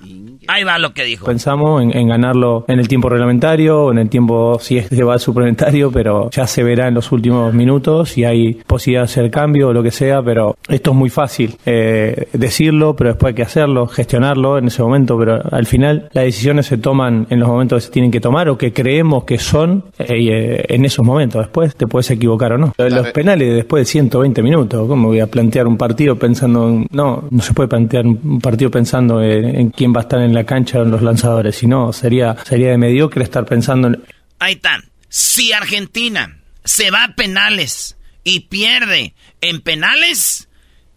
Ahí 0.48 0.64
va 0.64 0.78
lo 0.78 0.92
que 0.92 1.04
dijo. 1.04 1.26
Pensamos 1.26 1.82
en, 1.82 2.08
ganarlo 2.08 2.64
en 2.68 2.78
el 2.78 2.88
tiempo 2.88 3.08
reglamentario, 3.08 3.90
en 3.90 3.98
el 3.98 4.08
tiempo 4.08 4.58
si 4.60 4.78
es 4.78 4.88
que 4.88 5.02
va 5.02 5.14
al 5.14 5.20
suplementario, 5.20 5.90
pero 5.90 6.30
ya 6.30 6.46
se 6.46 6.62
verá 6.62 6.88
en 6.88 6.94
los 6.94 7.10
últimos 7.12 7.52
minutos 7.54 8.10
si 8.10 8.24
hay 8.24 8.54
posibilidad 8.66 9.02
de 9.02 9.04
hacer 9.04 9.30
cambio 9.30 9.68
o 9.68 9.72
lo 9.72 9.82
que 9.82 9.90
sea, 9.90 10.22
pero 10.22 10.56
esto 10.68 10.90
es 10.90 10.96
muy 10.96 11.10
fácil 11.10 11.56
eh, 11.64 12.28
decirlo, 12.32 12.94
pero 12.94 13.10
después 13.10 13.30
hay 13.30 13.34
que 13.34 13.42
hacerlo, 13.42 13.86
gestionarlo 13.86 14.58
en 14.58 14.66
ese 14.66 14.82
momento, 14.82 15.18
pero 15.18 15.40
al 15.50 15.66
final 15.66 16.08
las 16.12 16.24
decisiones 16.24 16.66
se 16.66 16.78
toman 16.78 17.26
en 17.30 17.40
los 17.40 17.48
momentos 17.48 17.82
que 17.82 17.86
se 17.86 17.92
tienen 17.92 18.10
que 18.10 18.20
tomar 18.20 18.48
o 18.48 18.58
que 18.58 18.72
creemos 18.72 19.24
que 19.24 19.38
son 19.38 19.84
eh, 19.98 20.06
eh, 20.08 20.64
en 20.68 20.84
esos 20.84 21.04
momentos. 21.04 21.40
Después 21.42 21.74
te 21.74 21.86
puedes 21.86 22.10
equivocar 22.10 22.52
o 22.52 22.58
no. 22.58 22.74
Los 22.76 23.08
penales 23.08 23.54
después 23.54 23.82
de 23.82 23.84
120 23.86 24.42
minutos, 24.42 24.86
¿cómo 24.86 25.08
voy 25.08 25.20
a 25.20 25.26
plantear 25.26 25.66
un 25.66 25.76
partido 25.76 26.16
pensando 26.16 26.68
en... 26.68 26.86
No, 26.90 27.24
no 27.30 27.42
se 27.42 27.54
puede 27.54 27.68
plantear 27.68 28.06
un 28.06 28.40
partido 28.40 28.70
pensando 28.70 29.05
en, 29.22 29.70
quién 29.70 29.92
va 29.94 30.00
a 30.00 30.02
estar 30.02 30.20
en 30.20 30.34
la 30.34 30.44
cancha 30.44 30.80
los 30.80 31.02
lanzadores, 31.02 31.56
sino 31.56 31.92
sería, 31.92 32.36
sería 32.44 32.70
de 32.70 32.78
mediocre 32.78 33.24
estar 33.24 33.44
pensando 33.44 33.88
en... 33.88 34.04
Ahí 34.38 34.54
está. 34.54 34.82
Si 35.08 35.52
Argentina 35.52 36.38
se 36.64 36.90
va 36.90 37.04
a 37.04 37.14
penales 37.14 37.96
y 38.24 38.40
pierde 38.40 39.14
en 39.40 39.60
penales, 39.60 40.48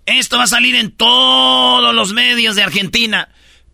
esto 0.05 0.37
va 0.37 0.43
a 0.43 0.47
salir 0.47 0.75
en 0.75 0.91
todos 0.91 1.93
los 1.93 2.13
medios 2.13 2.55
de 2.55 2.63
Argentina. 2.63 3.29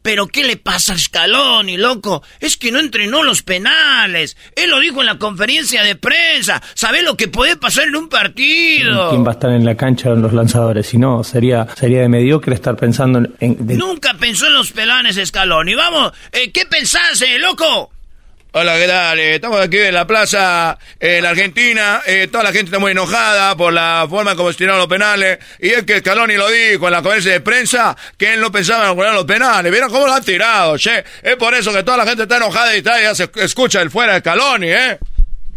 Pero 0.05 0.27
¿qué 0.27 0.43
le 0.43 0.55
pasa 0.55 0.93
a 0.93 0.99
Scaloni, 0.99 1.77
loco? 1.77 2.21
Es 2.39 2.57
que 2.57 2.71
no 2.71 2.79
entrenó 2.79 3.23
los 3.23 3.41
penales. 3.41 4.37
Él 4.55 4.69
lo 4.69 4.79
dijo 4.79 4.99
en 4.99 5.07
la 5.07 5.17
conferencia 5.17 5.81
de 5.81 5.95
prensa. 5.95 6.61
¿Sabe 6.75 7.01
lo 7.01 7.17
que 7.17 7.27
puede 7.27 7.55
pasar 7.57 7.87
en 7.87 7.95
un 7.95 8.07
partido? 8.07 9.09
¿Quién 9.09 9.25
va 9.25 9.29
a 9.29 9.33
estar 9.33 9.49
en 9.49 9.65
la 9.65 9.75
cancha 9.75 10.11
en 10.11 10.21
los 10.21 10.31
lanzadores? 10.31 10.85
Si 10.85 10.99
no, 10.99 11.23
sería, 11.23 11.65
sería 11.75 12.01
de 12.01 12.09
mediocre 12.09 12.53
estar 12.53 12.75
pensando 12.75 13.27
en... 13.39 13.57
Nunca 13.79 14.13
pensó 14.13 14.45
en 14.45 14.53
los 14.53 14.71
penales 14.71 15.19
Scaloni. 15.25 15.73
Vamos, 15.73 16.13
eh, 16.31 16.51
¿qué 16.51 16.67
pensás, 16.67 17.23
loco? 17.39 17.94
Hola, 18.57 18.77
¿qué 18.77 18.87
tal? 18.87 19.19
Eh, 19.19 19.35
estamos 19.35 19.59
aquí 19.59 19.79
en 19.79 19.93
la 19.93 20.07
plaza 20.07 20.77
en 21.01 21.25
Argentina. 21.25 22.01
Eh, 22.05 22.29
toda 22.31 22.45
la 22.45 22.53
gente 22.53 22.67
está 22.67 22.79
muy 22.79 22.93
enojada 22.93 23.53
por 23.57 23.73
la 23.73 24.07
forma 24.09 24.33
como 24.37 24.49
se 24.49 24.59
tiraron 24.59 24.79
los 24.79 24.87
penales. 24.87 25.39
Y 25.59 25.71
es 25.71 25.83
que 25.83 25.99
Scaloni 25.99 26.37
lo 26.37 26.49
dijo 26.49 26.87
en 26.87 26.93
la 26.93 27.01
conferencia 27.01 27.33
de 27.33 27.41
prensa 27.41 27.97
que 28.17 28.33
él 28.33 28.39
no 28.39 28.53
pensaba 28.53 28.87
en 28.87 28.93
jugar 28.93 29.13
los 29.13 29.25
penales. 29.25 29.69
¿Vieron 29.73 29.91
cómo 29.91 30.07
lo 30.07 30.13
han 30.13 30.23
tirado, 30.23 30.77
che? 30.77 31.03
Es 31.21 31.35
por 31.35 31.53
eso 31.53 31.73
que 31.73 31.83
toda 31.83 31.97
la 31.97 32.05
gente 32.05 32.23
está 32.23 32.37
enojada 32.37 32.73
y 32.73 32.77
está, 32.77 33.01
ya 33.01 33.13
se 33.13 33.29
escucha 33.41 33.81
el 33.81 33.91
fuera 33.91 34.13
de 34.13 34.19
Scaloni, 34.19 34.67
¿eh? 34.67 34.99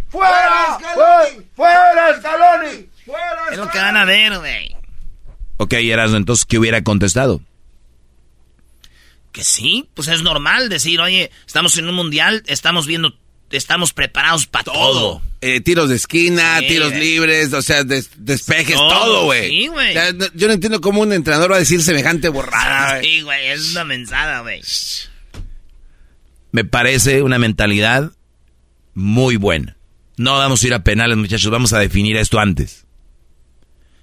¡Fuera, 0.08 0.76
Scaloni! 0.80 1.46
¡Fuera, 1.54 2.18
Scaloni! 2.18 2.88
¡Fuera, 3.06 3.42
Es 3.52 3.58
lo 3.58 3.70
que 3.70 3.78
van 3.78 3.96
a 3.96 4.04
ver, 4.06 4.38
güey. 4.38 4.76
Ok, 5.58 5.72
Erasmo, 5.74 6.16
entonces, 6.16 6.44
¿qué 6.44 6.58
hubiera 6.58 6.82
contestado? 6.82 7.42
Que 9.38 9.44
sí, 9.44 9.88
pues 9.94 10.08
es 10.08 10.22
normal 10.22 10.68
decir, 10.68 10.98
oye, 10.98 11.30
estamos 11.46 11.78
en 11.78 11.88
un 11.88 11.94
mundial, 11.94 12.42
estamos 12.48 12.88
viendo, 12.88 13.16
estamos 13.52 13.92
preparados 13.92 14.46
para 14.46 14.64
todo. 14.64 15.22
Eh, 15.40 15.60
tiros 15.60 15.88
de 15.90 15.94
esquina, 15.94 16.58
Sí, 16.58 16.66
tiros 16.66 16.90
güey. 16.90 17.00
libres, 17.00 17.52
o 17.52 17.62
sea, 17.62 17.84
des- 17.84 18.10
despejes, 18.16 18.74
Todo, 18.74 19.26
güey. 19.26 19.48
sí, 19.48 19.66
güey. 19.68 19.90
O 19.90 19.92
sea, 19.92 20.12
no- 20.12 20.26
yo 20.34 20.48
no 20.48 20.54
entiendo 20.54 20.80
cómo 20.80 21.02
un 21.02 21.12
entrenador 21.12 21.52
va 21.52 21.56
a 21.56 21.60
decir 21.60 21.80
semejante 21.84 22.28
borrada. 22.30 23.00
Sí, 23.04 23.20
güey, 23.20 23.46
es 23.46 23.70
una 23.70 23.84
mensada, 23.84 24.40
güey. 24.40 24.60
Me 26.50 26.64
parece 26.64 27.22
una 27.22 27.38
mentalidad 27.38 28.10
muy 28.94 29.36
buena. 29.36 29.76
No 30.16 30.36
vamos 30.36 30.64
a 30.64 30.66
ir 30.66 30.74
a 30.74 30.82
penales, 30.82 31.16
muchachos, 31.16 31.48
vamos 31.52 31.72
a 31.72 31.78
definir 31.78 32.16
esto 32.16 32.40
antes. 32.40 32.86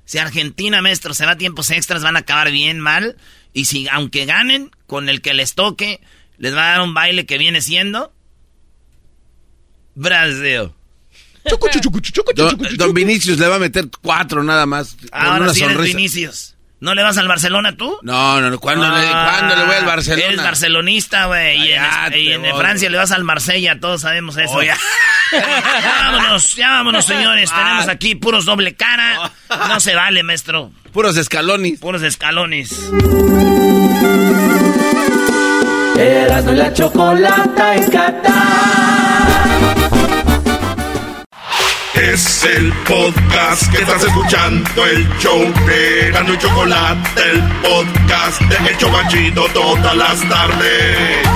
Si 0.06 0.18
Argentina, 0.18 0.82
maestro, 0.82 1.14
se 1.14 1.26
va 1.26 1.32
a 1.32 1.38
tiempos 1.38 1.72
extras, 1.72 2.04
van 2.04 2.16
a 2.16 2.20
acabar 2.20 2.52
bien 2.52 2.80
mal. 2.80 3.18
Y 3.54 3.66
si, 3.66 3.88
aunque 3.90 4.26
ganen, 4.26 4.72
con 4.88 5.10
el 5.10 5.22
que 5.22 5.34
les 5.34 5.56
toque, 5.56 6.02
les 6.38 6.56
va 6.56 6.68
a 6.68 6.72
dar 6.72 6.82
un 6.82 6.94
baile 6.94 7.26
que 7.26 7.38
viene 7.38 7.62
siendo... 7.62 8.14
Brasil. 9.96 10.72
Don, 12.36 12.58
don 12.78 12.94
Vinicius 12.94 13.38
le 13.38 13.48
va 13.48 13.56
a 13.56 13.60
meter 13.60 13.88
cuatro 14.02 14.44
nada 14.44 14.66
más. 14.66 14.96
con 14.96 15.10
Ahora 15.12 15.46
una 15.46 15.54
sí 15.54 15.64
eres 15.64 15.76
sonrisa. 15.76 15.98
Vinicius. 15.98 16.55
¿No 16.82 16.94
le 16.94 17.04
vas 17.04 17.18
al 17.18 17.28
Barcelona 17.28 17.76
tú? 17.78 17.98
No, 18.04 18.42
no, 18.42 18.50
no. 18.50 18.60
¿Cuándo, 18.60 18.88
le, 18.88 19.08
Ah, 19.08 19.32
¿cuándo 19.32 19.56
le 19.56 19.64
voy 19.66 19.76
al 19.76 19.86
Barcelona? 19.86 20.26
Eres 20.26 20.44
barcelonista, 20.44 21.26
güey. 21.26 21.70
Y 21.70 21.72
en, 21.74 21.84
y 22.14 22.32
en. 22.34 22.58
Francia 22.58 22.90
le 22.90 22.98
vas 22.98 23.12
al 23.12 23.24
Marsella, 23.24 23.80
todos 23.80 24.02
sabemos 24.02 24.38
eso. 24.38 24.56
Oh, 24.56 24.62
ya. 24.62 24.78
ya 25.32 26.12
vámonos, 26.12 26.54
ya 26.54 26.70
vámonos, 26.72 27.06
señores. 27.06 27.50
Tenemos 27.52 27.88
aquí 27.88 28.16
puros 28.16 28.46
doble 28.46 28.76
cara. 28.76 29.32
No 29.70 29.80
se 29.80 29.96
vale, 29.96 30.22
maestro. 30.24 30.72
Puros 30.92 31.16
escalones. 31.18 31.80
Puros 31.80 32.02
escalones. 32.02 32.72
Erasmo 35.98 36.52
y 36.52 36.56
la 36.56 36.74
chocolata 36.74 37.76
en 37.76 37.90
Es 42.12 42.44
el 42.44 42.72
podcast 42.88 43.72
que 43.72 43.82
estás 43.82 44.04
escuchando, 44.04 44.86
el 44.86 45.08
show 45.18 45.40
de 45.66 46.08
Erasmo 46.08 46.34
y 46.34 46.38
Chocolate, 46.38 47.32
el 47.32 47.42
podcast 47.62 48.42
de 48.42 48.70
El 48.70 48.78
Chobachito 48.78 49.48
todas 49.54 49.96
las 49.98 50.30
tardes. 50.30 51.28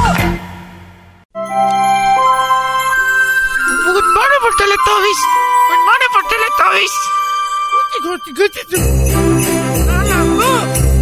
Good 3.84 4.10
morning 4.16 4.41
for 4.41 4.54
Teletubbies. 4.60 5.22
Good 5.70 5.84
morning 5.90 6.12
for 6.14 6.24
Teletubbies. 6.30 6.94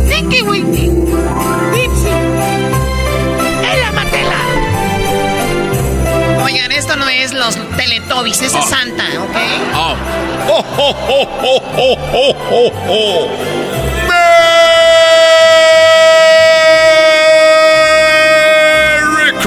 Tinky 0.10 0.41
Winky. 0.44 0.88
Dipsy. 1.73 2.26
Oigan, 6.48 6.72
esto 6.72 6.95
no 6.95 7.10
es 7.10 7.34
los 7.34 7.57
Teletubbies, 7.76 8.41
eso 8.41 8.60
es 8.60 8.69
Santa, 8.69 9.03
¿ok? 9.22 9.36
¡Oh, 9.76 9.95
oh, 10.48 10.88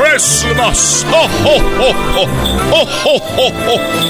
Christmas! 0.01 1.05
¡Oh. 1.13 1.29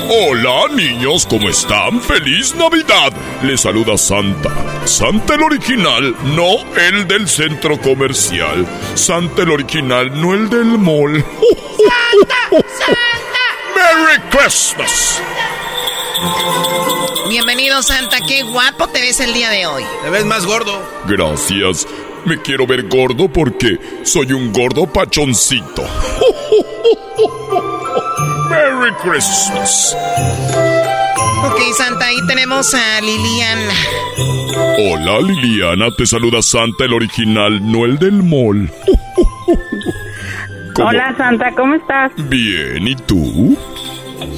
Hola, 0.09 0.73
niños, 0.75 1.27
¿cómo 1.29 1.49
están? 1.49 2.01
¡Feliz 2.01 2.55
Navidad! 2.55 3.13
Les 3.43 3.61
saluda 3.61 3.99
Santa. 3.99 4.51
Santa 4.87 5.35
el 5.35 5.43
original, 5.43 6.15
no 6.37 6.59
el 6.77 7.09
del 7.09 7.29
centro 7.29 7.81
comercial. 7.81 8.67
Santa 8.95 9.43
el 9.43 9.51
original, 9.51 10.21
no 10.21 10.35
el 10.35 10.49
del 10.49 10.79
mall. 10.79 11.25
¡Santa! 11.77 12.63
¡Santa! 12.79 13.45
¡Merry 13.75 14.21
Christmas! 14.31 15.21
Bienvenido, 17.29 17.83
Santa, 17.83 18.19
qué 18.27 18.43
guapo 18.43 18.89
te 18.89 19.01
ves 19.01 19.19
el 19.21 19.33
día 19.33 19.51
de 19.51 19.67
hoy. 19.67 19.85
Te 20.03 20.11
ves 20.11 20.25
más 20.25 20.47
gordo. 20.47 20.83
Gracias. 21.07 21.87
Me 22.25 22.41
quiero 22.43 22.67
ver 22.67 22.89
gordo 22.89 23.33
porque 23.33 23.79
soy 24.03 24.33
un 24.33 24.53
gordo 24.53 24.87
pachoncito. 24.87 25.83
Merry 28.51 28.93
Christmas. 29.03 29.97
Ok, 31.45 31.61
Santa, 31.77 32.07
ahí 32.07 32.17
tenemos 32.27 32.75
a 32.75 33.01
Lilian. 33.01 33.59
Hola 34.79 35.21
Liliana, 35.21 35.91
te 35.97 36.05
saluda 36.07 36.43
Santa 36.43 36.85
el 36.85 36.93
original, 36.93 37.61
no 37.71 37.85
el 37.87 37.99
del 37.99 38.23
mall. 38.23 38.71
¿Cómo? 40.75 40.89
Hola 40.89 41.15
Santa, 41.17 41.55
¿cómo 41.55 41.77
estás? 41.77 42.13
Bien, 42.29 42.87
¿y 42.87 42.95
tú? 42.97 43.57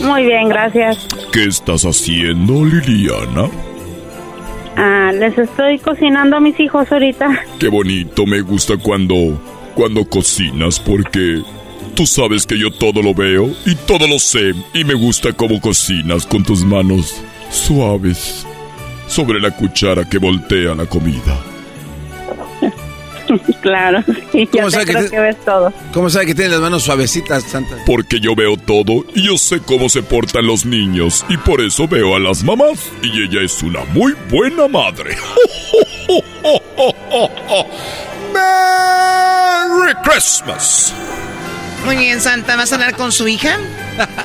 Muy 0.00 0.24
bien, 0.24 0.48
gracias. 0.48 1.06
¿Qué 1.32 1.44
estás 1.44 1.84
haciendo, 1.84 2.64
Liliana? 2.64 3.48
Ah, 4.76 5.12
les 5.12 5.36
estoy 5.36 5.78
cocinando 5.78 6.36
a 6.36 6.40
mis 6.40 6.58
hijos 6.58 6.90
ahorita. 6.90 7.44
Qué 7.58 7.68
bonito, 7.68 8.26
me 8.26 8.40
gusta 8.40 8.76
cuando 8.76 9.40
cuando 9.74 10.04
cocinas 10.04 10.78
porque 10.78 11.42
tú 11.94 12.06
sabes 12.06 12.46
que 12.46 12.58
yo 12.58 12.70
todo 12.70 13.02
lo 13.02 13.14
veo 13.14 13.50
y 13.64 13.74
todo 13.74 14.06
lo 14.06 14.18
sé 14.18 14.52
y 14.74 14.84
me 14.84 14.94
gusta 14.94 15.32
cómo 15.32 15.60
cocinas 15.60 16.26
con 16.26 16.42
tus 16.42 16.64
manos 16.64 17.22
suaves 17.50 18.46
sobre 19.06 19.40
la 19.40 19.50
cuchara 19.50 20.08
que 20.08 20.18
voltea 20.18 20.74
la 20.74 20.86
comida. 20.86 21.51
claro, 23.62 24.02
sí, 24.32 24.48
ya 24.52 24.62
¿Cómo 24.62 24.70
que 24.78 24.84
creo 24.84 25.04
te- 25.04 25.10
que 25.10 25.20
ves 25.20 25.36
todo. 25.44 25.72
¿Cómo 25.92 26.10
sabe 26.10 26.26
que 26.26 26.34
tiene 26.34 26.50
las 26.50 26.60
manos 26.60 26.82
suavecitas, 26.82 27.44
Santa? 27.44 27.76
Porque 27.86 28.20
yo 28.20 28.34
veo 28.34 28.56
todo 28.56 29.04
y 29.14 29.26
yo 29.26 29.36
sé 29.36 29.60
cómo 29.60 29.88
se 29.88 30.02
portan 30.02 30.46
los 30.46 30.64
niños 30.64 31.24
y 31.28 31.36
por 31.36 31.60
eso 31.60 31.86
veo 31.88 32.16
a 32.16 32.20
las 32.20 32.42
mamás 32.42 32.90
y 33.02 33.22
ella 33.22 33.42
es 33.42 33.62
una 33.62 33.84
muy 33.92 34.14
buena 34.30 34.66
madre. 34.68 35.16
Merry 38.32 39.94
Christmas. 40.04 40.94
Muy 41.84 41.96
bien, 41.96 42.20
Santa, 42.20 42.56
¿vas 42.56 42.72
a 42.72 42.76
hablar 42.76 42.96
con 42.96 43.12
su 43.12 43.26
hija? 43.28 43.58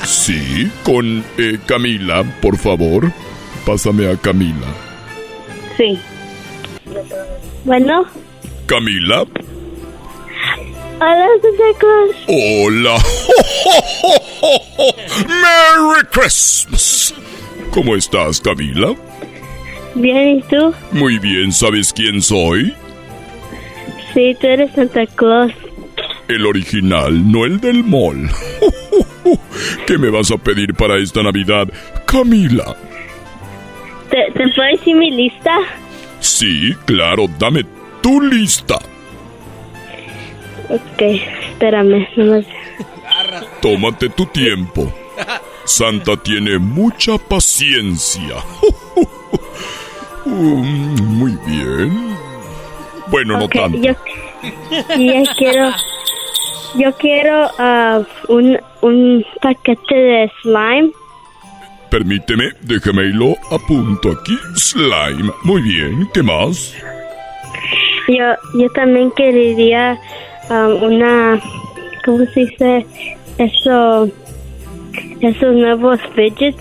Sí, 0.05 0.71
con 0.84 1.23
eh, 1.38 1.59
Camila, 1.65 2.23
por 2.41 2.57
favor. 2.57 3.11
Pásame 3.65 4.09
a 4.11 4.15
Camila. 4.15 4.67
Sí. 5.75 5.99
Bueno, 7.65 8.05
Camila. 8.68 9.26
hola, 10.99 11.27
Santa 11.41 11.80
Claus. 11.80 12.15
Hola. 12.27 12.98
Merry 15.27 16.06
Christmas. 16.11 17.14
¿Cómo 17.72 17.95
estás, 17.95 18.41
Camila? 18.41 18.94
Bien, 19.95 20.39
¿y 20.39 20.41
tú? 20.44 20.73
Muy 20.91 21.18
bien, 21.18 21.53
¿sabes 21.53 21.94
quién 21.94 22.22
soy? 22.22 22.73
Sí, 24.14 24.35
tú 24.41 24.48
eres 24.48 24.73
Santa 24.73 25.06
Claus. 25.07 25.53
El 26.27 26.45
original, 26.45 27.31
no 27.31 27.45
el 27.45 27.61
del 27.61 27.85
mall. 27.85 28.30
¿Qué 29.88 29.98
me 29.98 30.10
vas 30.10 30.30
a 30.31 30.38
pedir 30.38 30.73
para 30.73 31.02
esta 31.02 31.23
Navidad, 31.23 31.69
Camila? 32.06 32.76
¿Te, 34.10 34.30
te 34.34 34.48
puedo 34.53 34.69
decir 34.72 34.94
mi 34.94 35.11
lista? 35.11 35.57
Sí, 36.19 36.73
claro, 36.85 37.27
dame 37.39 37.64
tu 38.02 38.22
lista. 38.22 38.76
Ok, 40.69 41.02
espérame, 41.52 42.07
nomás. 42.15 42.45
Tómate 43.61 44.10
tu 44.10 44.26
tiempo. 44.28 44.91
Santa 45.65 46.15
tiene 46.18 46.57
mucha 46.60 47.18
paciencia. 47.18 48.36
Mm, 50.26 51.02
Muy 51.19 51.38
bien. 51.45 52.18
Bueno, 53.10 53.38
no 53.40 53.48
tanto. 53.48 53.78
yo, 53.78 53.94
yo 54.98 55.24
quiero, 55.38 55.72
yo 56.76 56.91
quiero 56.98 57.49
ah, 57.57 58.02
un, 58.28 58.60
un 58.82 59.26
paquete 59.41 59.95
de 59.95 60.32
slime. 60.41 60.91
Permíteme, 61.90 62.52
déjame 62.60 63.03
y 63.03 63.14
lo 63.14 63.36
apunto 63.52 64.11
aquí. 64.11 64.38
Slime. 64.56 65.32
Muy 65.44 65.61
bien, 65.61 66.10
¿qué 66.14 66.22
más? 66.22 66.76
Yo, 68.07 68.35
yo 68.57 68.69
también 68.69 69.11
quería 69.11 69.99
ah, 70.49 70.67
una, 70.81 71.39
¿cómo 72.05 72.25
se 72.34 72.39
dice? 72.41 72.85
Eso, 73.38 74.09
esos 75.21 75.55
nuevos 75.55 75.99
fidgets. 76.15 76.57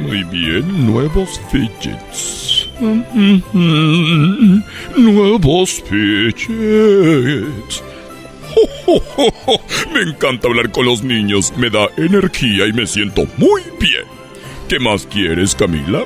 Muy 0.00 0.24
bien, 0.24 0.86
nuevos 0.86 1.40
fidgets. 1.50 2.68
Nuevos 4.96 5.82
fidgets. 5.88 7.82
Me 9.92 10.00
encanta 10.02 10.48
hablar 10.48 10.70
con 10.70 10.86
los 10.86 11.02
niños, 11.02 11.52
me 11.56 11.70
da 11.70 11.88
energía 11.96 12.66
y 12.66 12.72
me 12.72 12.86
siento 12.86 13.26
muy 13.36 13.62
bien. 13.78 14.04
¿Qué 14.68 14.78
más 14.78 15.06
quieres, 15.06 15.54
Camila? 15.54 16.04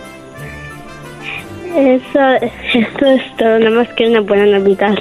Eso, 1.77 2.21
eso 2.75 3.07
es 3.07 3.37
todo, 3.37 3.59
nada 3.59 3.71
más 3.71 3.89
que 3.95 4.07
una 4.07 4.21
buena 4.21 4.47
Navidad. 4.47 4.99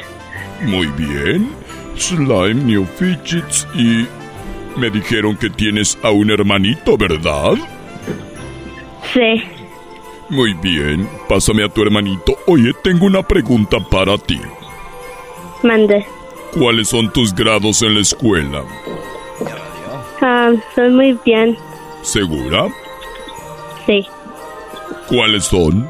Muy 0.64 0.88
bien. 0.98 1.50
Slime, 1.96 2.56
New 2.56 2.86
Fidgets 2.86 3.68
y... 3.74 4.06
Me 4.78 4.92
dijeron 4.92 5.36
que 5.36 5.50
tienes 5.50 5.98
a 6.04 6.12
un 6.12 6.30
hermanito, 6.30 6.98
¿verdad? 6.98 7.56
Sí. 9.12 9.42
Muy 10.30 10.54
bien. 10.54 11.10
Pásame 11.28 11.64
a 11.64 11.70
tu 11.70 11.82
hermanito. 11.82 12.38
Oye, 12.46 12.74
tengo 12.84 13.08
una 13.08 13.24
pregunta 13.24 13.80
para 13.80 14.20
ti. 14.20 14.40
Mande. 15.64 16.06
¿Cuáles 16.54 16.90
son 16.90 17.12
tus 17.12 17.34
grados 17.34 17.82
en 17.82 17.96
la 17.96 18.02
escuela? 18.02 18.64
Ah, 20.22 20.52
soy 20.76 20.90
muy 20.92 21.18
bien. 21.26 21.58
¿Segura? 22.04 22.68
Sí. 23.88 24.06
¿Cuáles 25.08 25.46
son? 25.46 25.90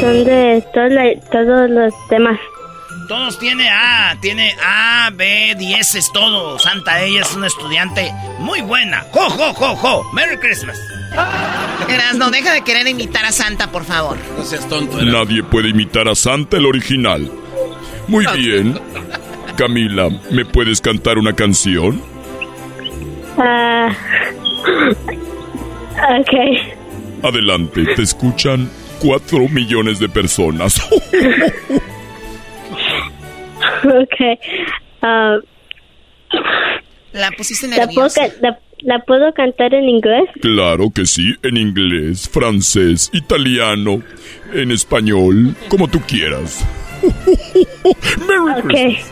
Son 0.00 0.24
de 0.24 0.64
todo 0.74 0.88
la- 0.88 1.20
todos 1.30 1.70
los 1.70 1.92
temas. 2.08 2.38
Todos 3.08 3.38
tiene 3.38 3.68
A, 3.68 4.16
tiene 4.20 4.54
A, 4.64 5.10
B, 5.12 5.54
dieces, 5.58 6.10
todo. 6.12 6.58
Santa, 6.58 7.02
ella 7.02 7.22
es 7.22 7.34
una 7.34 7.48
estudiante 7.48 8.12
muy 8.38 8.60
buena. 8.60 9.04
¡Jo, 9.10 9.28
jo, 9.30 9.52
jo, 9.52 9.76
jo! 9.76 10.04
¡Merry 10.12 10.36
Christmas! 10.38 10.78
Erasno, 11.88 12.30
deja 12.30 12.52
de 12.52 12.62
querer 12.62 12.86
imitar 12.86 13.24
a 13.24 13.32
Santa, 13.32 13.70
por 13.72 13.84
favor. 13.84 14.16
No 14.38 14.44
seas 14.44 14.68
tonto. 14.68 15.02
Nadie 15.02 15.42
puede 15.42 15.70
imitar 15.70 16.08
a 16.08 16.14
Santa 16.14 16.56
el 16.56 16.66
original. 16.66 17.28
Muy 18.06 18.26
bien. 18.36 18.78
Camila, 19.56 20.08
¿me 20.30 20.44
puedes 20.44 20.80
cantar 20.80 21.18
una 21.18 21.32
canción? 21.34 22.00
Ah. 23.38 23.92
ok. 26.20 27.24
Adelante, 27.24 27.84
te 27.96 28.02
escuchan 28.02 28.70
cuatro 29.00 29.48
millones 29.48 29.98
de 29.98 30.08
personas. 30.08 30.80
ok. 33.84 34.38
Ah, 35.02 35.36
La 37.12 37.30
pusiste 37.32 37.66
¿la, 37.68 37.86
nerviosa. 37.86 38.28
ca- 38.28 38.34
la, 38.40 38.58
la 38.82 38.98
puedo 39.00 39.32
cantar 39.34 39.74
en 39.74 39.88
inglés? 39.88 40.24
claro 40.40 40.90
que 40.94 41.06
sí, 41.06 41.34
en 41.42 41.56
inglés, 41.56 42.28
francés, 42.28 43.10
italiano, 43.12 44.02
en 44.52 44.70
español, 44.70 45.54
como 45.68 45.88
tú 45.88 46.00
quieras. 46.06 46.64
Merry 48.28 48.60
Ok. 48.60 48.66
Christmas. 48.68 49.10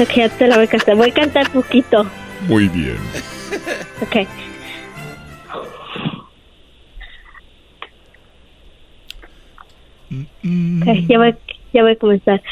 Ok, 0.00 0.10
ya 0.16 0.28
te 0.28 0.46
la 0.46 0.56
voy 0.56 0.64
a 0.66 0.68
cantar. 0.68 0.94
Voy 0.96 1.10
a 1.10 1.14
cantar 1.14 1.50
poquito. 1.50 2.06
Muy 2.46 2.68
bien. 2.68 2.96
Ok. 4.00 4.28
Ok, 10.10 11.08
ya 11.08 11.18
voy, 11.18 11.34
ya 11.72 11.82
voy 11.82 11.92
a 11.92 11.96
comenzar. 11.96 12.42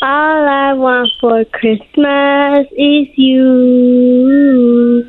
All 0.00 0.48
I 0.48 0.72
want 0.72 1.08
for 1.20 1.44
Christmas 1.44 2.66
is 2.76 3.08
you. 3.16 5.04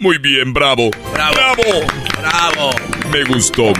Muy 0.00 0.18
bien, 0.18 0.52
bravo. 0.52 0.90
Bravo. 1.14 1.62
Bravo. 2.20 2.70
Me 3.12 3.22
gustó. 3.24 3.72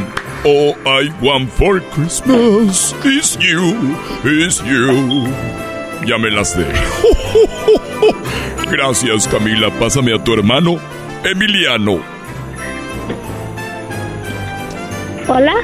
All 0.45 0.77
I 0.87 1.09
want 1.21 1.51
for 1.51 1.81
Christmas 1.91 2.95
is 3.05 3.37
you, 3.41 3.97
is 4.25 4.63
you. 4.63 5.27
Ya 6.07 6.17
me 6.19 6.31
las 6.31 6.57
de. 6.57 6.65
Gracias, 8.71 9.27
Camila. 9.27 9.71
Pásame 9.81 10.13
a 10.15 10.23
tu 10.23 10.33
hermano, 10.33 10.79
Emiliano. 11.25 12.16
Hola, 15.29 15.55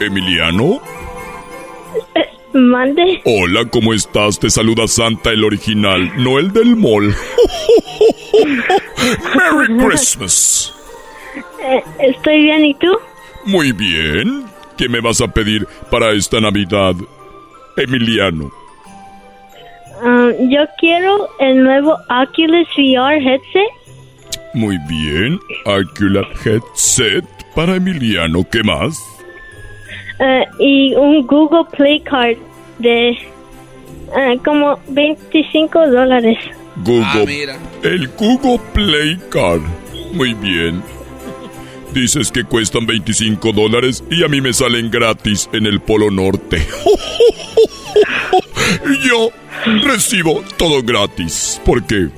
Emiliano. 0.00 0.80
mande. 2.52 3.20
Hola, 3.24 3.64
¿cómo 3.68 3.92
estás? 3.92 4.38
Te 4.38 4.48
saluda 4.48 4.86
Santa, 4.86 5.30
el 5.32 5.42
original, 5.42 6.12
no 6.16 6.38
el 6.38 6.52
del 6.52 6.76
mall. 6.76 7.12
Merry 9.34 9.76
Christmas. 9.76 10.72
Eh, 11.64 11.82
estoy 11.98 12.42
bien, 12.44 12.64
¿y 12.64 12.74
tú? 12.74 12.96
Muy 13.44 13.72
bien. 13.72 14.44
¿Qué 14.76 14.88
me 14.88 15.00
vas 15.00 15.20
a 15.20 15.26
pedir 15.26 15.66
para 15.90 16.12
esta 16.12 16.40
Navidad, 16.40 16.94
Emiliano? 17.76 18.52
Um, 20.02 20.48
yo 20.48 20.60
quiero 20.78 21.28
el 21.40 21.64
nuevo 21.64 21.98
Oculus 22.08 22.68
VR 22.78 23.18
headset. 23.18 23.68
Muy 24.54 24.78
bien. 24.88 25.40
Oculus 25.64 26.26
Headset 26.44 27.35
para 27.56 27.74
Emiliano. 27.74 28.46
¿Qué 28.48 28.62
más? 28.62 29.02
eh, 30.20 30.44
y 30.58 30.94
un 30.94 31.26
Google 31.26 31.64
Play 31.76 32.00
Card 32.00 32.36
de 32.78 33.10
eh, 33.10 34.38
como 34.44 34.78
25 34.88 35.88
dólares. 35.88 36.38
Google. 36.84 37.58
el 37.82 38.08
Google 38.08 38.60
Play 38.74 39.18
Card. 39.30 39.62
Muy 40.12 40.34
bien. 40.34 40.82
Dices 41.92 42.30
que 42.30 42.44
cuestan 42.44 42.86
25 42.86 43.52
dólares 43.52 44.04
y 44.10 44.22
a 44.22 44.28
mí 44.28 44.42
me 44.42 44.52
salen 44.52 44.90
gratis 44.90 45.48
en 45.52 45.64
el 45.64 45.80
Polo 45.80 46.10
Norte. 46.10 46.58
Yo 49.08 49.30
recibo 49.82 50.42
todo 50.58 50.82
gratis 50.82 51.60
porque 51.64 52.08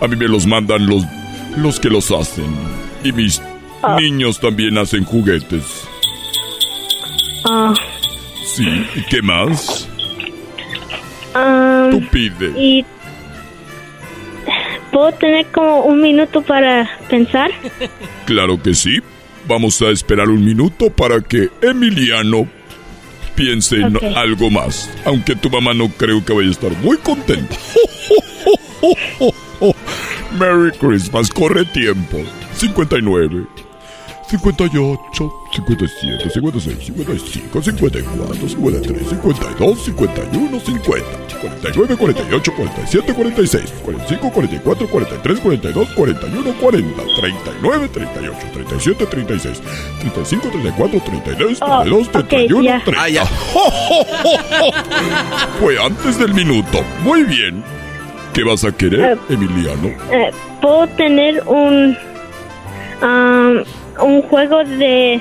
a 0.00 0.08
mí 0.08 0.16
me 0.16 0.26
los 0.26 0.46
mandan 0.46 0.88
los, 0.88 1.04
los 1.56 1.78
que 1.78 1.90
los 1.90 2.10
hacen. 2.10 2.46
Y 3.04 3.12
mis 3.12 3.40
niños 4.00 4.40
también 4.40 4.78
hacen 4.78 5.04
juguetes. 5.04 5.86
Ah, 7.44 7.74
Sí, 8.44 8.66
¿y 8.94 9.02
qué 9.10 9.20
más? 9.22 9.88
um, 11.34 11.90
Tú 11.90 12.00
pide. 12.10 12.52
y 12.56 12.84
puedo 14.92 15.10
tener 15.12 15.46
como 15.46 15.80
un 15.80 16.00
minuto 16.00 16.40
para 16.42 16.88
pensar. 17.08 17.50
Claro 18.26 18.62
que 18.62 18.74
sí. 18.74 18.98
Vamos 19.48 19.82
a 19.82 19.90
esperar 19.90 20.28
un 20.28 20.44
minuto 20.44 20.90
para 20.90 21.20
que 21.20 21.50
Emiliano 21.60 22.46
piense 23.34 23.76
en 23.80 23.98
algo 24.16 24.50
más. 24.50 24.88
Aunque 25.04 25.34
tu 25.36 25.50
mamá 25.50 25.74
no 25.74 25.88
creo 25.88 26.24
que 26.24 26.32
vaya 26.32 26.48
a 26.48 26.52
estar 26.52 26.70
muy 26.78 26.96
contenta. 26.98 27.56
Merry 30.38 30.70
Christmas, 30.78 31.28
corre 31.30 31.64
tiempo. 31.66 32.18
59. 32.54 33.46
58, 34.38 35.32
57, 35.52 36.30
56, 36.30 36.86
55, 36.86 37.62
54, 37.62 38.48
53, 38.48 39.04
52, 39.04 39.78
51, 39.84 40.60
50, 40.60 41.38
49, 41.40 41.96
48, 41.96 42.52
47, 42.52 43.14
46, 43.14 43.72
45, 43.84 44.30
44, 44.30 44.88
43, 44.88 45.40
42, 45.40 45.86
41, 45.94 46.52
40, 46.60 47.02
39, 47.20 47.88
38, 47.88 48.46
37, 48.54 49.06
36, 49.06 49.60
35, 50.00 50.50
34, 50.50 51.00
32, 51.00 51.58
Oh, 51.62 51.82
32, 51.82 52.08
ok, 52.08 52.28
31, 52.28 52.62
ya. 52.62 52.82
30. 52.84 53.24
Fue 55.60 55.78
antes 55.78 56.18
del 56.18 56.34
minuto. 56.34 56.82
Muy 57.02 57.22
bien. 57.24 57.62
¿Qué 58.32 58.42
vas 58.42 58.64
a 58.64 58.72
querer, 58.72 59.16
Emiliano? 59.28 59.88
Eh, 60.10 60.30
puedo 60.60 60.88
tener 60.88 61.42
un 61.46 61.96
um, 63.00 63.62
un 64.00 64.22
juego 64.22 64.64
de 64.64 65.20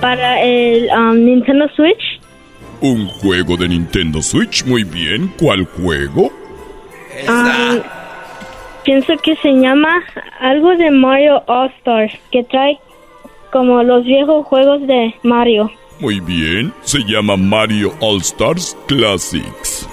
para 0.00 0.42
el 0.42 0.88
um, 0.90 1.24
Nintendo 1.24 1.68
Switch. 1.74 2.20
Un 2.80 3.06
juego 3.08 3.56
de 3.56 3.68
Nintendo 3.68 4.22
Switch, 4.22 4.64
muy 4.64 4.84
bien. 4.84 5.32
¿Cuál 5.38 5.64
juego? 5.64 6.30
Um, 7.28 7.80
pienso 8.84 9.16
que 9.18 9.34
se 9.36 9.52
llama 9.52 10.02
algo 10.40 10.76
de 10.76 10.90
Mario 10.90 11.42
All 11.46 11.72
Stars 11.78 12.12
que 12.30 12.44
trae 12.44 12.78
como 13.52 13.82
los 13.82 14.04
viejos 14.04 14.46
juegos 14.46 14.86
de 14.86 15.14
Mario. 15.22 15.70
Muy 16.00 16.20
bien. 16.20 16.72
Se 16.82 16.98
llama 17.00 17.36
Mario 17.36 17.92
All 18.00 18.20
Stars 18.20 18.76
Classics. 18.86 19.87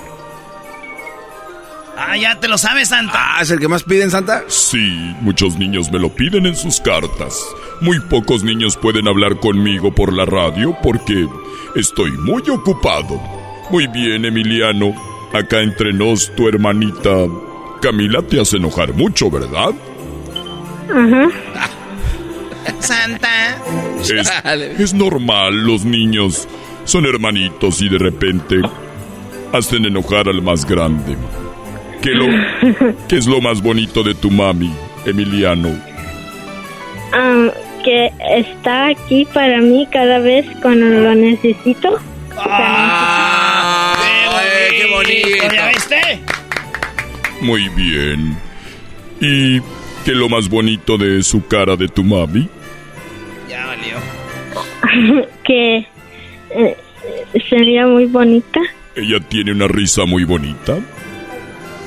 Ah, 1.97 2.17
ya 2.17 2.39
te 2.39 2.47
lo 2.47 2.57
sabes, 2.57 2.89
Santa. 2.89 3.38
Ah, 3.38 3.41
¿es 3.41 3.51
el 3.51 3.59
que 3.59 3.67
más 3.67 3.84
piden, 3.84 4.11
Santa? 4.11 4.43
Sí, 4.47 5.13
muchos 5.22 5.57
niños 5.57 5.91
me 5.91 5.99
lo 5.99 6.09
piden 6.09 6.45
en 6.45 6.55
sus 6.55 6.80
cartas. 6.81 7.39
Muy 7.81 7.99
pocos 7.99 8.43
niños 8.43 8.77
pueden 8.77 9.07
hablar 9.07 9.39
conmigo 9.39 9.93
por 9.93 10.13
la 10.13 10.26
radio 10.26 10.76
porque 10.84 11.27
estoy 11.76 12.11
muy 12.11 12.41
ocupado. 12.49 13.22
Muy 13.69 13.88
bien, 13.88 14.26
Emiliano. 14.26 14.93
acá 15.34 15.61
entre 15.61 15.91
nos, 15.91 16.34
tu 16.35 16.47
hermanita 16.47 17.27
Camila 17.81 18.22
te 18.22 18.39
hace 18.39 18.57
enojar 18.57 18.93
mucho, 18.93 19.30
¿verdad? 19.30 19.72
Santa. 22.80 23.57
Es, 24.01 24.31
es 24.80 24.93
normal, 24.93 25.65
los 25.65 25.84
niños 25.85 26.47
son 26.85 27.05
hermanitos 27.05 27.81
y 27.81 27.89
de 27.89 27.97
repente 27.97 28.61
hacen 29.51 29.85
enojar 29.85 30.30
al 30.30 30.41
más 30.41 30.65
grande. 30.65 31.17
¿Qué, 32.01 32.11
lo, 32.11 32.26
¿Qué 33.07 33.17
es 33.17 33.27
lo 33.27 33.41
más 33.41 33.61
bonito 33.61 34.03
de 34.03 34.13
tu 34.13 34.30
mami, 34.31 34.72
Emiliano? 35.05 35.69
Ah, 37.13 37.49
que 37.84 38.11
está 38.38 38.88
aquí 38.88 39.26
para 39.26 39.61
mí 39.61 39.88
cada 39.91 40.19
vez 40.19 40.45
cuando 40.61 40.85
lo 40.85 41.15
necesito. 41.15 41.99
Ah, 42.38 43.95
¡Qué 44.72 44.85
bonito! 44.88 45.55
¿Ya 45.55 45.67
viste? 45.69 46.19
Muy 47.41 47.69
bien. 47.69 48.38
¿Y 49.19 49.59
qué 50.03 50.11
es 50.11 50.17
lo 50.17 50.30
más 50.30 50.49
bonito 50.49 50.97
de 50.97 51.23
su 51.23 51.45
cara 51.47 51.76
de 51.76 51.88
tu 51.88 52.03
mami? 52.03 52.49
Ya 53.49 53.65
valió. 53.65 55.26
que 55.43 55.88
eh, 56.49 56.77
sería 57.49 57.88
muy 57.88 58.05
bonita. 58.05 58.59
Ella 58.95 59.19
tiene 59.19 59.51
una 59.51 59.67
risa 59.67 60.05
muy 60.05 60.23
bonita. 60.23 60.80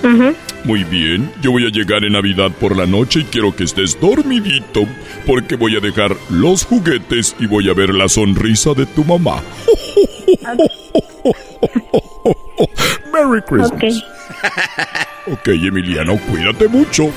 Ajá. 0.03 0.33
Muy 0.65 0.85
bien, 0.85 1.31
yo 1.41 1.53
voy 1.53 1.67
a 1.67 1.71
llegar 1.71 2.05
en 2.05 2.13
Navidad 2.13 2.51
por 2.61 2.77
la 2.77 2.87
noche 2.87 3.21
y 3.21 3.25
quiero 3.25 3.55
que 3.55 3.65
estés 3.65 3.99
dormidito 4.01 4.87
porque 5.27 5.57
voy 5.57 5.77
a 5.77 5.81
dejar 5.81 6.17
los 6.31 6.65
juguetes 6.65 7.35
y 7.39 7.47
voy 7.47 7.69
a 7.69 7.75
ver 7.75 7.95
la 7.95 8.09
sonrisa 8.09 8.75
de 8.75 8.87
tu 8.87 9.05
mamá. 9.05 9.43
Merry 13.13 13.43
Christmas. 13.43 14.03
Ok, 15.31 15.49
Emiliano, 15.49 16.17
cuídate 16.31 16.69
mucho. 16.69 17.11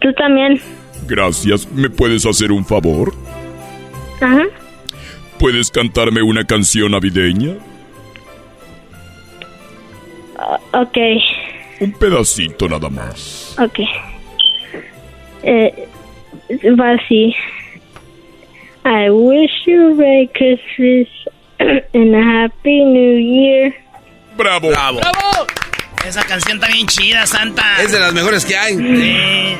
Tú 0.00 0.12
también. 0.14 0.60
Gracias. 1.06 1.70
¿Me 1.72 1.90
puedes 1.90 2.26
hacer 2.26 2.50
un 2.50 2.64
favor? 2.64 3.14
Ajá. 4.20 4.44
¿Puedes 5.38 5.70
cantarme 5.70 6.22
una 6.22 6.44
canción 6.44 6.92
navideña? 6.92 7.54
O- 10.38 10.80
ok. 10.80 10.96
Un 11.80 11.92
pedacito 11.92 12.68
nada 12.68 12.88
más. 12.88 13.56
Ok. 13.58 13.80
Eh, 15.42 15.88
va 16.78 16.92
así. 16.92 17.34
I 18.84 19.10
wish 19.10 19.50
you 19.66 19.90
a 19.92 19.94
Merry 19.94 20.30
Christmas 20.34 21.08
and 21.94 22.14
a 22.14 22.44
Happy 22.44 22.84
New 22.84 23.18
Year. 23.18 23.74
¡Bravo! 24.36 24.68
¡Bravo! 24.70 25.00
Esa 26.06 26.22
canción 26.24 26.58
está 26.58 26.68
bien 26.72 26.86
chida, 26.86 27.26
Santa. 27.26 27.82
Es 27.82 27.90
de 27.92 27.98
las 27.98 28.12
mejores 28.12 28.44
que 28.44 28.56
hay. 28.56 28.74
Sí. 28.76 29.56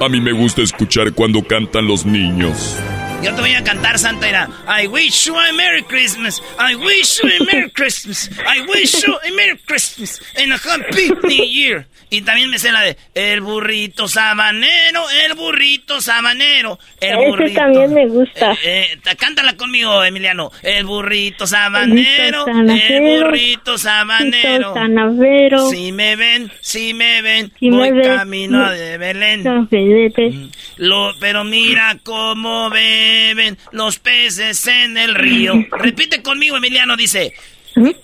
A 0.00 0.08
mí 0.08 0.20
me 0.20 0.32
gusta 0.32 0.62
escuchar 0.62 1.12
cuando 1.14 1.42
cantan 1.42 1.86
los 1.86 2.04
niños. 2.04 2.78
Yo 3.22 3.34
te 3.34 3.40
voy 3.40 3.52
a 3.54 3.64
cantar, 3.64 3.98
Santa. 3.98 4.28
Era, 4.28 4.48
I 4.82 4.86
wish 4.86 5.26
you 5.26 5.36
a 5.36 5.52
Merry 5.52 5.82
Christmas. 5.82 6.40
I 6.58 6.74
wish 6.76 7.20
you 7.22 7.28
a 7.28 7.44
Merry 7.52 7.70
Christmas. 7.72 8.30
I 8.46 8.60
wish 8.62 9.02
you 9.04 9.14
a 9.14 9.32
Merry 9.34 9.58
Christmas. 9.66 10.20
And 10.36 10.52
a 10.52 10.56
Happy 10.56 11.08
New 11.24 11.44
Year. 11.44 11.86
Y 12.10 12.22
también 12.22 12.48
me 12.48 12.58
sé 12.58 12.72
la 12.72 12.80
de 12.80 12.96
El 13.14 13.42
burrito 13.42 14.08
sabanero, 14.08 15.04
el 15.26 15.34
burrito 15.34 16.00
sabanero, 16.00 16.78
el 17.02 17.18
Ese 17.18 17.26
burrito. 17.28 17.60
también 17.60 17.92
me 17.92 18.06
gusta. 18.08 18.56
Eh, 18.64 18.96
ta- 19.02 19.14
cántala 19.14 19.54
conmigo, 19.58 20.02
Emiliano. 20.02 20.50
El 20.62 20.86
burrito 20.86 21.46
sabanero, 21.46 22.46
Burrito 22.46 22.48
el 22.48 22.54
sabanero, 22.54 23.24
burrito 23.26 23.76
sabanero. 23.78 24.72
Sanavero. 24.72 25.68
Si 25.68 25.92
me 25.92 26.16
ven, 26.16 26.50
si 26.62 26.94
me 26.94 27.20
ven, 27.20 27.52
Si 27.58 27.68
me 27.70 27.76
voy 27.76 27.90
ven, 27.90 28.16
camino 28.16 28.70
mi- 28.70 28.78
de 28.78 28.96
Belén. 28.96 29.68
Belén. 29.70 30.50
Lo, 30.78 31.12
pero 31.20 31.44
mira 31.44 31.98
cómo 32.04 32.70
beben 33.08 33.58
los 33.72 33.98
peces 33.98 34.66
en 34.66 34.96
el 34.96 35.14
río. 35.14 35.54
Repite 35.72 36.22
conmigo, 36.22 36.56
Emiliano, 36.56 36.96
dice. 36.96 37.32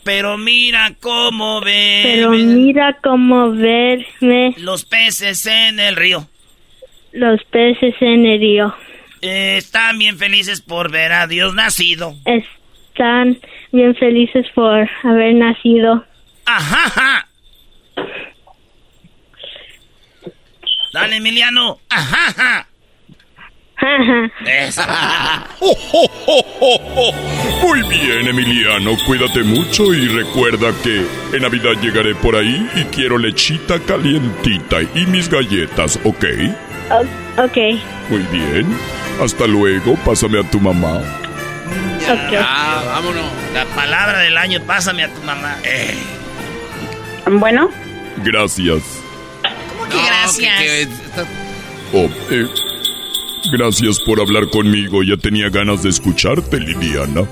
Pero 0.04 0.38
mira 0.38 0.94
cómo 1.00 1.60
Pero 1.62 2.30
beben 2.30 2.54
mira 2.64 2.96
cómo 3.02 3.50
verme 3.52 4.54
los 4.58 4.84
peces 4.84 5.46
en 5.46 5.80
el 5.80 5.96
río. 5.96 6.28
los 7.12 7.42
peces 7.44 7.94
en 8.00 8.24
el 8.26 8.38
río. 8.40 8.74
Eh, 9.22 9.56
están 9.56 9.98
bien 9.98 10.18
felices 10.18 10.60
por 10.60 10.90
ver 10.92 11.12
a 11.12 11.26
Dios 11.26 11.54
nacido. 11.54 12.14
Están 12.24 13.38
bien 13.72 13.94
felices 13.96 14.46
por 14.54 14.88
haber 15.02 15.34
nacido. 15.34 16.04
Ajá, 16.44 16.84
ajá. 16.86 17.28
Dale, 20.92 21.16
Emiliano. 21.16 21.80
Ajá, 21.88 22.28
ajá. 22.28 22.68
Eso. 24.46 24.82
Muy 27.62 27.82
bien, 27.88 28.28
Emiliano, 28.28 28.92
cuídate 29.06 29.42
mucho 29.42 29.92
y 29.94 30.08
recuerda 30.08 30.72
que 30.82 31.06
en 31.32 31.42
Navidad 31.42 31.72
llegaré 31.80 32.14
por 32.14 32.36
ahí 32.36 32.68
y 32.74 32.84
quiero 32.84 33.18
lechita 33.18 33.78
calientita 33.80 34.82
y 34.94 35.06
mis 35.06 35.28
galletas, 35.28 35.98
¿ok? 36.04 36.24
O- 36.90 37.42
ok. 37.44 37.56
Muy 38.10 38.22
bien. 38.30 38.66
Hasta 39.22 39.46
luego, 39.46 39.94
pásame 40.04 40.40
a 40.40 40.50
tu 40.50 40.60
mamá. 40.60 41.00
Ah, 42.38 42.82
vámonos. 42.86 43.24
La 43.54 43.64
palabra 43.66 44.18
del 44.20 44.36
año, 44.36 44.60
pásame 44.66 45.04
a 45.04 45.08
tu 45.08 45.22
mamá. 45.22 45.56
Eh. 45.64 45.96
Bueno. 47.30 47.70
Gracias. 48.18 48.82
¿Cómo 49.70 49.88
que 49.88 49.96
gracias? 50.06 50.88
Oh, 51.92 52.08
eh, 52.30 52.46
gracias 53.52 54.00
por 54.00 54.20
hablar 54.20 54.48
conmigo. 54.50 55.02
Ya 55.02 55.16
tenía 55.16 55.48
ganas 55.50 55.82
de 55.82 55.90
escucharte, 55.90 56.58
Liliana. 56.58 57.22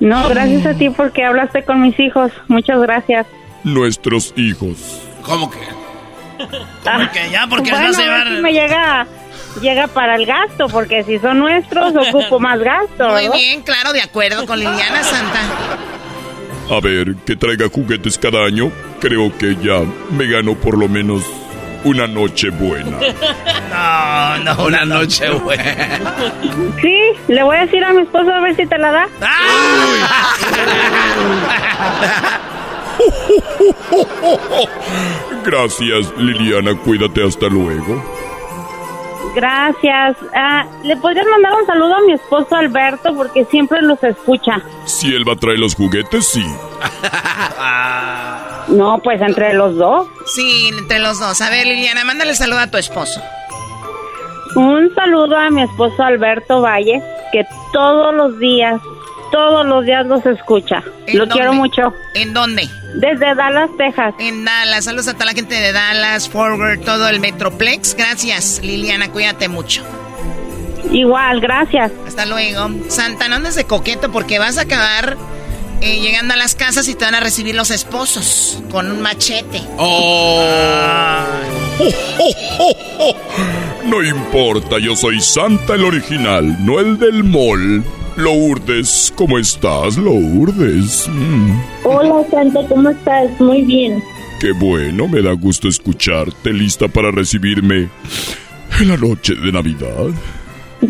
No, 0.00 0.28
gracias 0.28 0.64
a 0.66 0.74
ti 0.74 0.90
porque 0.90 1.24
hablaste 1.24 1.64
con 1.64 1.80
mis 1.80 1.98
hijos. 1.98 2.30
Muchas 2.46 2.80
gracias. 2.80 3.26
Nuestros 3.64 4.32
hijos. 4.36 5.00
¿Cómo 5.22 5.50
que? 5.50 5.58
Ah, 6.86 7.10
que 7.12 7.30
ya, 7.30 7.46
porque 7.48 7.70
les 7.70 7.72
bueno, 7.80 7.88
vas 7.88 7.98
a 7.98 8.00
ver 8.02 8.10
llevar- 8.10 8.36
si 8.36 8.42
me 8.42 8.52
llega, 8.52 9.06
llega 9.60 9.86
para 9.88 10.14
el 10.14 10.24
gasto, 10.24 10.68
porque 10.68 11.02
si 11.02 11.18
son 11.18 11.40
nuestros, 11.40 11.92
ocupo 11.96 12.38
más 12.38 12.60
gasto. 12.60 13.08
Muy 13.08 13.28
bien, 13.36 13.62
claro, 13.62 13.92
de 13.92 14.02
acuerdo 14.02 14.46
con 14.46 14.58
Liliana 14.58 15.02
Santa. 15.02 15.40
A 16.70 16.80
ver, 16.80 17.16
que 17.26 17.34
traiga 17.34 17.68
juguetes 17.68 18.16
cada 18.18 18.44
año. 18.44 18.70
Creo 19.00 19.36
que 19.36 19.56
ya 19.56 19.80
me 20.10 20.26
gano 20.28 20.54
por 20.54 20.78
lo 20.78 20.88
menos 20.88 21.22
una 21.84 22.06
noche 22.06 22.50
buena. 22.50 22.98
No, 23.68 24.38
no. 24.38 24.64
Una 24.64 24.84
noche 24.84 25.28
buena. 25.30 26.00
Sí, 26.80 26.98
le 27.28 27.42
voy 27.42 27.56
a 27.56 27.60
decir 27.66 27.84
a 27.84 27.92
mi 27.92 28.02
esposo 28.02 28.32
a 28.32 28.40
ver 28.40 28.56
si 28.56 28.66
te 28.66 28.78
la 28.78 28.90
da. 28.90 29.08
Gracias, 35.44 36.12
Liliana. 36.16 36.76
Cuídate 36.78 37.26
hasta 37.26 37.46
luego. 37.46 38.02
Gracias. 39.38 40.16
Ah, 40.34 40.66
¿Le 40.82 40.96
podrías 40.96 41.24
mandar 41.26 41.52
un 41.54 41.64
saludo 41.64 41.94
a 41.94 42.00
mi 42.00 42.12
esposo 42.14 42.56
Alberto 42.56 43.14
porque 43.14 43.44
siempre 43.44 43.80
los 43.82 44.02
escucha? 44.02 44.60
Si 44.84 45.14
él 45.14 45.22
va 45.28 45.34
a 45.34 45.36
traer 45.36 45.60
los 45.60 45.76
juguetes, 45.76 46.26
sí. 46.26 46.44
No, 48.66 48.98
pues 48.98 49.22
entre 49.22 49.54
los 49.54 49.76
dos. 49.76 50.08
Sí, 50.26 50.70
entre 50.76 50.98
los 50.98 51.20
dos. 51.20 51.40
A 51.40 51.50
ver, 51.50 51.68
Liliana, 51.68 52.04
mándale 52.04 52.34
saludo 52.34 52.58
a 52.58 52.66
tu 52.66 52.78
esposo. 52.78 53.22
Un 54.56 54.92
saludo 54.96 55.36
a 55.36 55.50
mi 55.50 55.62
esposo 55.62 56.02
Alberto 56.02 56.60
Valle, 56.60 57.00
que 57.30 57.46
todos 57.72 58.12
los 58.12 58.38
días, 58.40 58.80
todos 59.30 59.66
los 59.66 59.84
días 59.84 60.06
los 60.06 60.24
escucha. 60.26 60.82
¿En 61.06 61.18
Lo 61.18 61.26
dónde? 61.26 61.34
quiero 61.34 61.52
mucho. 61.52 61.94
¿En 62.14 62.32
dónde? 62.32 62.68
Desde 62.94 63.34
Dallas, 63.34 63.70
Texas. 63.76 64.14
En 64.18 64.44
Dallas. 64.44 64.84
Saludos 64.84 65.08
a 65.08 65.14
toda 65.14 65.26
la 65.26 65.32
gente 65.32 65.54
de 65.54 65.72
Dallas, 65.72 66.28
Forward, 66.28 66.80
todo 66.80 67.08
el 67.08 67.20
Metroplex. 67.20 67.94
Gracias, 67.94 68.60
Liliana. 68.62 69.10
Cuídate 69.10 69.48
mucho. 69.48 69.82
Igual, 70.90 71.40
gracias. 71.40 71.92
Hasta 72.06 72.24
luego. 72.26 72.70
Santa, 72.88 73.28
no 73.28 73.36
andes 73.36 73.54
de 73.54 73.64
coqueto 73.64 74.10
porque 74.10 74.38
vas 74.38 74.58
a 74.58 74.62
acabar 74.62 75.16
eh, 75.80 76.00
llegando 76.00 76.34
a 76.34 76.36
las 76.36 76.54
casas 76.54 76.88
y 76.88 76.94
te 76.94 77.04
van 77.04 77.14
a 77.14 77.20
recibir 77.20 77.54
los 77.54 77.70
esposos 77.70 78.62
con 78.70 78.90
un 78.90 79.00
machete. 79.02 79.60
No 83.84 84.02
importa, 84.02 84.78
yo 84.78 84.94
soy 84.94 85.20
Santa 85.20 85.74
el 85.74 85.84
original, 85.84 86.56
no 86.64 86.78
el 86.78 86.98
del 86.98 87.24
mall. 87.24 87.82
Lourdes, 88.22 89.12
¿cómo 89.14 89.38
estás, 89.38 89.96
Lourdes? 89.96 91.06
Mm, 91.08 91.52
Hola 91.84 92.26
Santa, 92.28 92.60
¿cómo 92.68 92.90
estás? 92.90 93.40
Muy 93.40 93.62
bien. 93.62 94.02
qué 94.40 94.50
bueno, 94.52 95.06
me 95.06 95.22
da 95.22 95.32
gusto 95.32 95.68
escucharte, 95.68 96.52
lista 96.52 96.88
para 96.88 97.12
recibirme 97.12 97.88
en 98.80 98.88
la 98.88 98.96
noche 98.96 99.34
de 99.36 99.52
Navidad. 99.52 100.08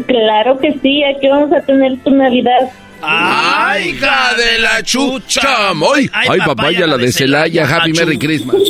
Claro 0.07 0.59
que 0.59 0.73
sí, 0.83 1.03
aquí 1.05 1.29
vamos 1.29 1.53
a 1.53 1.61
tener 1.61 1.99
tu 2.03 2.11
Navidad. 2.11 2.71
¡Ay, 3.03 3.91
hija 3.91 4.35
de 4.35 4.59
la 4.61 4.83
chucha! 4.83 5.71
¡Ay, 5.95 6.09
ay, 6.13 6.39
papaya, 6.41 6.87
la 6.87 6.97
de 6.97 7.13
Celaya! 7.13 7.77
¡Happy 7.77 7.93
Merry 7.93 8.19
Christmas! 8.19 8.57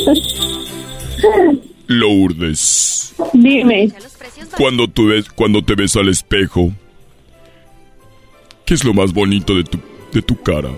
Lourdes, 1.87 3.15
Dime. 3.33 3.91
cuando, 4.59 4.89
tú 4.89 5.07
ves, 5.07 5.27
cuando 5.35 5.63
te 5.63 5.75
ves 5.77 5.95
al 5.97 6.09
espejo, 6.09 6.73
¿qué 8.69 8.75
es 8.75 8.85
lo 8.85 8.93
más 8.93 9.15
bonito 9.15 9.55
de 9.55 9.65
tu, 9.65 9.79
de 10.13 10.21
tu 10.21 10.37
cara? 10.43 10.69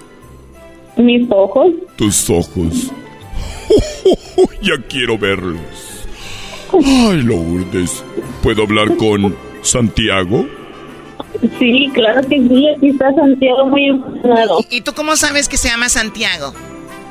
Mis 0.96 1.28
ojos. 1.28 1.72
Tus 1.96 2.30
ojos. 2.30 2.92
ya 4.62 4.76
quiero 4.88 5.18
verlos. 5.18 5.58
Ay, 6.72 7.20
Lourdes, 7.22 8.04
¿puedo 8.44 8.62
hablar 8.62 8.96
con 8.96 9.34
Santiago? 9.62 10.46
Sí, 11.58 11.90
claro 11.92 12.20
que 12.28 12.38
sí. 12.38 12.68
Aquí 12.68 12.90
está 12.90 13.12
Santiago 13.12 13.66
muy 13.66 13.86
emocionado. 13.86 14.60
¿Y 14.70 14.82
tú 14.82 14.92
cómo 14.94 15.16
sabes 15.16 15.48
que 15.48 15.56
se 15.56 15.68
llama 15.68 15.88
Santiago? 15.88 16.54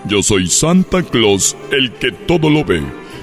Yo 0.06 0.24
soy 0.24 0.48
Santa 0.48 1.04
Claus, 1.04 1.58
el 1.74 1.92
que 1.92 2.14
todo 2.14 2.50
lo 2.50 2.64
ve. 2.64 2.82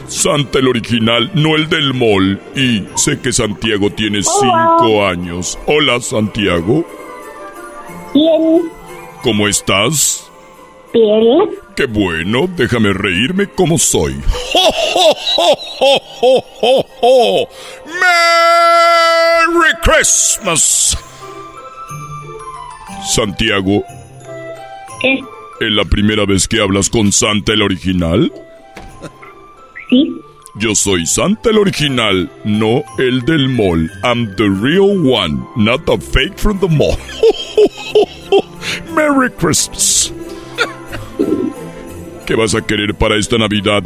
Santa 0.09 0.59
el 0.59 0.69
original, 0.69 1.31
no 1.33 1.57
el 1.57 1.71
del 1.71 1.95
mall. 1.95 2.39
Y 2.55 2.85
sé 2.97 3.19
que 3.19 3.33
Santiago 3.33 3.89
tiene 3.89 4.21
cinco 4.23 5.07
años. 5.07 5.59
Hola, 5.67 6.01
Santiago. 6.03 6.85
Bien. 8.17 8.73
¿Cómo 9.23 9.47
estás? 9.47 10.31
Bien. 10.95 11.51
Qué 11.77 11.85
bueno, 11.85 12.49
déjame 12.57 12.95
reírme 12.95 13.47
como 13.49 13.77
soy. 13.77 14.15
¡Ho, 14.55 14.71
ho, 14.95 15.17
ho, 15.37 16.03
ho, 16.23 16.45
ho, 16.63 16.87
ho! 17.03 17.49
¡Merry 18.01 19.75
Christmas! 19.83 20.97
Santiago, 23.15 23.85
¿Qué? 25.03 25.21
¿es 25.61 25.73
la 25.73 25.85
primera 25.85 26.25
vez 26.25 26.49
que 26.49 26.61
hablas 26.61 26.89
con 26.89 27.13
Santa 27.13 27.53
el 27.53 27.61
original? 27.61 28.33
Sí. 29.91 30.17
Yo 30.59 30.75
soy 30.75 31.05
Santa 31.05 31.51
el 31.51 31.59
original, 31.59 32.31
no 32.45 32.83
el 32.99 33.21
del 33.27 33.49
mall. 33.49 33.91
I'm 34.03 34.35
the 34.37 34.49
real 34.49 34.97
one, 34.99 35.47
not 35.55 35.85
the 35.85 35.99
fake 35.99 36.39
from 36.39 36.59
the 36.61 36.69
mall. 36.69 36.97
Merry 38.95 39.29
Christmas. 39.31 40.15
¿Qué 42.27 42.35
vas 42.35 42.55
a 42.55 42.63
querer 42.63 42.95
para 42.95 43.17
esta 43.17 43.37
Navidad? 43.37 43.85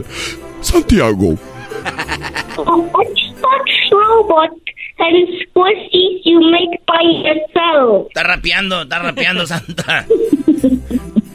Santiago, 0.60 1.36
A 1.84 2.62
robot 3.90 4.52
and 5.00 5.28
squishies 5.40 6.20
you 6.24 6.40
make 6.50 6.78
by 6.86 7.02
yourself. 7.02 8.08
Está 8.08 8.22
rapeando, 8.22 8.82
está 8.82 8.98
rapeando, 8.98 9.46
Santa. 9.52 10.06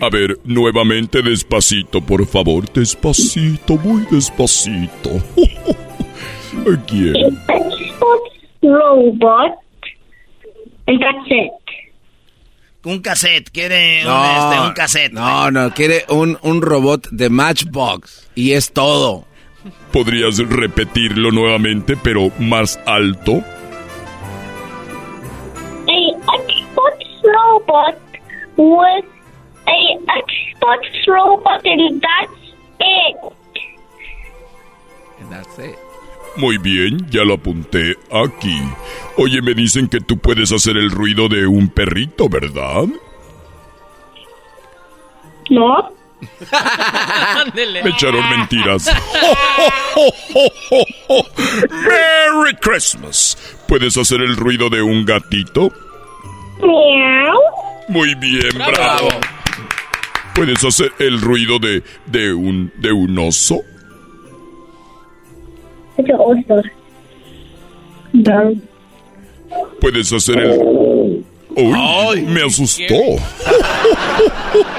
a 0.02 0.10
ver, 0.10 0.38
nuevamente 0.44 1.22
despacito, 1.22 2.02
por 2.02 2.26
favor. 2.28 2.66
Despacito, 2.72 3.78
muy 3.78 4.06
despacito. 4.12 5.10
Again. 6.66 7.38
Xbox 7.48 8.22
robot 8.62 9.52
and 10.88 11.00
that's 11.02 11.28
it. 11.30 11.52
Un 12.86 13.02
cassette, 13.02 13.50
quiere 13.52 14.02
un, 14.02 14.08
No, 14.08 14.24
este, 14.54 14.68
un 14.68 14.74
cassette. 14.74 15.12
No, 15.12 15.50
no, 15.50 15.72
quiere 15.74 16.06
un, 16.10 16.38
un 16.44 16.62
robot 16.62 17.08
de 17.10 17.30
Matchbox. 17.32 18.30
Y 18.36 18.52
es 18.52 18.72
todo. 18.74 19.26
¿Podrías 19.92 20.38
repetirlo 20.38 21.32
nuevamente, 21.32 21.98
pero 22.02 22.32
más 22.40 22.80
alto? 22.86 23.42
A 25.88 26.38
Xbox 26.38 27.06
robot 27.24 27.96
with 28.58 29.06
a 29.68 30.00
Xbox 30.06 31.08
robot 31.08 31.62
and 31.66 32.02
that's 32.02 32.54
it. 32.80 33.34
And 35.20 35.32
that's 35.32 35.60
it. 35.60 35.78
Muy 36.38 36.58
bien, 36.58 37.08
ya 37.10 37.24
lo 37.24 37.36
apunté 37.36 37.96
aquí. 38.12 38.60
Oye, 39.18 39.42
me 39.42 39.54
dicen 39.54 39.88
que 39.88 40.02
tú 40.02 40.18
puedes 40.18 40.52
hacer 40.52 40.76
el 40.76 40.92
ruido 40.92 41.30
de 41.30 41.48
un 41.48 41.70
perrito, 41.70 42.28
¿verdad? 42.28 42.88
No. 45.50 45.92
Me 47.84 47.90
echaron 47.90 48.30
mentiras. 48.30 48.86
¡Merry 51.70 52.56
Christmas! 52.62 53.38
¿Puedes 53.68 53.98
hacer 53.98 54.22
el 54.22 54.36
ruido 54.36 54.70
de 54.70 54.82
un 54.82 55.06
gatito? 55.06 55.72
Meow. 56.62 57.40
Muy 57.90 58.16
bien, 58.16 58.50
bravo. 58.58 59.10
¿Puedes 60.34 60.64
hacer 60.64 60.92
el 61.00 61.22
ruido 61.22 61.60
de, 61.60 61.84
de 62.08 62.34
un 62.34 62.72
de 62.78 62.92
un 62.92 63.18
oso? 63.20 63.62
¿Puedes 69.80 70.12
hacer 70.12 70.38
el... 70.40 71.24
¡Uy! 71.56 72.22
Me 72.24 72.42
asustó. 72.44 72.96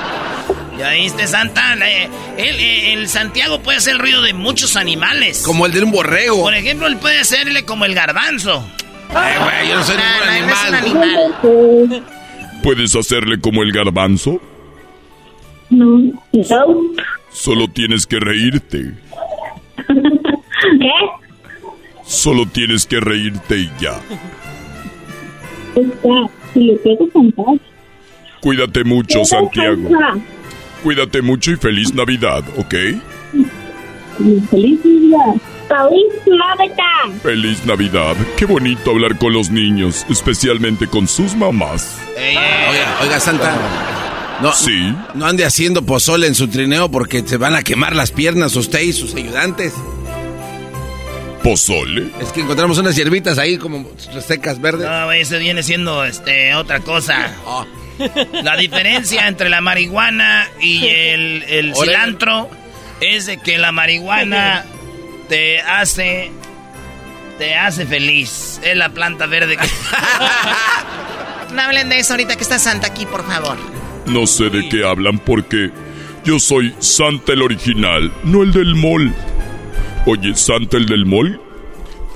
¿Ya 0.87 1.03
viste, 1.03 1.27
Santa? 1.27 1.75
Le- 1.77 2.05
El, 2.39 2.61
el 3.01 3.09
Santiago 3.09 3.61
puede 3.61 3.79
hacer 3.79 3.95
el 3.95 3.99
ruido 3.99 4.23
de 4.23 4.33
muchos 4.35 4.77
animales. 4.77 5.43
Como 5.45 5.67
el 5.67 5.73
de 5.73 5.83
un 5.83 5.91
borrego. 5.91 6.43
Por 6.43 6.55
ejemplo, 6.55 6.87
él 6.87 6.97
puede 6.99 7.19
hacerle 7.19 7.65
como 7.65 7.85
el 7.85 7.95
garbanzo. 7.95 8.65
Ay, 9.15 9.35
güey, 9.43 9.69
yo 9.69 9.77
no 9.77 9.85
soy 9.85 9.97
ningún 9.97 10.41
no, 10.41 10.47
no 10.47 10.53
es 10.53 10.69
un 10.69 10.75
animal. 11.95 12.05
¿Puedes 12.63 12.95
hacerle 12.97 13.41
como 13.41 13.63
el 13.63 13.73
garbanzo? 13.73 14.41
No. 15.71 15.99
No. 16.33 16.77
Solo 17.33 17.69
tienes 17.69 18.07
que 18.07 18.21
reírte. 18.21 18.93
¿Qué? 19.89 20.91
Solo 22.05 22.47
tienes 22.47 22.87
que 22.87 23.01
reírte 23.01 23.59
y 23.59 23.71
ya. 23.81 24.01
Está. 25.75 26.31
Si 26.55 26.61
le 26.61 26.77
puedo 26.77 27.09
cantar. 27.11 27.55
Cuídate 28.41 28.85
mucho, 28.85 29.25
Santiago. 29.25 29.89
Cuídate 30.83 31.23
mucho 31.23 31.53
y 31.53 31.57
feliz 31.57 31.95
Navidad, 31.95 32.45
¿ok? 32.57 32.75
Feliz 34.51 34.81
Navidad. 34.85 35.35
Feliz 35.69 36.27
Navidad. 36.27 37.21
Feliz 37.23 37.67
Navidad. 37.67 38.17
Qué 38.37 38.45
bonito 38.45 38.91
hablar 38.93 39.19
con 39.19 39.33
los 39.33 39.51
niños, 39.51 40.07
especialmente 40.09 40.87
con 40.87 41.09
sus 41.09 41.35
mamás. 41.35 41.99
Oiga, 42.17 42.99
oiga, 43.03 43.21
Santa. 43.21 43.57
No, 44.41 44.53
sí. 44.53 44.95
No 45.15 45.27
ande 45.27 45.45
haciendo 45.45 45.85
pozole 45.85 46.27
en 46.27 46.35
su 46.35 46.49
trineo 46.49 46.91
porque 46.91 47.23
se 47.27 47.37
van 47.37 47.55
a 47.57 47.63
quemar 47.63 47.97
las 47.97 48.13
piernas 48.13 48.55
usted 48.55 48.81
y 48.81 48.93
sus 48.93 49.15
ayudantes. 49.15 49.73
¿Pozole? 51.43 52.11
Es 52.21 52.33
que 52.33 52.41
encontramos 52.41 52.79
unas 52.79 52.97
hierbitas 52.97 53.39
ahí 53.39 53.57
como 53.57 53.87
secas 54.21 54.61
verdes. 54.61 54.87
No, 54.87 55.11
eso 55.13 55.39
viene 55.39 55.63
siendo 55.63 56.05
este, 56.05 56.55
otra 56.55 56.81
cosa. 56.81 57.33
La 58.43 58.57
diferencia 58.57 59.29
entre 59.29 59.49
la 59.49 59.61
marihuana 59.61 60.49
y 60.61 60.87
el, 60.87 61.75
cilantro 61.75 62.51
es 63.01 63.27
de 63.27 63.39
que 63.39 63.59
la 63.59 63.73
marihuana 63.73 64.65
te 65.29 65.61
hace 65.61 66.31
te 67.39 67.55
hace 67.55 67.87
feliz. 67.87 68.61
Es 68.65 68.77
la 68.77 68.89
planta 68.91 69.27
verde 69.27 69.57
que... 69.57 69.67
No 71.55 71.63
hablen 71.63 71.89
de 71.89 71.99
eso 71.99 72.15
ahorita 72.15 72.37
que 72.37 72.43
está 72.43 72.59
Santa 72.59 72.89
aquí, 72.89 73.07
por 73.07 73.25
favor. 73.25 73.57
No 74.07 74.27
sé 74.27 74.51
de 74.51 74.69
qué 74.69 74.85
hablan 74.85 75.19
porque 75.19 75.71
yo 76.25 76.39
soy 76.39 76.75
Santa 76.81 77.33
el 77.33 77.43
original, 77.43 78.13
no 78.25 78.43
el 78.43 78.53
del 78.53 78.75
mall. 78.75 79.15
Oye, 80.07 80.35
Santa 80.35 80.77
el 80.77 80.87
del 80.87 81.07
mall 81.07 81.41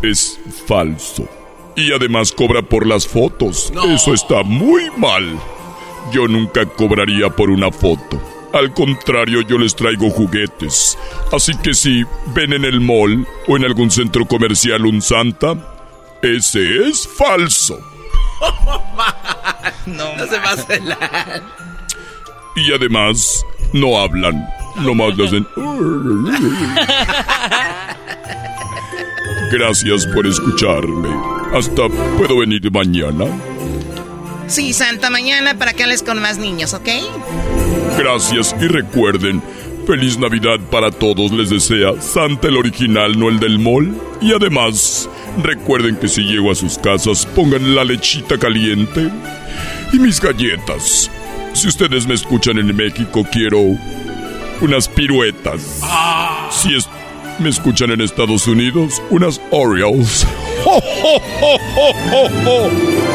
es 0.02 0.38
falso. 0.66 1.28
Y 1.76 1.92
además 1.92 2.32
cobra 2.32 2.62
por 2.62 2.86
las 2.86 3.06
fotos. 3.06 3.72
Eso 3.88 4.12
está 4.12 4.42
muy 4.42 4.90
mal. 4.96 5.38
Yo 6.12 6.26
nunca 6.26 6.66
cobraría 6.66 7.30
por 7.30 7.50
una 7.50 7.70
foto. 7.70 8.20
Al 8.52 8.74
contrario, 8.74 9.42
yo 9.42 9.58
les 9.58 9.76
traigo 9.76 10.10
juguetes. 10.10 10.98
Así 11.32 11.56
que 11.56 11.72
si 11.72 12.04
ven 12.34 12.52
en 12.52 12.64
el 12.64 12.80
mall 12.80 13.26
o 13.46 13.56
en 13.56 13.64
algún 13.64 13.90
centro 13.90 14.26
comercial 14.26 14.86
un 14.86 15.00
Santa, 15.00 15.56
ese 16.22 16.88
es 16.88 17.06
falso. 17.06 17.78
no, 19.86 20.26
se 20.26 20.38
va 20.38 20.50
a 20.50 20.56
celar. 20.56 21.42
Y 22.56 22.72
además, 22.72 23.44
no 23.72 23.98
hablan. 23.98 24.48
Nomás 24.76 25.16
le 25.16 25.26
hacen... 25.26 25.46
Gracias 29.52 30.06
por 30.06 30.26
escucharme. 30.26 31.08
Hasta 31.52 31.88
puedo 32.16 32.38
venir 32.38 32.70
mañana. 32.70 33.26
Sí, 34.50 34.72
Santa, 34.72 35.10
mañana 35.10 35.56
para 35.56 35.72
que 35.72 35.84
hables 35.84 36.02
con 36.02 36.20
más 36.20 36.38
niños, 36.38 36.74
¿ok? 36.74 36.88
Gracias 37.98 38.54
y 38.60 38.66
recuerden, 38.66 39.42
feliz 39.86 40.18
Navidad 40.18 40.58
para 40.70 40.90
todos 40.90 41.32
les 41.32 41.50
desea 41.50 42.00
Santa 42.00 42.48
el 42.48 42.56
original, 42.56 43.18
no 43.18 43.28
el 43.28 43.40
del 43.40 43.58
mall. 43.58 43.94
Y 44.20 44.32
además, 44.32 45.08
Recuerden 45.38 45.96
que 45.96 46.08
si 46.08 46.22
llego 46.22 46.50
a 46.50 46.54
sus 46.54 46.78
casas, 46.78 47.26
pongan 47.26 47.74
la 47.74 47.84
lechita 47.84 48.38
caliente 48.38 49.10
y 49.92 49.98
mis 49.98 50.20
galletas. 50.20 51.10
Si 51.52 51.68
ustedes 51.68 52.06
me 52.06 52.14
escuchan 52.14 52.58
en 52.58 52.74
México, 52.76 53.26
quiero 53.30 53.60
unas 54.60 54.88
piruetas. 54.88 55.80
Si 56.50 56.70
me 57.38 57.48
escuchan 57.48 57.90
en 57.90 58.00
Estados 58.00 58.46
Unidos, 58.46 59.00
unas 59.10 59.40
Orioles. 59.50 60.26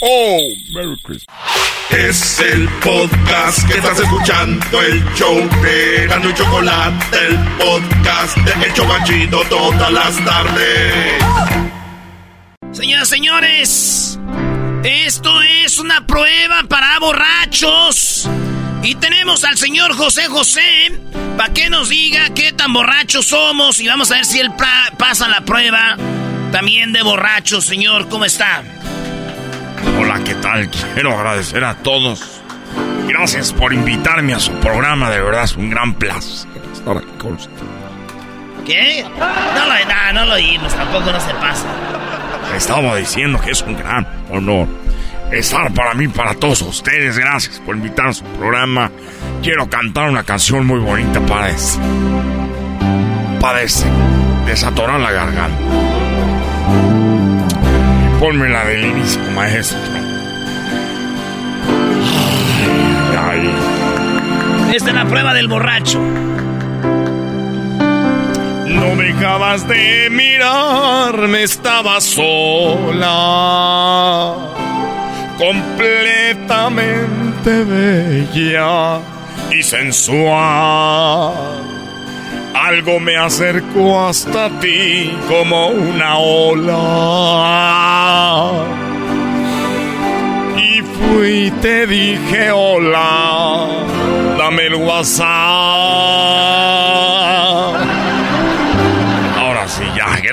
Oh, 0.00 0.38
Merry 0.74 0.96
Christmas. 1.02 1.36
Es 1.90 2.40
el 2.40 2.68
podcast 2.84 3.66
que 3.66 3.78
estás 3.78 3.98
escuchando, 3.98 4.82
el 4.82 5.02
show 5.14 5.34
de 5.62 6.06
Gano 6.06 6.30
y 6.30 6.34
Chocolate, 6.34 7.18
el 7.26 7.38
podcast 7.58 8.36
de 8.36 8.66
El 8.66 8.72
Chocachito 8.74 9.40
todas 9.48 9.90
las 9.90 10.24
tardes. 10.24 11.24
Señoras, 12.72 13.08
señores, 13.08 14.18
esto 14.88 15.42
es 15.42 15.78
una 15.78 16.06
prueba 16.06 16.62
para 16.68 16.98
borrachos. 16.98 18.28
Y 18.82 18.94
tenemos 18.94 19.44
al 19.44 19.56
señor 19.58 19.94
José 19.94 20.26
José 20.28 20.98
para 21.36 21.52
que 21.52 21.68
nos 21.68 21.88
diga 21.88 22.32
qué 22.34 22.52
tan 22.52 22.72
borrachos 22.72 23.26
somos 23.26 23.80
y 23.80 23.88
vamos 23.88 24.10
a 24.10 24.16
ver 24.16 24.24
si 24.24 24.40
él 24.40 24.50
pasa 24.98 25.28
la 25.28 25.42
prueba 25.42 25.96
también 26.52 26.92
de 26.92 27.02
borrachos, 27.02 27.66
señor. 27.66 28.08
¿Cómo 28.08 28.24
está? 28.24 28.62
Hola, 29.98 30.22
¿qué 30.24 30.34
tal? 30.36 30.70
Quiero 30.94 31.16
agradecer 31.16 31.64
a 31.64 31.74
todos. 31.82 32.40
Gracias 33.06 33.52
por 33.52 33.72
invitarme 33.72 34.34
a 34.34 34.40
su 34.40 34.52
programa, 34.54 35.10
de 35.10 35.20
verdad 35.20 35.44
es 35.44 35.56
un 35.56 35.70
gran 35.70 35.94
placer 35.94 36.48
estar 36.72 36.96
aquí 36.96 37.12
con 37.18 37.34
usted. 37.34 37.77
¿Qué? 38.68 39.02
No 39.02 39.66
lo, 39.66 40.12
no 40.12 40.26
lo 40.26 40.34
oímos, 40.34 40.74
tampoco 40.74 41.10
no 41.10 41.20
se 41.20 41.32
pasa. 41.34 41.66
Estaba 42.54 42.96
diciendo 42.96 43.40
que 43.40 43.50
es 43.50 43.62
un 43.62 43.76
gran 43.76 44.06
honor 44.30 44.68
estar 45.32 45.72
para 45.72 45.94
mí, 45.94 46.08
para 46.08 46.34
todos 46.34 46.62
ustedes. 46.62 47.18
Gracias 47.18 47.60
por 47.60 47.76
invitarme 47.76 48.10
a 48.10 48.14
su 48.14 48.24
programa. 48.24 48.90
Quiero 49.42 49.68
cantar 49.68 50.10
una 50.10 50.22
canción 50.22 50.66
muy 50.66 50.80
bonita 50.80 51.20
para 51.20 51.48
ese. 51.50 51.78
Para 53.40 53.62
ese. 53.62 53.86
Desatorar 54.46 55.00
la 55.00 55.12
garganta. 55.12 55.58
Ponme 58.20 58.48
la 58.48 58.64
del 58.64 58.84
inicio, 58.84 59.20
maestro. 59.34 59.78
Ay, 63.20 63.50
Esta 64.74 64.90
es 64.90 64.94
la 64.94 65.04
prueba 65.04 65.34
del 65.34 65.48
borracho. 65.48 66.27
No 68.80 68.96
dejabas 68.96 69.68
de 69.68 70.08
mirarme, 70.10 71.42
estaba 71.42 72.00
sola. 72.00 73.04
Completamente 75.38 77.64
bella 77.64 79.00
y 79.50 79.62
sensual 79.62 81.58
algo 82.68 83.00
me 83.00 83.16
acercó 83.16 84.06
hasta 84.06 84.50
ti 84.60 85.10
como 85.26 85.68
una 85.68 86.18
ola. 86.18 86.76
Y 90.56 90.82
fui 90.82 91.50
te 91.62 91.86
dije 91.86 92.50
hola, 92.50 93.68
dame 94.36 94.66
el 94.66 94.74
WhatsApp. 94.74 95.28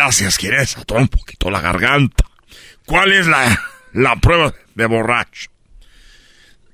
Gracias, 0.05 0.37
quieres 0.37 0.77
atorar 0.77 1.01
un 1.01 1.07
poquito 1.07 1.49
la 1.49 1.61
garganta. 1.61 2.25
¿Cuál 2.85 3.11
es 3.11 3.25
la, 3.25 3.59
la 3.93 4.15
prueba 4.17 4.53
de 4.75 4.85
borracho? 4.85 5.49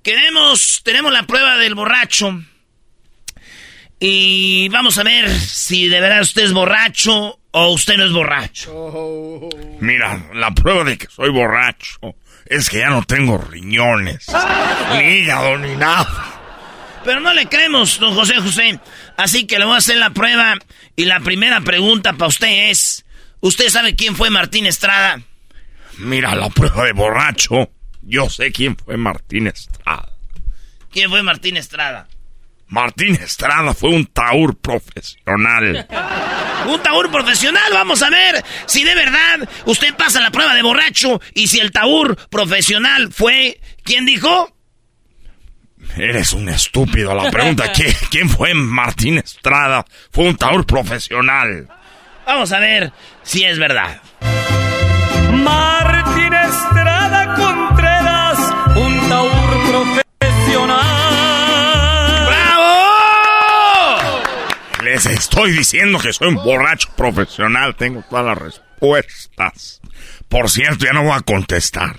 Queremos, 0.04 0.82
tenemos 0.84 1.14
la 1.14 1.24
prueba 1.24 1.56
del 1.56 1.74
borracho. 1.74 2.44
Y 4.02 4.68
vamos 4.68 4.98
a 4.98 5.04
ver 5.04 5.30
si 5.30 5.88
de 5.88 6.02
verdad 6.02 6.20
usted 6.20 6.44
es 6.44 6.52
borracho 6.52 7.40
o 7.52 7.68
usted 7.70 7.96
no 7.96 8.04
es 8.04 8.12
borracho. 8.12 9.48
Mira, 9.80 10.22
la 10.34 10.52
prueba 10.52 10.84
de 10.84 10.98
que 10.98 11.08
soy 11.08 11.30
borracho 11.30 12.00
es 12.48 12.70
que 12.70 12.80
ya 12.80 12.90
no 12.90 13.04
tengo 13.04 13.38
riñones, 13.38 14.26
ni 14.92 15.04
hígado, 15.06 15.58
ni 15.58 15.74
nada. 15.78 16.42
Pero 17.06 17.22
no 17.22 17.34
le 17.34 17.46
creemos, 17.46 17.98
don 17.98 18.14
José 18.14 18.42
José. 18.42 18.78
Así 19.16 19.48
que 19.48 19.58
le 19.58 19.64
voy 19.64 19.76
a 19.76 19.78
hacer 19.78 19.96
la 19.96 20.10
prueba. 20.10 20.56
Y 20.98 21.06
la 21.06 21.22
primera 21.22 21.62
pregunta 21.62 22.12
para 22.12 22.28
usted 22.28 22.70
es: 22.70 23.06
¿Usted 23.42 23.70
sabe 23.70 23.96
quién 23.96 24.16
fue 24.16 24.30
Martín 24.30 24.68
Estrada? 24.68 25.22
Mira, 25.98 26.36
la 26.36 26.50
prueba 26.50 26.86
de 26.86 26.94
borracho. 26.94 27.72
Yo 28.04 28.30
sé 28.30 28.52
quién 28.52 28.78
fue 28.78 28.98
Martín 28.98 29.48
Estrada. 29.48 30.10
¿Quién 30.92 31.10
fue 31.10 31.24
Martín 31.24 31.58
Estrada? 31.58 32.08
Martín 32.68 33.16
Estrada 33.16 33.74
fue 33.74 33.90
un 33.90 34.06
taur 34.06 34.58
profesional. 34.58 35.88
un 36.68 36.84
taur 36.84 37.12
profesional, 37.12 37.74
vamos 37.74 38.02
a 38.02 38.10
ver 38.10 38.44
si 38.66 38.84
de 38.84 38.96
verdad 38.96 39.50
usted 39.66 39.96
pasa 39.96 40.22
la 40.22 40.32
prueba 40.32 40.56
de 40.56 40.62
borracho 40.62 41.20
y 41.34 41.48
si 41.48 41.60
el 41.60 41.72
taur 41.72 42.16
profesional 42.30 43.12
fue... 43.12 43.60
¿Quién 43.84 44.06
dijo? 44.06 44.56
Eres 45.98 46.34
un 46.34 46.48
estúpido. 46.48 47.16
La 47.16 47.32
pregunta, 47.32 47.72
¿quién 48.10 48.30
fue 48.30 48.54
Martín 48.54 49.18
Estrada? 49.18 49.84
Fue 50.12 50.26
un 50.26 50.38
taur 50.38 50.66
profesional. 50.66 51.68
Vamos 52.26 52.52
a 52.52 52.60
ver 52.60 52.92
si 53.24 53.44
es 53.44 53.60
verdad. 53.60 54.02
Martín 55.32 56.34
Estrada 56.34 57.36
Contreras, 57.36 58.40
un 58.76 59.10
taur 59.10 59.32
profesional. 59.70 61.02
Les 64.84 65.06
estoy 65.06 65.52
diciendo 65.52 66.00
que 66.00 66.12
soy 66.12 66.30
un 66.30 66.36
borracho 66.36 66.90
profesional. 66.96 67.76
Tengo 67.76 68.04
todas 68.10 68.26
las 68.26 68.38
respuestas. 68.38 69.80
Por 70.28 70.50
cierto, 70.50 70.86
ya 70.86 70.94
no 70.94 71.04
voy 71.04 71.14
a 71.14 71.22
contestar. 71.22 71.98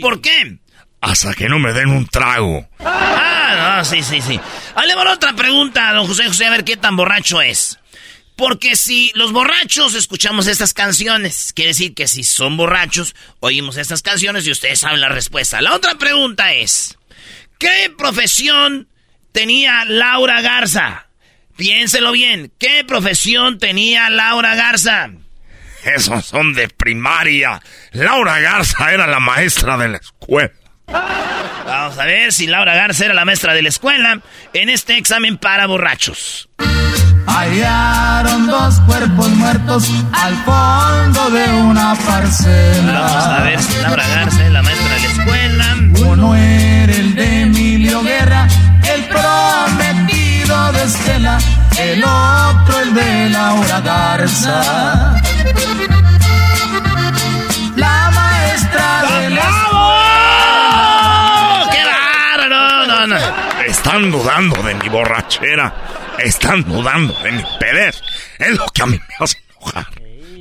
¿Por 0.00 0.20
qué? 0.20 0.58
Hasta 1.00 1.34
que 1.34 1.48
no 1.48 1.58
me 1.58 1.72
den 1.72 1.88
un 1.88 2.06
trago. 2.06 2.68
Ah, 2.84 3.76
no, 3.78 3.84
sí, 3.84 4.02
sí, 4.02 4.20
sí. 4.20 4.38
Hale 4.74 4.94
por 4.94 5.08
otra 5.08 5.32
pregunta, 5.32 5.92
don 5.92 6.06
José 6.06 6.26
José, 6.26 6.46
a 6.46 6.50
ver 6.50 6.64
qué 6.64 6.76
tan 6.76 6.96
borracho 6.96 7.40
es. 7.40 7.79
Porque 8.40 8.74
si 8.74 9.12
los 9.14 9.32
borrachos 9.32 9.92
escuchamos 9.92 10.46
estas 10.46 10.72
canciones, 10.72 11.52
quiere 11.54 11.72
decir 11.72 11.92
que 11.94 12.08
si 12.08 12.24
son 12.24 12.56
borrachos, 12.56 13.14
oímos 13.40 13.76
estas 13.76 14.00
canciones 14.00 14.46
y 14.46 14.50
ustedes 14.50 14.78
saben 14.78 15.02
la 15.02 15.10
respuesta. 15.10 15.60
La 15.60 15.74
otra 15.74 15.96
pregunta 15.96 16.54
es, 16.54 16.96
¿qué 17.58 17.92
profesión 17.98 18.88
tenía 19.32 19.84
Laura 19.84 20.40
Garza? 20.40 21.08
Piénselo 21.58 22.12
bien. 22.12 22.50
¿Qué 22.58 22.82
profesión 22.82 23.58
tenía 23.58 24.08
Laura 24.08 24.54
Garza? 24.54 25.10
Esos 25.84 26.24
son 26.24 26.54
de 26.54 26.70
primaria. 26.70 27.60
Laura 27.92 28.40
Garza 28.40 28.90
era 28.90 29.06
la 29.06 29.20
maestra 29.20 29.76
de 29.76 29.88
la 29.90 29.96
escuela. 29.98 30.54
Vamos 30.86 31.98
a 31.98 32.06
ver 32.06 32.32
si 32.32 32.46
Laura 32.46 32.74
Garza 32.74 33.04
era 33.04 33.12
la 33.12 33.26
maestra 33.26 33.52
de 33.52 33.60
la 33.60 33.68
escuela 33.68 34.22
en 34.54 34.70
este 34.70 34.96
examen 34.96 35.36
para 35.36 35.66
borrachos. 35.66 36.48
Hallaron 37.26 38.46
dos 38.46 38.80
cuerpos 38.80 39.28
muertos 39.30 39.90
al 40.12 40.34
fondo 40.44 41.30
de 41.30 41.48
una 41.62 41.94
parcela. 41.94 43.00
Vamos 43.00 43.24
a 43.24 43.42
ver 43.42 43.62
si 43.62 43.82
Laura 43.82 44.06
Garza 44.08 44.44
es 44.46 44.52
la 44.52 44.62
maestra 44.62 44.94
de 44.94 45.00
la 45.00 45.08
escuela. 45.08 45.76
Uno 46.06 46.34
era 46.34 46.92
el 46.92 47.14
de 47.14 47.42
Emilio 47.42 48.02
Guerra, 48.02 48.46
el 48.94 49.04
prometido 49.04 50.72
de 50.72 50.82
Estela, 50.84 51.38
el 51.78 52.02
otro 52.04 52.80
el 52.80 52.94
de 52.94 53.30
Laura 53.30 53.80
Garza. 53.80 55.20
La 57.76 58.10
maestra 58.14 59.02
de 59.20 59.30
la 59.30 59.42
¡Qué 61.70 61.82
raro! 61.84 62.86
No, 62.86 63.06
no, 63.06 63.16
Están 63.66 64.10
dudando 64.10 64.62
de 64.62 64.74
mi 64.74 64.88
borrachera. 64.88 65.72
Están 66.22 66.64
dudando 66.64 67.14
de 67.22 67.32
mi 67.32 67.42
perez. 67.58 68.02
Es 68.38 68.56
lo 68.56 68.66
que 68.66 68.82
a 68.82 68.86
mí 68.86 68.98
me 68.98 69.24
hace 69.24 69.38
enojar. 69.58 69.86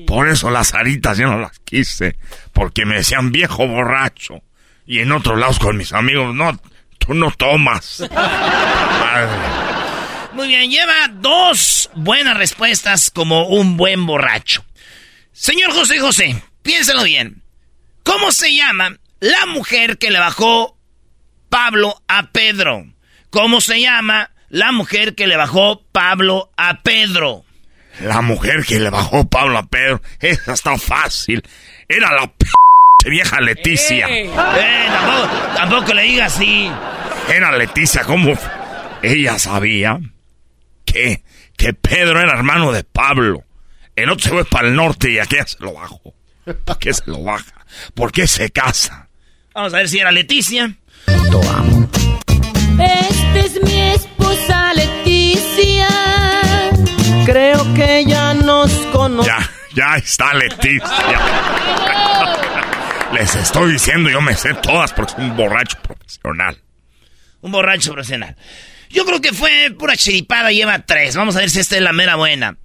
Por 0.06 0.27
eso 0.27 0.49
las 0.49 0.73
aritas 0.73 1.18
ya 1.18 1.27
no 1.27 1.39
las 1.39 1.60
quise. 1.60 2.18
Porque 2.53 2.85
me 2.85 2.95
decían 2.95 3.31
viejo 3.31 3.68
borracho. 3.68 4.41
Y 4.85 4.99
en 4.99 5.11
otros 5.11 5.38
lados 5.38 5.60
con 5.60 5.77
mis 5.77 5.93
amigos, 5.93 6.34
no, 6.34 6.60
tú 6.97 7.14
no 7.14 7.31
tomas. 7.31 8.01
Madre. 8.11 9.69
Muy 10.34 10.47
bien, 10.47 10.69
lleva 10.69 11.10
dos 11.14 11.89
buenas 11.95 12.38
respuestas 12.38 13.11
como 13.11 13.47
un 13.47 13.77
buen 13.77 14.06
borracho. 14.06 14.65
Señor 15.31 15.72
José 15.72 15.99
José, 15.99 16.43
piénselo 16.61 17.03
bien. 17.03 17.43
¿Cómo 18.03 18.31
se 18.31 18.53
llama 18.56 18.97
la 19.19 19.45
mujer 19.45 19.97
que 19.97 20.11
le 20.11 20.19
bajó 20.19 20.77
Pablo 21.49 22.01
a 22.07 22.31
Pedro? 22.31 22.85
¿Cómo 23.30 23.61
se 23.61 23.81
llama 23.81 24.31
la 24.50 24.72
mujer 24.72 25.16
que 25.16 25.28
le 25.28 25.38
bajó 25.38 25.82
Pablo 25.92 26.52
a 26.58 26.82
Pedro? 26.82 27.46
La 28.02 28.22
mujer 28.22 28.64
que 28.66 28.80
le 28.80 28.90
bajó 28.90 29.28
Pablo 29.28 29.58
a 29.58 29.64
Pedro, 29.68 30.02
esa 30.20 30.54
está 30.54 30.78
fácil. 30.78 31.44
Era 31.88 32.14
la 32.14 32.28
p 32.28 32.46
vieja 33.10 33.42
Leticia. 33.42 34.08
Eh, 34.10 34.30
tampoco, 34.30 35.56
tampoco 35.56 35.94
le 35.94 36.04
diga 36.04 36.26
así. 36.26 36.70
Era 37.28 37.58
Leticia, 37.58 38.04
¿cómo? 38.04 38.34
Ella 39.02 39.40
sabía 39.40 40.00
que, 40.86 41.24
que 41.58 41.74
Pedro 41.74 42.20
era 42.20 42.34
hermano 42.34 42.72
de 42.72 42.84
Pablo. 42.84 43.44
El 43.96 44.10
otro 44.10 44.24
se 44.24 44.30
fue 44.30 44.46
para 44.46 44.68
el 44.68 44.76
norte 44.76 45.12
y 45.12 45.20
aquí 45.20 45.36
se 45.46 45.58
lo 45.60 45.74
bajó. 45.74 46.14
¿Para 46.66 46.80
qué 46.80 46.94
se 46.94 47.04
lo 47.06 47.24
baja? 47.24 47.66
¿Por 47.94 48.12
qué 48.12 48.28
se 48.28 48.50
casa? 48.50 49.10
Vamos 49.54 49.74
a 49.74 49.78
ver 49.78 49.90
si 49.90 50.00
era 50.00 50.12
Leticia. 50.12 50.74
Esta 53.34 53.39
es 53.45 53.61
mi 53.61 53.80
esposa 53.91 54.73
Leticia. 54.73 55.88
Creo 57.26 57.73
que 57.76 58.03
ya 58.07 58.34
nos 58.34 58.72
conoce. 58.91 59.30
Ya, 59.30 59.49
ya 59.76 59.97
está 59.97 60.34
Leticia. 60.34 61.19
Les 63.14 63.35
estoy 63.35 63.73
diciendo, 63.73 64.10
yo 64.10 64.19
me 64.22 64.35
sé 64.35 64.56
todas 64.56 64.93
porque 64.93 65.14
soy 65.14 65.26
un 65.26 65.38
borracho 65.38 65.77
profesional. 65.80 66.60
Un 67.41 67.51
borracho 67.51 67.93
profesional. 67.93 68.35
Yo 68.89 69.06
creo 69.06 69.22
que 69.22 69.31
fue 69.31 69.76
pura 69.77 69.95
chiripada, 69.95 70.51
lleva 70.51 70.80
tres. 70.80 71.15
Vamos 71.15 71.35
a 71.35 71.39
ver 71.41 71.51
si 71.51 71.60
esta 71.60 71.76
es 71.76 71.84
la 71.84 71.93
mera 71.93 72.15
buena. 72.15 72.57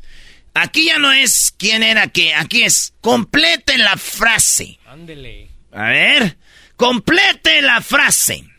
Aquí 0.55 0.87
ya 0.87 0.99
no 0.99 1.13
es 1.13 1.55
quién 1.59 1.83
era 1.83 2.07
qué, 2.09 2.33
aquí 2.35 2.63
es 2.63 2.95
complete 3.03 3.77
la 3.77 3.99
frase. 3.99 4.79
Ándele. 4.87 5.51
A 5.73 5.89
ver, 5.89 6.39
complete 6.77 7.61
la 7.61 7.83
frase. 7.83 8.54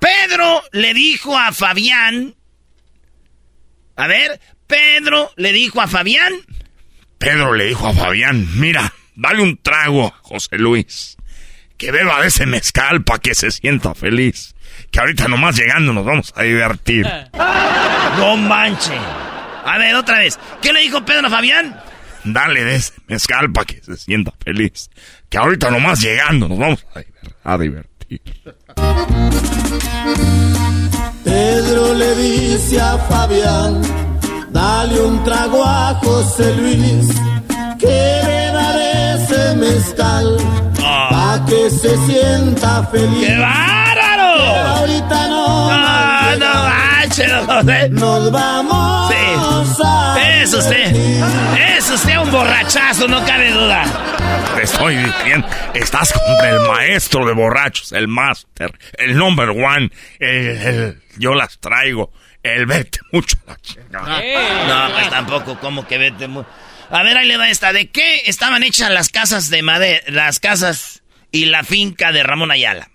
Pedro 0.00 0.62
le 0.72 0.92
dijo 0.94 1.38
a 1.38 1.52
Fabián. 1.52 2.34
A 3.96 4.06
ver, 4.08 4.40
Pedro 4.66 5.30
le 5.36 5.52
dijo 5.52 5.80
a 5.80 5.86
Fabián. 5.86 6.32
Pedro 7.18 7.52
le 7.52 7.66
dijo 7.66 7.86
a 7.86 7.92
Fabián, 7.92 8.48
mira, 8.58 8.92
dale 9.14 9.42
un 9.42 9.56
trago 9.62 10.06
a 10.08 10.18
José 10.22 10.56
Luis. 10.58 11.16
Que 11.76 11.92
beba 11.92 12.20
de 12.22 12.28
ese 12.28 12.46
mezcal 12.46 13.04
para 13.04 13.18
que 13.20 13.34
se 13.34 13.50
sienta 13.50 13.94
feliz. 13.94 14.54
Que 14.90 15.00
ahorita 15.00 15.28
nomás 15.28 15.56
llegando 15.56 15.92
nos 15.92 16.04
vamos 16.04 16.32
a 16.36 16.42
divertir. 16.42 17.06
No 18.16 18.36
manche. 18.36 18.92
A 19.64 19.78
ver, 19.78 19.94
otra 19.94 20.18
vez. 20.18 20.38
¿Qué 20.60 20.72
le 20.72 20.80
dijo 20.80 21.04
Pedro 21.04 21.28
a 21.28 21.30
Fabián? 21.30 21.80
Dale 22.24 22.64
de 22.64 22.74
ese 22.74 22.92
mezcal 23.06 23.50
para 23.52 23.66
que 23.66 23.80
se 23.82 23.96
sienta 23.96 24.32
feliz. 24.44 24.90
Que 25.30 25.38
ahorita 25.38 25.70
nomás 25.70 26.00
llegando 26.00 26.48
nos 26.48 26.58
vamos 26.58 26.84
a, 27.44 27.56
diver- 27.56 27.86
Pedro 31.24 31.94
le 31.94 32.14
dice 32.16 32.80
a 32.80 32.98
Fabián, 32.98 33.80
dale 34.50 35.00
un 35.00 35.22
trago 35.22 35.62
a 35.64 35.94
José 36.02 36.52
Luis, 36.56 37.06
que 37.78 38.20
beba 38.26 38.72
de 38.72 39.14
ese 39.14 39.54
mezcal, 39.54 40.36
pa' 40.76 41.44
que 41.46 41.70
se 41.70 41.96
sienta 42.06 42.82
feliz. 42.90 43.28
¡Qué 43.28 43.38
bárbaro! 43.38 44.28
Pero 44.38 44.68
ahorita 44.78 45.28
no, 45.28 45.70
No, 45.70 46.36
no 46.36 46.52
manches, 46.64 46.89
José. 47.14 47.88
nos 47.90 48.30
vamos 48.32 49.10
a 49.84 50.40
Es 50.42 50.52
usted. 50.54 50.94
Es 51.76 51.90
usted 51.90 52.16
un 52.18 52.30
borrachazo, 52.30 53.08
no 53.08 53.24
cabe 53.26 53.50
duda. 53.50 53.84
Te 54.54 54.62
estoy 54.62 54.96
diciendo, 54.96 55.46
estás 55.74 56.12
contra 56.12 56.50
el 56.50 56.60
maestro 56.60 57.26
de 57.26 57.32
borrachos, 57.34 57.92
el 57.92 58.08
máster, 58.08 58.78
el 58.98 59.16
number 59.16 59.50
one, 59.50 59.90
el, 60.18 60.46
el- 60.48 61.02
yo 61.18 61.34
las 61.34 61.58
traigo, 61.58 62.12
el 62.42 62.66
vete 62.66 63.00
mucho 63.12 63.36
la 63.46 63.56
chingada. 63.60 64.20
No, 64.88 64.94
pues 64.94 65.10
tampoco, 65.10 65.58
como 65.58 65.86
que 65.86 65.98
vete 65.98 66.28
mu- 66.28 66.44
A 66.90 67.02
ver, 67.02 67.16
ahí 67.18 67.26
le 67.28 67.36
va 67.36 67.48
esta. 67.50 67.72
¿De 67.72 67.88
qué 67.90 68.22
estaban 68.26 68.62
hechas 68.62 68.90
las 68.90 69.08
casas 69.08 69.50
de 69.50 69.62
madera, 69.62 70.00
las 70.08 70.38
casas 70.40 71.02
y 71.32 71.46
la 71.46 71.64
finca 71.64 72.12
de 72.12 72.22
Ramón 72.22 72.50
Ayala? 72.50 72.88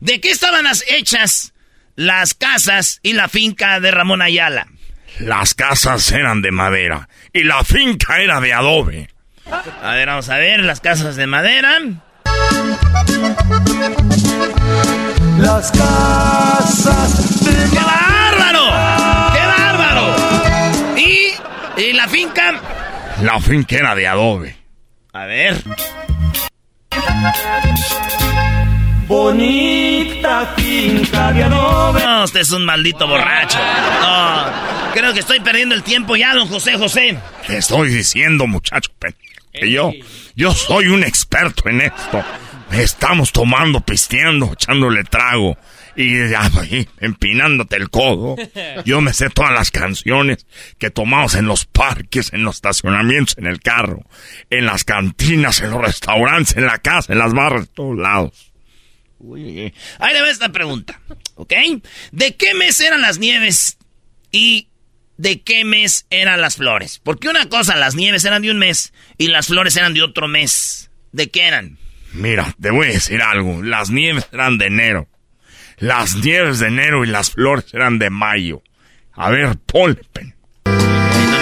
¿De 0.00 0.20
qué 0.20 0.30
estaban 0.30 0.64
las 0.64 0.84
hechas 0.88 1.52
las 2.00 2.32
casas 2.32 2.98
y 3.02 3.12
la 3.12 3.28
finca 3.28 3.78
de 3.78 3.90
Ramón 3.90 4.22
Ayala? 4.22 4.68
Las 5.18 5.52
casas 5.52 6.10
eran 6.12 6.40
de 6.40 6.50
madera 6.50 7.10
y 7.30 7.44
la 7.44 7.62
finca 7.62 8.22
era 8.22 8.40
de 8.40 8.54
adobe. 8.54 9.10
A 9.82 9.92
ver, 9.92 10.08
vamos 10.08 10.30
a 10.30 10.36
ver, 10.38 10.60
las 10.60 10.80
casas 10.80 11.16
de 11.16 11.26
madera. 11.26 11.78
Las 15.40 15.70
casas 15.72 17.44
de 17.44 17.70
¡Qué 17.70 17.84
bárbaro! 17.84 18.64
¡Qué 19.34 19.46
bárbaro! 19.46 20.96
¿Y, 20.96 21.82
y 21.82 21.92
la 21.92 22.08
finca? 22.08 22.54
La 23.20 23.38
finca 23.40 23.76
era 23.76 23.94
de 23.94 24.08
adobe. 24.08 24.56
A 25.12 25.26
ver. 25.26 25.62
Bonita 29.10 30.54
finca 30.56 31.32
de 31.32 31.42
adobe. 31.42 32.00
No, 32.00 32.22
usted 32.22 32.42
es 32.42 32.52
un 32.52 32.64
maldito 32.64 33.08
borracho. 33.08 33.58
No, 33.58 34.44
creo 34.94 35.12
que 35.12 35.18
estoy 35.18 35.40
perdiendo 35.40 35.74
el 35.74 35.82
tiempo 35.82 36.14
ya, 36.14 36.32
don 36.32 36.46
José 36.46 36.78
José. 36.78 37.18
Te 37.44 37.56
estoy 37.56 37.88
diciendo, 37.88 38.46
muchacho, 38.46 38.92
que 39.52 39.68
yo, 39.68 39.90
yo 40.36 40.52
soy 40.52 40.86
un 40.86 41.02
experto 41.02 41.68
en 41.68 41.80
esto. 41.80 42.24
Estamos 42.70 43.32
tomando, 43.32 43.80
pisteando, 43.80 44.52
echándole 44.52 45.02
trago 45.02 45.58
y 45.96 46.30
ya, 46.30 46.48
ahí, 46.60 46.88
empinándote 47.00 47.74
el 47.74 47.90
codo. 47.90 48.36
Yo 48.84 49.00
me 49.00 49.12
sé 49.12 49.28
todas 49.28 49.50
las 49.50 49.72
canciones 49.72 50.46
que 50.78 50.90
tomamos 50.90 51.34
en 51.34 51.46
los 51.46 51.64
parques, 51.64 52.32
en 52.32 52.44
los 52.44 52.54
estacionamientos, 52.54 53.36
en 53.38 53.48
el 53.48 53.60
carro, 53.60 54.04
en 54.50 54.66
las 54.66 54.84
cantinas, 54.84 55.62
en 55.62 55.72
los 55.72 55.80
restaurantes, 55.80 56.56
en 56.56 56.66
la 56.66 56.78
casa, 56.78 57.12
en 57.12 57.18
las 57.18 57.34
barras, 57.34 57.62
en 57.62 57.74
todos 57.74 57.98
lados. 57.98 58.49
Uy, 59.20 59.74
ahí 59.98 60.14
le 60.14 60.22
va 60.22 60.30
esta 60.30 60.50
pregunta, 60.50 60.98
¿ok? 61.34 61.52
¿De 62.10 62.36
qué 62.36 62.54
mes 62.54 62.80
eran 62.80 63.02
las 63.02 63.18
nieves 63.18 63.76
y 64.32 64.68
de 65.18 65.42
qué 65.42 65.64
mes 65.64 66.06
eran 66.08 66.40
las 66.40 66.56
flores? 66.56 67.00
Porque 67.04 67.28
una 67.28 67.48
cosa, 67.50 67.76
las 67.76 67.94
nieves 67.94 68.24
eran 68.24 68.40
de 68.40 68.50
un 68.50 68.58
mes 68.58 68.94
y 69.18 69.28
las 69.28 69.48
flores 69.48 69.76
eran 69.76 69.92
de 69.92 70.02
otro 70.02 70.26
mes. 70.26 70.90
¿De 71.12 71.30
qué 71.30 71.42
eran? 71.42 71.76
Mira, 72.12 72.54
te 72.60 72.70
voy 72.70 72.88
a 72.88 72.92
decir 72.92 73.20
algo. 73.20 73.62
Las 73.62 73.90
nieves 73.90 74.26
eran 74.32 74.56
de 74.58 74.66
enero. 74.66 75.08
Las 75.78 76.16
nieves 76.16 76.58
de 76.58 76.68
enero 76.68 77.04
y 77.04 77.08
las 77.08 77.30
flores 77.30 77.66
eran 77.74 77.98
de 77.98 78.10
mayo. 78.10 78.62
A 79.12 79.28
ver, 79.30 79.56
ponle. 79.66 80.00
pen. 80.12 80.34
No 80.64 80.72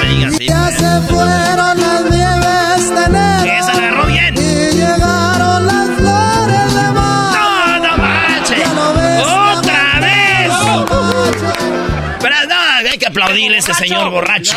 me 0.02 0.08
digas 0.08 0.34
así. 0.34 0.46
Ya 0.46 0.70
se 0.70 1.12
fueron 1.12 1.80
las 1.80 2.02
nieves 2.10 2.90
de 2.90 3.04
enero. 3.04 3.44
Que 3.44 3.62
se 3.62 3.70
agarró 3.70 4.06
bien. 4.06 4.34
Y 4.36 4.80
aplaudirle 13.08 13.56
a 13.56 13.60
ese 13.60 13.74
señor 13.74 14.10
borracho. 14.10 14.56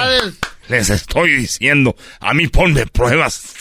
Les 0.68 0.90
estoy 0.90 1.36
diciendo, 1.36 1.96
a 2.20 2.34
mí 2.34 2.48
ponme 2.48 2.86
pruebas, 2.88 3.56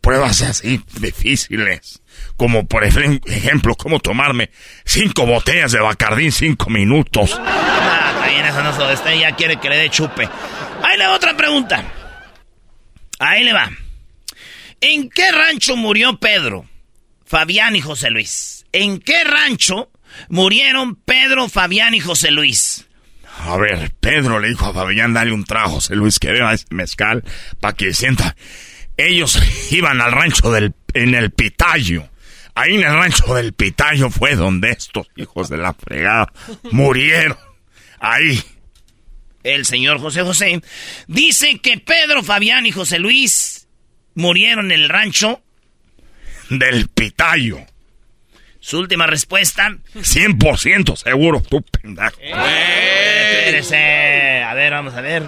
pruebas 0.00 0.40
así 0.42 0.80
difíciles. 0.98 2.00
Como 2.36 2.66
por 2.66 2.84
ejem- 2.84 3.20
ejemplo, 3.26 3.74
cómo 3.74 3.98
tomarme 4.00 4.50
cinco 4.84 5.26
botellas 5.26 5.72
de 5.72 5.80
Bacardín 5.80 6.32
cinco 6.32 6.70
minutos. 6.70 7.38
Ah, 8.16 8.26
bien, 8.28 8.46
eso 8.46 8.62
no 8.62 8.74
se 8.74 8.92
este 8.92 9.18
ya 9.18 9.32
quiere 9.36 9.58
que 9.58 9.68
le 9.68 9.76
dé 9.76 9.90
chupe. 9.90 10.26
Ahí 10.82 10.96
le 10.96 11.06
va 11.06 11.14
otra 11.14 11.36
pregunta. 11.36 11.84
Ahí 13.18 13.44
le 13.44 13.52
va. 13.52 13.70
¿En 14.80 15.10
qué 15.10 15.30
rancho 15.30 15.76
murió 15.76 16.18
Pedro, 16.18 16.64
Fabián 17.26 17.76
y 17.76 17.80
José 17.80 18.10
Luis? 18.10 18.64
¿En 18.72 18.98
qué 18.98 19.24
rancho 19.24 19.90
murieron 20.28 20.94
Pedro, 20.96 21.48
Fabián 21.48 21.94
y 21.94 22.00
José 22.00 22.30
Luis? 22.30 22.86
A 23.38 23.56
ver, 23.56 23.92
Pedro 24.00 24.38
le 24.38 24.48
dijo 24.48 24.66
a 24.66 24.72
Fabián, 24.72 25.12
dale 25.12 25.32
un 25.32 25.44
trago, 25.44 25.74
José 25.74 25.96
Luis, 25.96 26.18
que 26.18 26.30
beba 26.32 26.54
ese 26.54 26.66
mezcal 26.70 27.24
para 27.60 27.74
que 27.74 27.92
sienta. 27.92 28.36
Ellos 28.96 29.38
iban 29.70 30.00
al 30.00 30.12
rancho 30.12 30.50
del, 30.50 30.74
en 30.92 31.14
el 31.14 31.30
Pitayo. 31.30 32.08
Ahí 32.54 32.76
en 32.76 32.84
el 32.84 32.94
rancho 32.94 33.34
del 33.34 33.52
Pitayo 33.52 34.10
fue 34.10 34.36
donde 34.36 34.70
estos 34.70 35.08
hijos 35.16 35.48
de 35.48 35.56
la 35.56 35.74
fregada 35.74 36.32
murieron. 36.70 37.36
Ahí. 37.98 38.42
El 39.42 39.66
señor 39.66 39.98
José 39.98 40.22
José 40.22 40.62
dice 41.08 41.58
que 41.58 41.78
Pedro, 41.78 42.22
Fabián 42.22 42.64
y 42.64 42.72
José 42.72 42.98
Luis 42.98 43.66
murieron 44.14 44.70
en 44.70 44.80
el 44.80 44.88
rancho. 44.88 45.42
Del 46.48 46.88
Pitayo. 46.88 47.58
Su 48.64 48.78
última 48.78 49.06
respuesta. 49.06 49.76
100% 49.94 50.96
seguro, 50.96 51.42
tú 51.42 51.60
pendejo. 51.60 52.16
Espérese. 52.18 54.42
A 54.42 54.54
ver, 54.54 54.72
vamos 54.72 54.94
a 54.94 55.02
ver. 55.02 55.24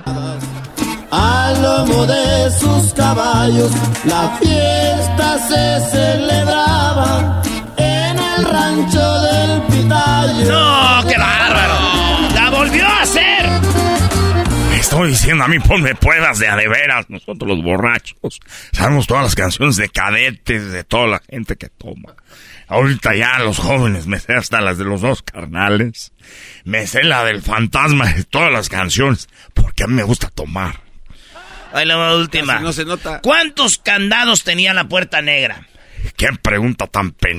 al 1.10 1.62
lomo 1.62 2.06
de 2.06 2.50
sus 2.58 2.94
caballos. 2.94 3.70
La 4.06 4.38
fiesta 4.40 5.38
se 5.48 5.90
celebraba 5.90 7.42
en 7.76 8.18
el 8.18 8.44
rancho 8.46 9.20
del 9.20 9.60
Pitayo. 9.64 10.50
¡No, 10.50 11.06
qué 11.06 11.18
bárbaro! 11.18 12.30
¡La 12.34 12.48
volvió 12.50 12.86
a 12.86 13.02
hacer! 13.02 13.50
Me 14.86 14.90
estoy 14.92 15.10
diciendo 15.10 15.42
a 15.42 15.48
mí, 15.48 15.58
ponme 15.58 15.96
pruebas 15.96 16.38
de 16.38 16.46
a 16.46 16.54
de 16.54 16.68
veras. 16.68 17.10
Nosotros 17.10 17.48
los 17.50 17.64
borrachos 17.64 18.40
sabemos 18.70 19.08
todas 19.08 19.24
las 19.24 19.34
canciones 19.34 19.74
de 19.74 19.88
cadetes, 19.88 20.70
de 20.70 20.84
toda 20.84 21.08
la 21.08 21.22
gente 21.28 21.56
que 21.56 21.68
toma. 21.68 22.14
Ahorita 22.68 23.12
ya 23.16 23.40
los 23.40 23.58
jóvenes 23.58 24.06
me 24.06 24.20
sé 24.20 24.34
hasta 24.34 24.60
las 24.60 24.78
de 24.78 24.84
los 24.84 25.00
dos 25.00 25.22
carnales. 25.22 26.12
Me 26.62 26.86
sé 26.86 27.02
la 27.02 27.24
del 27.24 27.42
fantasma 27.42 28.12
de 28.12 28.22
todas 28.22 28.52
las 28.52 28.68
canciones. 28.68 29.28
Porque 29.54 29.82
a 29.82 29.88
mí 29.88 29.94
me 29.94 30.04
gusta 30.04 30.28
tomar. 30.28 30.78
Ahí 31.72 31.84
la 31.84 32.14
última. 32.14 32.60
no 32.60 32.72
se 32.72 32.84
nota. 32.84 33.20
¿Cuántos 33.22 33.78
candados 33.78 34.44
tenía 34.44 34.72
la 34.72 34.88
puerta 34.88 35.20
negra? 35.20 35.66
¿Qué 36.16 36.28
pregunta 36.40 36.86
tan 36.86 37.10
pen... 37.10 37.38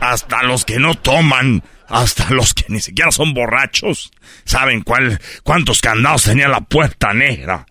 Hasta 0.00 0.42
los 0.44 0.64
que 0.64 0.78
no 0.78 0.94
toman, 0.94 1.62
hasta 1.88 2.30
los 2.30 2.54
que 2.54 2.64
ni 2.68 2.80
siquiera 2.80 3.10
son 3.10 3.34
borrachos, 3.34 4.12
saben 4.44 4.82
cuál, 4.82 5.20
cuántos 5.42 5.80
candados 5.80 6.24
tenía 6.24 6.48
la 6.48 6.60
puerta 6.60 7.12
negra. 7.12 7.66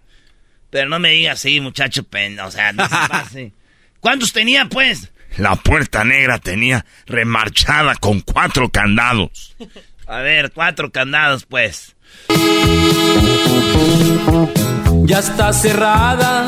Pero 0.69 0.90
no 0.90 0.99
me 0.99 1.11
digas 1.11 1.40
así, 1.40 1.60
muchacho 1.60 2.03
pen... 2.03 2.40
O 2.40 2.49
sea, 2.49 2.72
no 2.72 2.84
se 2.84 2.95
pase. 3.07 3.52
¿Cuántos 3.99 4.34
tenía, 4.34 4.65
pues? 4.65 5.11
La 5.38 5.56
puerta 5.56 6.03
negra 6.03 6.40
tenía 6.40 6.85
remarchada 7.06 7.95
con 7.95 8.22
cuatro 8.22 8.69
candados. 8.69 9.56
A 10.07 10.18
ver, 10.18 10.52
cuatro 10.52 10.91
candados, 10.91 11.45
pues. 11.45 11.95
Ya 15.06 15.19
está 15.19 15.53
cerrada 15.53 16.48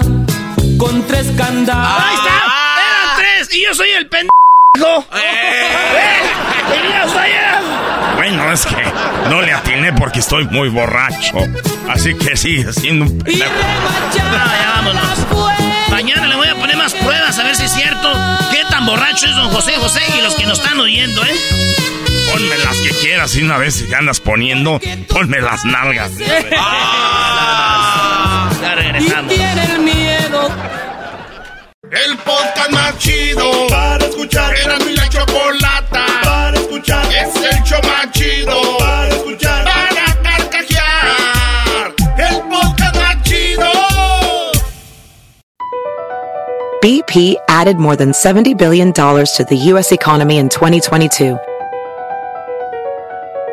con 0.78 1.08
tres 1.08 1.32
candados. 1.38 2.04
¡Ahí 2.04 2.16
está! 2.16 2.44
¡Eran 2.82 3.18
tres! 3.18 3.56
¡Y 3.56 3.64
yo 3.64 3.74
soy 3.74 3.90
el 3.90 4.08
pendejo! 4.08 5.08
¡Eh! 5.16 6.22
¡Y 6.74 6.94
yo 6.94 7.10
soy 7.10 7.30
el... 7.30 7.55
Bueno, 8.28 8.52
es 8.52 8.66
que 8.66 8.84
no 9.30 9.40
le 9.44 9.54
atiné 9.54 9.94
porque 9.94 10.18
estoy 10.18 10.46
muy 10.46 10.68
borracho. 10.70 11.38
Así 11.88 12.16
que 12.16 12.36
sigue 12.36 12.74
siendo 12.74 13.06
un 13.06 13.20
pendejo. 13.20 13.52
No, 13.52 14.46
ya 14.58 14.72
vámonos. 14.78 15.60
Mañana 15.92 16.26
le 16.26 16.36
voy 16.36 16.48
a 16.48 16.56
poner 16.56 16.76
más 16.76 16.96
pruebas 16.96 17.38
a 17.38 17.44
ver 17.44 17.56
si 17.56 17.66
es 17.66 17.72
cierto 17.72 18.12
qué 18.52 18.64
tan 18.68 18.84
borracho 18.88 19.28
es 19.28 19.36
don 19.36 19.50
José 19.52 19.74
José 19.76 20.02
y 20.18 20.22
los 20.24 20.34
que 20.34 20.48
nos 20.48 20.58
están 20.58 20.80
oyendo, 20.80 21.24
¿eh? 21.24 21.36
Ponme 22.32 22.58
las 22.58 22.76
que 22.78 22.90
quieras 23.00 23.36
y 23.36 23.44
una 23.44 23.60
vez 23.60 23.84
que 23.84 23.96
andas 23.96 24.20
poniendo, 24.20 24.80
ponme 25.08 25.40
las 25.40 25.64
nalgas. 25.64 26.12
Ya 28.60 28.74
regresamos. 28.74 29.34
Tiene 29.34 29.66
el 29.66 29.80
miedo. 29.80 30.50
El 31.92 32.18
podcast 32.18 32.72
más 32.72 32.98
chido 32.98 33.68
para 33.68 34.04
escuchar. 34.04 34.56
Era 34.58 34.80
mi 34.80 34.96
la 34.96 35.08
chocolata 35.10 36.25
para 36.56 36.66
escuchar. 36.66 37.06
Es 37.14 37.36
el 37.36 37.64
show 37.64 37.80
más 37.84 38.12
chido 38.12 38.78
para 38.80 39.08
escuchar. 39.10 39.66
Para 39.66 40.24
carcajear. 40.24 41.94
El 42.18 42.42
podcast 42.50 42.96
más 42.96 43.24
chido. 43.24 43.66
BP 46.82 47.36
added 47.50 47.78
more 47.78 47.96
than 47.96 48.12
$70 48.12 48.58
billion 48.58 48.94
to 48.94 49.46
the 49.50 49.58
U.S. 49.72 49.92
economy 49.92 50.38
in 50.38 50.50
2022. 50.50 51.38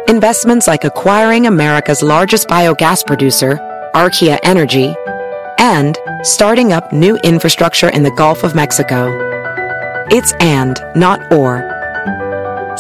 Investments 0.09 0.67
like 0.67 0.85
acquiring 0.85 1.47
America's 1.47 2.03
largest 2.03 2.49
biogas 2.49 3.07
producer, 3.07 3.59
Archaea 3.95 4.39
Energy, 4.43 4.95
and 5.59 5.97
starting 6.23 6.73
up 6.73 6.93
new 6.93 7.17
infrastructure 7.25 7.89
in 7.89 8.03
the 8.03 8.11
Gulf 8.11 8.45
of 8.45 8.55
Mexico. 8.55 9.09
It's 10.11 10.35
and, 10.35 10.79
not 10.95 11.33
or. 11.33 11.82